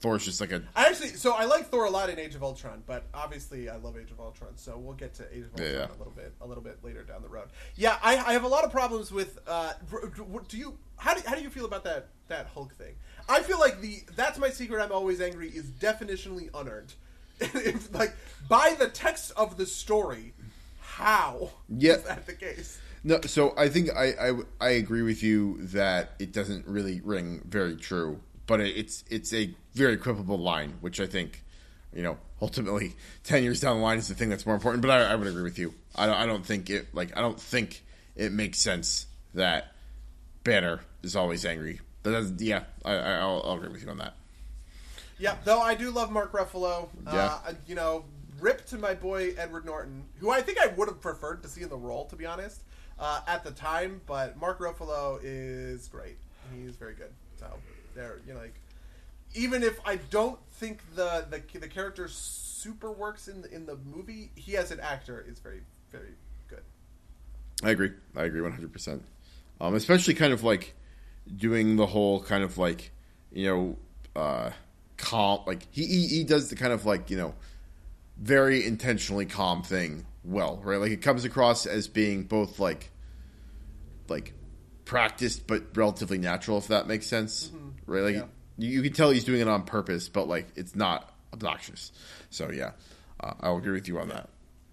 Thor's 0.00 0.24
just 0.24 0.40
like 0.40 0.52
a 0.52 0.62
I 0.76 0.86
actually, 0.86 1.10
so 1.10 1.32
I 1.34 1.44
like 1.44 1.68
Thor 1.68 1.84
a 1.86 1.90
lot 1.90 2.10
in 2.10 2.18
Age 2.18 2.34
of 2.34 2.42
Ultron, 2.42 2.82
but 2.86 3.04
obviously 3.14 3.68
I 3.68 3.76
love 3.76 3.96
Age 3.96 4.10
of 4.10 4.20
Ultron, 4.20 4.56
so 4.56 4.76
we'll 4.76 4.94
get 4.96 5.14
to 5.14 5.24
Age 5.34 5.44
of 5.44 5.50
Ultron 5.52 5.70
Yeah, 5.70 5.78
yeah. 5.78 5.86
a 5.86 5.98
little 5.98 6.12
bit, 6.14 6.34
a 6.40 6.46
little 6.46 6.62
bit 6.62 6.78
later 6.82 7.02
down 7.04 7.22
the 7.22 7.28
road. 7.28 7.48
Yeah, 7.76 7.96
I, 8.02 8.16
I 8.16 8.32
have 8.32 8.44
a 8.44 8.48
lot 8.48 8.64
of 8.64 8.72
problems 8.72 9.10
with. 9.12 9.38
Uh, 9.46 9.72
do 10.48 10.58
you 10.58 10.76
how 10.96 11.14
do 11.14 11.20
how 11.26 11.34
do 11.36 11.42
you 11.42 11.50
feel 11.50 11.64
about 11.64 11.84
that 11.84 12.08
that 12.28 12.46
Hulk 12.48 12.74
thing? 12.74 12.94
I 13.28 13.40
feel 13.40 13.58
like 13.60 13.80
the 13.80 14.02
that's 14.16 14.38
my 14.38 14.50
secret. 14.50 14.82
I'm 14.82 14.92
always 14.92 15.20
angry 15.20 15.48
is 15.48 15.66
definitionally 15.70 16.50
unearned. 16.54 16.94
if, 17.40 17.94
like 17.94 18.14
by 18.48 18.74
the 18.78 18.88
text 18.88 19.30
of 19.36 19.56
the 19.56 19.64
story, 19.66 20.34
how 20.80 21.50
Yeah. 21.68 21.94
is 21.94 22.02
that 22.04 22.26
the 22.26 22.32
case? 22.34 22.78
No, 23.04 23.20
so 23.22 23.54
I 23.56 23.68
think 23.68 23.90
I, 23.96 24.06
I 24.30 24.32
I 24.60 24.68
agree 24.70 25.02
with 25.02 25.22
you 25.22 25.58
that 25.68 26.14
it 26.18 26.32
doesn't 26.32 26.66
really 26.66 27.00
ring 27.00 27.42
very 27.48 27.76
true, 27.76 28.18
but 28.48 28.60
it's 28.60 29.04
it's 29.08 29.32
a 29.32 29.54
very 29.74 29.96
quibble 29.96 30.38
line, 30.38 30.78
which 30.80 30.98
I 30.98 31.06
think, 31.06 31.44
you 31.94 32.02
know, 32.02 32.18
ultimately 32.42 32.96
ten 33.22 33.44
years 33.44 33.60
down 33.60 33.76
the 33.76 33.82
line 33.82 33.98
is 33.98 34.08
the 34.08 34.14
thing 34.14 34.30
that's 34.30 34.44
more 34.44 34.56
important. 34.56 34.82
But 34.82 34.90
I, 34.90 35.12
I 35.12 35.14
would 35.14 35.28
agree 35.28 35.44
with 35.44 35.60
you. 35.60 35.74
I 35.94 36.06
don't, 36.06 36.16
I 36.16 36.26
don't 36.26 36.44
think 36.44 36.68
it 36.68 36.92
like 36.92 37.16
I 37.16 37.20
don't 37.20 37.40
think 37.40 37.84
it 38.16 38.32
makes 38.32 38.58
sense 38.58 39.06
that 39.34 39.74
Banner 40.42 40.80
is 41.04 41.14
always 41.14 41.44
angry. 41.44 41.80
But 42.02 42.10
that's, 42.10 42.42
yeah, 42.42 42.64
I, 42.84 42.94
I 42.94 43.12
I'll, 43.18 43.42
I'll 43.44 43.56
agree 43.56 43.68
with 43.68 43.84
you 43.84 43.90
on 43.90 43.98
that. 43.98 44.14
Yeah, 45.18 45.36
though 45.44 45.60
I 45.60 45.74
do 45.74 45.90
love 45.90 46.10
Mark 46.10 46.32
Ruffalo. 46.32 46.88
Yeah. 47.04 47.38
Uh, 47.46 47.52
you 47.66 47.74
know, 47.74 48.04
rip 48.40 48.64
to 48.66 48.78
my 48.78 48.94
boy 48.94 49.34
Edward 49.36 49.66
Norton, 49.66 50.04
who 50.20 50.30
I 50.30 50.40
think 50.40 50.58
I 50.58 50.68
would 50.68 50.88
have 50.88 51.00
preferred 51.00 51.42
to 51.42 51.48
see 51.48 51.62
in 51.62 51.68
the 51.68 51.76
role, 51.76 52.06
to 52.06 52.16
be 52.16 52.24
honest, 52.24 52.62
uh, 52.98 53.20
at 53.26 53.44
the 53.44 53.50
time. 53.50 54.00
But 54.06 54.38
Mark 54.38 54.60
Ruffalo 54.60 55.18
is 55.22 55.88
great. 55.88 56.16
He's 56.54 56.76
very 56.76 56.94
good. 56.94 57.10
So 57.38 57.46
there, 57.98 58.20
you 58.26 58.32
know, 58.32 58.40
like 58.40 58.54
even 59.34 59.62
if 59.62 59.78
I 59.84 59.96
don't 59.96 60.38
think 60.52 60.80
the 60.94 61.26
the 61.30 61.58
the 61.58 61.68
character 61.68 62.08
super 62.08 62.90
works 62.90 63.28
in 63.28 63.42
the, 63.42 63.54
in 63.54 63.66
the 63.66 63.76
movie, 63.76 64.30
he 64.34 64.56
as 64.56 64.70
an 64.70 64.80
actor 64.80 65.24
is 65.28 65.38
very 65.38 65.60
very 65.92 66.14
good. 66.48 66.62
I 67.62 67.70
agree. 67.70 67.92
I 68.16 68.24
agree 68.24 68.40
one 68.40 68.52
hundred 68.52 68.72
percent. 68.72 69.02
Um, 69.60 69.74
especially 69.74 70.14
kind 70.14 70.32
of 70.32 70.44
like 70.44 70.74
doing 71.36 71.76
the 71.76 71.86
whole 71.86 72.22
kind 72.22 72.44
of 72.44 72.56
like 72.56 72.92
you 73.32 73.46
know 73.46 73.76
uh, 74.20 74.50
calm. 74.96 75.42
Like 75.46 75.66
he, 75.70 75.84
he 75.84 76.06
he 76.06 76.24
does 76.24 76.48
the 76.50 76.56
kind 76.56 76.72
of 76.72 76.86
like 76.86 77.10
you 77.10 77.16
know 77.16 77.34
very 78.16 78.64
intentionally 78.64 79.26
calm 79.26 79.62
thing 79.62 80.06
well, 80.24 80.60
right? 80.62 80.80
Like 80.80 80.92
it 80.92 81.02
comes 81.02 81.24
across 81.24 81.66
as 81.66 81.88
being 81.88 82.24
both 82.24 82.58
like 82.58 82.90
like 84.08 84.32
practiced 84.84 85.46
but 85.46 85.76
relatively 85.76 86.18
natural, 86.18 86.58
if 86.58 86.68
that 86.68 86.86
makes 86.86 87.06
sense, 87.06 87.50
right? 87.88 88.02
Like 88.02 88.14
Yeah. 88.14 88.24
you, 88.58 88.68
you 88.70 88.82
can 88.82 88.92
tell 88.92 89.10
he's 89.10 89.24
doing 89.24 89.40
it 89.40 89.48
on 89.48 89.64
purpose, 89.64 90.08
but 90.08 90.28
like 90.28 90.46
it's 90.56 90.76
not 90.76 91.12
obnoxious. 91.32 91.92
So 92.30 92.50
yeah, 92.50 92.72
uh, 93.20 93.34
I'll 93.40 93.56
agree 93.56 93.72
with 93.72 93.88
you 93.88 93.98
on 93.98 94.08
that. 94.08 94.28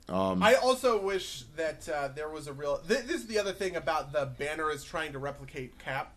Um, 0.08 0.44
I 0.44 0.54
also 0.56 1.02
wish 1.02 1.44
that 1.56 1.90
uh, 1.90 2.10
there 2.10 2.30
was 2.30 2.48
a 2.48 2.54
real. 2.54 2.78
Th- 2.88 3.02
this 3.06 3.22
is 3.22 3.28
the 3.28 3.40
other 3.40 3.54
thing 3.54 3.76
about 3.76 4.12
the 4.14 4.26
banner 4.38 4.70
is 4.70 4.84
trying 4.84 5.14
to 5.14 5.20
replicate 5.20 5.80
Cap. 5.80 6.14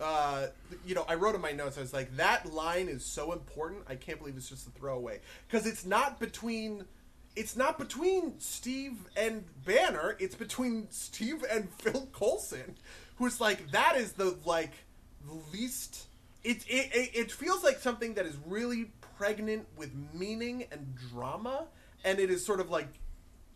Uh, 0.00 0.48
you 0.84 0.94
know, 0.94 1.04
I 1.08 1.14
wrote 1.14 1.34
in 1.34 1.40
my 1.40 1.52
notes. 1.52 1.78
I 1.78 1.80
was 1.80 1.92
like, 1.92 2.16
that 2.16 2.52
line 2.52 2.88
is 2.88 3.04
so 3.04 3.32
important. 3.32 3.82
I 3.88 3.94
can't 3.94 4.18
believe 4.18 4.36
it's 4.36 4.48
just 4.48 4.66
a 4.66 4.70
throwaway 4.70 5.20
because 5.48 5.66
it's 5.66 5.84
not 5.84 6.20
between. 6.20 6.84
It's 7.34 7.56
not 7.56 7.78
between 7.78 8.38
Steve 8.38 8.94
and 9.16 9.44
Banner. 9.64 10.16
It's 10.20 10.34
between 10.34 10.88
Steve 10.90 11.44
and 11.50 11.70
Phil 11.78 12.08
Coulson, 12.12 12.76
who's 13.16 13.40
like 13.40 13.70
that 13.72 13.96
is 13.96 14.12
the 14.12 14.36
like 14.44 14.72
least. 15.52 16.06
It 16.44 16.64
it 16.66 17.10
it, 17.14 17.32
feels 17.32 17.62
like 17.62 17.78
something 17.78 18.14
that 18.14 18.26
is 18.26 18.36
really 18.46 18.90
pregnant 19.16 19.66
with 19.76 19.92
meaning 20.12 20.64
and 20.72 20.96
drama, 21.10 21.66
and 22.04 22.18
it 22.18 22.30
is 22.30 22.44
sort 22.44 22.60
of 22.60 22.70
like 22.70 22.88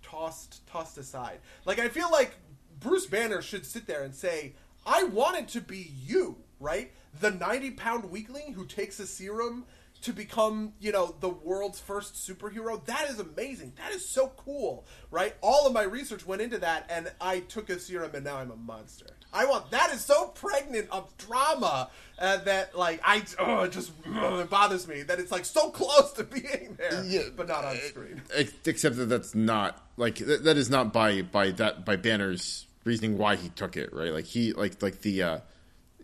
tossed 0.02 0.66
tossed 0.68 0.98
aside. 0.98 1.38
Like 1.64 1.78
I 1.78 1.88
feel 1.88 2.10
like 2.10 2.34
Bruce 2.78 3.06
Banner 3.06 3.42
should 3.42 3.66
sit 3.66 3.86
there 3.86 4.04
and 4.04 4.14
say, 4.14 4.54
"I 4.86 5.04
wanted 5.04 5.48
to 5.48 5.60
be 5.60 5.90
you, 6.04 6.36
right? 6.60 6.92
The 7.20 7.30
90 7.30 7.72
pound 7.72 8.10
weakling 8.10 8.52
who 8.52 8.66
takes 8.66 9.00
a 9.00 9.06
serum 9.06 9.64
to 10.02 10.12
become, 10.12 10.72
you 10.78 10.92
know, 10.92 11.14
the 11.20 11.28
world's 11.28 11.80
first 11.80 12.14
superhero. 12.14 12.84
That 12.84 13.08
is 13.10 13.18
amazing. 13.18 13.72
That 13.76 13.92
is 13.92 14.06
so 14.06 14.32
cool, 14.36 14.86
right? 15.10 15.34
All 15.40 15.66
of 15.66 15.72
my 15.72 15.82
research 15.82 16.26
went 16.26 16.42
into 16.42 16.58
that, 16.58 16.86
and 16.88 17.10
I 17.20 17.40
took 17.40 17.70
a 17.70 17.78
serum, 17.78 18.14
and 18.14 18.24
now 18.24 18.36
I'm 18.36 18.50
a 18.50 18.56
monster. 18.56 19.06
I 19.36 19.44
want 19.46 19.70
that 19.70 19.90
is 19.92 20.00
so 20.04 20.28
pregnant 20.28 20.88
of 20.90 21.12
drama 21.18 21.90
uh, 22.18 22.38
that 22.38 22.76
like 22.76 23.00
I 23.04 23.22
oh 23.38 23.64
it 23.64 23.72
just 23.72 23.92
ugh, 24.14 24.40
it 24.40 24.48
bothers 24.50 24.88
me 24.88 25.02
that 25.02 25.18
it's 25.20 25.30
like 25.30 25.44
so 25.44 25.70
close 25.70 26.12
to 26.14 26.24
being 26.24 26.76
there, 26.78 27.04
Yeah, 27.04 27.22
but 27.36 27.48
not 27.48 27.64
on 27.64 27.76
screen. 27.88 28.22
except 28.64 28.96
that 28.96 29.06
that's 29.06 29.34
not 29.34 29.80
like 29.96 30.16
that, 30.16 30.44
that 30.44 30.56
is 30.56 30.70
not 30.70 30.92
by 30.92 31.22
by 31.22 31.50
that 31.52 31.84
by 31.84 31.96
Banner's 31.96 32.66
reasoning 32.84 33.18
why 33.18 33.36
he 33.36 33.48
took 33.50 33.76
it, 33.76 33.92
right? 33.92 34.12
Like 34.12 34.24
he 34.24 34.52
like 34.52 34.80
like 34.82 35.02
the 35.02 35.22
uh 35.22 35.38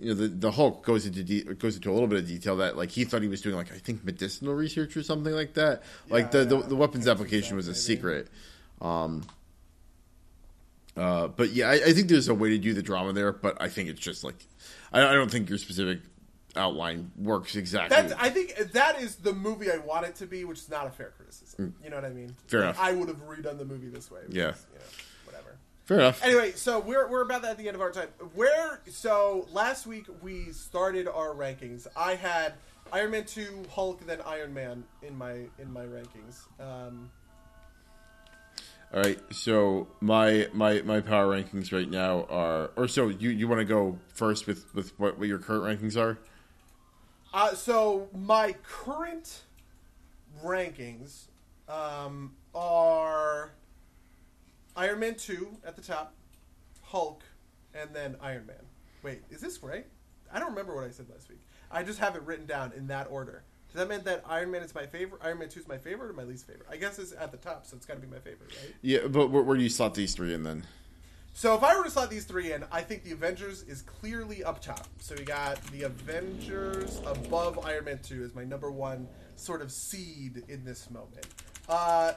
you 0.00 0.08
know 0.08 0.14
the 0.14 0.28
the 0.28 0.50
Hulk 0.50 0.84
goes 0.84 1.06
into 1.06 1.22
de- 1.22 1.44
goes 1.54 1.76
into 1.76 1.90
a 1.90 1.94
little 1.94 2.08
bit 2.08 2.18
of 2.18 2.26
detail 2.26 2.56
that 2.56 2.76
like 2.76 2.90
he 2.90 3.04
thought 3.04 3.22
he 3.22 3.28
was 3.28 3.40
doing 3.40 3.54
like 3.56 3.72
I 3.72 3.78
think 3.78 4.04
medicinal 4.04 4.52
research 4.54 4.96
or 4.96 5.02
something 5.02 5.32
like 5.32 5.54
that. 5.54 5.82
Like 6.10 6.24
Yeah, 6.34 6.42
the, 6.44 6.56
yeah. 6.56 6.62
the 6.62 6.68
the 6.68 6.76
weapons 6.76 7.06
application 7.08 7.56
was 7.56 7.68
a 7.68 7.70
exactly, 7.70 7.94
secret. 7.96 8.28
Um 8.80 9.22
uh, 10.96 11.28
but 11.28 11.50
yeah, 11.50 11.68
I, 11.70 11.74
I 11.74 11.92
think 11.92 12.08
there's 12.08 12.28
a 12.28 12.34
way 12.34 12.50
to 12.50 12.58
do 12.58 12.74
the 12.74 12.82
drama 12.82 13.12
there, 13.12 13.32
but 13.32 13.56
I 13.60 13.68
think 13.68 13.88
it's 13.88 14.00
just 14.00 14.24
like 14.24 14.36
I, 14.92 15.00
I 15.06 15.12
don't 15.14 15.30
think 15.30 15.48
your 15.48 15.58
specific 15.58 16.00
outline 16.54 17.10
works 17.16 17.56
exactly. 17.56 17.96
That's, 17.96 18.12
I 18.20 18.28
think 18.28 18.54
that 18.72 19.00
is 19.00 19.16
the 19.16 19.32
movie 19.32 19.70
I 19.70 19.78
want 19.78 20.04
it 20.06 20.14
to 20.16 20.26
be, 20.26 20.44
which 20.44 20.58
is 20.58 20.68
not 20.70 20.86
a 20.86 20.90
fair 20.90 21.12
criticism. 21.16 21.74
You 21.82 21.88
know 21.90 21.96
what 21.96 22.04
I 22.04 22.10
mean? 22.10 22.28
Mm. 22.30 22.50
Fair 22.50 22.60
Like, 22.60 22.68
enough. 22.74 22.80
I 22.80 22.92
would 22.92 23.08
have 23.08 23.26
redone 23.26 23.58
the 23.58 23.64
movie 23.64 23.88
this 23.88 24.10
way. 24.10 24.20
Yeah. 24.28 24.50
is, 24.50 24.66
you 24.72 24.78
know, 24.78 24.84
whatever. 25.24 25.56
Fair 25.86 25.98
enough. 26.00 26.22
Anyway, 26.22 26.52
so 26.52 26.78
we're 26.78 27.08
we're 27.08 27.22
about 27.22 27.44
at 27.44 27.56
the 27.56 27.66
end 27.68 27.74
of 27.74 27.80
our 27.80 27.90
time. 27.90 28.08
Where 28.34 28.80
so 28.90 29.48
last 29.50 29.86
week 29.86 30.06
we 30.20 30.52
started 30.52 31.08
our 31.08 31.30
rankings. 31.34 31.86
I 31.96 32.16
had 32.16 32.52
Iron 32.92 33.12
Man 33.12 33.24
two, 33.24 33.62
Hulk, 33.70 34.04
then 34.06 34.20
Iron 34.26 34.52
Man 34.52 34.84
in 35.02 35.16
my 35.16 35.46
in 35.58 35.72
my 35.72 35.84
rankings. 35.84 36.42
Um, 36.60 37.10
All 38.94 39.00
right, 39.00 39.18
so 39.30 39.88
my 40.00 40.48
my 40.52 40.82
my 40.82 41.00
power 41.00 41.34
rankings 41.34 41.72
right 41.72 41.88
now 41.88 42.26
are, 42.28 42.72
or 42.76 42.86
so 42.86 43.08
you 43.08 43.30
you 43.30 43.48
want 43.48 43.60
to 43.60 43.64
go 43.64 43.98
first 44.12 44.46
with 44.46 44.74
with 44.74 44.92
what, 45.00 45.18
what 45.18 45.28
your 45.28 45.38
current 45.38 45.80
rankings 45.80 45.96
are? 45.96 46.18
Uh, 47.32 47.54
so 47.54 48.08
my 48.14 48.54
current 48.62 49.44
rankings 50.44 51.28
um, 51.70 52.34
are 52.54 53.52
Iron 54.76 55.00
Man 55.00 55.14
two 55.14 55.56
at 55.64 55.74
the 55.74 55.82
top, 55.82 56.12
Hulk, 56.82 57.22
and 57.72 57.94
then 57.94 58.16
Iron 58.20 58.44
Man. 58.44 58.56
Wait, 59.02 59.22
is 59.30 59.40
this 59.40 59.62
right? 59.62 59.86
I 60.30 60.38
don't 60.38 60.50
remember 60.50 60.74
what 60.74 60.84
I 60.84 60.90
said 60.90 61.08
last 61.08 61.30
week. 61.30 61.40
I 61.70 61.82
just 61.82 61.98
have 61.98 62.14
it 62.14 62.22
written 62.24 62.44
down 62.44 62.72
in 62.76 62.88
that 62.88 63.06
order. 63.10 63.42
Does 63.72 63.80
that 63.80 63.88
mean 63.88 64.04
that 64.04 64.22
Iron 64.28 64.50
Man 64.50 64.62
is 64.62 64.74
my 64.74 64.84
favorite? 64.84 65.22
Iron 65.24 65.38
Man 65.38 65.48
two 65.48 65.60
is 65.60 65.66
my 65.66 65.78
favorite 65.78 66.10
or 66.10 66.12
my 66.12 66.24
least 66.24 66.46
favorite? 66.46 66.66
I 66.70 66.76
guess 66.76 66.98
it's 66.98 67.12
at 67.12 67.30
the 67.30 67.38
top, 67.38 67.66
so 67.66 67.74
it's 67.74 67.86
got 67.86 67.94
to 67.94 68.00
be 68.00 68.06
my 68.06 68.18
favorite, 68.18 68.50
right? 68.50 68.74
Yeah, 68.82 69.06
but 69.08 69.30
where, 69.30 69.42
where 69.42 69.56
do 69.56 69.62
you 69.62 69.70
slot 69.70 69.94
these 69.94 70.14
three 70.14 70.34
in 70.34 70.42
then? 70.42 70.66
So 71.32 71.54
if 71.54 71.64
I 71.64 71.74
were 71.74 71.84
to 71.84 71.90
slot 71.90 72.10
these 72.10 72.26
three 72.26 72.52
in, 72.52 72.64
I 72.70 72.82
think 72.82 73.02
the 73.02 73.12
Avengers 73.12 73.62
is 73.62 73.80
clearly 73.80 74.44
up 74.44 74.60
top. 74.60 74.86
So 74.98 75.14
we 75.16 75.24
got 75.24 75.62
the 75.68 75.84
Avengers 75.84 77.00
above 77.06 77.64
Iron 77.64 77.86
Man 77.86 78.00
2 78.02 78.22
as 78.22 78.34
my 78.34 78.44
number 78.44 78.70
one 78.70 79.08
sort 79.36 79.62
of 79.62 79.72
seed 79.72 80.44
in 80.48 80.62
this 80.66 80.90
moment. 80.90 81.26
Uh, 81.66 82.12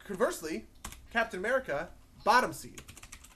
conversely, 0.00 0.66
Captain 1.12 1.38
America, 1.38 1.88
bottom 2.24 2.52
seed. 2.52 2.82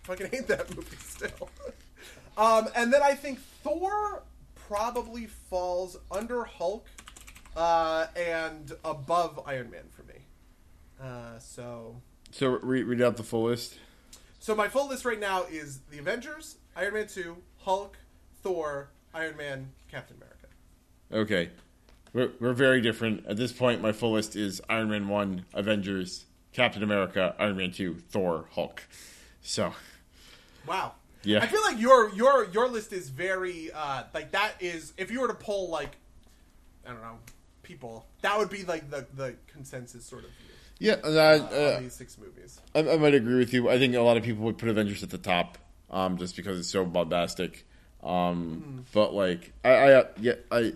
Fucking 0.03 0.27
hate 0.33 0.49
that 0.49 0.75
movie 0.75 0.97
still. 0.97 1.49
um, 2.37 2.69
and 2.75 2.93
then 2.93 3.01
I 3.01 3.15
think 3.15 3.39
Thor 3.63 4.25
probably 4.57 5.27
falls 5.27 5.97
under 6.11 6.43
Hulk 6.43 6.89
uh, 7.57 8.07
and 8.17 8.73
above 8.85 9.41
Iron 9.47 9.71
Man 9.71 9.85
for 9.91 10.03
me. 10.05 10.15
Uh, 11.01 11.39
so 11.39 12.01
So 12.31 12.49
read, 12.63 12.85
read 12.85 13.03
out 13.03 13.17
the 13.17 13.23
full 13.23 13.45
list. 13.45 13.79
so 14.39 14.55
my 14.55 14.69
full 14.69 14.89
list 14.89 15.05
right 15.05 15.19
now 15.21 15.45
is 15.51 15.81
the 15.91 15.99
Avengers, 15.99 16.57
Iron 16.77 16.95
Man 16.95 17.07
2, 17.07 17.37
Hulk, 17.59 17.97
Thor, 18.43 18.91
Iron 19.13 19.37
Man, 19.37 19.71
Captain 19.91 20.17
America. 20.17 20.47
Okay, 21.13 21.51
we're 22.13 22.33
we're 22.41 22.53
very 22.53 22.81
different 22.81 23.25
at 23.27 23.37
this 23.37 23.53
point. 23.53 23.81
My 23.83 23.93
full 23.93 24.13
list 24.13 24.35
is 24.37 24.61
Iron 24.69 24.89
Man 24.91 25.09
one, 25.09 25.45
Avengers, 25.55 26.25
Captain 26.53 26.83
America, 26.83 27.35
Iron 27.39 27.57
Man 27.57 27.71
two, 27.73 27.97
Thor, 28.11 28.47
Hulk. 28.53 28.83
So 29.43 29.73
Wow. 30.67 30.95
Yeah. 31.23 31.41
I 31.43 31.47
feel 31.47 31.63
like 31.63 31.79
your 31.79 32.11
your 32.15 32.47
your 32.51 32.69
list 32.69 32.93
is 32.93 33.09
very 33.11 33.71
uh 33.73 34.05
like 34.15 34.33
that 34.33 34.55
is 34.61 34.93
if 34.97 35.11
you 35.11 35.21
were 35.21 35.29
to 35.29 35.35
pull 35.35 35.69
like 35.71 35.97
I 36.87 36.91
don't 36.91 37.01
know, 37.03 37.19
people, 37.65 38.07
that 38.23 38.39
would 38.39 38.51
be 38.51 38.65
like 38.65 38.91
the 38.91 39.07
the 39.15 39.35
consensus 39.49 40.05
sort 40.05 40.25
of 40.25 40.31
view 40.31 40.55
yeah, 40.79 40.95
uh, 41.05 41.09
uh, 41.09 41.81
these 41.81 41.95
six 41.95 42.19
movies. 42.19 42.61
I, 42.75 42.81
I 42.81 42.97
might 42.97 43.15
agree 43.15 43.39
with 43.39 43.53
you. 43.53 43.71
I 43.71 43.79
think 43.79 43.95
a 43.95 44.01
lot 44.01 44.17
of 44.17 44.23
people 44.23 44.45
would 44.45 44.59
put 44.59 44.69
Avengers 44.69 45.03
at 45.03 45.11
the 45.11 45.19
top, 45.19 45.59
um, 45.91 46.19
just 46.19 46.37
because 46.37 46.59
it's 46.59 46.71
so 46.71 46.85
bombastic. 46.85 47.67
Um, 48.03 48.85
but 48.93 49.15
like, 49.15 49.53
I, 49.65 49.69
I, 49.69 49.93
uh, 49.93 50.05
yeah, 50.21 50.33
I, 50.51 50.73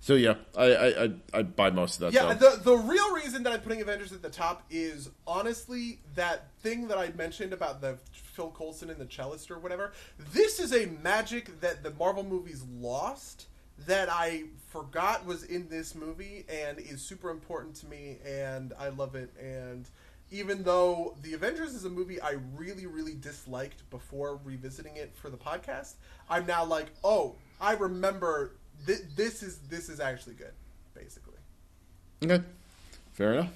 so 0.00 0.14
yeah, 0.14 0.34
I, 0.56 0.64
I, 0.64 1.04
I, 1.04 1.10
I 1.34 1.42
buy 1.42 1.70
most 1.70 2.00
of 2.00 2.00
that. 2.00 2.12
Yeah, 2.12 2.34
though. 2.34 2.56
the 2.56 2.62
the 2.62 2.76
real 2.76 3.14
reason 3.14 3.42
that 3.42 3.52
I'm 3.52 3.60
putting 3.60 3.80
Avengers 3.82 4.12
at 4.12 4.22
the 4.22 4.30
top 4.30 4.64
is 4.70 5.10
honestly 5.26 6.00
that 6.14 6.50
thing 6.60 6.88
that 6.88 6.98
I 6.98 7.10
mentioned 7.10 7.52
about 7.52 7.80
the 7.80 7.98
Phil 8.10 8.50
Coulson 8.50 8.90
and 8.90 8.98
the 8.98 9.06
cellist 9.06 9.50
or 9.50 9.58
whatever. 9.58 9.92
This 10.32 10.58
is 10.58 10.74
a 10.74 10.86
magic 10.86 11.60
that 11.60 11.82
the 11.82 11.92
Marvel 11.92 12.24
movies 12.24 12.64
lost 12.80 13.46
that 13.86 14.08
I 14.10 14.44
forgot 14.68 15.24
was 15.26 15.44
in 15.44 15.68
this 15.68 15.94
movie 15.94 16.44
and 16.48 16.78
is 16.78 17.02
super 17.02 17.30
important 17.30 17.74
to 17.76 17.86
me 17.86 18.16
and 18.26 18.72
I 18.78 18.88
love 18.88 19.14
it 19.14 19.30
and 19.40 19.86
even 20.30 20.62
though 20.62 21.14
The 21.22 21.34
Avengers 21.34 21.74
is 21.74 21.84
a 21.84 21.90
movie 21.90 22.20
I 22.20 22.36
really 22.56 22.86
really 22.86 23.14
disliked 23.14 23.88
before 23.90 24.40
revisiting 24.44 24.96
it 24.96 25.14
for 25.14 25.28
the 25.28 25.36
podcast, 25.36 25.94
I'm 26.30 26.46
now 26.46 26.64
like, 26.64 26.86
"Oh, 27.04 27.36
I 27.60 27.74
remember 27.74 28.52
th- 28.86 29.02
this 29.14 29.42
is 29.42 29.58
this 29.68 29.90
is 29.90 30.00
actually 30.00 30.36
good." 30.36 30.54
Basically. 30.94 31.34
okay, 32.24 32.42
fair 33.12 33.34
enough, 33.34 33.52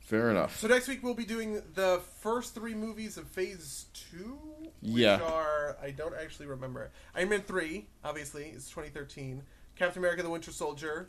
fair 0.00 0.30
enough. 0.30 0.58
So 0.58 0.68
next 0.68 0.86
week 0.88 1.02
we'll 1.02 1.14
be 1.14 1.24
doing 1.24 1.62
the 1.74 2.02
first 2.20 2.54
three 2.54 2.74
movies 2.74 3.16
of 3.16 3.26
Phase 3.28 3.86
Two, 3.94 4.38
which 4.82 4.98
Yeah. 4.98 5.22
are 5.22 5.78
I 5.82 5.92
don't 5.92 6.14
actually 6.14 6.46
remember. 6.46 6.90
Iron 7.14 7.30
Man 7.30 7.40
three, 7.40 7.86
obviously, 8.04 8.50
is 8.50 8.68
2013. 8.68 9.44
Captain 9.78 10.00
America: 10.02 10.22
The 10.22 10.30
Winter 10.30 10.50
Soldier, 10.50 11.08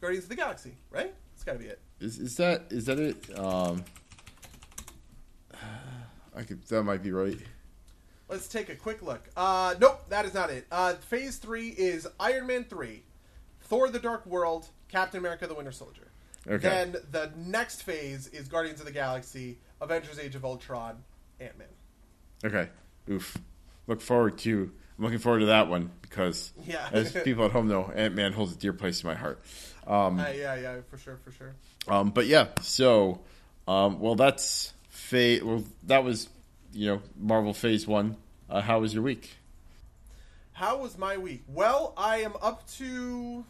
Guardians 0.00 0.24
of 0.24 0.30
the 0.30 0.36
Galaxy, 0.36 0.76
right? 0.90 1.14
It's 1.34 1.44
got 1.44 1.52
to 1.52 1.58
be 1.58 1.66
it. 1.66 1.80
Is, 2.00 2.18
is 2.18 2.36
that 2.38 2.64
is 2.70 2.86
that 2.86 2.98
it? 2.98 3.38
Um, 3.38 3.84
I 6.34 6.42
could 6.42 6.64
that 6.66 6.82
might 6.82 7.02
be 7.02 7.12
right. 7.12 7.38
Let's 8.28 8.48
take 8.48 8.68
a 8.68 8.74
quick 8.74 9.02
look. 9.02 9.28
Uh, 9.36 9.74
nope, 9.80 10.08
that 10.08 10.24
is 10.24 10.34
not 10.34 10.50
it. 10.50 10.66
Uh, 10.70 10.94
phase 10.94 11.36
three 11.36 11.68
is 11.68 12.06
Iron 12.18 12.46
Man 12.46 12.64
three, 12.64 13.02
Thor: 13.60 13.90
The 13.90 13.98
Dark 13.98 14.24
World, 14.26 14.68
Captain 14.88 15.18
America: 15.18 15.46
The 15.46 15.54
Winter 15.54 15.72
Soldier. 15.72 16.10
Okay. 16.46 16.66
Then 16.66 16.96
the 17.10 17.30
next 17.36 17.82
phase 17.82 18.28
is 18.28 18.48
Guardians 18.48 18.80
of 18.80 18.86
the 18.86 18.92
Galaxy, 18.92 19.58
Avengers: 19.82 20.18
Age 20.18 20.34
of 20.34 20.44
Ultron, 20.44 21.04
Ant 21.38 21.58
Man. 21.58 21.68
Okay, 22.44 22.70
oof. 23.10 23.36
Look 23.86 24.00
forward 24.00 24.38
to. 24.38 24.72
I'm 24.98 25.04
looking 25.04 25.18
forward 25.20 25.40
to 25.40 25.46
that 25.46 25.68
one 25.68 25.90
because, 26.02 26.52
Yeah. 26.66 26.88
as 26.92 27.12
people 27.24 27.44
at 27.44 27.52
home 27.52 27.68
know, 27.68 27.90
Ant 27.94 28.14
Man 28.14 28.32
holds 28.32 28.52
a 28.52 28.56
dear 28.56 28.72
place 28.72 29.02
in 29.02 29.06
my 29.08 29.14
heart. 29.14 29.40
Um, 29.86 30.18
Uh, 30.18 30.28
yeah, 30.28 30.54
yeah, 30.56 30.76
for 30.90 30.98
sure, 30.98 31.16
for 31.24 31.30
sure. 31.30 31.54
Um, 31.86 32.10
but 32.10 32.26
yeah, 32.26 32.48
so 32.60 33.20
um, 33.66 34.00
well, 34.00 34.14
that's 34.16 34.72
fa- 34.90 35.38
Well, 35.42 35.64
that 35.84 36.04
was 36.04 36.28
you 36.72 36.86
know 36.88 37.02
Marvel 37.16 37.54
Phase 37.54 37.86
One. 37.86 38.16
Uh, 38.50 38.60
how 38.60 38.80
was 38.80 38.92
your 38.92 39.02
week? 39.02 39.36
How 40.52 40.78
was 40.78 40.98
my 40.98 41.16
week? 41.16 41.44
Well, 41.46 41.94
I 41.96 42.18
am 42.18 42.32
up 42.42 42.68
to 42.78 43.44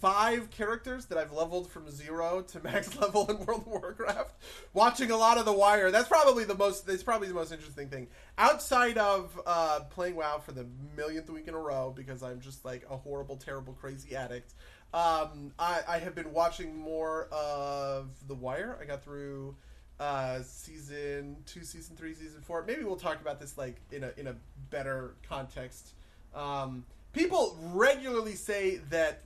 five 0.00 0.50
characters 0.50 1.06
that 1.06 1.18
I've 1.18 1.32
leveled 1.32 1.70
from 1.70 1.90
zero 1.90 2.42
to 2.48 2.60
max 2.64 2.98
level 2.98 3.30
in 3.30 3.38
World 3.44 3.62
of 3.62 3.66
Warcraft. 3.66 4.34
Watching 4.72 5.10
a 5.10 5.16
lot 5.16 5.38
of 5.38 5.44
The 5.44 5.52
Wire, 5.52 5.90
that's 5.90 6.08
probably 6.08 6.44
the 6.44 6.54
most. 6.54 6.86
That's 6.86 7.02
probably 7.02 7.28
the 7.28 7.34
most 7.34 7.52
interesting 7.52 7.88
thing 7.88 8.08
outside 8.38 8.98
of 8.98 9.38
uh, 9.46 9.80
playing 9.90 10.16
WoW 10.16 10.38
for 10.38 10.52
the 10.52 10.66
millionth 10.96 11.28
week 11.30 11.48
in 11.48 11.54
a 11.54 11.58
row 11.58 11.92
because 11.94 12.22
I'm 12.22 12.40
just 12.40 12.64
like 12.64 12.84
a 12.90 12.96
horrible, 12.96 13.36
terrible, 13.36 13.74
crazy 13.74 14.16
addict. 14.16 14.54
Um, 14.92 15.52
I, 15.58 15.82
I 15.86 15.98
have 15.98 16.14
been 16.14 16.32
watching 16.32 16.76
more 16.76 17.28
of 17.30 18.08
The 18.26 18.34
Wire. 18.34 18.76
I 18.80 18.86
got 18.86 19.04
through 19.04 19.54
uh, 20.00 20.40
season 20.42 21.36
two, 21.46 21.62
season 21.62 21.94
three, 21.94 22.14
season 22.14 22.40
four. 22.40 22.64
Maybe 22.66 22.82
we'll 22.84 22.96
talk 22.96 23.20
about 23.20 23.38
this 23.38 23.58
like 23.58 23.76
in 23.92 24.02
a 24.02 24.12
in 24.16 24.26
a 24.26 24.34
better 24.70 25.14
context. 25.28 25.90
Um, 26.34 26.84
people 27.12 27.56
regularly 27.72 28.34
say 28.34 28.80
that 28.90 29.22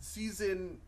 season 0.00 0.78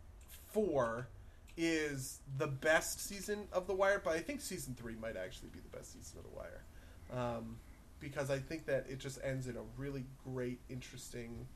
four 0.53 1.09
is 1.57 2.21
the 2.39 2.47
best 2.47 3.07
season 3.07 3.47
of 3.53 3.67
The 3.67 3.75
Wire, 3.75 4.01
but 4.03 4.15
I 4.15 4.21
think 4.21 4.41
season 4.41 4.75
three 4.75 4.95
might 5.01 5.17
actually 5.17 5.51
be 5.51 5.61
the 5.61 5.77
best 5.77 5.93
season 5.93 6.19
of 6.19 6.25
The 6.25 6.37
Wire. 6.37 6.65
Um, 7.13 7.57
because 8.01 8.31
I 8.31 8.39
think 8.39 8.67
that 8.67 8.87
it 8.89 8.99
just 8.99 9.19
ends 9.23 9.47
in 9.47 9.57
a 9.57 9.63
really 9.77 10.05
great, 10.25 10.59
interesting, 10.69 11.47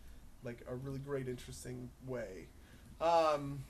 like 0.44 0.60
a 0.68 0.74
really 0.74 0.98
great, 0.98 1.28
interesting 1.28 1.90
way. 2.06 2.46
Um, 3.00 3.64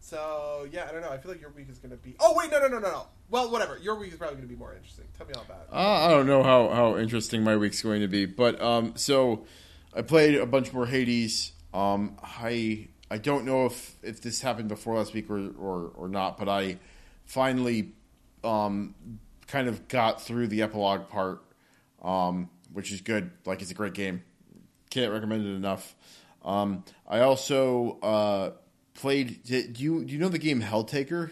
so 0.00 0.66
yeah, 0.72 0.86
I 0.88 0.92
don't 0.92 1.02
know. 1.02 1.10
I 1.10 1.18
feel 1.18 1.30
like 1.30 1.40
your 1.40 1.50
week 1.50 1.68
is 1.68 1.78
going 1.78 1.90
to 1.90 1.96
be. 1.96 2.16
Oh 2.18 2.34
wait, 2.36 2.50
no, 2.50 2.58
no, 2.58 2.68
no, 2.68 2.78
no, 2.78 2.90
no. 2.90 3.06
Well, 3.30 3.50
whatever. 3.50 3.78
Your 3.78 3.96
week 3.98 4.12
is 4.12 4.18
probably 4.18 4.36
going 4.36 4.48
to 4.48 4.52
be 4.52 4.58
more 4.58 4.74
interesting. 4.74 5.04
Tell 5.16 5.26
me 5.26 5.34
all 5.34 5.42
about 5.42 5.68
it. 5.68 5.68
Uh, 5.72 6.06
I 6.06 6.08
don't 6.08 6.26
know 6.26 6.42
how, 6.42 6.68
how 6.68 6.96
interesting 6.96 7.44
my 7.44 7.56
week's 7.56 7.82
going 7.82 8.00
to 8.00 8.08
be, 8.08 8.26
but 8.26 8.60
um, 8.60 8.94
so 8.96 9.46
I 9.94 10.02
played 10.02 10.34
a 10.34 10.46
bunch 10.46 10.72
more 10.72 10.86
Hades. 10.86 11.52
Um, 11.72 12.18
I 12.22 12.88
I 13.12 13.18
don't 13.18 13.44
know 13.44 13.66
if, 13.66 13.94
if 14.02 14.22
this 14.22 14.40
happened 14.40 14.68
before 14.68 14.96
last 14.96 15.12
week 15.12 15.28
or, 15.28 15.50
or, 15.58 15.92
or 15.94 16.08
not, 16.08 16.38
but 16.38 16.48
I 16.48 16.78
finally 17.26 17.92
um, 18.42 18.94
kind 19.46 19.68
of 19.68 19.86
got 19.86 20.22
through 20.22 20.46
the 20.46 20.62
epilogue 20.62 21.10
part, 21.10 21.42
um, 22.00 22.48
which 22.72 22.90
is 22.90 23.02
good. 23.02 23.30
Like 23.44 23.60
it's 23.60 23.70
a 23.70 23.74
great 23.74 23.92
game. 23.92 24.22
Can't 24.88 25.12
recommend 25.12 25.44
it 25.44 25.50
enough. 25.50 25.94
Um, 26.42 26.84
I 27.06 27.20
also 27.20 27.98
uh, 28.00 28.50
played. 28.94 29.42
Do 29.44 29.56
you 29.76 30.06
do 30.06 30.12
you 30.14 30.18
know 30.18 30.30
the 30.30 30.38
game 30.38 30.62
Helltaker? 30.62 31.30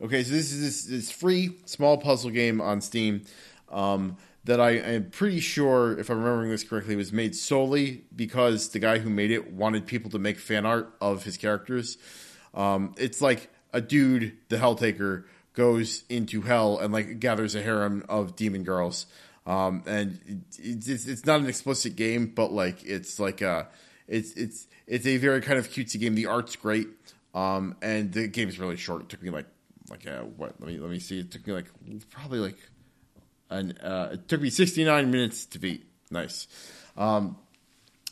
Okay, 0.00 0.22
so 0.22 0.32
this 0.32 0.52
is 0.52 0.60
this, 0.60 0.84
this 0.84 1.10
free 1.10 1.56
small 1.64 1.98
puzzle 1.98 2.30
game 2.30 2.60
on 2.60 2.80
Steam 2.80 3.22
um, 3.68 4.16
that 4.44 4.60
I 4.60 4.72
am 4.72 5.10
pretty 5.10 5.40
sure, 5.40 5.98
if 5.98 6.10
I'm 6.10 6.18
remembering 6.18 6.50
this 6.50 6.64
correctly, 6.64 6.96
was 6.96 7.12
made 7.12 7.34
solely 7.34 8.04
because 8.14 8.68
the 8.70 8.78
guy 8.78 8.98
who 8.98 9.08
made 9.08 9.30
it 9.30 9.52
wanted 9.52 9.86
people 9.86 10.10
to 10.10 10.18
make 10.18 10.38
fan 10.38 10.66
art 10.66 10.94
of 11.00 11.24
his 11.24 11.36
characters. 11.36 11.96
Um, 12.52 12.94
it's 12.98 13.20
like 13.20 13.50
a 13.72 13.80
dude, 13.80 14.36
the 14.48 14.56
Helltaker, 14.56 15.24
goes 15.54 16.04
into 16.08 16.42
hell 16.42 16.78
and 16.78 16.92
like 16.92 17.20
gathers 17.20 17.54
a 17.54 17.62
harem 17.62 18.04
of 18.08 18.36
demon 18.36 18.64
girls. 18.64 19.06
Um, 19.46 19.82
and 19.86 20.44
it's, 20.58 20.88
it's 20.88 21.24
not 21.26 21.40
an 21.40 21.46
explicit 21.46 21.96
game, 21.96 22.32
but 22.34 22.52
like 22.52 22.84
it's 22.84 23.18
like 23.18 23.40
a 23.40 23.68
it's 24.08 24.32
it's 24.32 24.66
it's 24.86 25.06
a 25.06 25.16
very 25.16 25.40
kind 25.40 25.58
of 25.58 25.68
cutesy 25.68 26.00
game. 26.00 26.14
The 26.14 26.26
art's 26.26 26.56
great, 26.56 26.88
um, 27.34 27.76
and 27.82 28.12
the 28.12 28.26
game 28.26 28.48
is 28.48 28.58
really 28.58 28.76
short. 28.76 29.02
It 29.02 29.08
took 29.08 29.22
me 29.22 29.30
like 29.30 29.46
like 29.90 30.06
a, 30.06 30.24
what? 30.36 30.54
Let 30.60 30.68
me 30.68 30.78
let 30.78 30.90
me 30.90 30.98
see. 30.98 31.20
It 31.20 31.30
took 31.30 31.46
me 31.46 31.52
like 31.52 31.66
probably 32.10 32.38
like 32.38 32.58
an 33.58 33.78
uh, 33.78 34.10
it 34.12 34.28
took 34.28 34.40
me 34.40 34.50
sixty 34.50 34.84
nine 34.84 35.10
minutes 35.10 35.46
to 35.46 35.58
beat. 35.58 35.86
Nice. 36.10 36.46
Um, 36.96 37.36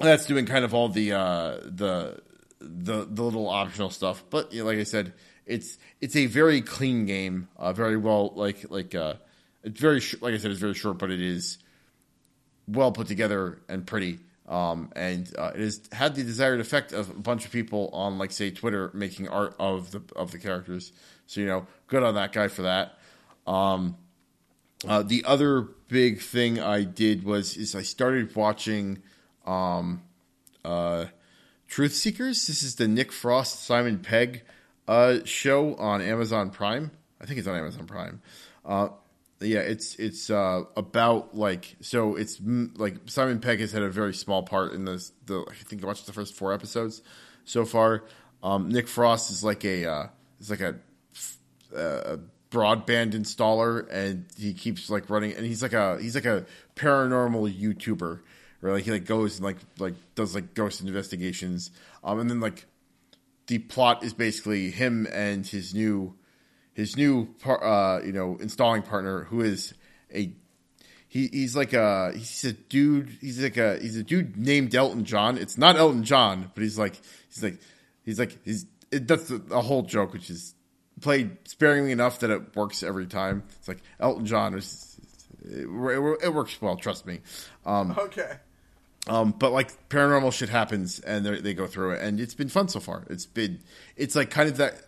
that's 0.01 0.27
doing 0.27 0.47
kind 0.47 0.65
of 0.65 0.75
all 0.75 0.89
the 0.89 1.13
uh, 1.13 1.57
the 1.63 2.21
the 2.61 3.07
the 3.09 3.23
little 3.23 3.49
optional 3.49 3.91
stuff, 3.91 4.25
but 4.31 4.53
you 4.53 4.61
know, 4.61 4.67
like 4.71 4.79
I 4.79 4.85
said, 4.85 5.13
it's 5.47 5.79
it's 6.01 6.17
a 6.17 6.27
very 6.27 6.61
clean 6.61 7.07
game. 7.07 7.49
Uh, 7.57 7.73
very 7.73 7.97
well 7.97 8.33
like 8.35 8.71
like 8.71 8.95
uh, 8.95 9.15
it's 9.63 9.81
very 9.81 10.01
sh- 10.01 10.21
like 10.21 10.35
I 10.35 10.39
said, 10.39 10.51
it's 10.51 10.61
very 10.61 10.75
short, 10.75 10.99
but 10.99 11.11
it 11.11 11.21
is 11.21 11.59
well 12.67 12.93
put 12.93 13.07
together 13.07 13.61
and 13.69 13.87
pretty. 13.87 14.19
Um, 14.49 14.91
and 14.97 15.33
uh, 15.39 15.53
it 15.55 15.61
has 15.61 15.81
had 15.93 16.15
the 16.15 16.25
desired 16.25 16.61
effect 16.61 16.93
of 16.93 17.09
a 17.09 17.15
bunch 17.15 17.45
of 17.47 17.53
people 17.53 17.91
on, 17.93 18.19
like, 18.19 18.33
say, 18.33 18.51
Twitter 18.51 18.91
making 18.93 19.29
art 19.29 19.55
of 19.59 19.93
the 19.93 20.03
of 20.17 20.33
the 20.33 20.39
characters. 20.39 20.93
So 21.27 21.41
you 21.41 21.47
know, 21.47 21.67
good 21.87 22.03
on 22.03 22.15
that 22.15 22.33
guy 22.33 22.49
for 22.49 22.63
that. 22.63 22.99
Um, 23.47 23.97
uh, 24.87 25.03
the 25.03 25.25
other 25.25 25.63
big 25.89 26.21
thing 26.21 26.59
I 26.59 26.85
did 26.85 27.25
was 27.25 27.57
is 27.57 27.75
I 27.75 27.83
started 27.83 28.35
watching 28.35 29.03
um, 29.47 30.03
uh, 30.65 31.07
Truth 31.69 31.95
Seekers. 31.95 32.47
This 32.47 32.63
is 32.63 32.77
the 32.77 32.89
Nick 32.89 33.13
Frost 33.13 33.65
Simon 33.65 33.99
Pegg 34.01 34.43
uh, 34.89 35.19
show 35.25 35.75
on 35.77 36.03
Amazon 36.03 36.51
Prime. 36.51 36.91
I 37.21 37.27
think 37.27 37.39
it's 37.39 37.49
on 37.49 37.57
Amazon 37.57 37.87
Prime. 37.87 38.21
Uh, 38.65 38.89
yeah, 39.41 39.61
it's 39.61 39.97
it's 39.97 40.31
uh, 40.31 40.65
about 40.77 41.37
like 41.37 41.77
so 41.81 42.17
it's 42.17 42.41
like 42.77 42.97
Simon 43.07 43.41
Pegg 43.41 43.61
has 43.61 43.73
had 43.73 43.83
a 43.83 43.91
very 43.91 44.15
small 44.15 44.43
part 44.43 44.73
in 44.73 44.85
this. 44.85 45.13
The 45.27 45.45
I 45.49 45.55
think 45.55 45.83
I 45.83 45.87
watched 45.87 46.07
the 46.07 46.13
first 46.13 46.35
four 46.35 46.53
episodes 46.53 47.03
so 47.45 47.65
far. 47.65 48.05
Um, 48.43 48.69
Nick 48.69 48.89
Frost 48.89 49.31
is 49.31 49.45
like 49.45 49.65
a 49.65 49.87
uh, 49.87 50.07
is 50.41 50.51
like 50.51 50.61
a, 50.61 50.77
a 51.75 52.19
broadband 52.53 53.13
installer, 53.13 53.91
and 53.91 54.27
he 54.37 54.53
keeps 54.53 54.91
like 54.91 55.11
running, 55.11 55.33
and 55.33 55.47
he's 55.47 55.63
like 55.63 55.73
a 55.73 55.99
he's 56.01 56.15
like 56.15 56.27
a 56.27 56.47
paranormal 56.77 57.53
YouTuber, 57.59 58.21
where 58.61 58.73
like 58.73 58.85
he 58.85 58.91
like 58.91 59.07
goes 59.07 59.37
and 59.37 59.45
like 59.45 59.57
like 59.79 59.95
does 60.15 60.35
like 60.35 60.55
ghost 60.55 60.81
investigations, 60.81 61.71
um, 62.05 62.21
and 62.21 62.31
then 62.31 62.41
like 62.41 62.67
the 63.47 63.59
plot 63.59 64.05
is 64.05 64.13
basically 64.13 64.71
him 64.71 65.09
and 65.11 65.47
his 65.47 65.75
new 65.75 66.15
his 66.75 66.97
new 66.97 67.35
par- 67.41 67.65
uh, 67.65 68.03
you 68.05 68.13
know 68.13 68.37
installing 68.41 68.83
partner 68.83 69.25
who 69.25 69.41
is 69.41 69.75
a 70.15 70.33
he, 71.09 71.29
he's 71.29 71.55
like 71.55 71.73
a 71.73 72.13
he's 72.15 72.45
a 72.45 72.53
dude 72.53 73.11
he's 73.21 73.43
like 73.43 73.57
a 73.57 73.79
he's 73.79 73.97
a 73.97 74.03
dude 74.03 74.37
named 74.37 74.75
Elton 74.75 75.05
John. 75.05 75.39
It's 75.39 75.59
not 75.59 75.77
Elton 75.77 76.05
John, 76.05 76.51
but 76.55 76.63
he's 76.63 76.79
like 76.79 77.01
he's 77.29 77.43
like 77.43 77.59
he's 78.05 78.19
like 78.19 78.39
he's 78.45 78.67
it, 78.91 79.09
that's 79.09 79.31
a, 79.31 79.41
a 79.51 79.61
whole 79.61 79.83
joke, 79.83 80.13
which 80.13 80.31
is 80.31 80.55
played 81.03 81.37
sparingly 81.49 81.93
enough 81.93 82.21
that 82.21 82.31
it 82.31 82.57
works 82.57 82.83
every 82.83 83.07
time. 83.07 83.43
It's 83.59 83.69
like 83.69 83.83
Elton 84.01 84.27
John 84.27 84.55
is 84.55 84.89
it, 85.45 85.67
it 86.23 86.35
works 86.35 86.61
well, 86.63 86.77
trust 86.77 87.07
me. 87.07 87.21
Um, 87.67 87.97
okay. 87.99 88.37
Um, 89.09 89.33
but 89.33 89.53
like 89.53 89.89
paranormal 89.89 90.33
shit 90.33 90.49
happens 90.49 91.01
and 91.01 91.27
they 91.27 91.55
go 91.55 91.67
through 91.67 91.93
it, 91.93 92.03
and 92.03 92.21
it's 92.21 92.35
been 92.35 92.49
fun 92.49 92.69
so 92.69 92.81
far. 92.81 93.05
It's 93.11 93.27
been 93.27 93.61
it's 93.97 94.15
like 94.15 94.31
kind 94.31 94.49
of 94.49 94.59
that 94.59 94.81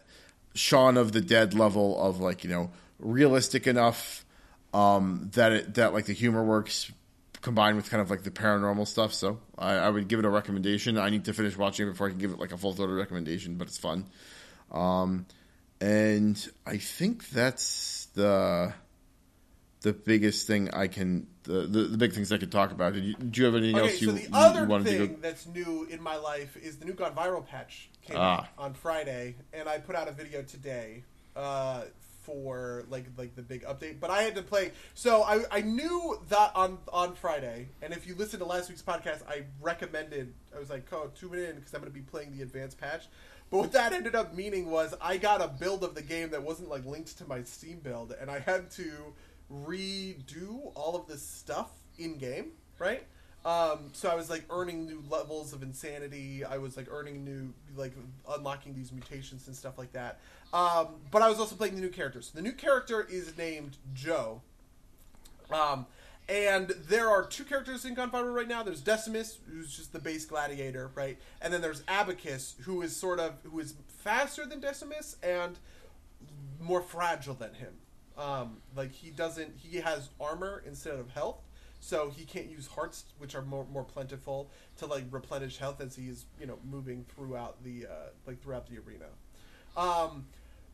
Shaun 0.55 0.97
of 0.97 1.13
the 1.13 1.21
Dead 1.21 1.55
level 1.55 2.01
of 2.01 2.21
like 2.21 2.45
you 2.45 2.51
know 2.51 2.71
realistic 3.01 3.67
enough 3.67 4.25
um, 4.73 5.31
that 5.35 5.53
it 5.53 5.75
that 5.75 5.93
like 5.93 6.07
the 6.07 6.13
humor 6.13 6.45
works 6.45 6.93
combined 7.41 7.77
with 7.77 7.91
kind 7.91 8.01
of 8.01 8.09
like 8.09 8.23
the 8.23 8.31
paranormal 8.31 8.87
stuff. 8.87 9.13
So 9.13 9.41
I, 9.59 9.75
I 9.75 9.91
would 9.91 10.07
give 10.07 10.21
it 10.21 10.25
a 10.25 10.31
recommendation. 10.31 10.97
I 10.97 11.11
need 11.11 11.25
to 11.25 11.33
finish 11.33 11.57
watching 11.57 11.87
it 11.87 11.91
before 11.91 12.07
I 12.07 12.11
can 12.11 12.19
give 12.19 12.31
it 12.31 12.39
like 12.39 12.53
a 12.53 12.57
full 12.57 12.73
throated 12.73 12.97
recommendation, 12.97 13.57
but 13.57 13.67
it's 13.67 13.79
fun. 13.79 14.07
Um, 14.71 15.27
and 15.85 16.49
I 16.67 16.79
think 16.79 17.29
that's 17.31 18.07
the 18.15 18.73
the 19.83 19.93
biggest 19.93 20.47
thing 20.47 20.71
I 20.73 20.87
can 20.87 21.27
the, 21.43 21.67
the, 21.67 21.83
the 21.85 21.99
big 21.99 22.15
things 22.15 22.33
I 22.33 22.39
could 22.39 22.51
talk 22.51 22.73
about. 22.73 22.95
Did 22.95 23.05
you, 23.05 23.15
did 23.17 23.37
you 23.37 23.45
have 23.45 23.55
anything 23.55 23.77
Okay, 23.77 23.91
else 23.93 24.01
you, 24.01 24.07
so 24.09 24.13
the 24.15 24.23
you- 24.23 24.29
other 24.33 24.63
you 24.63 24.67
wanted 24.69 24.87
thing 24.87 24.99
to 25.01 25.07
go? 25.09 25.17
that's 25.21 25.47
new 25.47 25.87
in 25.91 26.01
my 26.03 26.17
life 26.17 26.57
is 26.57 26.77
the 26.79 26.87
new 26.87 26.95
Gone 26.95 27.15
Viral 27.15 27.47
patch 27.47 27.91
came 28.03 28.17
Ah. 28.19 28.41
out 28.41 28.47
on 28.57 28.73
Friday, 28.75 29.35
and 29.53 29.69
I 29.69 29.79
put 29.79 29.95
out 29.95 30.09
a 30.09 30.13
video 30.13 30.41
today 30.43 31.05
uh, 31.37 31.83
for 32.23 32.85
like 32.89 33.05
like 33.19 33.37
the 33.37 33.43
big 33.43 33.65
update. 33.65 34.01
But 34.01 34.09
I 34.09 34.23
had 34.23 34.35
to 34.37 34.43
play, 34.43 34.73
so 34.95 35.23
I, 35.23 35.45
I 35.51 35.61
knew 35.61 36.19
that 36.31 36.53
on 36.55 36.79
on 36.91 37.15
Friday, 37.15 37.69
and 37.83 37.93
if 37.93 38.07
you 38.07 38.15
listen 38.15 38.39
to 38.39 38.47
last 38.47 38.71
week's 38.71 38.81
podcast, 38.83 39.21
I 39.29 39.43
recommended 39.61 40.33
I 40.57 40.59
was 40.59 40.71
like, 40.71 40.91
oh, 40.95 41.11
tune 41.21 41.35
in 41.35 41.57
because 41.57 41.75
I'm 41.75 41.81
going 41.83 41.93
to 41.93 41.99
be 41.99 42.01
playing 42.01 42.35
the 42.35 42.43
advanced 42.43 42.79
patch. 42.81 43.05
But 43.51 43.59
what 43.59 43.73
that 43.73 43.93
ended 43.93 44.15
up 44.15 44.35
meaning 44.35 44.71
was 44.71 44.95
I 45.01 45.17
got 45.17 45.41
a 45.41 45.49
build 45.49 45.85
of 45.85 45.95
the 45.95 46.03
game 46.03 46.31
that 46.31 46.43
wasn't 46.43 46.69
like 46.69 46.85
linked 46.85 47.19
to 47.19 47.29
my 47.29 47.43
Steam 47.43 47.81
build, 47.81 48.15
and 48.21 48.31
I 48.31 48.41
had 48.41 48.71
to 48.73 48.91
redo 49.53 50.73
all 50.75 50.97
of 50.97 51.07
this 51.07 51.23
stuff 51.23 51.71
in 51.99 52.19
game, 52.19 52.53
right? 52.79 53.05
Um, 53.45 53.91
so 53.93 54.09
I 54.09 54.15
was 54.15 54.31
like 54.31 54.45
earning 54.49 54.87
new 54.87 55.03
levels 55.11 55.53
of 55.53 55.63
insanity. 55.63 56.45
I 56.45 56.57
was 56.57 56.77
like 56.77 56.87
earning 56.91 57.25
new, 57.25 57.53
like 57.77 57.93
unlocking 58.29 58.75
these 58.75 58.91
mutations 58.91 59.47
and 59.47 59.55
stuff 59.55 59.77
like 59.77 59.93
that. 59.93 60.19
Um, 60.53 60.89
but 61.11 61.21
I 61.21 61.29
was 61.29 61.39
also 61.39 61.55
playing 61.55 61.75
the 61.75 61.81
new 61.83 61.91
characters. 61.91 62.31
The 62.31 62.41
new 62.41 62.53
character 62.53 63.07
is 63.09 63.37
named 63.37 63.77
Joe. 63.93 64.41
Um, 65.51 65.87
and 66.29 66.69
there 66.89 67.09
are 67.11 67.25
two 67.25 67.45
characters 67.45 67.85
in 67.85 67.95
Viral 67.95 68.35
right 68.35 68.49
now. 68.49 68.63
There's 68.63 68.81
Decimus, 68.81 69.39
who's 69.51 69.77
just 69.77 69.93
the 69.93 69.99
base 69.99 70.25
gladiator, 70.25 70.91
right? 70.95 71.19
And 71.43 71.53
then 71.53 71.61
there's 71.61 71.83
Abacus, 71.87 72.55
who 72.63 72.83
is 72.83 72.97
sort 72.97 73.21
of 73.21 73.35
who 73.45 73.59
is 73.61 73.75
faster 73.89 74.47
than 74.47 74.61
Decimus 74.61 75.17
and 75.23 75.59
more 76.61 76.81
fragile 76.81 77.35
than 77.35 77.55
him. 77.55 77.75
Um, 78.17 78.59
like 78.75 78.93
he 78.93 79.11
doesn't, 79.11 79.55
he 79.59 79.79
has 79.79 80.09
armor 80.21 80.63
instead 80.67 80.99
of 80.99 81.11
health, 81.11 81.43
so 81.81 82.11
he 82.17 82.25
can't 82.25 82.49
use 82.49 82.69
hearts, 82.69 83.05
which 83.19 83.35
are 83.35 83.43
more 83.43 83.67
more 83.71 83.85
plentiful, 83.85 84.51
to 84.79 84.87
like 84.87 85.05
replenish 85.11 85.59
health 85.59 85.81
as 85.81 85.97
he's 85.97 86.25
you 86.41 86.47
know 86.47 86.59
moving 86.71 87.05
throughout 87.15 87.63
the 87.65 87.87
uh, 87.87 88.09
like 88.27 88.43
throughout 88.43 88.67
the 88.69 88.79
arena. 88.79 89.07
Um, 89.77 90.27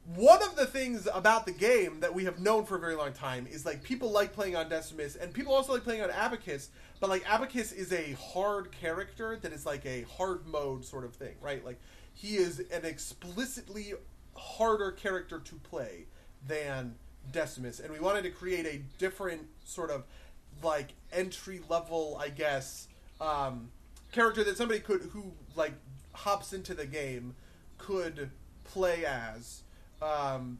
one 0.06 0.42
of 0.42 0.56
the 0.56 0.66
things 0.66 1.06
about 1.12 1.46
the 1.46 1.52
game 1.52 2.00
that 2.00 2.14
we 2.14 2.24
have 2.24 2.40
known 2.40 2.64
for 2.64 2.76
a 2.76 2.80
very 2.80 2.94
long 2.94 3.12
time 3.12 3.46
is 3.50 3.64
like 3.64 3.82
people 3.82 4.10
like 4.10 4.32
playing 4.32 4.56
on 4.56 4.68
Decimus 4.68 5.14
and 5.16 5.32
people 5.32 5.54
also 5.54 5.72
like 5.74 5.84
playing 5.84 6.02
on 6.02 6.10
Abacus, 6.10 6.70
but 6.98 7.10
like 7.10 7.24
Abacus 7.30 7.70
is 7.72 7.92
a 7.92 8.12
hard 8.12 8.72
character 8.72 9.38
that 9.40 9.52
is 9.52 9.66
like 9.66 9.84
a 9.86 10.02
hard 10.02 10.46
mode 10.46 10.84
sort 10.84 11.04
of 11.04 11.14
thing, 11.14 11.34
right? 11.40 11.64
Like 11.64 11.78
he 12.14 12.36
is 12.36 12.58
an 12.72 12.84
explicitly 12.84 13.94
harder 14.34 14.90
character 14.92 15.38
to 15.38 15.54
play 15.56 16.06
than 16.46 16.94
Decimus, 17.30 17.80
and 17.80 17.92
we 17.92 18.00
wanted 18.00 18.22
to 18.22 18.30
create 18.30 18.66
a 18.66 18.80
different 18.98 19.42
sort 19.64 19.90
of 19.90 20.04
like 20.62 20.94
entry 21.12 21.60
level, 21.68 22.18
I 22.20 22.30
guess, 22.30 22.88
um, 23.20 23.70
character 24.12 24.42
that 24.44 24.56
somebody 24.56 24.80
could 24.80 25.02
who 25.12 25.32
like 25.54 25.74
hops 26.12 26.52
into 26.52 26.74
the 26.74 26.86
game 26.86 27.34
could 27.78 28.30
play 28.64 29.04
as 29.04 29.62
um, 30.02 30.58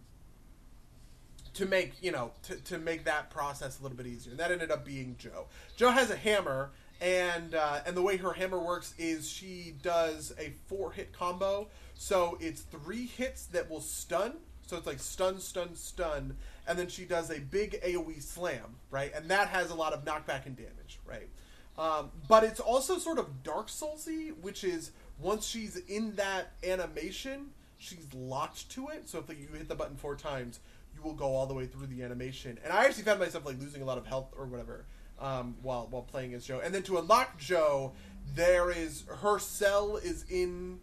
to 1.54 1.66
make 1.66 1.94
you 2.02 2.12
know 2.12 2.32
to, 2.44 2.56
to 2.56 2.78
make 2.78 3.04
that 3.04 3.30
process 3.30 3.78
a 3.80 3.82
little 3.82 3.96
bit 3.96 4.06
easier. 4.06 4.32
And 4.32 4.40
that 4.40 4.50
ended 4.50 4.70
up 4.70 4.84
being 4.84 5.16
Joe. 5.18 5.46
Joe 5.76 5.90
has 5.90 6.10
a 6.10 6.16
hammer, 6.16 6.70
and 7.00 7.54
uh, 7.54 7.80
and 7.86 7.96
the 7.96 8.02
way 8.02 8.16
her 8.18 8.32
hammer 8.32 8.58
works 8.58 8.94
is 8.98 9.28
she 9.28 9.74
does 9.82 10.32
a 10.38 10.52
four 10.66 10.92
hit 10.92 11.12
combo. 11.12 11.68
So 11.94 12.38
it's 12.40 12.62
three 12.62 13.06
hits 13.06 13.46
that 13.46 13.70
will 13.70 13.80
stun. 13.80 14.34
So 14.66 14.76
it's 14.76 14.86
like 14.86 15.00
stun, 15.00 15.40
stun, 15.40 15.74
stun, 15.74 16.36
and 16.66 16.78
then 16.78 16.86
she 16.86 17.04
does 17.04 17.28
a 17.30 17.40
big 17.40 17.80
AOE 17.82 18.22
slam, 18.22 18.76
right? 18.90 19.12
And 19.12 19.28
that 19.28 19.48
has 19.48 19.70
a 19.70 19.74
lot 19.74 19.92
of 19.92 20.04
knockback 20.04 20.46
and 20.46 20.56
damage, 20.56 21.00
right? 21.04 21.28
Um, 21.76 22.10
but 22.28 22.44
it's 22.44 22.60
also 22.60 22.98
sort 22.98 23.18
of 23.18 23.42
Dark 23.42 23.66
Soulsy, 23.66 24.32
which 24.40 24.62
is 24.62 24.92
once 25.18 25.44
she's 25.46 25.76
in 25.76 26.14
that 26.16 26.52
animation, 26.62 27.50
she's 27.80 28.06
locked 28.14 28.68
to 28.70 28.88
it. 28.88 29.08
So 29.08 29.18
if 29.18 29.28
like, 29.28 29.40
you 29.40 29.48
hit 29.56 29.68
the 29.68 29.74
button 29.74 29.96
four 29.96 30.14
times, 30.14 30.60
you 30.94 31.02
will 31.02 31.14
go 31.14 31.34
all 31.34 31.46
the 31.46 31.54
way 31.54 31.66
through 31.66 31.86
the 31.86 32.02
animation. 32.02 32.58
And 32.62 32.72
I 32.72 32.84
actually 32.84 33.04
found 33.04 33.18
myself 33.18 33.44
like 33.44 33.58
losing 33.58 33.82
a 33.82 33.84
lot 33.84 33.98
of 33.98 34.06
health 34.06 34.32
or 34.36 34.44
whatever 34.46 34.84
um, 35.18 35.56
while 35.62 35.88
while 35.90 36.02
playing 36.02 36.34
as 36.34 36.44
Joe. 36.44 36.60
And 36.62 36.74
then 36.74 36.82
to 36.84 36.98
unlock 36.98 37.38
Joe, 37.38 37.92
there 38.34 38.70
is 38.70 39.04
her 39.22 39.38
cell 39.38 39.96
is 39.96 40.24
in 40.30 40.80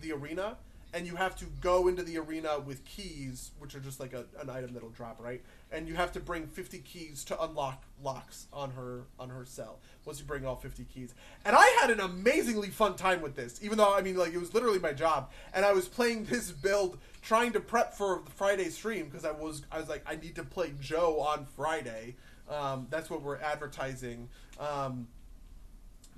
the 0.00 0.12
arena, 0.12 0.56
and 0.94 1.06
you 1.06 1.16
have 1.16 1.36
to 1.36 1.44
go 1.60 1.88
into 1.88 2.02
the 2.02 2.18
arena 2.18 2.58
with 2.60 2.84
keys, 2.84 3.50
which 3.58 3.74
are 3.74 3.80
just 3.80 4.00
like 4.00 4.12
a, 4.14 4.24
an 4.40 4.48
item 4.48 4.72
that'll 4.72 4.88
drop, 4.90 5.18
right? 5.20 5.42
And 5.70 5.86
you 5.86 5.94
have 5.94 6.12
to 6.12 6.20
bring 6.20 6.46
50 6.46 6.78
keys 6.78 7.24
to 7.24 7.42
unlock 7.42 7.84
locks 8.02 8.46
on 8.52 8.70
her 8.70 9.02
on 9.18 9.28
her 9.28 9.44
cell. 9.44 9.80
Once 10.04 10.18
you 10.18 10.24
bring 10.24 10.46
all 10.46 10.56
50 10.56 10.84
keys, 10.84 11.14
and 11.44 11.54
I 11.54 11.76
had 11.80 11.90
an 11.90 12.00
amazingly 12.00 12.70
fun 12.70 12.96
time 12.96 13.20
with 13.20 13.36
this, 13.36 13.60
even 13.62 13.76
though 13.76 13.94
I 13.94 14.00
mean, 14.00 14.16
like 14.16 14.32
it 14.32 14.38
was 14.38 14.54
literally 14.54 14.78
my 14.78 14.92
job, 14.92 15.30
and 15.52 15.64
I 15.64 15.72
was 15.72 15.88
playing 15.88 16.24
this 16.24 16.50
build 16.50 16.98
trying 17.20 17.52
to 17.52 17.60
prep 17.60 17.94
for 17.94 18.22
the 18.24 18.30
Friday 18.30 18.70
stream 18.70 19.06
because 19.06 19.24
I 19.24 19.32
was 19.32 19.62
I 19.70 19.78
was 19.78 19.88
like 19.88 20.02
I 20.06 20.16
need 20.16 20.36
to 20.36 20.44
play 20.44 20.72
Joe 20.80 21.20
on 21.20 21.46
Friday. 21.56 22.16
Um, 22.48 22.86
that's 22.88 23.10
what 23.10 23.20
we're 23.20 23.36
advertising. 23.36 24.28
Um, 24.58 25.06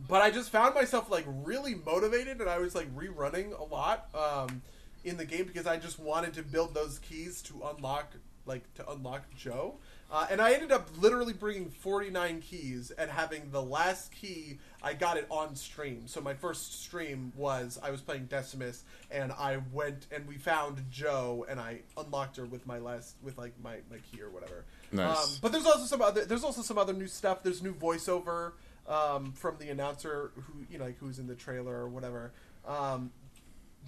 but 0.08 0.22
I 0.22 0.30
just 0.30 0.50
found 0.50 0.74
myself 0.74 1.10
like 1.10 1.24
really 1.26 1.74
motivated, 1.74 2.40
and 2.40 2.48
I 2.48 2.58
was 2.58 2.74
like 2.74 2.94
rerunning 2.94 3.58
a 3.58 3.64
lot 3.64 4.08
um, 4.14 4.62
in 5.04 5.16
the 5.16 5.24
game 5.24 5.46
because 5.46 5.66
I 5.66 5.76
just 5.76 5.98
wanted 5.98 6.34
to 6.34 6.42
build 6.42 6.74
those 6.74 6.98
keys 6.98 7.42
to 7.42 7.62
unlock 7.74 8.14
like 8.46 8.72
to 8.74 8.90
unlock 8.90 9.22
Joe. 9.36 9.76
Uh, 10.12 10.26
and 10.28 10.40
I 10.40 10.52
ended 10.52 10.72
up 10.72 10.88
literally 10.98 11.32
bringing 11.32 11.70
49 11.70 12.40
keys 12.40 12.90
and 12.90 13.08
having 13.08 13.52
the 13.52 13.62
last 13.62 14.10
key, 14.10 14.58
I 14.82 14.92
got 14.92 15.16
it 15.16 15.26
on 15.30 15.54
stream. 15.54 16.08
So 16.08 16.20
my 16.20 16.34
first 16.34 16.82
stream 16.82 17.32
was 17.36 17.78
I 17.80 17.92
was 17.92 18.00
playing 18.00 18.26
Decimus 18.26 18.82
and 19.08 19.30
I 19.30 19.60
went 19.72 20.08
and 20.10 20.26
we 20.26 20.36
found 20.36 20.84
Joe 20.90 21.46
and 21.48 21.60
I 21.60 21.82
unlocked 21.96 22.38
her 22.38 22.44
with 22.44 22.66
my 22.66 22.78
last, 22.78 23.14
with 23.22 23.38
like 23.38 23.52
my, 23.62 23.76
my 23.88 23.98
key 24.10 24.20
or 24.20 24.30
whatever. 24.30 24.64
Nice. 24.90 25.16
Um, 25.16 25.30
but 25.42 25.52
there's 25.52 25.66
also 25.66 25.84
some 25.84 26.02
other, 26.02 26.24
there's 26.24 26.42
also 26.42 26.62
some 26.62 26.76
other 26.76 26.92
new 26.92 27.06
stuff. 27.06 27.44
There's 27.44 27.62
new 27.62 27.74
voiceover 27.74 28.54
um, 28.88 29.32
from 29.32 29.56
the 29.58 29.68
announcer 29.70 30.32
who, 30.34 30.64
you 30.70 30.78
know, 30.78 30.84
like 30.84 30.98
who's 30.98 31.18
in 31.18 31.26
the 31.26 31.34
trailer 31.34 31.74
or 31.74 31.88
whatever. 31.88 32.32
Um, 32.66 33.10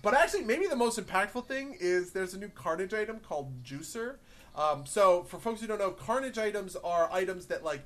but 0.01 0.15
actually, 0.15 0.45
maybe 0.45 0.67
the 0.67 0.77
most 0.77 0.99
impactful 0.99 1.47
thing 1.47 1.77
is 1.79 2.13
there's 2.13 2.35
a 2.35 2.39
new 2.39 2.49
Carnage 2.49 2.95
item 2.95 3.21
called 3.21 3.63
Juicer. 3.63 4.17
Um, 4.57 4.85
so, 4.87 5.23
for 5.25 5.39
folks 5.39 5.61
who 5.61 5.67
don't 5.67 5.79
know, 5.79 5.91
Carnage 5.91 6.39
items 6.39 6.77
are 6.77 7.11
items 7.13 7.47
that 7.47 7.65
like 7.65 7.83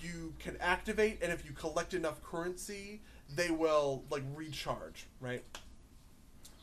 you 0.00 0.34
can 0.38 0.56
activate, 0.60 1.18
and 1.22 1.32
if 1.32 1.44
you 1.44 1.52
collect 1.52 1.94
enough 1.94 2.22
currency, 2.22 3.00
they 3.34 3.50
will 3.50 4.04
like 4.10 4.22
recharge, 4.34 5.06
right? 5.20 5.44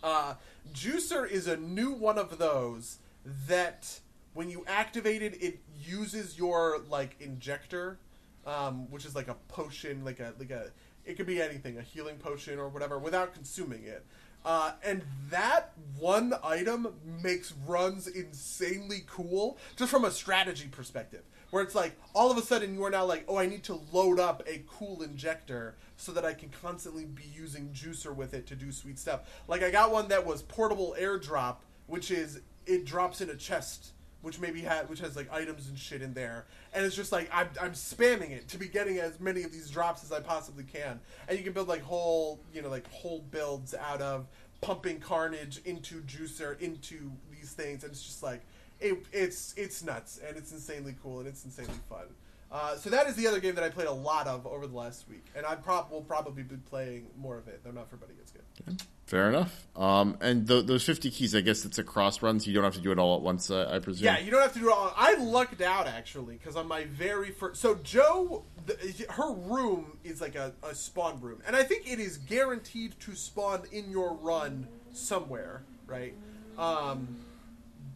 Uh, 0.03 0.35
Juicer 0.73 1.29
is 1.29 1.47
a 1.47 1.57
new 1.57 1.91
one 1.91 2.17
of 2.17 2.37
those 2.37 2.99
that 3.47 3.99
when 4.33 4.49
you 4.49 4.63
activate 4.67 5.21
it, 5.21 5.41
it 5.41 5.59
uses 5.83 6.37
your 6.37 6.79
like 6.89 7.15
injector, 7.19 7.99
um, 8.45 8.89
which 8.91 9.05
is 9.05 9.15
like 9.15 9.27
a 9.27 9.35
potion, 9.47 10.03
like 10.03 10.19
a 10.19 10.33
like 10.39 10.51
a 10.51 10.71
it 11.05 11.17
could 11.17 11.27
be 11.27 11.41
anything, 11.41 11.77
a 11.77 11.81
healing 11.81 12.17
potion 12.17 12.59
or 12.59 12.69
whatever, 12.69 12.97
without 12.97 13.33
consuming 13.33 13.83
it. 13.83 14.05
Uh, 14.43 14.73
and 14.83 15.01
that 15.31 15.71
one 15.97 16.33
item 16.43 16.93
makes 17.23 17.53
runs 17.65 18.07
insanely 18.07 19.03
cool, 19.07 19.57
just 19.75 19.89
from 19.89 20.05
a 20.05 20.11
strategy 20.11 20.67
perspective. 20.67 21.23
Where 21.49 21.63
it's 21.63 21.73
like, 21.73 21.97
all 22.13 22.31
of 22.31 22.37
a 22.37 22.41
sudden, 22.41 22.73
you 22.73 22.83
are 22.83 22.89
now 22.89 23.05
like, 23.05 23.25
oh, 23.27 23.37
I 23.37 23.45
need 23.47 23.63
to 23.63 23.79
load 23.91 24.19
up 24.19 24.43
a 24.47 24.63
cool 24.67 25.01
injector 25.01 25.75
so 25.95 26.11
that 26.11 26.25
I 26.25 26.33
can 26.33 26.49
constantly 26.49 27.05
be 27.05 27.23
using 27.33 27.69
Juicer 27.69 28.15
with 28.15 28.33
it 28.33 28.45
to 28.47 28.55
do 28.55 28.71
sweet 28.71 28.99
stuff. 28.99 29.21
Like, 29.47 29.63
I 29.63 29.71
got 29.71 29.91
one 29.91 30.09
that 30.09 30.25
was 30.25 30.41
portable 30.43 30.95
airdrop, 30.99 31.57
which 31.87 32.11
is, 32.11 32.41
it 32.65 32.85
drops 32.85 33.21
in 33.21 33.29
a 33.29 33.35
chest 33.35 33.93
which 34.25 34.39
maybe 34.39 34.61
had 34.61 34.89
which 34.89 34.99
has 34.99 35.15
like 35.15 35.31
items 35.31 35.69
and 35.69 35.77
shit 35.77 36.01
in 36.01 36.11
there 36.15 36.47
and 36.75 36.85
it's 36.85 36.95
just 36.95 37.11
like 37.11 37.29
I'm, 37.33 37.47
I'm 37.59 37.71
spamming 37.71 38.31
it 38.31 38.49
to 38.49 38.57
be 38.57 38.67
getting 38.67 38.99
as 38.99 39.19
many 39.19 39.43
of 39.43 39.51
these 39.51 39.69
drops 39.69 40.03
as 40.03 40.11
i 40.11 40.19
possibly 40.19 40.65
can. 40.65 40.99
And 41.27 41.37
you 41.37 41.43
can 41.43 41.53
build 41.53 41.67
like 41.67 41.81
whole 41.81 42.39
you 42.53 42.61
know 42.61 42.69
like 42.69 42.89
whole 42.91 43.21
builds 43.31 43.73
out 43.73 44.01
of 44.01 44.27
pumping 44.61 44.99
carnage 44.99 45.61
into 45.65 46.01
juicer 46.01 46.59
into 46.59 47.11
these 47.31 47.53
things. 47.53 47.83
And 47.83 47.91
it's 47.91 48.03
just 48.03 48.21
like 48.21 48.41
it, 48.79 49.05
it's 49.13 49.53
it's 49.57 49.83
nuts. 49.83 50.19
And 50.27 50.35
it's 50.37 50.51
insanely 50.51 50.95
cool. 51.01 51.19
And 51.19 51.27
it's 51.27 51.45
insanely 51.45 51.79
fun 51.89 52.07
uh, 52.55 52.77
so 52.77 52.89
that 52.89 53.05
is 53.07 53.15
the 53.15 53.27
other 53.27 53.41
game 53.41 53.55
that 53.55 53.65
I 53.65 53.69
played 53.69 53.87
a 53.87 53.91
lot 53.91 54.27
of 54.27 54.47
over 54.47 54.65
the 54.65 54.77
last 54.77 55.09
week, 55.09 55.25
and 55.35 55.45
I 55.45 55.55
prob- 55.55 55.91
will 55.91 55.99
probably 55.99 56.43
be 56.43 56.55
playing 56.55 57.07
more 57.17 57.37
of 57.37 57.49
it. 57.49 57.61
Though 57.65 57.71
not 57.71 57.89
for 57.89 57.97
Buddy 57.97 58.13
Gets 58.13 58.31
Good. 58.31 58.81
Fair 59.05 59.27
enough. 59.27 59.67
Um, 59.75 60.17
and 60.21 60.47
th- 60.47 60.65
those 60.65 60.85
50 60.85 61.11
keys, 61.11 61.35
I 61.35 61.41
guess 61.41 61.65
it's 61.65 61.77
a 61.77 61.83
cross 61.83 62.21
run, 62.21 62.39
so 62.39 62.47
You 62.47 62.53
don't 62.53 62.63
have 62.63 62.75
to 62.75 62.79
do 62.79 62.93
it 62.93 62.97
all 62.97 63.17
at 63.17 63.21
once, 63.21 63.51
uh, 63.51 63.69
I 63.69 63.79
presume. 63.79 64.05
Yeah, 64.05 64.19
you 64.19 64.31
don't 64.31 64.41
have 64.41 64.53
to 64.53 64.59
do 64.59 64.69
it 64.69 64.71
all. 64.73 64.93
I 64.95 65.15
lucked 65.15 65.61
out 65.61 65.85
actually 65.85 66.37
because 66.37 66.55
on 66.55 66.65
my 66.65 66.85
very 66.85 67.31
first, 67.31 67.61
so 67.61 67.75
Joe, 67.83 68.45
the, 68.65 69.05
her 69.09 69.33
room 69.33 69.97
is 70.05 70.21
like 70.21 70.35
a, 70.35 70.53
a 70.63 70.73
spawn 70.73 71.19
room, 71.19 71.41
and 71.45 71.57
I 71.57 71.63
think 71.63 71.91
it 71.91 71.99
is 71.99 72.17
guaranteed 72.17 72.97
to 73.01 73.15
spawn 73.15 73.63
in 73.73 73.91
your 73.91 74.13
run 74.13 74.65
somewhere, 74.93 75.63
right? 75.87 76.13
Um, 76.57 77.17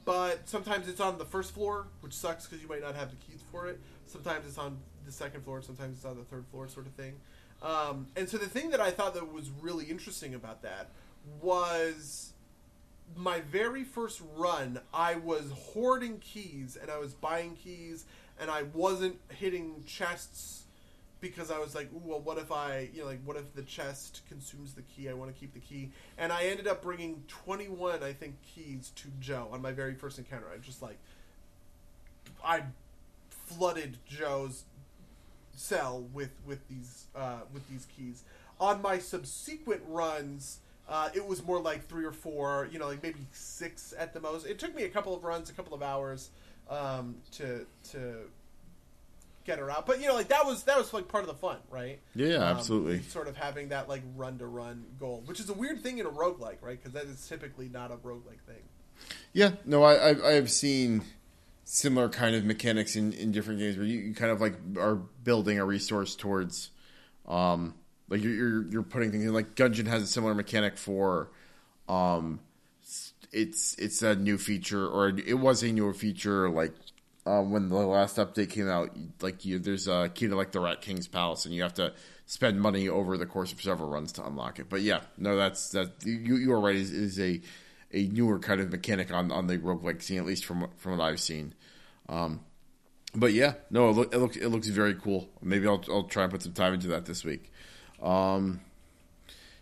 but 0.03 0.49
sometimes 0.49 0.87
it's 0.87 0.99
on 0.99 1.17
the 1.17 1.25
first 1.25 1.53
floor, 1.53 1.87
which 2.01 2.13
sucks 2.13 2.45
because 2.45 2.61
you 2.61 2.67
might 2.67 2.81
not 2.81 2.95
have 2.95 3.09
the 3.09 3.15
keys 3.15 3.41
for 3.51 3.67
it. 3.67 3.79
Sometimes 4.09 4.47
it's 4.47 4.57
on 4.57 4.79
the 5.05 5.11
second 5.11 5.43
floor, 5.43 5.61
sometimes 5.61 5.97
it's 5.97 6.05
on 6.05 6.17
the 6.17 6.23
third 6.23 6.45
floor, 6.51 6.67
sort 6.67 6.87
of 6.87 6.93
thing. 6.93 7.13
Um, 7.61 8.07
and 8.15 8.27
so 8.27 8.37
the 8.37 8.47
thing 8.47 8.71
that 8.71 8.81
I 8.81 8.89
thought 8.89 9.13
that 9.13 9.31
was 9.31 9.49
really 9.61 9.85
interesting 9.85 10.33
about 10.33 10.63
that 10.63 10.89
was 11.41 12.33
my 13.15 13.41
very 13.41 13.83
first 13.83 14.21
run. 14.35 14.79
I 14.93 15.15
was 15.15 15.51
hoarding 15.51 16.19
keys 16.19 16.77
and 16.81 16.89
I 16.89 16.97
was 16.97 17.13
buying 17.13 17.55
keys, 17.55 18.05
and 18.39 18.49
I 18.49 18.63
wasn't 18.73 19.17
hitting 19.29 19.83
chests 19.85 20.63
because 21.21 21.51
I 21.51 21.59
was 21.59 21.75
like, 21.75 21.91
Ooh, 21.93 22.01
well, 22.05 22.21
what 22.21 22.37
if 22.37 22.51
I, 22.51 22.89
you 22.93 23.01
know, 23.01 23.07
like, 23.07 23.19
what 23.25 23.35
if 23.35 23.53
the 23.53 23.63
chest 23.63 24.21
consumes 24.29 24.73
the 24.73 24.83
key? 24.83 25.09
I 25.09 25.13
want 25.13 25.33
to 25.33 25.37
keep 25.37 25.53
the 25.53 25.59
key, 25.59 25.91
and 26.17 26.31
I 26.31 26.45
ended 26.45 26.65
up 26.65 26.81
bringing 26.81 27.23
twenty-one, 27.27 28.01
I 28.03 28.13
think, 28.13 28.35
keys 28.41 28.91
to 28.95 29.07
Joe 29.19 29.49
on 29.51 29.61
my 29.61 29.73
very 29.73 29.95
first 29.95 30.17
encounter. 30.17 30.45
I 30.53 30.57
just 30.59 30.81
like, 30.81 30.97
I 32.43 32.63
flooded 33.49 33.97
Joe's 34.07 34.63
cell 35.55 36.05
with 36.13 36.31
with 36.45 36.67
these 36.69 37.05
uh, 37.15 37.41
with 37.53 37.67
these 37.69 37.87
keys. 37.95 38.23
On 38.59 38.81
my 38.81 38.97
subsequent 38.99 39.81
runs, 39.87 40.59
uh, 40.87 41.09
it 41.13 41.25
was 41.25 41.43
more 41.43 41.59
like 41.61 41.87
three 41.87 42.03
or 42.05 42.11
four, 42.11 42.67
you 42.71 42.79
know, 42.79 42.87
like 42.87 43.01
maybe 43.01 43.19
six 43.31 43.93
at 43.97 44.13
the 44.13 44.19
most. 44.19 44.45
It 44.45 44.59
took 44.59 44.75
me 44.75 44.83
a 44.83 44.89
couple 44.89 45.15
of 45.15 45.23
runs, 45.23 45.49
a 45.49 45.53
couple 45.53 45.73
of 45.73 45.81
hours 45.81 46.29
um, 46.69 47.15
to 47.33 47.65
to 47.91 48.15
get 49.45 49.59
her 49.59 49.71
out. 49.71 49.85
But 49.85 50.01
you 50.01 50.07
know, 50.07 50.15
like 50.15 50.27
that 50.29 50.45
was 50.45 50.63
that 50.63 50.77
was 50.77 50.93
like 50.93 51.07
part 51.07 51.23
of 51.23 51.27
the 51.29 51.35
fun, 51.35 51.57
right? 51.69 51.99
Yeah, 52.15 52.35
Um, 52.35 52.57
absolutely. 52.57 53.01
Sort 53.03 53.27
of 53.27 53.37
having 53.37 53.69
that 53.69 53.87
like 53.87 54.01
run 54.15 54.37
to 54.39 54.45
run 54.45 54.85
goal, 54.99 55.23
which 55.25 55.39
is 55.39 55.49
a 55.49 55.53
weird 55.53 55.81
thing 55.81 55.97
in 55.99 56.05
a 56.05 56.11
roguelike, 56.11 56.57
right? 56.61 56.77
Because 56.77 56.91
that 56.93 57.05
is 57.05 57.25
typically 57.27 57.69
not 57.69 57.91
a 57.91 57.95
roguelike 57.95 58.41
thing. 58.45 58.63
Yeah, 59.31 59.51
no, 59.65 59.83
I, 59.83 59.93
I 60.11 60.29
I 60.29 60.31
have 60.33 60.51
seen 60.51 61.03
similar 61.71 62.09
kind 62.09 62.35
of 62.35 62.43
mechanics 62.43 62.95
in, 62.95 63.13
in 63.13 63.31
different 63.31 63.59
games 63.59 63.77
where 63.77 63.85
you, 63.85 63.99
you 63.99 64.15
kind 64.15 64.31
of 64.31 64.41
like 64.41 64.55
are 64.79 64.95
building 64.95 65.59
a 65.59 65.65
resource 65.65 66.15
towards 66.15 66.71
um 67.27 67.75
like 68.09 68.23
you're 68.23 68.33
you're, 68.33 68.71
you're 68.71 68.83
putting 68.83 69.11
things 69.11 69.23
in. 69.23 69.33
Like 69.33 69.53
Gungeon 69.53 69.85
has 69.85 70.01
a 70.01 70.07
similar 70.07 70.33
mechanic 70.33 70.77
for 70.77 71.29
um 71.87 72.39
it's 73.31 73.75
it's 73.77 74.01
a 74.01 74.15
new 74.15 74.39
feature 74.39 74.87
or 74.87 75.09
it 75.09 75.37
was 75.37 75.61
a 75.61 75.71
newer 75.71 75.93
feature 75.93 76.49
like 76.49 76.73
um, 77.27 77.51
when 77.51 77.69
the 77.69 77.75
last 77.75 78.17
update 78.17 78.49
came 78.49 78.67
out 78.67 78.89
like 79.21 79.45
you 79.45 79.59
there's 79.59 79.87
a 79.87 80.09
key 80.11 80.27
to 80.27 80.35
like 80.35 80.51
the 80.51 80.59
Rat 80.59 80.81
King's 80.81 81.07
palace 81.07 81.45
and 81.45 81.53
you 81.53 81.61
have 81.61 81.75
to 81.75 81.93
spend 82.25 82.59
money 82.59 82.89
over 82.89 83.15
the 83.15 83.27
course 83.27 83.51
of 83.51 83.61
several 83.61 83.89
runs 83.89 84.11
to 84.13 84.25
unlock 84.25 84.57
it. 84.57 84.69
But 84.69 84.81
yeah 84.81 85.01
no 85.19 85.35
that's 85.35 85.69
that 85.69 86.03
you 86.03 86.35
you 86.35 86.51
are 86.51 86.59
right. 86.59 86.75
Is, 86.75 86.89
is 86.89 87.19
a 87.19 87.41
a 87.91 88.07
newer 88.07 88.39
kind 88.39 88.59
of 88.59 88.71
mechanic 88.71 89.13
on 89.13 89.31
on 89.31 89.45
the 89.45 89.59
roguelike 89.59 90.01
scene 90.01 90.17
at 90.17 90.25
least 90.25 90.45
from 90.45 90.67
from 90.77 90.97
what 90.97 91.03
I've 91.03 91.19
seen 91.19 91.53
um, 92.09 92.41
but 93.15 93.33
yeah, 93.33 93.53
no, 93.69 93.89
it, 93.89 93.95
look, 93.95 94.13
it 94.13 94.17
looks 94.17 94.37
it 94.37 94.47
looks 94.49 94.67
very 94.67 94.95
cool. 94.95 95.29
Maybe 95.41 95.67
I'll 95.67 95.83
I'll 95.89 96.03
try 96.03 96.23
and 96.23 96.31
put 96.31 96.41
some 96.41 96.53
time 96.53 96.73
into 96.73 96.87
that 96.89 97.05
this 97.05 97.23
week. 97.23 97.51
Um, 98.01 98.61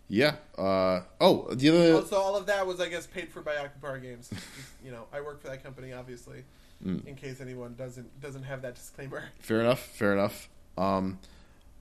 yeah. 0.10 0.36
Uh, 0.58 1.02
oh, 1.20 1.54
the 1.54 1.70
other. 1.70 1.96
Also, 1.96 2.16
all 2.18 2.36
of 2.36 2.46
that 2.46 2.66
was, 2.66 2.80
I 2.80 2.88
guess, 2.88 3.08
paid 3.08 3.30
for 3.30 3.42
by 3.42 3.56
Akupara 3.56 4.02
Games. 4.02 4.30
you 4.86 4.92
know, 4.92 5.06
I 5.12 5.22
work 5.22 5.42
for 5.42 5.50
that 5.50 5.64
company, 5.64 5.94
obviously. 5.94 6.44
Mm. 6.86 7.06
In 7.08 7.16
case 7.16 7.42
anyone 7.42 7.76
doesn't 7.76 8.22
doesn't 8.22 8.44
have 8.44 8.62
that 8.62 8.76
disclaimer. 8.76 9.24
Fair 9.40 9.62
enough. 9.62 9.80
Fair 9.80 10.14
enough. 10.14 10.48
Um, 10.78 11.20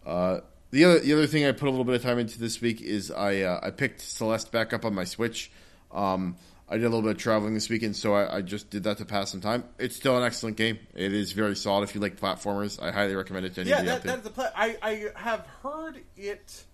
uh, 0.05 0.41
the 0.71 0.85
other 0.85 0.99
the 1.01 1.13
other 1.13 1.27
thing 1.27 1.45
I 1.45 1.53
put 1.53 1.69
a 1.69 1.71
little 1.71 1.85
bit 1.85 1.95
of 1.95 2.03
time 2.03 2.19
into 2.19 2.39
this 2.39 2.61
week 2.61 2.81
is 2.81 3.11
I 3.11 3.43
uh, 3.43 3.61
I 3.63 3.71
picked 3.71 4.01
Celeste 4.01 4.51
back 4.51 4.73
up 4.73 4.85
on 4.85 4.95
my 4.95 5.05
Switch. 5.05 5.51
Um, 5.93 6.37
I 6.69 6.77
did 6.77 6.85
a 6.85 6.89
little 6.89 7.03
bit 7.03 7.13
of 7.13 7.19
traveling 7.19 7.55
this 7.55 7.69
weekend, 7.69 7.95
so 7.95 8.15
I, 8.15 8.39
I, 8.39 8.43
just 8.43 8.71
did 8.71 8.83
that 8.85 8.99
to 8.99 9.05
pass 9.05 9.31
some 9.31 9.41
time. 9.41 9.65
It's 9.79 9.95
still 9.95 10.17
an 10.17 10.25
excellent 10.25 10.57
game. 10.57 10.81
It 10.95 11.13
is 11.13 11.31
very 11.31 11.55
solid 11.55 11.85
if 11.85 11.95
you 11.95 12.01
like 12.01 12.19
platformers. 12.19 12.83
I 12.83 12.91
highly 12.91 13.15
recommend 13.15 13.47
it 13.47 13.55
to 13.55 13.61
anybody. 13.61 13.87
Yeah, 13.87 13.95
that, 13.95 14.03
that's 14.03 14.23
the 14.23 14.31
play. 14.31 14.49
I, 14.55 14.77
I 14.83 15.11
have 15.15 15.47
heard 15.63 16.01
it 16.17 16.65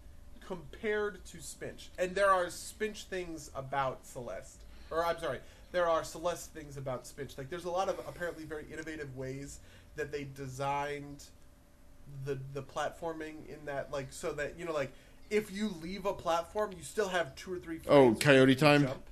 compared 0.47 1.23
to 1.27 1.39
Spinch, 1.39 1.89
and 1.99 2.15
there 2.15 2.31
are 2.31 2.47
Spinch 2.47 3.05
things 3.05 3.51
about 3.55 4.07
Celeste. 4.07 4.61
Or 4.91 5.05
I'm 5.05 5.19
sorry, 5.19 5.41
there 5.73 5.89
are 5.89 6.05
Celeste 6.05 6.53
things 6.53 6.79
about 6.79 7.05
Spinch. 7.05 7.37
Like 7.37 7.51
there's 7.51 7.67
a 7.67 7.71
lot 7.71 7.91
of 7.91 7.99
apparently 8.09 8.45
very 8.45 8.65
innovative 8.73 9.15
ways 9.15 9.61
that 9.97 10.11
they 10.11 10.25
designed 10.25 11.25
the 12.25 12.39
the 12.55 12.63
platforming 12.63 13.47
in 13.49 13.65
that 13.67 13.91
like 13.91 14.07
so 14.11 14.33
that 14.33 14.59
you 14.59 14.65
know 14.65 14.73
like 14.73 14.93
if 15.31 15.51
you 15.51 15.75
leave 15.81 16.05
a 16.05 16.13
platform, 16.13 16.73
you 16.77 16.83
still 16.83 17.09
have 17.09 17.35
two 17.35 17.55
or 17.55 17.59
three. 17.59 17.81
Oh, 17.89 18.15
Coyote 18.15 18.55
time. 18.55 18.85
Jump. 18.85 19.03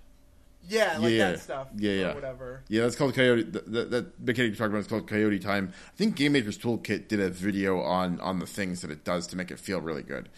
Yeah, 0.68 0.98
like 0.98 1.12
yeah, 1.12 1.32
that 1.32 1.40
stuff. 1.40 1.68
Yeah, 1.76 1.92
yeah. 1.92 2.14
whatever. 2.14 2.62
Yeah, 2.68 2.82
that's 2.82 2.94
called 2.94 3.14
Coyote. 3.14 3.42
That, 3.42 3.90
that 3.90 4.20
mechanic 4.20 4.50
you're 4.50 4.56
talking 4.56 4.72
about 4.72 4.80
is 4.80 4.86
called 4.86 5.08
Coyote 5.08 5.38
Time. 5.38 5.72
I 5.92 5.96
think 5.96 6.16
Game 6.16 6.32
Maker's 6.32 6.58
Toolkit 6.58 7.08
did 7.08 7.18
a 7.18 7.30
video 7.30 7.80
on 7.80 8.20
on 8.20 8.38
the 8.38 8.46
things 8.46 8.82
that 8.82 8.90
it 8.90 9.04
does 9.04 9.26
to 9.28 9.36
make 9.36 9.50
it 9.50 9.58
feel 9.58 9.80
really 9.80 10.02
good. 10.02 10.28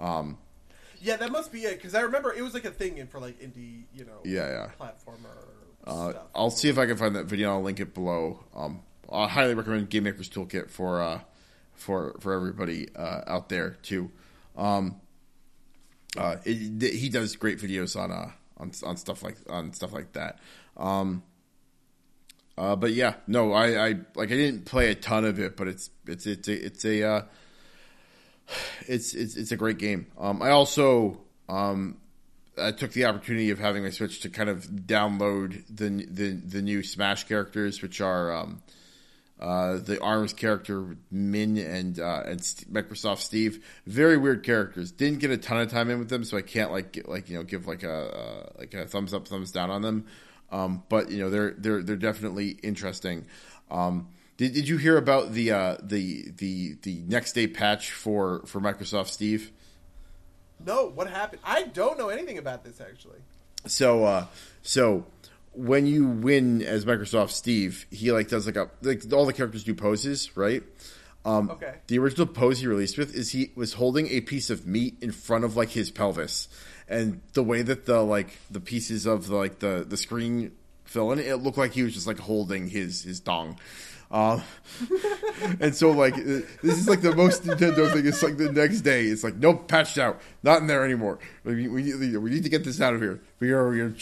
Um, 0.00 0.38
yeah, 1.00 1.16
that 1.16 1.32
must 1.32 1.52
be 1.52 1.62
it 1.62 1.76
because 1.76 1.94
I 1.94 2.02
remember 2.02 2.32
it 2.32 2.42
was 2.42 2.54
like 2.54 2.64
a 2.64 2.70
thing 2.70 2.98
in 2.98 3.08
for 3.08 3.18
like 3.18 3.40
indie, 3.40 3.84
you 3.92 4.04
know, 4.04 4.20
yeah, 4.24 4.48
yeah, 4.48 4.70
platformer. 4.80 5.36
Uh, 5.84 6.12
I'll 6.34 6.50
see 6.50 6.68
if 6.68 6.78
I 6.78 6.86
can 6.86 6.96
find 6.96 7.16
that 7.16 7.26
video. 7.26 7.50
I'll 7.50 7.62
link 7.62 7.80
it 7.80 7.92
below. 7.92 8.44
Um, 8.54 8.82
I 9.12 9.26
highly 9.26 9.54
recommend 9.54 9.90
Game 9.90 10.04
Maker's 10.04 10.30
Toolkit 10.30 10.70
for 10.70 11.02
uh, 11.02 11.20
for 11.74 12.16
for 12.20 12.32
everybody 12.32 12.88
uh, 12.94 13.22
out 13.26 13.48
there 13.48 13.76
too. 13.82 14.10
Um, 14.56 15.00
uh, 16.16 16.36
it, 16.44 16.94
he 16.94 17.08
does 17.08 17.36
great 17.36 17.58
videos 17.58 17.98
on 17.98 18.12
uh, 18.12 18.30
on 18.62 18.72
on 18.84 18.96
stuff 18.96 19.22
like 19.22 19.36
on 19.50 19.72
stuff 19.72 19.92
like 19.92 20.12
that. 20.12 20.38
Um, 20.76 21.22
uh, 22.56 22.76
but 22.76 22.92
yeah, 22.92 23.14
no, 23.26 23.52
I, 23.52 23.88
I 23.88 23.88
like 24.14 24.30
I 24.30 24.36
didn't 24.36 24.64
play 24.64 24.90
a 24.90 24.94
ton 24.94 25.24
of 25.24 25.38
it, 25.38 25.56
but 25.56 25.68
it's 25.68 25.90
it's 26.06 26.26
it's 26.26 26.48
a, 26.48 26.66
it's 26.66 26.84
a 26.84 27.02
uh, 27.02 27.22
it's 28.86 29.14
it's 29.14 29.36
it's 29.36 29.52
a 29.52 29.56
great 29.56 29.78
game. 29.78 30.06
Um, 30.18 30.40
I 30.40 30.50
also 30.50 31.20
um, 31.48 31.98
I 32.56 32.70
took 32.72 32.92
the 32.92 33.06
opportunity 33.06 33.50
of 33.50 33.58
having 33.58 33.82
my 33.82 33.90
Switch 33.90 34.20
to 34.20 34.30
kind 34.30 34.48
of 34.48 34.64
download 34.66 35.64
the 35.68 36.06
the 36.08 36.32
the 36.32 36.62
new 36.62 36.82
Smash 36.82 37.24
characters, 37.24 37.82
which 37.82 38.00
are 38.00 38.32
um, 38.32 38.62
uh, 39.42 39.78
the 39.78 40.00
Arms 40.00 40.32
character 40.32 40.96
Min 41.10 41.58
and 41.58 41.98
uh, 41.98 42.22
and 42.26 42.38
Microsoft 42.70 43.18
Steve, 43.18 43.64
very 43.86 44.16
weird 44.16 44.44
characters. 44.44 44.92
Didn't 44.92 45.18
get 45.18 45.32
a 45.32 45.36
ton 45.36 45.60
of 45.60 45.68
time 45.68 45.90
in 45.90 45.98
with 45.98 46.08
them, 46.08 46.22
so 46.22 46.36
I 46.36 46.42
can't 46.42 46.70
like 46.70 46.92
get, 46.92 47.08
like 47.08 47.28
you 47.28 47.36
know 47.36 47.42
give 47.42 47.66
like 47.66 47.82
a 47.82 47.92
uh, 47.92 48.52
like 48.56 48.72
a 48.72 48.86
thumbs 48.86 49.12
up, 49.12 49.26
thumbs 49.26 49.50
down 49.50 49.68
on 49.68 49.82
them. 49.82 50.06
Um, 50.52 50.84
but 50.88 51.10
you 51.10 51.18
know 51.18 51.28
they're 51.28 51.54
they're 51.58 51.82
they're 51.82 51.96
definitely 51.96 52.50
interesting. 52.62 53.26
Um, 53.68 54.10
did, 54.36 54.54
did 54.54 54.68
you 54.68 54.76
hear 54.76 54.96
about 54.96 55.32
the 55.32 55.50
uh, 55.50 55.76
the 55.82 56.30
the 56.36 56.76
the 56.82 57.02
next 57.08 57.32
day 57.32 57.48
patch 57.48 57.90
for 57.90 58.42
for 58.46 58.60
Microsoft 58.60 59.08
Steve? 59.08 59.50
No, 60.64 60.86
what 60.88 61.10
happened? 61.10 61.42
I 61.44 61.64
don't 61.64 61.98
know 61.98 62.10
anything 62.10 62.38
about 62.38 62.62
this 62.62 62.80
actually. 62.80 63.18
So 63.66 64.04
uh, 64.04 64.26
so 64.62 65.04
when 65.54 65.86
you 65.86 66.06
win 66.06 66.62
as 66.62 66.84
Microsoft 66.84 67.30
Steve, 67.30 67.86
he 67.90 68.12
like 68.12 68.28
does 68.28 68.46
like 68.46 68.56
a 68.56 68.70
like 68.82 69.02
all 69.12 69.26
the 69.26 69.32
characters 69.32 69.64
do 69.64 69.74
poses, 69.74 70.36
right? 70.36 70.62
Um, 71.24 71.50
okay. 71.50 71.74
The 71.86 71.98
original 71.98 72.26
pose 72.26 72.60
he 72.60 72.66
released 72.66 72.98
with 72.98 73.14
is 73.14 73.30
he 73.30 73.52
was 73.54 73.74
holding 73.74 74.08
a 74.08 74.20
piece 74.22 74.50
of 74.50 74.66
meat 74.66 74.96
in 75.00 75.12
front 75.12 75.44
of 75.44 75.56
like 75.56 75.70
his 75.70 75.90
pelvis, 75.90 76.48
and 76.88 77.20
the 77.34 77.42
way 77.42 77.62
that 77.62 77.86
the 77.86 78.02
like 78.02 78.38
the 78.50 78.60
pieces 78.60 79.06
of 79.06 79.28
the, 79.28 79.36
like 79.36 79.60
the 79.60 79.84
the 79.86 79.96
screen 79.96 80.52
fill 80.84 81.12
in, 81.12 81.18
it 81.18 81.36
looked 81.36 81.58
like 81.58 81.72
he 81.72 81.82
was 81.82 81.94
just 81.94 82.06
like 82.06 82.18
holding 82.18 82.68
his 82.68 83.02
his 83.02 83.20
dong. 83.20 83.58
Um, 84.12 84.42
and 85.60 85.74
so 85.74 85.90
like 85.90 86.14
this 86.16 86.78
is 86.78 86.86
like 86.86 87.00
the 87.00 87.16
most 87.16 87.44
Nintendo 87.44 87.90
thing. 87.90 88.06
It's 88.06 88.22
like 88.22 88.36
the 88.36 88.52
next 88.52 88.82
day. 88.82 89.06
It's 89.06 89.24
like 89.24 89.36
nope, 89.36 89.66
patched 89.68 89.96
out, 89.96 90.20
not 90.42 90.60
in 90.60 90.66
there 90.66 90.84
anymore. 90.84 91.18
We, 91.44 91.66
we, 91.66 92.16
we 92.18 92.30
need 92.30 92.42
to 92.42 92.50
get 92.50 92.62
this 92.62 92.80
out 92.82 92.92
of 92.92 93.00
here. 93.00 93.22
We 93.40 93.52
are 93.52 93.70
we 93.70 93.80
are 93.80 93.94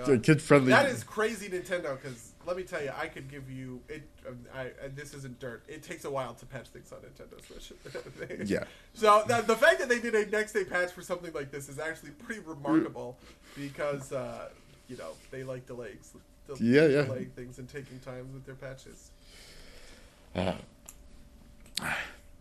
oh 0.00 0.18
kid 0.18 0.40
friendly. 0.40 0.70
That 0.70 0.86
is 0.86 1.04
crazy, 1.04 1.50
Nintendo. 1.50 2.00
Because 2.00 2.32
let 2.46 2.56
me 2.56 2.62
tell 2.62 2.82
you, 2.82 2.90
I 2.96 3.08
could 3.08 3.30
give 3.30 3.50
you 3.50 3.80
it. 3.90 4.08
Um, 4.26 4.38
I, 4.54 4.70
this 4.94 5.12
isn't 5.12 5.38
dirt. 5.40 5.62
It 5.68 5.82
takes 5.82 6.06
a 6.06 6.10
while 6.10 6.32
to 6.34 6.46
patch 6.46 6.68
things 6.68 6.90
on 6.90 7.00
Nintendo 7.00 7.46
Switch. 7.46 8.48
yeah. 8.50 8.64
So 8.94 9.24
the, 9.26 9.42
the, 9.42 9.56
fact 9.56 9.80
that 9.80 9.90
they 9.90 9.98
did 9.98 10.14
a 10.14 10.24
next 10.30 10.52
day 10.52 10.64
patch 10.64 10.92
for 10.92 11.02
something 11.02 11.34
like 11.34 11.50
this 11.50 11.68
is 11.68 11.78
actually 11.78 12.12
pretty 12.12 12.40
remarkable 12.40 13.18
because 13.54 14.10
uh, 14.10 14.48
you 14.88 14.96
know 14.96 15.10
they 15.30 15.44
like 15.44 15.66
delays. 15.66 16.14
Yeah, 16.58 16.86
yeah. 16.86 17.02
Delaying 17.02 17.30
things 17.36 17.58
and 17.58 17.68
taking 17.68 17.98
time 18.00 18.32
with 18.32 18.46
their 18.46 18.54
patches. 18.54 19.10
Uh, 20.34 20.52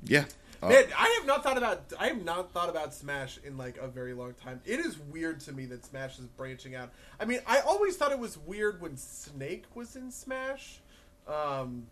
yeah. 0.03 0.25
Uh, 0.61 0.69
Man, 0.69 0.85
I 0.97 1.15
have 1.17 1.25
not 1.25 1.41
thought 1.41 1.57
about 1.57 1.93
I 1.97 2.07
have 2.07 2.23
not 2.23 2.51
thought 2.51 2.69
about 2.69 2.93
Smash 2.93 3.39
in 3.45 3.57
like 3.57 3.77
a 3.77 3.87
very 3.87 4.13
long 4.13 4.33
time. 4.33 4.59
It 4.65 4.79
is 4.79 4.99
weird 4.99 5.39
to 5.41 5.53
me 5.53 5.65
that 5.67 5.85
Smash 5.85 6.19
is 6.19 6.25
branching 6.25 6.75
out. 6.75 6.89
I 7.19 7.25
mean, 7.25 7.39
I 7.47 7.59
always 7.61 7.95
thought 7.95 8.11
it 8.11 8.19
was 8.19 8.37
weird 8.37 8.81
when 8.81 8.97
Snake 8.97 9.63
was 9.73 9.95
in 9.95 10.11
Smash, 10.11 10.79
um, 11.27 11.87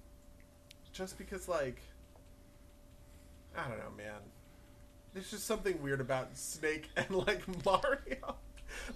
just 0.91 1.17
because 1.17 1.47
like 1.47 1.81
I 3.57 3.67
don't 3.67 3.77
know, 3.77 3.91
man. 3.95 4.19
There's 5.13 5.31
just 5.31 5.45
something 5.45 5.81
weird 5.81 6.01
about 6.01 6.37
Snake 6.37 6.89
and 6.97 7.09
like 7.09 7.43
Mario. 7.65 8.35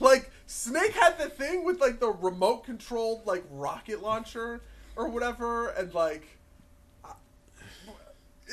like 0.01 0.29
Snake 0.47 0.91
had 0.91 1.17
the 1.17 1.29
thing 1.29 1.63
with 1.63 1.79
like 1.79 2.01
the 2.01 2.09
remote 2.11 2.65
controlled 2.65 3.25
like 3.25 3.45
rocket 3.49 4.01
launcher 4.01 4.61
or 4.97 5.07
whatever, 5.07 5.69
and 5.69 5.93
like 5.93 6.39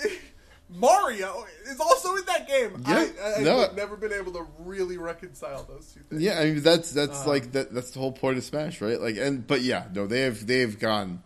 Mario 0.70 1.46
is 1.66 1.80
also 1.80 2.16
in 2.16 2.24
that 2.26 2.46
game. 2.46 2.82
Yeah, 2.86 3.06
I, 3.22 3.40
I, 3.40 3.42
no, 3.42 3.60
have 3.60 3.74
never 3.74 3.96
been 3.96 4.12
able 4.12 4.32
to 4.32 4.46
really 4.58 4.98
reconcile 4.98 5.64
those 5.64 5.92
two 5.92 6.00
things. 6.00 6.22
Yeah, 6.22 6.38
I 6.38 6.44
mean 6.44 6.62
that's 6.62 6.92
that's 6.92 7.22
um, 7.22 7.28
like 7.28 7.52
that, 7.52 7.72
that's 7.72 7.90
the 7.92 8.00
whole 8.00 8.12
point 8.12 8.36
of 8.36 8.44
Smash, 8.44 8.80
right? 8.80 9.00
Like, 9.00 9.16
and 9.16 9.46
but 9.46 9.62
yeah, 9.62 9.86
no, 9.94 10.06
they 10.06 10.22
have 10.22 10.46
they 10.46 10.60
have 10.60 10.78
gone 10.78 11.22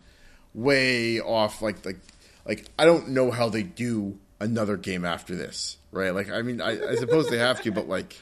way 0.53 1.19
off. 1.19 1.61
Like 1.61 1.85
like 1.85 1.99
like 2.45 2.65
I 2.79 2.85
don't 2.85 3.09
know 3.09 3.31
how 3.31 3.49
they 3.49 3.63
do 3.63 4.17
another 4.39 4.77
game 4.77 5.05
after 5.05 5.35
this, 5.35 5.77
right? 5.91 6.11
Like, 6.11 6.29
I 6.29 6.41
mean, 6.41 6.61
I, 6.61 6.91
I 6.91 6.95
suppose 6.95 7.29
they 7.29 7.37
have 7.37 7.61
to, 7.63 7.71
but 7.71 7.87
like, 7.87 8.19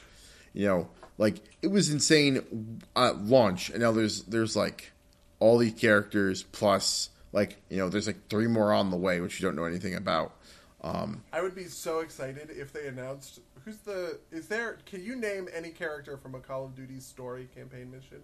you 0.54 0.66
know, 0.66 0.88
like 1.18 1.36
it 1.60 1.68
was 1.68 1.90
insane 1.90 2.80
at 2.96 3.24
launch, 3.24 3.70
and 3.70 3.80
now 3.80 3.92
there's 3.92 4.22
there's 4.24 4.56
like 4.56 4.92
all 5.38 5.58
these 5.58 5.74
characters 5.74 6.44
plus 6.44 7.10
like 7.32 7.60
you 7.68 7.78
know 7.78 7.88
there's 7.88 8.06
like 8.06 8.28
three 8.28 8.46
more 8.46 8.72
on 8.72 8.90
the 8.90 8.96
way, 8.96 9.20
which 9.20 9.40
you 9.40 9.46
don't 9.46 9.56
know 9.56 9.64
anything 9.64 9.94
about. 9.94 10.34
Um, 10.82 11.22
I 11.32 11.40
would 11.42 11.54
be 11.54 11.64
so 11.64 12.00
excited 12.00 12.50
if 12.50 12.72
they 12.72 12.88
announced 12.88 13.40
who's 13.64 13.78
the 13.78 14.18
is 14.30 14.48
there. 14.48 14.78
Can 14.86 15.04
you 15.04 15.16
name 15.16 15.48
any 15.54 15.70
character 15.70 16.16
from 16.16 16.34
a 16.34 16.40
Call 16.40 16.64
of 16.64 16.74
Duty 16.74 17.00
story 17.00 17.48
campaign 17.54 17.90
mission? 17.90 18.20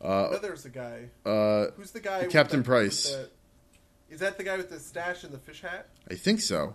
Uh, 0.00 0.36
there's 0.38 0.64
a 0.64 0.70
guy. 0.70 1.10
Uh, 1.24 1.66
who's 1.76 1.92
the 1.92 2.00
guy? 2.00 2.26
Captain 2.26 2.60
the, 2.60 2.64
Price. 2.64 3.10
The, 3.10 3.30
is 4.10 4.20
that 4.20 4.36
the 4.36 4.44
guy 4.44 4.56
with 4.56 4.68
the 4.68 4.80
stash 4.80 5.22
and 5.22 5.32
the 5.32 5.38
fish 5.38 5.62
hat? 5.62 5.88
I 6.10 6.14
think 6.14 6.40
so. 6.40 6.74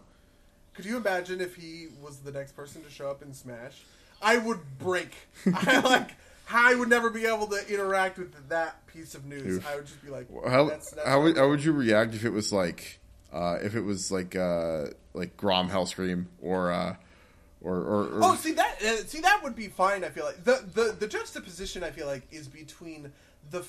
Could 0.74 0.86
you 0.86 0.98
imagine 0.98 1.42
if 1.42 1.56
he 1.56 1.88
was 2.02 2.20
the 2.20 2.32
next 2.32 2.54
person 2.54 2.84
to 2.84 2.90
show 2.90 3.10
up 3.10 3.22
in 3.22 3.34
Smash? 3.34 3.84
I 4.22 4.38
would 4.38 4.60
break. 4.80 5.12
I 5.54 5.80
like. 5.80 6.12
I 6.50 6.76
would 6.76 6.88
never 6.88 7.10
be 7.10 7.26
able 7.26 7.48
to 7.48 7.68
interact 7.68 8.18
with 8.18 8.48
that 8.48 8.88
piece 8.88 9.16
of 9.16 9.26
news. 9.26 9.58
Oof. 9.58 9.68
I 9.68 9.76
would 9.76 9.86
just 9.86 10.02
be 10.02 10.10
like, 10.10 10.28
How 10.48 10.70
that's, 10.70 10.92
that's 10.92 11.06
how 11.06 11.22
would 11.24 11.36
how 11.36 11.50
would 11.50 11.62
you 11.62 11.74
react 11.74 12.14
if 12.14 12.24
it 12.24 12.30
was 12.30 12.54
like 12.54 13.02
uh, 13.34 13.58
if 13.62 13.76
it 13.76 13.82
was 13.82 14.12
like 14.12 14.36
uh, 14.36 14.86
like 15.18 15.38
Grom 15.38 15.70
Hellscream 15.70 16.26
or 16.42 16.72
uh, 16.72 16.96
or 17.62 17.76
or, 17.76 18.04
or 18.04 18.20
Oh, 18.24 18.36
see 18.36 18.54
that 18.54 18.82
uh, 18.82 18.98
see 19.06 19.22
that 19.22 19.42
would 19.44 19.56
be 19.56 19.68
fine. 19.68 20.04
I 20.04 20.10
feel 20.10 20.26
like 20.26 20.44
the 20.44 20.64
the 20.74 20.96
the 21.00 21.08
juxtaposition 21.08 21.84
I 21.84 21.92
feel 21.92 22.08
like 22.08 22.24
is 22.32 22.48
between 22.48 23.12
the 23.52 23.66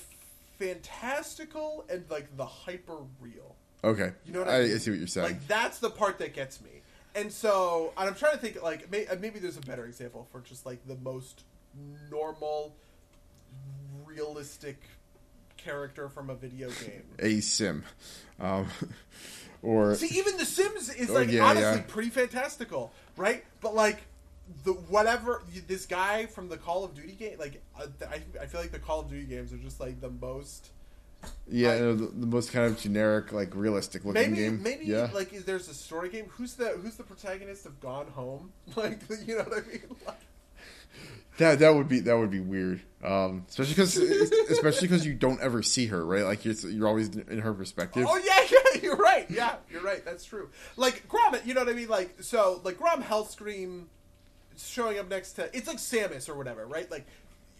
fantastical 0.57 1.85
and 1.89 2.03
like 2.09 2.35
the 2.37 2.45
hyper 2.45 2.97
real. 3.19 3.55
okay 3.83 4.11
You 4.25 4.33
know 4.33 4.39
what 4.39 4.49
I, 4.49 4.57
I, 4.57 4.61
mean? 4.63 4.75
I 4.75 4.77
see 4.77 4.91
what 4.91 4.99
you're 4.99 5.07
saying. 5.07 5.27
Like 5.27 5.47
that's 5.47 5.79
the 5.79 5.89
part 5.89 6.19
that 6.19 6.33
gets 6.33 6.61
me. 6.61 6.69
And 7.15 7.31
so, 7.31 7.91
and 7.97 8.07
I'm 8.07 8.15
trying 8.15 8.33
to 8.33 8.37
think 8.37 8.61
like 8.61 8.91
may, 8.91 9.07
uh, 9.07 9.15
maybe 9.19 9.39
there's 9.39 9.57
a 9.57 9.61
better 9.61 9.85
example 9.85 10.27
for 10.31 10.41
just 10.41 10.65
like 10.65 10.85
the 10.87 10.95
most 10.95 11.43
normal, 12.11 12.75
realistic 14.05 14.81
character 15.57 16.09
from 16.09 16.29
a 16.29 16.35
video 16.35 16.69
game. 16.85 17.03
a 17.19 17.39
sim, 17.41 17.83
um, 18.39 18.67
or 19.61 19.95
See, 19.95 20.17
even 20.17 20.37
The 20.37 20.45
Sims 20.45 20.89
is 20.89 21.09
Oh, 21.09 21.13
like 21.13 21.29
yeah, 21.31 21.43
honestly 21.43 21.79
yeah. 21.79 21.83
pretty 21.87 22.09
fantastical, 22.09 22.91
right? 23.17 23.43
But 23.61 23.75
like 23.75 24.03
the 24.63 24.73
whatever 24.73 25.43
this 25.67 25.85
guy 25.85 26.25
from 26.25 26.49
the 26.49 26.57
Call 26.57 26.83
of 26.83 26.93
Duty 26.95 27.13
game, 27.13 27.37
like 27.39 27.61
uh, 27.79 27.85
I, 28.09 28.21
I 28.41 28.45
feel 28.47 28.61
like 28.61 28.71
the 28.71 28.79
Call 28.79 29.01
of 29.01 29.09
Duty 29.09 29.25
games 29.25 29.53
are 29.53 29.57
just 29.57 29.79
like 29.79 30.01
the 30.01 30.09
most. 30.09 30.69
yeah, 31.49 31.75
you 31.75 31.81
know, 31.81 31.95
the, 31.95 32.05
the 32.07 32.25
most 32.27 32.51
kind 32.53 32.65
of 32.65 32.79
generic 32.79 33.33
like 33.33 33.53
realistic 33.53 34.05
looking 34.05 34.31
Maybe 34.31 34.35
game. 34.37 34.63
maybe 34.63 34.85
yeah, 34.85 35.09
like 35.13 35.33
is 35.33 35.43
there's 35.43 35.67
a 35.67 35.73
story 35.73 36.09
game? 36.09 36.25
Who's 36.29 36.53
the 36.53 36.69
who's 36.81 36.95
the 36.95 37.03
protagonist 37.03 37.65
of 37.65 37.79
Gone 37.81 38.07
Home? 38.07 38.51
Like 38.75 39.01
you 39.27 39.37
know 39.37 39.43
what 39.43 39.63
I 39.63 39.67
mean? 39.67 39.81
Like, 40.07 40.15
that 41.37 41.59
that 41.59 41.73
would 41.73 41.87
be 41.87 42.01
that 42.01 42.17
would 42.17 42.31
be 42.31 42.39
weird. 42.39 42.81
Um, 43.03 43.45
especially 43.47 43.73
because 43.73 43.97
especially 43.97 44.87
because 44.87 45.05
you 45.05 45.13
don't 45.13 45.39
ever 45.41 45.63
see 45.63 45.85
her, 45.87 46.05
right? 46.05 46.23
Like 46.23 46.43
you're 46.43 46.53
you're 46.53 46.87
always 46.87 47.07
in 47.09 47.39
her 47.39 47.53
perspective. 47.53 48.05
Oh 48.07 48.17
yeah, 48.17 48.45
yeah, 48.51 48.81
you're 48.81 48.97
right. 48.97 49.25
Yeah, 49.29 49.55
you're 49.71 49.81
right. 49.81 50.03
That's 50.03 50.25
true. 50.25 50.49
Like 50.75 51.07
Grom, 51.07 51.35
you 51.45 51.53
know 51.53 51.61
what 51.61 51.69
I 51.69 51.73
mean? 51.73 51.87
Like 51.87 52.21
so, 52.21 52.59
like 52.63 52.77
Grom 52.77 53.01
Hellscream 53.01 53.85
showing 54.57 54.99
up 54.99 55.09
next 55.09 55.33
to 55.33 55.49
it's 55.55 55.67
like 55.67 55.77
Samus 55.77 56.27
or 56.27 56.35
whatever, 56.35 56.65
right? 56.65 56.91
Like 56.91 57.07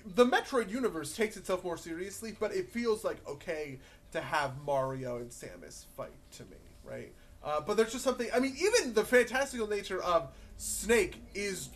the 0.06 0.26
Metroid 0.26 0.70
universe 0.70 1.16
takes 1.16 1.38
itself 1.38 1.64
more 1.64 1.78
seriously, 1.78 2.36
but 2.38 2.54
it 2.54 2.70
feels 2.70 3.04
like 3.06 3.26
okay 3.28 3.80
to 4.12 4.20
have 4.20 4.54
Mario 4.66 5.18
and 5.18 5.30
Samus 5.30 5.86
fight 5.96 6.12
to 6.34 6.44
me, 6.44 6.58
right? 6.84 7.14
Uh, 7.44 7.62
but 7.62 7.78
there's 7.78 7.94
just 7.94 8.04
something. 8.04 8.30
I 8.34 8.40
mean, 8.40 8.56
even 8.60 8.94
the 8.94 9.06
fantastical 9.06 9.68
nature 9.68 10.02
of 10.02 10.30
Snake 10.58 11.22
is 11.34 11.70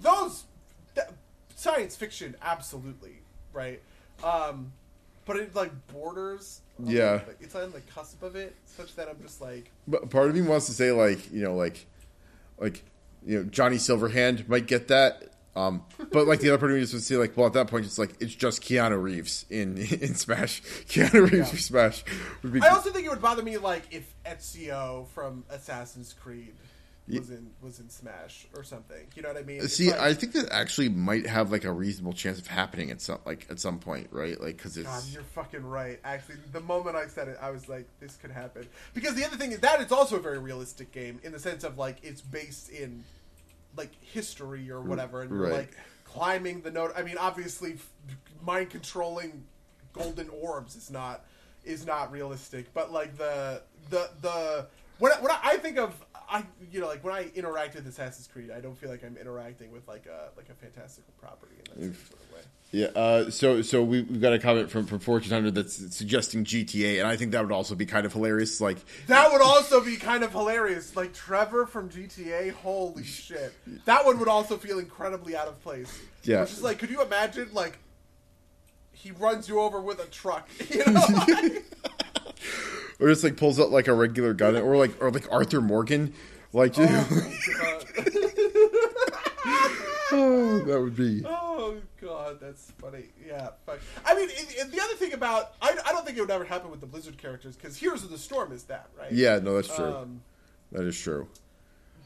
those 0.00 0.44
science 1.64 1.96
fiction, 1.96 2.36
absolutely, 2.42 3.18
right? 3.52 3.80
Um, 4.22 4.72
but 5.24 5.36
it 5.36 5.54
like 5.54 5.72
borders. 5.88 6.60
on 6.78 6.86
Yeah. 6.86 7.20
it's 7.40 7.54
on 7.54 7.72
the 7.72 7.80
cusp 7.80 8.22
of 8.22 8.36
it, 8.36 8.54
such 8.66 8.94
that 8.96 9.08
I'm 9.08 9.20
just 9.22 9.40
like, 9.40 9.70
But 9.88 10.10
part 10.10 10.28
of 10.28 10.34
me 10.34 10.42
wants 10.42 10.66
to 10.66 10.72
say 10.72 10.92
like 10.92 11.32
you 11.32 11.42
know 11.42 11.54
like 11.54 11.86
like 12.58 12.84
you 13.26 13.38
know 13.38 13.44
Johnny 13.50 13.76
Silverhand 13.76 14.48
might 14.48 14.66
get 14.66 14.88
that. 14.88 15.30
Um, 15.56 15.84
but 16.10 16.26
like 16.26 16.40
the 16.40 16.48
other 16.48 16.58
part 16.58 16.72
of 16.72 16.74
me 16.76 16.80
just 16.82 16.94
would 16.94 17.04
say 17.04 17.14
like 17.16 17.36
well 17.36 17.46
at 17.46 17.52
that 17.52 17.68
point 17.68 17.86
it's 17.86 17.96
like 17.98 18.14
it's 18.20 18.34
just 18.34 18.60
Keanu 18.60 19.00
Reeves 19.00 19.46
in 19.50 19.78
in 20.00 20.14
Smash. 20.14 20.62
Keanu 20.88 21.22
Reeves 21.30 21.32
Yeah. 21.32 21.44
for 21.44 21.56
Smash 21.56 22.04
would 22.42 22.52
be 22.52 22.60
I 22.60 22.68
also 22.68 22.90
think 22.90 23.06
it 23.06 23.10
would 23.10 23.22
bother 23.22 23.42
me 23.42 23.56
like 23.56 23.84
if 23.92 24.12
Ezio 24.26 25.06
from 25.08 25.44
Assassin's 25.50 26.12
Creed 26.12 26.54
was 27.08 27.30
in 27.30 27.50
was 27.60 27.80
in 27.80 27.90
Smash 27.90 28.46
or 28.56 28.64
something. 28.64 29.06
You 29.14 29.22
know 29.22 29.28
what 29.28 29.36
I 29.36 29.42
mean? 29.42 29.60
See, 29.68 29.90
like, 29.90 30.00
I 30.00 30.14
think 30.14 30.32
that 30.32 30.50
actually 30.50 30.88
might 30.88 31.26
have 31.26 31.52
like 31.52 31.64
a 31.64 31.72
reasonable 31.72 32.14
chance 32.14 32.38
of 32.38 32.46
happening 32.46 32.90
at 32.90 33.00
some 33.00 33.18
like 33.26 33.46
at 33.50 33.60
some 33.60 33.78
point, 33.78 34.08
right? 34.10 34.40
Like 34.40 34.56
because 34.56 34.76
it's 34.76 34.88
God, 34.88 35.02
you're 35.12 35.22
fucking 35.22 35.64
right. 35.66 36.00
Actually, 36.04 36.36
the 36.52 36.60
moment 36.60 36.96
I 36.96 37.06
said 37.08 37.28
it, 37.28 37.36
I 37.42 37.50
was 37.50 37.68
like, 37.68 37.86
this 38.00 38.16
could 38.16 38.30
happen. 38.30 38.66
Because 38.94 39.14
the 39.14 39.24
other 39.24 39.36
thing 39.36 39.52
is 39.52 39.60
that 39.60 39.80
it's 39.80 39.92
also 39.92 40.16
a 40.16 40.20
very 40.20 40.38
realistic 40.38 40.92
game 40.92 41.20
in 41.22 41.32
the 41.32 41.38
sense 41.38 41.62
of 41.64 41.76
like 41.78 41.98
it's 42.02 42.20
based 42.22 42.70
in 42.70 43.04
like 43.76 43.90
history 44.00 44.70
or 44.70 44.80
whatever, 44.80 45.20
and 45.22 45.30
you're 45.30 45.40
Right. 45.42 45.52
like 45.52 45.76
climbing 46.04 46.62
the 46.62 46.70
note. 46.70 46.92
I 46.96 47.02
mean, 47.02 47.18
obviously, 47.18 47.72
f- 47.74 47.90
mind 48.42 48.70
controlling 48.70 49.44
golden 49.92 50.28
orbs 50.30 50.74
is 50.76 50.90
not 50.90 51.24
is 51.64 51.84
not 51.86 52.12
realistic, 52.12 52.72
but 52.72 52.92
like 52.92 53.16
the 53.18 53.62
the 53.90 54.08
the 54.22 54.66
when 54.98 55.12
I, 55.12 55.20
when 55.20 55.30
I, 55.30 55.38
I 55.42 55.56
think 55.58 55.78
of 55.78 55.94
I 56.28 56.42
you 56.70 56.80
know 56.80 56.86
like 56.86 57.04
when 57.04 57.14
I 57.14 57.30
interact 57.34 57.74
with 57.74 57.86
Assassin's 57.86 58.26
Creed, 58.26 58.50
I 58.50 58.60
don't 58.60 58.76
feel 58.76 58.90
like 58.90 59.04
I'm 59.04 59.16
interacting 59.16 59.70
with 59.70 59.86
like 59.88 60.06
a 60.06 60.30
like 60.36 60.48
a 60.48 60.54
fantastical 60.54 61.12
property 61.20 61.54
in 61.76 61.90
that 61.90 61.96
sort 61.96 62.20
of 62.20 62.32
way. 62.34 62.40
yeah. 62.70 62.86
Uh, 62.86 63.30
so 63.30 63.62
so 63.62 63.82
we, 63.82 64.02
we've 64.02 64.20
got 64.20 64.32
a 64.32 64.38
comment 64.38 64.70
from 64.70 64.86
from 64.86 64.98
Fortune 64.98 65.32
Hunter 65.32 65.50
that's 65.50 65.94
suggesting 65.94 66.44
GTA, 66.44 66.98
and 66.98 67.06
I 67.06 67.16
think 67.16 67.32
that 67.32 67.42
would 67.42 67.52
also 67.52 67.74
be 67.74 67.86
kind 67.86 68.06
of 68.06 68.12
hilarious. 68.12 68.60
Like 68.60 68.78
That 69.06 69.30
would 69.32 69.42
also 69.42 69.80
be 69.82 69.96
kind 69.96 70.24
of 70.24 70.32
hilarious. 70.32 70.96
Like 70.96 71.12
Trevor 71.12 71.66
from 71.66 71.90
GTA, 71.90 72.52
holy 72.52 73.04
shit. 73.04 73.52
That 73.84 74.04
one 74.04 74.18
would 74.18 74.28
also 74.28 74.56
feel 74.56 74.78
incredibly 74.78 75.36
out 75.36 75.48
of 75.48 75.60
place. 75.62 76.00
Yeah. 76.22 76.42
It's 76.42 76.52
just 76.52 76.62
like, 76.62 76.78
could 76.78 76.88
you 76.90 77.02
imagine, 77.02 77.50
like, 77.52 77.78
he 78.92 79.10
runs 79.10 79.46
you 79.46 79.60
over 79.60 79.78
with 79.80 80.00
a 80.00 80.06
truck? 80.06 80.48
You 80.70 80.84
know? 80.86 81.06
Like, 81.28 81.64
or 83.00 83.08
just 83.08 83.24
like 83.24 83.36
pulls 83.36 83.58
out 83.60 83.70
like 83.70 83.88
a 83.88 83.94
regular 83.94 84.34
gun, 84.34 84.56
or 84.56 84.76
like 84.76 85.00
or 85.02 85.10
like 85.10 85.30
Arthur 85.32 85.60
Morgan, 85.60 86.12
like 86.52 86.74
oh, 90.12 90.62
that 90.66 90.80
would 90.80 90.96
be 90.96 91.22
oh, 91.26 91.76
God, 92.00 92.38
that's 92.40 92.70
funny. 92.78 93.04
Yeah, 93.26 93.50
fuck. 93.66 93.78
I 94.04 94.14
mean, 94.14 94.28
and- 94.38 94.54
and 94.60 94.72
the 94.72 94.80
other 94.80 94.94
thing 94.94 95.12
about, 95.12 95.54
I, 95.60 95.76
I 95.86 95.92
don't 95.92 96.04
think 96.04 96.16
it 96.16 96.20
would 96.20 96.30
ever 96.30 96.44
happen 96.44 96.70
with 96.70 96.80
the 96.80 96.86
Blizzard 96.86 97.18
characters, 97.18 97.56
because 97.56 97.76
Heroes 97.76 98.04
of 98.04 98.10
the 98.10 98.18
Storm 98.18 98.52
is 98.52 98.64
that, 98.64 98.88
right? 98.98 99.10
yeah. 99.12 99.38
No, 99.38 99.54
that's 99.56 99.74
true. 99.74 99.84
Um, 99.94 100.20
that 100.72 100.84
is 100.84 100.98
true. 100.98 101.28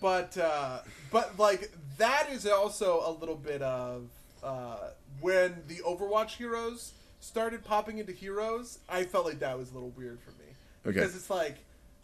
but 0.01 0.37
uh, 0.39 0.81
but 1.11 1.39
like 1.39 1.71
that 1.99 2.29
is 2.33 2.47
also 2.47 3.03
a 3.05 3.13
little 3.19 3.35
bit 3.37 3.63
of 3.63 4.09
uh, 4.43 4.77
when 5.21 5.63
the 5.69 5.77
Overwatch 5.77 6.37
heroes 6.37 6.93
started 7.21 7.65
popping 7.65 7.99
into 7.99 8.13
heroes. 8.13 8.79
I 8.89 9.05
felt 9.05 9.27
like 9.27 9.41
that 9.41 9.59
was 9.59 9.71
a 9.71 9.75
little 9.75 9.91
weird 9.97 10.21
for 10.21 10.31
me 10.33 10.38
Okay. 10.89 11.01
because 11.01 11.15
it's 11.15 11.31
like 11.31 11.57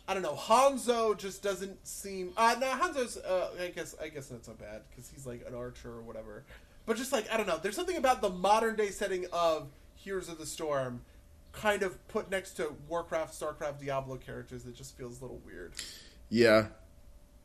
I 0.07 0.13
don't 0.13 0.23
know. 0.23 0.35
Hanzo 0.35 1.17
just 1.17 1.43
doesn't 1.43 1.87
seem. 1.87 2.33
Uh, 2.37 2.57
no, 2.61 2.67
Hanzo's. 2.67 3.17
Uh, 3.17 3.49
I 3.61 3.69
guess 3.69 3.95
I 4.01 4.09
guess 4.09 4.27
that's 4.27 4.49
not 4.49 4.59
bad 4.59 4.83
because 4.91 5.09
he's 5.09 5.27
like 5.27 5.45
an 5.49 5.55
archer 5.55 5.91
or 5.91 6.03
whatever. 6.03 6.45
But 6.87 6.99
just 6.99 7.11
like 7.13 7.31
I 7.33 7.37
don't 7.39 7.47
know. 7.47 7.59
There's 7.63 7.77
something 7.77 7.97
about 7.97 8.21
the 8.21 8.29
modern 8.29 8.77
day 8.77 8.91
setting 8.91 9.25
of 9.33 9.69
Heroes 9.97 10.29
of 10.29 10.39
the 10.39 10.47
Storm. 10.47 11.01
Kind 11.53 11.83
of 11.83 12.07
put 12.09 12.31
next 12.31 12.55
to 12.55 12.75
Warcraft, 12.89 13.41
Starcraft, 13.41 13.79
Diablo 13.81 14.17
characters 14.17 14.65
that 14.65 14.75
just 14.75 14.97
feels 14.99 15.21
a 15.21 15.23
little 15.23 15.41
weird. 15.47 15.73
Yeah, 16.29 16.67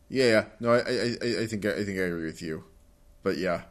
yeah, 0.09 0.25
yeah. 0.25 0.45
No, 0.59 0.73
I, 0.73 0.77
I, 0.79 1.15
I 1.21 1.41
I 1.41 1.45
think 1.47 1.65
I 1.65 1.83
think 1.85 1.99
I 1.99 2.03
agree 2.03 2.25
with 2.25 2.41
you, 2.41 2.63
but 3.23 3.37
yeah, 3.37 3.61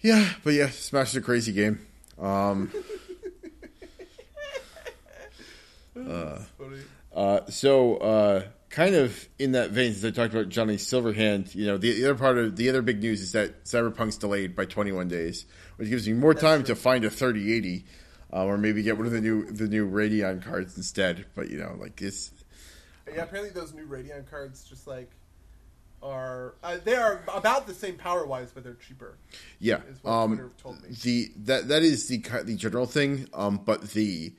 yeah, 0.00 0.28
but 0.44 0.54
yeah, 0.54 0.70
Smash 0.70 1.10
is 1.10 1.16
a 1.16 1.20
crazy 1.20 1.52
game. 1.52 1.80
Um, 2.18 2.72
That's 6.06 6.44
funny. 6.58 6.80
uh, 7.14 7.46
so 7.50 7.96
uh, 7.96 8.42
kind 8.70 8.94
of 8.94 9.28
in 9.38 9.52
that 9.52 9.70
vein, 9.70 9.92
since 9.92 10.04
I 10.04 10.10
talked 10.10 10.34
about 10.34 10.48
Johnny 10.48 10.76
Silverhand, 10.76 11.54
you 11.54 11.66
know, 11.66 11.78
the, 11.78 11.92
the 11.92 12.04
other 12.04 12.18
part 12.18 12.38
of 12.38 12.56
the 12.56 12.68
other 12.68 12.82
big 12.82 13.00
news 13.00 13.20
is 13.20 13.32
that 13.32 13.64
Cyberpunk's 13.64 14.16
delayed 14.16 14.54
by 14.54 14.64
21 14.64 15.08
days, 15.08 15.46
which 15.76 15.88
gives 15.88 16.06
me 16.06 16.14
more 16.14 16.34
time 16.34 16.64
to 16.64 16.74
find 16.74 17.04
a 17.04 17.10
3080, 17.10 17.84
uh, 18.32 18.44
or 18.44 18.58
maybe 18.58 18.82
get 18.82 18.96
one 18.96 19.06
of 19.06 19.12
the 19.12 19.20
new 19.20 19.50
the 19.50 19.66
new 19.66 19.88
Radeon 19.90 20.44
cards 20.44 20.76
instead. 20.76 21.26
But 21.34 21.50
you 21.50 21.58
know, 21.58 21.76
like 21.78 22.00
it's 22.02 22.30
Yeah, 23.06 23.22
apparently 23.22 23.50
those 23.50 23.72
new 23.72 23.86
Radeon 23.86 24.28
cards 24.28 24.64
just 24.64 24.86
like 24.86 25.10
are 26.02 26.54
uh, 26.62 26.76
they 26.84 26.94
are 26.94 27.22
about 27.34 27.66
the 27.66 27.74
same 27.74 27.96
power 27.96 28.26
wise, 28.26 28.52
but 28.52 28.64
they're 28.64 28.74
cheaper. 28.74 29.16
Yeah, 29.58 29.80
um, 30.04 30.36
Twitter 30.36 30.50
told 30.62 30.82
me. 30.82 30.90
the 31.02 31.30
that 31.44 31.68
that 31.68 31.82
is 31.82 32.06
the 32.08 32.18
the 32.44 32.56
general 32.56 32.86
thing. 32.86 33.28
Um, 33.32 33.60
but 33.64 33.90
the 33.90 34.32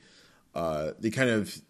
uh, 0.54 0.92
the 0.98 1.10
kind 1.10 1.30
of 1.30 1.60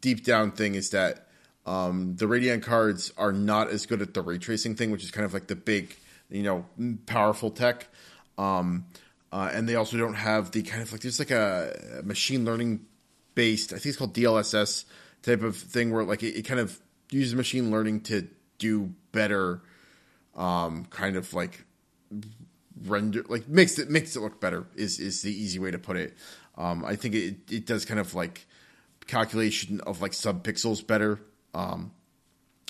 deep 0.00 0.24
down 0.24 0.52
thing 0.52 0.74
is 0.74 0.90
that 0.90 1.28
um, 1.66 2.16
the 2.16 2.26
Radeon 2.26 2.62
cards 2.62 3.12
are 3.18 3.32
not 3.32 3.68
as 3.68 3.86
good 3.86 4.00
at 4.00 4.14
the 4.14 4.22
ray 4.22 4.38
tracing 4.38 4.74
thing, 4.74 4.90
which 4.90 5.04
is 5.04 5.10
kind 5.10 5.24
of 5.24 5.34
like 5.34 5.46
the 5.46 5.56
big, 5.56 5.94
you 6.30 6.42
know, 6.42 6.64
powerful 7.06 7.50
tech. 7.50 7.88
Um, 8.38 8.86
uh, 9.30 9.50
and 9.52 9.68
they 9.68 9.74
also 9.74 9.98
don't 9.98 10.14
have 10.14 10.50
the 10.52 10.62
kind 10.62 10.82
of 10.82 10.90
like 10.92 11.02
there's 11.02 11.18
like 11.18 11.30
a 11.30 12.00
machine 12.04 12.44
learning 12.44 12.86
based, 13.34 13.72
I 13.72 13.76
think 13.76 13.86
it's 13.86 13.96
called 13.96 14.14
DLSS 14.14 14.84
type 15.22 15.42
of 15.42 15.56
thing 15.56 15.92
where 15.92 16.04
like 16.04 16.22
it, 16.22 16.36
it 16.36 16.42
kind 16.42 16.58
of 16.58 16.78
uses 17.10 17.34
machine 17.34 17.70
learning 17.70 18.00
to 18.02 18.26
do 18.58 18.94
better, 19.12 19.60
um, 20.34 20.86
kind 20.86 21.16
of 21.16 21.32
like 21.34 21.64
render 22.84 23.24
like 23.28 23.48
makes 23.48 23.78
it 23.78 23.90
makes 23.90 24.16
it 24.16 24.20
look 24.20 24.40
better 24.40 24.66
is 24.74 24.98
is 25.00 25.22
the 25.22 25.32
easy 25.32 25.58
way 25.58 25.70
to 25.70 25.78
put 25.78 25.96
it. 25.96 26.16
Um, 26.56 26.84
I 26.84 26.96
think 26.96 27.14
it 27.14 27.36
it 27.50 27.66
does 27.66 27.84
kind 27.84 28.00
of 28.00 28.14
like 28.14 28.46
calculation 29.06 29.80
of 29.80 30.00
like 30.02 30.12
sub 30.12 30.44
pixels 30.44 30.86
better. 30.86 31.20
Um, 31.54 31.92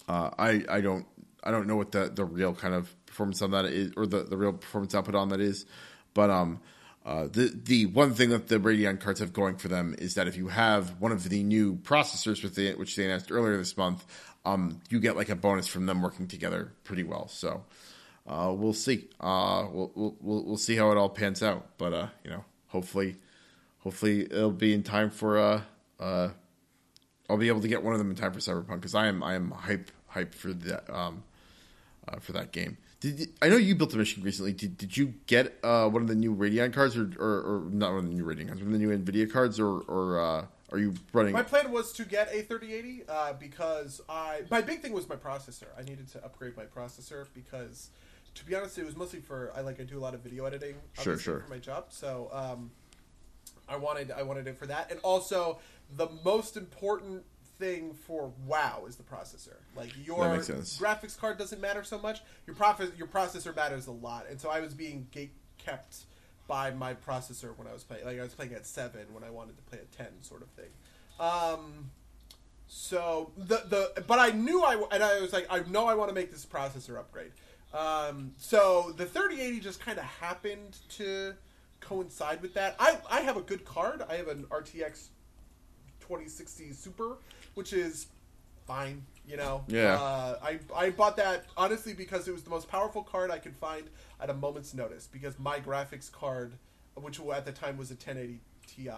uh, 0.08 0.30
I 0.38 0.64
I 0.68 0.80
don't 0.80 1.06
I 1.42 1.50
don't 1.50 1.66
know 1.66 1.76
what 1.76 1.92
the 1.92 2.10
the 2.14 2.24
real 2.24 2.54
kind 2.54 2.74
of 2.74 2.94
performance 3.06 3.42
on 3.42 3.50
that 3.52 3.64
is 3.66 3.92
or 3.96 4.06
the 4.06 4.24
the 4.24 4.36
real 4.36 4.52
performance 4.52 4.94
output 4.94 5.14
on 5.14 5.30
that 5.30 5.40
is, 5.40 5.66
But 6.14 6.30
um, 6.30 6.60
uh, 7.04 7.28
the 7.30 7.52
the 7.64 7.86
one 7.86 8.14
thing 8.14 8.30
that 8.30 8.48
the 8.48 8.58
Radeon 8.58 9.00
cards 9.00 9.20
have 9.20 9.32
going 9.32 9.56
for 9.56 9.68
them 9.68 9.94
is 9.98 10.14
that 10.14 10.28
if 10.28 10.36
you 10.36 10.48
have 10.48 11.00
one 11.00 11.12
of 11.12 11.28
the 11.28 11.42
new 11.42 11.76
processors 11.76 12.42
with 12.42 12.58
it, 12.58 12.78
which 12.78 12.96
they 12.96 13.04
announced 13.04 13.30
earlier 13.30 13.56
this 13.56 13.76
month, 13.76 14.04
um, 14.44 14.80
you 14.90 15.00
get 15.00 15.16
like 15.16 15.28
a 15.28 15.36
bonus 15.36 15.66
from 15.66 15.86
them 15.86 16.02
working 16.02 16.26
together 16.26 16.72
pretty 16.84 17.04
well. 17.04 17.28
So 17.28 17.64
uh, 18.28 18.52
we'll 18.52 18.74
see. 18.74 19.08
Uh, 19.20 19.66
we'll, 19.72 19.90
we'll 19.94 20.44
we'll 20.44 20.56
see 20.56 20.76
how 20.76 20.90
it 20.90 20.98
all 20.98 21.08
pans 21.08 21.42
out. 21.42 21.66
But 21.78 21.92
uh, 21.92 22.08
you 22.24 22.30
know, 22.30 22.44
hopefully, 22.68 23.16
hopefully 23.80 24.22
it'll 24.22 24.50
be 24.50 24.74
in 24.74 24.82
time 24.82 25.10
for 25.10 25.38
uh, 25.38 25.62
uh, 25.98 26.28
I'll 27.28 27.36
be 27.36 27.48
able 27.48 27.60
to 27.60 27.68
get 27.68 27.82
one 27.82 27.92
of 27.92 27.98
them 27.98 28.10
in 28.10 28.16
time 28.16 28.32
for 28.32 28.40
Cyberpunk 28.40 28.76
because 28.76 28.94
I 28.94 29.06
am 29.06 29.22
I 29.22 29.34
am 29.34 29.50
hype 29.50 29.90
hype 30.08 30.34
for 30.34 30.52
that 30.52 30.88
um, 30.94 31.22
uh, 32.06 32.18
for 32.18 32.32
that 32.32 32.52
game. 32.52 32.76
Did 33.00 33.20
you, 33.20 33.26
I 33.40 33.48
know 33.48 33.56
you 33.56 33.74
built 33.76 33.94
a 33.94 33.96
machine 33.96 34.24
recently? 34.24 34.52
Did, 34.52 34.76
did 34.76 34.96
you 34.96 35.14
get 35.26 35.56
uh, 35.62 35.88
one 35.88 36.02
of 36.02 36.08
the 36.08 36.16
new 36.16 36.34
Radeon 36.34 36.72
cards 36.72 36.96
or, 36.96 37.12
or, 37.16 37.40
or 37.40 37.62
not 37.70 37.90
one 37.90 38.04
of 38.04 38.08
the 38.08 38.16
new 38.16 38.24
Radeon 38.24 38.48
cards, 38.48 38.60
one 38.60 38.74
of 38.74 38.80
the 38.80 38.84
new 38.84 38.98
Nvidia 38.98 39.30
cards, 39.30 39.60
or 39.60 39.80
or 39.82 40.20
uh, 40.20 40.46
are 40.72 40.78
you 40.78 40.94
running? 41.12 41.32
My 41.32 41.42
plan 41.42 41.70
was 41.70 41.92
to 41.92 42.04
get 42.04 42.28
a 42.28 42.42
3080 42.42 43.04
uh, 43.08 43.32
because 43.34 44.00
I 44.08 44.42
my 44.50 44.62
big 44.62 44.80
thing 44.80 44.92
was 44.92 45.08
my 45.08 45.16
processor. 45.16 45.66
I 45.78 45.82
needed 45.82 46.08
to 46.12 46.24
upgrade 46.24 46.56
my 46.56 46.64
processor 46.64 47.26
because, 47.34 47.90
to 48.38 48.44
be 48.44 48.54
honest, 48.54 48.78
it 48.78 48.84
was 48.86 48.96
mostly 48.96 49.20
for 49.20 49.52
I 49.56 49.60
like 49.60 49.80
I 49.80 49.84
do 49.84 49.98
a 49.98 50.00
lot 50.00 50.14
of 50.14 50.20
video 50.20 50.44
editing. 50.44 50.76
Sure, 51.00 51.18
sure. 51.18 51.40
For 51.40 51.50
my 51.50 51.58
job, 51.58 51.86
so 51.90 52.30
um, 52.32 52.70
I 53.68 53.76
wanted 53.76 54.10
I 54.10 54.22
wanted 54.22 54.46
it 54.46 54.56
for 54.56 54.66
that, 54.66 54.90
and 54.90 55.00
also 55.00 55.58
the 55.96 56.08
most 56.24 56.56
important 56.56 57.24
thing 57.58 57.92
for 57.92 58.32
WoW 58.46 58.84
is 58.86 58.96
the 58.96 59.02
processor. 59.02 59.56
Like 59.76 59.92
your 60.06 60.24
That 60.24 60.32
makes 60.34 60.46
sense. 60.46 60.78
graphics 60.78 61.18
card 61.18 61.38
doesn't 61.38 61.60
matter 61.60 61.82
so 61.82 61.98
much. 61.98 62.20
Your 62.46 62.54
prof- 62.54 62.96
your 62.96 63.08
processor 63.08 63.54
matters 63.54 63.86
a 63.86 63.92
lot, 63.92 64.26
and 64.30 64.40
so 64.40 64.50
I 64.50 64.60
was 64.60 64.74
being 64.74 65.08
gate 65.10 65.32
kept 65.58 66.04
by 66.46 66.70
my 66.70 66.94
processor 66.94 67.56
when 67.58 67.66
I 67.66 67.72
was 67.72 67.82
playing. 67.84 68.04
Like 68.04 68.18
I 68.18 68.22
was 68.22 68.34
playing 68.34 68.52
at 68.54 68.66
seven 68.66 69.12
when 69.12 69.24
I 69.24 69.30
wanted 69.30 69.56
to 69.56 69.62
play 69.64 69.78
at 69.78 69.90
ten, 69.92 70.22
sort 70.22 70.42
of 70.42 70.48
thing. 70.50 70.70
Um, 71.18 71.90
so 72.68 73.32
the 73.36 73.64
the 73.68 74.02
but 74.06 74.18
I 74.18 74.30
knew 74.30 74.62
I 74.62 74.80
and 74.92 75.02
I 75.02 75.20
was 75.20 75.32
like 75.32 75.46
I 75.50 75.60
know 75.68 75.86
I 75.86 75.94
want 75.94 76.10
to 76.10 76.14
make 76.14 76.30
this 76.30 76.46
processor 76.46 76.98
upgrade. 76.98 77.32
Um, 77.72 78.32
so 78.38 78.94
the 78.96 79.04
3080 79.04 79.60
just 79.60 79.80
kind 79.80 79.98
of 79.98 80.04
happened 80.04 80.78
to 80.90 81.34
coincide 81.80 82.40
with 82.42 82.54
that. 82.54 82.76
I 82.78 82.98
I 83.10 83.20
have 83.20 83.36
a 83.36 83.42
good 83.42 83.64
card. 83.64 84.02
I 84.08 84.14
have 84.16 84.28
an 84.28 84.44
RTX 84.44 85.08
2060 86.00 86.72
Super, 86.72 87.18
which 87.54 87.72
is 87.72 88.06
fine. 88.66 89.04
You 89.26 89.36
know, 89.36 89.64
Yeah. 89.68 89.94
Uh, 90.00 90.38
I 90.42 90.58
I 90.74 90.90
bought 90.90 91.16
that 91.18 91.44
honestly 91.56 91.92
because 91.92 92.26
it 92.28 92.32
was 92.32 92.42
the 92.42 92.50
most 92.50 92.68
powerful 92.68 93.02
card 93.02 93.30
I 93.30 93.38
could 93.38 93.54
find 93.56 93.84
at 94.20 94.30
a 94.30 94.34
moment's 94.34 94.72
notice. 94.72 95.06
Because 95.06 95.38
my 95.38 95.60
graphics 95.60 96.10
card, 96.10 96.54
which 96.94 97.20
at 97.20 97.44
the 97.44 97.52
time 97.52 97.76
was 97.76 97.90
a 97.90 97.94
1080 97.94 98.40
Ti, 98.66 98.90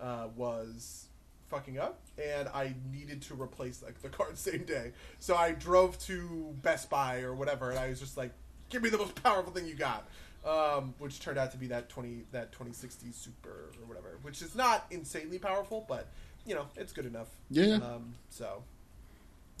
uh, 0.00 0.28
was 0.34 1.06
fucking 1.50 1.78
up, 1.78 2.00
and 2.22 2.48
I 2.48 2.74
needed 2.92 3.20
to 3.22 3.34
replace 3.34 3.82
like 3.82 4.00
the 4.02 4.08
card 4.08 4.38
same 4.48 4.64
day. 4.64 4.92
So 5.18 5.36
I 5.36 5.52
drove 5.52 5.98
to 6.06 6.54
Best 6.62 6.88
Buy 6.88 7.20
or 7.22 7.34
whatever, 7.34 7.70
and 7.70 7.78
I 7.78 7.88
was 7.88 8.00
just 8.00 8.16
like, 8.16 8.32
"Give 8.70 8.82
me 8.82 8.88
the 8.88 8.98
most 8.98 9.20
powerful 9.22 9.52
thing 9.52 9.66
you 9.66 9.74
got." 9.74 10.08
Um, 10.42 10.94
which 10.98 11.20
turned 11.20 11.36
out 11.36 11.52
to 11.52 11.58
be 11.58 11.66
that 11.66 11.90
20 11.90 12.22
that 12.32 12.50
2060 12.52 13.12
Super 13.12 13.48
or 13.78 13.86
whatever, 13.86 14.18
which 14.22 14.40
is 14.40 14.54
not 14.54 14.86
insanely 14.90 15.38
powerful, 15.38 15.84
but 15.86 16.08
you 16.46 16.54
know 16.54 16.66
it's 16.76 16.92
good 16.94 17.04
enough. 17.04 17.28
Yeah, 17.50 17.64
yeah. 17.66 17.74
Um, 17.76 18.14
so 18.30 18.62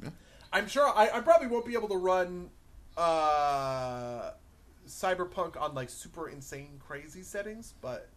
Yeah. 0.02 0.08
I'm 0.52 0.66
sure 0.68 0.88
I, 0.88 1.10
I 1.12 1.20
probably 1.20 1.48
won't 1.48 1.66
be 1.66 1.74
able 1.74 1.88
to 1.88 1.98
run 1.98 2.48
uh, 2.96 4.30
Cyberpunk 4.88 5.60
on 5.60 5.74
like 5.74 5.90
super 5.90 6.28
insane 6.30 6.80
crazy 6.86 7.22
settings, 7.22 7.74
but 7.82 8.08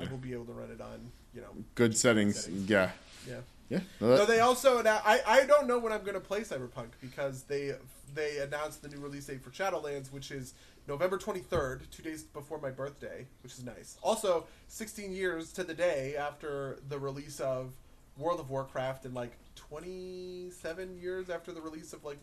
I 0.00 0.08
will 0.08 0.18
be 0.18 0.32
able 0.32 0.44
to 0.46 0.52
run 0.52 0.70
it 0.70 0.80
on 0.80 1.10
you 1.34 1.40
know 1.40 1.48
Good 1.74 1.96
settings. 1.96 2.44
Settings. 2.44 2.70
Yeah. 2.70 2.90
Yeah. 3.28 3.36
Yeah. 3.70 3.80
No, 4.00 4.08
that- 4.10 4.18
So 4.18 4.26
they 4.26 4.40
also 4.40 4.82
now 4.82 5.00
I, 5.04 5.20
I 5.26 5.46
don't 5.46 5.66
know 5.66 5.78
when 5.78 5.92
I'm 5.92 6.02
going 6.02 6.14
to 6.14 6.20
play 6.20 6.40
Cyberpunk 6.42 6.88
because 7.00 7.44
they 7.44 7.72
they 8.14 8.38
announced 8.38 8.82
the 8.82 8.88
new 8.88 8.98
release 8.98 9.26
date 9.26 9.42
for 9.42 9.50
Shadowlands, 9.50 10.12
which 10.12 10.30
is 10.30 10.54
November 10.86 11.16
23rd, 11.18 11.88
two 11.90 12.02
days 12.02 12.22
before 12.24 12.60
my 12.60 12.70
birthday, 12.70 13.26
which 13.42 13.52
is 13.54 13.64
nice. 13.64 13.96
Also, 14.02 14.46
16 14.68 15.12
years 15.14 15.50
to 15.54 15.64
the 15.64 15.72
day 15.74 16.14
after 16.16 16.78
the 16.90 16.98
release 16.98 17.40
of 17.40 17.72
World 18.18 18.38
of 18.38 18.50
Warcraft, 18.50 19.06
and 19.06 19.14
like 19.14 19.32
27 19.56 20.98
years 21.00 21.30
after 21.30 21.52
the 21.52 21.60
release 21.60 21.92
of 21.92 22.04
like 22.04 22.18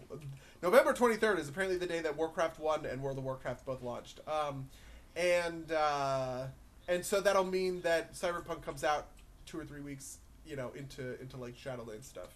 November 0.61 0.93
23rd 0.93 1.39
is 1.39 1.49
apparently 1.49 1.77
the 1.77 1.87
day 1.87 1.99
that 2.01 2.15
Warcraft 2.15 2.59
1 2.59 2.85
and 2.85 3.01
World 3.01 3.17
of 3.17 3.23
Warcraft 3.23 3.65
both 3.65 3.81
launched. 3.81 4.19
Um, 4.27 4.67
and 5.15 5.71
uh, 5.71 6.45
and 6.87 7.05
so 7.05 7.19
that'll 7.19 7.43
mean 7.43 7.81
that 7.81 8.13
Cyberpunk 8.13 8.61
comes 8.63 8.83
out 8.83 9.07
two 9.45 9.59
or 9.59 9.65
three 9.65 9.81
weeks, 9.81 10.19
you 10.45 10.55
know, 10.55 10.71
into 10.75 11.19
into 11.21 11.37
like 11.37 11.55
Shadowlands 11.55 12.05
stuff. 12.05 12.35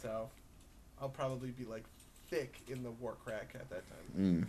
So 0.00 0.28
I'll 1.00 1.08
probably 1.08 1.50
be 1.50 1.64
like 1.64 1.84
thick 2.28 2.60
in 2.68 2.82
the 2.82 2.90
war 2.90 3.16
crack 3.24 3.52
at 3.54 3.68
that 3.70 3.84
time. 3.88 4.46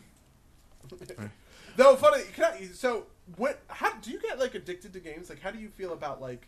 Mm. 0.90 1.30
Though 1.76 1.96
funny, 1.96 2.24
can 2.34 2.46
I, 2.46 2.66
so 2.74 3.06
what? 3.38 3.60
How 3.68 3.94
do 3.96 4.12
you 4.12 4.20
get 4.20 4.40
like 4.40 4.56
addicted 4.56 4.94
to 4.94 5.00
games? 5.00 5.30
Like, 5.30 5.42
how 5.42 5.52
do 5.52 5.60
you 5.60 5.70
feel 5.70 5.94
about 5.94 6.22
like 6.22 6.48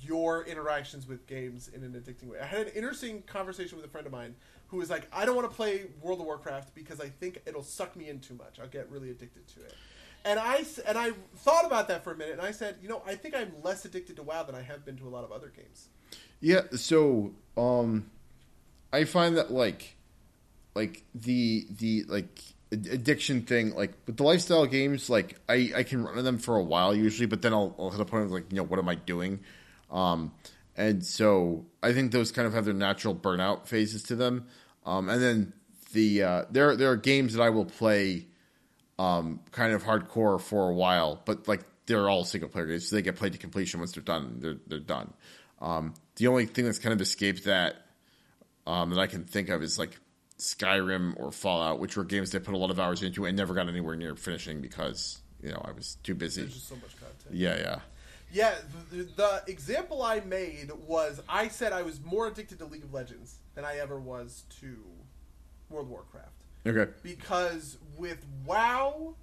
your 0.00 0.44
interactions 0.44 1.06
with 1.06 1.26
games 1.26 1.68
in 1.74 1.82
an 1.82 1.92
addicting 1.92 2.28
way? 2.28 2.38
I 2.40 2.46
had 2.46 2.66
an 2.66 2.72
interesting 2.74 3.22
conversation 3.22 3.76
with 3.76 3.86
a 3.86 3.88
friend 3.88 4.06
of 4.06 4.12
mine 4.12 4.34
who 4.68 4.76
was 4.76 4.90
like, 4.90 5.08
"I 5.12 5.24
don't 5.24 5.34
want 5.34 5.50
to 5.50 5.54
play 5.54 5.86
World 6.00 6.20
of 6.20 6.26
Warcraft 6.26 6.74
because 6.74 7.00
I 7.00 7.08
think 7.08 7.40
it'll 7.46 7.62
suck 7.62 7.96
me 7.96 8.08
in 8.08 8.20
too 8.20 8.34
much. 8.34 8.60
I'll 8.60 8.68
get 8.68 8.90
really 8.90 9.10
addicted 9.10 9.48
to 9.48 9.60
it." 9.64 9.74
And 10.24 10.38
I 10.38 10.64
and 10.86 10.96
I 10.96 11.10
thought 11.36 11.66
about 11.66 11.88
that 11.88 12.04
for 12.04 12.12
a 12.12 12.16
minute, 12.16 12.34
and 12.34 12.42
I 12.42 12.52
said, 12.52 12.76
"You 12.80 12.88
know, 12.88 13.02
I 13.04 13.16
think 13.16 13.34
I'm 13.34 13.52
less 13.62 13.84
addicted 13.84 14.16
to 14.16 14.22
WoW 14.22 14.44
than 14.44 14.54
I 14.54 14.62
have 14.62 14.84
been 14.84 14.96
to 14.98 15.08
a 15.08 15.10
lot 15.10 15.24
of 15.24 15.32
other 15.32 15.48
games." 15.48 15.88
Yeah, 16.40 16.62
so 16.76 17.32
um 17.56 18.10
I 18.92 19.04
find 19.04 19.36
that 19.36 19.50
like 19.50 19.96
like 20.74 21.04
the 21.14 21.66
the 21.70 22.04
like 22.08 22.40
addiction 22.70 23.42
thing 23.42 23.74
like 23.74 23.92
with 24.06 24.16
the 24.16 24.22
lifestyle 24.22 24.64
games 24.64 25.10
like 25.10 25.38
I 25.48 25.72
I 25.76 25.82
can 25.82 26.04
run 26.04 26.24
them 26.24 26.38
for 26.38 26.56
a 26.56 26.62
while 26.62 26.94
usually 26.94 27.26
but 27.26 27.42
then 27.42 27.52
I'll, 27.52 27.74
I'll 27.78 27.90
hit 27.90 28.00
a 28.00 28.04
point 28.06 28.24
of 28.24 28.30
like 28.30 28.50
you 28.50 28.56
know 28.56 28.62
what 28.62 28.78
am 28.78 28.88
I 28.88 28.94
doing 28.94 29.40
um 29.90 30.32
and 30.74 31.04
so 31.04 31.66
I 31.82 31.92
think 31.92 32.12
those 32.12 32.32
kind 32.32 32.46
of 32.46 32.54
have 32.54 32.64
their 32.64 32.72
natural 32.72 33.14
burnout 33.14 33.66
phases 33.66 34.02
to 34.04 34.16
them 34.16 34.46
um 34.86 35.10
and 35.10 35.22
then 35.22 35.52
the 35.92 36.22
uh 36.22 36.44
there 36.50 36.74
there 36.74 36.90
are 36.90 36.96
games 36.96 37.34
that 37.34 37.42
I 37.42 37.50
will 37.50 37.66
play 37.66 38.24
um 39.02 39.40
kind 39.50 39.72
of 39.72 39.82
hardcore 39.82 40.40
for 40.40 40.70
a 40.70 40.74
while 40.74 41.20
but 41.24 41.48
like 41.48 41.62
they're 41.86 42.08
all 42.08 42.24
single 42.24 42.48
player 42.48 42.66
games 42.66 42.88
so 42.88 42.96
they 42.96 43.02
get 43.02 43.16
played 43.16 43.32
to 43.32 43.38
completion 43.38 43.80
once 43.80 43.92
they're 43.92 44.02
done 44.02 44.36
they're 44.38 44.58
they're 44.66 44.78
done 44.78 45.12
um 45.60 45.94
the 46.16 46.26
only 46.26 46.46
thing 46.46 46.64
that's 46.64 46.78
kind 46.78 46.92
of 46.92 47.00
escaped 47.00 47.44
that 47.44 47.76
um, 48.66 48.90
that 48.90 48.98
I 48.98 49.06
can 49.06 49.24
think 49.24 49.48
of 49.48 49.62
is 49.62 49.78
like 49.78 49.98
Skyrim 50.38 51.18
or 51.18 51.32
Fallout, 51.32 51.78
which 51.80 51.96
were 51.96 52.04
games 52.04 52.30
that 52.30 52.42
I 52.42 52.44
put 52.44 52.54
a 52.54 52.58
lot 52.58 52.70
of 52.70 52.78
hours 52.78 53.02
into 53.02 53.24
and 53.24 53.36
never 53.36 53.54
got 53.54 53.68
anywhere 53.68 53.96
near 53.96 54.14
finishing 54.16 54.60
because 54.60 55.20
you 55.42 55.50
know 55.50 55.62
I 55.64 55.72
was 55.72 55.96
too 56.02 56.14
busy. 56.14 56.42
There's 56.42 56.54
just 56.54 56.68
so 56.68 56.76
much 56.76 56.96
content. 56.96 57.34
Yeah, 57.34 57.56
yeah, 57.58 57.78
Yeah, 58.32 58.54
the, 58.90 59.08
the 59.16 59.42
example 59.46 60.02
I 60.02 60.20
made 60.20 60.70
was 60.86 61.20
I 61.28 61.48
said 61.48 61.72
I 61.72 61.82
was 61.82 62.00
more 62.04 62.28
addicted 62.28 62.58
to 62.58 62.66
League 62.66 62.84
of 62.84 62.92
Legends 62.92 63.36
than 63.54 63.64
I 63.64 63.78
ever 63.78 63.98
was 63.98 64.44
to 64.60 64.78
World 65.68 65.86
of 65.86 65.90
Warcraft. 65.90 66.41
Okay, 66.66 66.90
Because 67.02 67.78
with 67.96 68.24
WoW, 68.44 69.14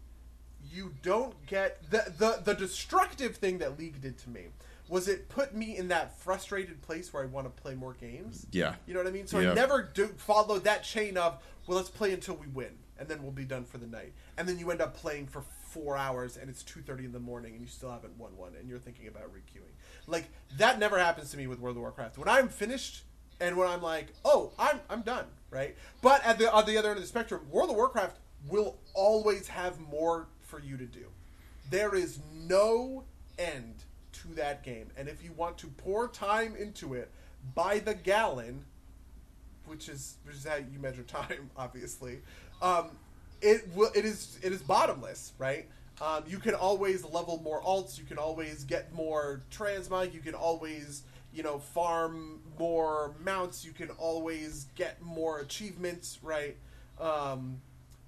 you 0.71 0.93
don't 1.01 1.33
get 1.47 1.89
the, 1.89 2.13
the 2.17 2.41
the 2.43 2.53
destructive 2.53 3.37
thing 3.37 3.57
that 3.59 3.79
League 3.79 4.01
did 4.01 4.17
to 4.19 4.29
me 4.29 4.45
was 4.87 5.07
it 5.07 5.29
put 5.29 5.55
me 5.55 5.77
in 5.77 5.87
that 5.89 6.17
frustrated 6.19 6.81
place 6.81 7.13
where 7.13 7.21
I 7.21 7.27
want 7.27 7.45
to 7.53 7.61
play 7.61 7.75
more 7.75 7.93
games. 7.93 8.47
yeah, 8.51 8.73
You 8.87 8.93
know 8.95 9.01
what 9.01 9.07
I 9.07 9.11
mean? 9.11 9.27
So 9.27 9.39
Yeah. 9.39 9.51
I 9.51 9.53
never 9.53 9.83
do 9.93 10.07
follow 10.17 10.57
that 10.59 10.83
chain 10.83 11.15
of 11.17 11.37
well, 11.67 11.77
let's 11.77 11.89
play 11.89 12.11
until 12.13 12.33
we 12.35 12.47
win, 12.47 12.71
and 12.97 13.07
then 13.07 13.21
we'll 13.21 13.31
be 13.31 13.45
done 13.45 13.63
for 13.65 13.77
the 13.77 13.85
night. 13.85 14.13
And 14.37 14.47
then 14.49 14.57
you 14.57 14.71
end 14.71 14.81
up 14.81 14.95
playing 14.95 15.27
for 15.27 15.43
four 15.69 15.95
hours, 15.95 16.37
and 16.37 16.49
it's 16.49 16.63
two 16.63 16.81
thirty 16.81 17.05
in 17.05 17.11
the 17.11 17.19
morning, 17.19 17.53
and 17.53 17.61
you 17.61 17.67
still 17.67 17.91
haven't 17.91 18.17
won 18.17 18.35
one, 18.35 18.53
and 18.59 18.67
you're 18.67 18.79
thinking 18.79 19.07
about 19.07 19.31
requeuing. 19.33 19.73
Like 20.07 20.25
that 20.57 20.79
never 20.79 20.97
happens 20.97 21.29
to 21.31 21.37
me 21.37 21.45
with 21.47 21.59
World 21.59 21.77
of 21.77 21.81
Warcraft. 21.81 22.17
When 22.17 22.27
I'm 22.27 22.47
finished, 22.49 23.03
and 23.39 23.57
when 23.57 23.67
I'm 23.67 23.81
like, 23.81 24.07
oh, 24.25 24.51
I'm 24.59 24.79
I'm 24.89 25.01
done, 25.01 25.25
right? 25.51 25.75
But 26.01 26.25
at 26.25 26.37
the 26.37 26.51
on 26.51 26.65
the 26.65 26.77
other 26.77 26.89
end 26.89 26.97
of 26.97 27.03
the 27.03 27.07
spectrum, 27.07 27.41
World 27.49 27.69
of 27.69 27.75
Warcraft 27.75 28.17
will 28.47 28.77
always 28.93 29.47
have 29.47 29.79
more 29.79 30.27
for 30.41 30.59
you 30.59 30.77
to 30.77 30.85
do. 30.85 31.05
There 31.69 31.95
is 31.95 32.19
no 32.33 33.03
end 33.37 33.83
to 34.13 34.27
that 34.35 34.63
game, 34.63 34.87
and 34.97 35.07
if 35.07 35.23
you 35.23 35.31
want 35.33 35.57
to 35.59 35.67
pour 35.67 36.07
time 36.07 36.55
into 36.55 36.93
it 36.93 37.11
by 37.55 37.79
the 37.79 37.93
gallon, 37.93 38.65
which 39.65 39.87
is 39.87 40.17
which 40.23 40.35
is 40.35 40.45
how 40.45 40.55
you 40.55 40.79
measure 40.79 41.03
time, 41.07 41.49
obviously. 41.57 42.19
Um, 42.61 42.89
it 43.41 43.69
will 43.73 43.91
it 43.95 44.05
is 44.05 44.37
it 44.43 44.51
is 44.51 44.61
bottomless, 44.61 45.33
right? 45.37 45.67
Um, 46.01 46.23
you 46.27 46.39
can 46.39 46.53
always 46.53 47.03
level 47.03 47.41
more 47.43 47.61
alts. 47.61 47.97
You 47.97 48.05
can 48.05 48.17
always 48.17 48.63
get 48.63 48.93
more 48.93 49.41
transmog. 49.51 50.13
You 50.13 50.21
can 50.21 50.33
always 50.33 51.03
you 51.33 51.43
know 51.43 51.59
farm 51.59 52.41
more 52.57 53.15
mounts. 53.23 53.63
You 53.65 53.71
can 53.71 53.89
always 53.91 54.67
get 54.75 55.01
more 55.01 55.39
achievements, 55.39 56.19
right? 56.23 56.57
Um, 56.99 57.61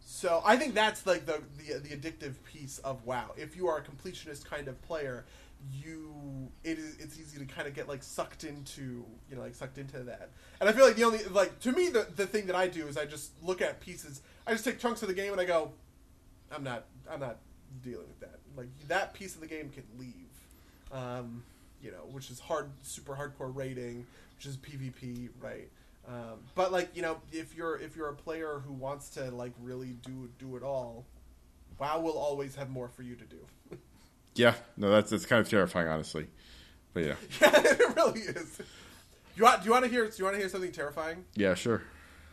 So 0.04 0.42
I 0.46 0.58
think 0.58 0.74
that's 0.74 1.06
like 1.06 1.26
the, 1.26 1.42
the 1.58 1.80
the 1.80 1.96
addictive 1.96 2.36
piece 2.44 2.80
of 2.80 3.06
WoW. 3.06 3.32
If 3.38 3.56
you 3.56 3.68
are 3.68 3.78
a 3.78 3.82
completionist 3.84 4.46
kind 4.46 4.68
of 4.68 4.82
player, 4.82 5.26
you 5.72 6.50
it 6.64 6.78
is 6.80 6.98
it's 7.00 7.20
easy 7.20 7.38
to 7.40 7.46
kind 7.46 7.68
of 7.68 7.74
get 7.76 7.88
like 7.88 8.04
sucked 8.04 8.44
into 8.44 9.06
you 9.30 9.36
know 9.36 9.42
like 9.42 9.56
sucked 9.56 9.78
into 9.78 10.00
that. 10.04 10.32
And 10.60 10.70
I 10.70 10.74
feel 10.74 10.86
like 10.86 10.96
the 10.96 11.04
only 11.04 11.24
like 11.26 11.60
to 11.62 11.72
me 11.72 11.90
the 11.90 12.08
the 12.16 12.26
thing 12.28 12.48
that 12.48 12.56
I 12.56 12.68
do 12.68 12.88
is 12.88 12.98
I 12.98 13.06
just 13.06 13.32
look 13.44 13.62
at 13.62 13.80
pieces. 13.80 14.22
I 14.48 14.52
just 14.54 14.66
take 14.66 14.80
chunks 14.80 15.02
of 15.04 15.08
the 15.08 15.14
game 15.14 15.32
and 15.32 15.40
I 15.42 15.46
go, 15.46 15.72
I'm 16.52 16.64
not 16.64 16.86
I'm 17.10 17.20
not 17.20 17.38
dealing 17.84 18.08
with 18.08 18.20
that. 18.22 18.40
Like 18.58 18.70
that 18.88 19.14
piece 19.14 19.36
of 19.36 19.42
the 19.42 19.48
game 19.48 19.70
can 19.70 19.84
leave. 19.98 20.30
Um, 20.92 21.44
you 21.82 21.92
know, 21.92 22.06
which 22.12 22.30
is 22.30 22.40
hard, 22.40 22.70
super 22.82 23.14
hardcore 23.14 23.56
rating, 23.56 24.06
which 24.38 24.46
is 24.46 24.58
PvP, 24.58 25.30
right? 25.40 25.70
Um, 26.08 26.40
but 26.56 26.72
like 26.72 26.96
you 26.96 27.02
know, 27.02 27.18
if 27.32 27.56
you're 27.56 27.78
if 27.78 27.96
you're 27.96 28.10
a 28.10 28.16
player 28.16 28.62
who 28.66 28.74
wants 28.74 29.10
to 29.12 29.32
like 29.32 29.54
really 29.62 29.94
do 30.06 30.30
do 30.40 30.56
it 30.56 30.64
all, 30.64 31.06
WoW 31.78 32.00
will 32.00 32.18
always 32.18 32.56
have 32.56 32.70
more 32.70 32.88
for 32.90 33.04
you 33.04 33.16
to 33.16 33.26
do. 33.26 33.40
Yeah, 34.34 34.54
no, 34.78 34.90
that's 34.90 35.12
that's 35.12 35.26
kind 35.26 35.42
of 35.42 35.50
terrifying, 35.50 35.90
honestly. 35.90 36.28
But 36.94 37.04
yeah, 37.04 37.16
yeah, 37.42 37.52
it 37.54 37.96
really 37.98 38.22
is. 38.22 38.60
You 39.36 39.44
want, 39.44 39.62
do 39.62 39.66
you 39.66 39.72
want 39.72 39.84
to 39.84 39.92
hear? 39.92 40.06
Do 40.08 40.14
you 40.18 40.24
want 40.24 40.36
to 40.36 40.40
hear 40.40 40.48
something 40.48 40.72
terrifying? 40.72 41.26
yeah, 41.36 41.54
sure. 41.54 41.82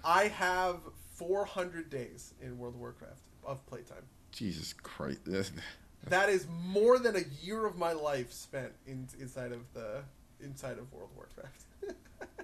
I 0.04 0.28
have 0.28 0.76
400 1.16 1.90
days 1.90 2.34
in 2.40 2.56
World 2.56 2.74
of 2.74 2.80
Warcraft 2.80 3.20
of 3.44 3.66
playtime. 3.66 4.04
Jesus 4.30 4.72
Christ, 4.72 5.20
That 6.08 6.28
is 6.28 6.46
more 6.66 6.98
than 6.98 7.16
a 7.16 7.24
year 7.42 7.66
of 7.66 7.76
my 7.76 7.92
life 7.92 8.32
spent 8.32 8.72
in, 8.86 9.08
inside 9.20 9.52
of 9.52 9.60
the 9.74 10.02
inside 10.40 10.78
of 10.78 10.92
World 10.92 11.10
of 11.10 11.16
Warcraft. 11.16 11.64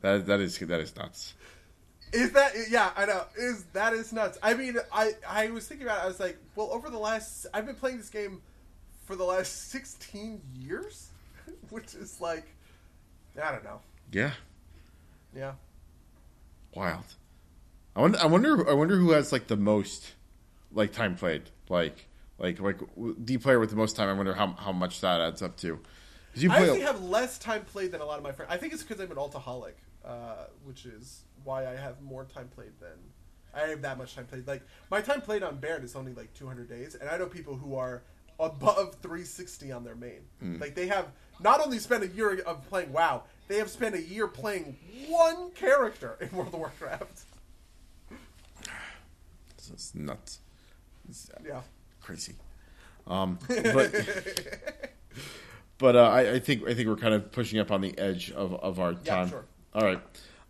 that 0.00 0.26
that 0.26 0.40
is 0.40 0.58
that 0.58 0.80
is 0.80 0.94
nuts. 0.96 1.34
Is 2.12 2.32
that 2.32 2.52
yeah? 2.70 2.90
I 2.96 3.06
know. 3.06 3.24
Is 3.36 3.64
that 3.72 3.92
is 3.92 4.12
nuts? 4.12 4.38
I 4.42 4.54
mean, 4.54 4.76
I 4.92 5.12
I 5.28 5.50
was 5.50 5.66
thinking 5.66 5.86
about. 5.86 5.98
it. 6.00 6.04
I 6.04 6.06
was 6.06 6.20
like, 6.20 6.38
well, 6.56 6.70
over 6.72 6.88
the 6.90 6.98
last, 6.98 7.46
I've 7.52 7.66
been 7.66 7.74
playing 7.74 7.98
this 7.98 8.08
game 8.08 8.40
for 9.04 9.14
the 9.16 9.24
last 9.24 9.68
sixteen 9.70 10.40
years, 10.58 11.10
which 11.70 11.94
is 11.94 12.20
like, 12.20 12.46
I 13.42 13.52
don't 13.52 13.64
know. 13.64 13.80
Yeah, 14.10 14.32
Yeah, 15.36 15.52
wild. 16.74 17.04
I 17.94 18.00
wonder. 18.00 18.18
I 18.18 18.26
wonder. 18.26 18.70
I 18.70 18.72
wonder 18.72 18.96
who 18.96 19.10
has 19.10 19.32
like 19.32 19.48
the 19.48 19.56
most 19.56 20.14
like 20.72 20.92
time 20.92 21.14
played. 21.14 21.50
Like 21.68 22.07
like 22.38 22.60
like 22.60 22.78
the 22.96 23.38
player 23.38 23.58
with 23.58 23.70
the 23.70 23.76
most 23.76 23.96
time. 23.96 24.08
I 24.08 24.12
wonder 24.12 24.34
how 24.34 24.54
how 24.54 24.72
much 24.72 25.00
that 25.00 25.20
adds 25.20 25.42
up 25.42 25.56
to. 25.58 25.80
You 26.34 26.50
I 26.52 26.58
play. 26.58 26.64
actually 26.64 26.80
have 26.82 27.02
less 27.02 27.38
time 27.38 27.64
played 27.64 27.92
than 27.92 28.00
a 28.00 28.04
lot 28.04 28.18
of 28.18 28.22
my 28.24 28.32
friends. 28.32 28.52
I 28.52 28.58
think 28.58 28.72
it's 28.72 28.82
because 28.82 29.00
I'm 29.02 29.10
an 29.10 29.16
altaholic, 29.16 29.72
uh, 30.04 30.44
which 30.64 30.86
is 30.86 31.22
why 31.42 31.66
I 31.66 31.74
have 31.74 32.00
more 32.00 32.24
time 32.24 32.48
played 32.48 32.72
than 32.80 32.96
I 33.54 33.68
have 33.68 33.82
that 33.82 33.98
much 33.98 34.14
time 34.14 34.26
played. 34.26 34.46
Like 34.46 34.62
my 34.90 35.00
time 35.00 35.20
played 35.20 35.42
on 35.42 35.58
Baron 35.58 35.82
is 35.82 35.96
only 35.96 36.12
like 36.14 36.32
200 36.34 36.68
days, 36.68 36.94
and 36.94 37.08
I 37.10 37.16
know 37.18 37.26
people 37.26 37.56
who 37.56 37.74
are 37.74 38.02
above 38.38 38.96
360 39.02 39.72
on 39.72 39.82
their 39.84 39.96
main. 39.96 40.20
Hmm. 40.38 40.58
Like 40.60 40.74
they 40.74 40.86
have 40.86 41.06
not 41.40 41.60
only 41.60 41.78
spent 41.78 42.04
a 42.04 42.08
year 42.08 42.40
of 42.40 42.68
playing 42.68 42.92
WoW, 42.92 43.24
they 43.48 43.56
have 43.58 43.70
spent 43.70 43.94
a 43.94 44.02
year 44.02 44.28
playing 44.28 44.76
one 45.08 45.50
character 45.52 46.16
in 46.20 46.30
World 46.36 46.54
of 46.54 46.60
Warcraft. 46.60 47.24
It's, 49.56 49.70
it's 49.70 49.94
nuts. 49.94 50.38
It's 51.08 51.30
Yeah. 51.44 51.62
Crazy. 52.08 52.34
Um, 53.06 53.38
but 53.48 53.94
but 55.78 55.94
uh, 55.96 56.08
I, 56.08 56.32
I 56.34 56.38
think 56.40 56.66
I 56.66 56.74
think 56.74 56.88
we're 56.88 56.96
kind 56.96 57.14
of 57.14 57.30
pushing 57.30 57.58
up 57.58 57.70
on 57.70 57.80
the 57.82 57.96
edge 57.98 58.30
of, 58.32 58.54
of 58.54 58.80
our 58.80 58.92
Yeah, 58.92 59.14
time. 59.16 59.28
sure. 59.28 59.44
All 59.74 59.82
right. 59.82 60.00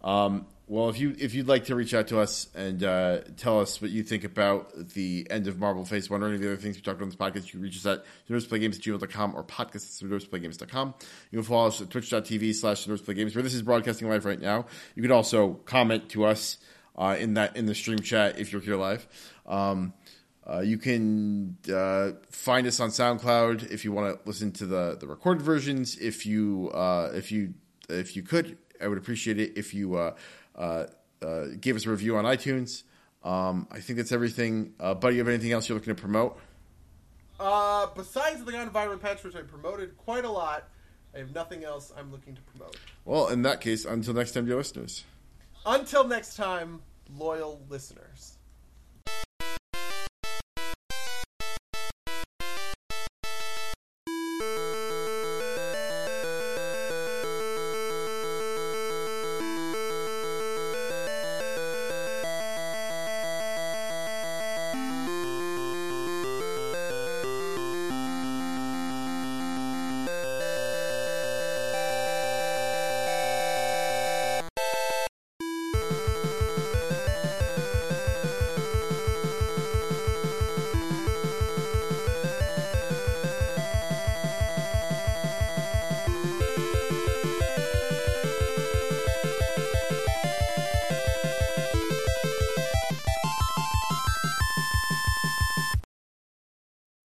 Um, 0.02 0.46
well, 0.68 0.88
if 0.90 1.00
you 1.00 1.16
if 1.18 1.34
you'd 1.34 1.48
like 1.48 1.64
to 1.64 1.74
reach 1.74 1.94
out 1.94 2.08
to 2.08 2.20
us 2.20 2.46
and 2.54 2.84
uh, 2.84 3.18
tell 3.36 3.58
us 3.60 3.80
what 3.82 3.90
you 3.90 4.02
think 4.02 4.22
about 4.24 4.90
the 4.90 5.26
end 5.30 5.48
of 5.48 5.58
Marvel 5.58 5.84
Phase 5.84 6.08
One 6.10 6.22
or 6.22 6.26
any 6.26 6.36
of 6.36 6.40
the 6.42 6.48
other 6.52 6.56
things 6.56 6.76
we 6.76 6.82
talked 6.82 7.00
about 7.00 7.04
in 7.04 7.08
this 7.10 7.16
podcast, 7.18 7.46
you 7.46 7.52
can 7.52 7.62
reach 7.62 7.76
us 7.76 7.86
at 7.86 8.04
nerdsplaygames 8.30 8.76
at 8.76 8.82
gmail.com 8.82 9.34
or 9.34 9.42
podcast 9.44 10.02
at 10.02 10.10
nerdsplaygames.com. 10.10 10.94
You 11.30 11.38
can 11.38 11.44
follow 11.44 11.68
us 11.68 11.80
at 11.80 11.90
twitch.tv 11.90 12.54
slash 12.54 12.86
nerdsplaygames 12.86 13.34
where 13.34 13.42
this 13.42 13.54
is 13.54 13.62
broadcasting 13.62 14.08
live 14.08 14.24
right 14.24 14.40
now. 14.40 14.66
You 14.94 15.02
can 15.02 15.10
also 15.10 15.54
comment 15.64 16.10
to 16.10 16.24
us 16.26 16.58
uh, 16.96 17.16
in 17.18 17.34
that 17.34 17.56
in 17.56 17.64
the 17.66 17.74
stream 17.74 17.98
chat 18.00 18.38
if 18.38 18.52
you're 18.52 18.60
here 18.62 18.76
live. 18.76 19.08
Um, 19.46 19.94
uh, 20.48 20.60
you 20.60 20.78
can 20.78 21.56
uh, 21.72 22.12
find 22.30 22.66
us 22.66 22.80
on 22.80 22.88
SoundCloud 22.88 23.70
if 23.70 23.84
you 23.84 23.92
want 23.92 24.18
to 24.18 24.28
listen 24.28 24.50
to 24.52 24.66
the, 24.66 24.96
the 24.98 25.06
recorded 25.06 25.42
versions. 25.42 25.96
If 25.98 26.24
you 26.24 26.70
uh, 26.72 27.10
if 27.14 27.30
you 27.30 27.54
if 27.90 28.16
you 28.16 28.22
could, 28.22 28.56
I 28.80 28.88
would 28.88 28.98
appreciate 28.98 29.38
it 29.38 29.58
if 29.58 29.74
you 29.74 29.96
uh, 29.96 30.14
uh, 30.56 30.86
uh, 31.20 31.44
gave 31.60 31.76
us 31.76 31.84
a 31.86 31.90
review 31.90 32.16
on 32.16 32.24
iTunes. 32.24 32.84
Um, 33.22 33.66
I 33.70 33.80
think 33.80 33.98
that's 33.98 34.12
everything. 34.12 34.72
Uh, 34.80 34.94
buddy, 34.94 35.16
you 35.16 35.20
have 35.20 35.28
anything 35.28 35.52
else 35.52 35.68
you're 35.68 35.76
looking 35.76 35.94
to 35.94 36.00
promote? 36.00 36.38
Uh, 37.38 37.86
besides 37.94 38.42
the 38.44 38.60
environment 38.60 39.02
patch, 39.02 39.22
which 39.22 39.36
I 39.36 39.42
promoted 39.42 39.96
quite 39.96 40.24
a 40.24 40.30
lot, 40.30 40.68
I 41.14 41.18
have 41.18 41.34
nothing 41.34 41.64
else 41.64 41.92
I'm 41.96 42.10
looking 42.10 42.34
to 42.34 42.40
promote. 42.42 42.76
Well, 43.04 43.28
in 43.28 43.42
that 43.42 43.60
case, 43.60 43.84
until 43.84 44.14
next 44.14 44.32
time, 44.32 44.46
dear 44.46 44.56
listeners. 44.56 45.04
Until 45.66 46.06
next 46.06 46.36
time, 46.36 46.80
loyal 47.16 47.60
listeners. 47.68 48.37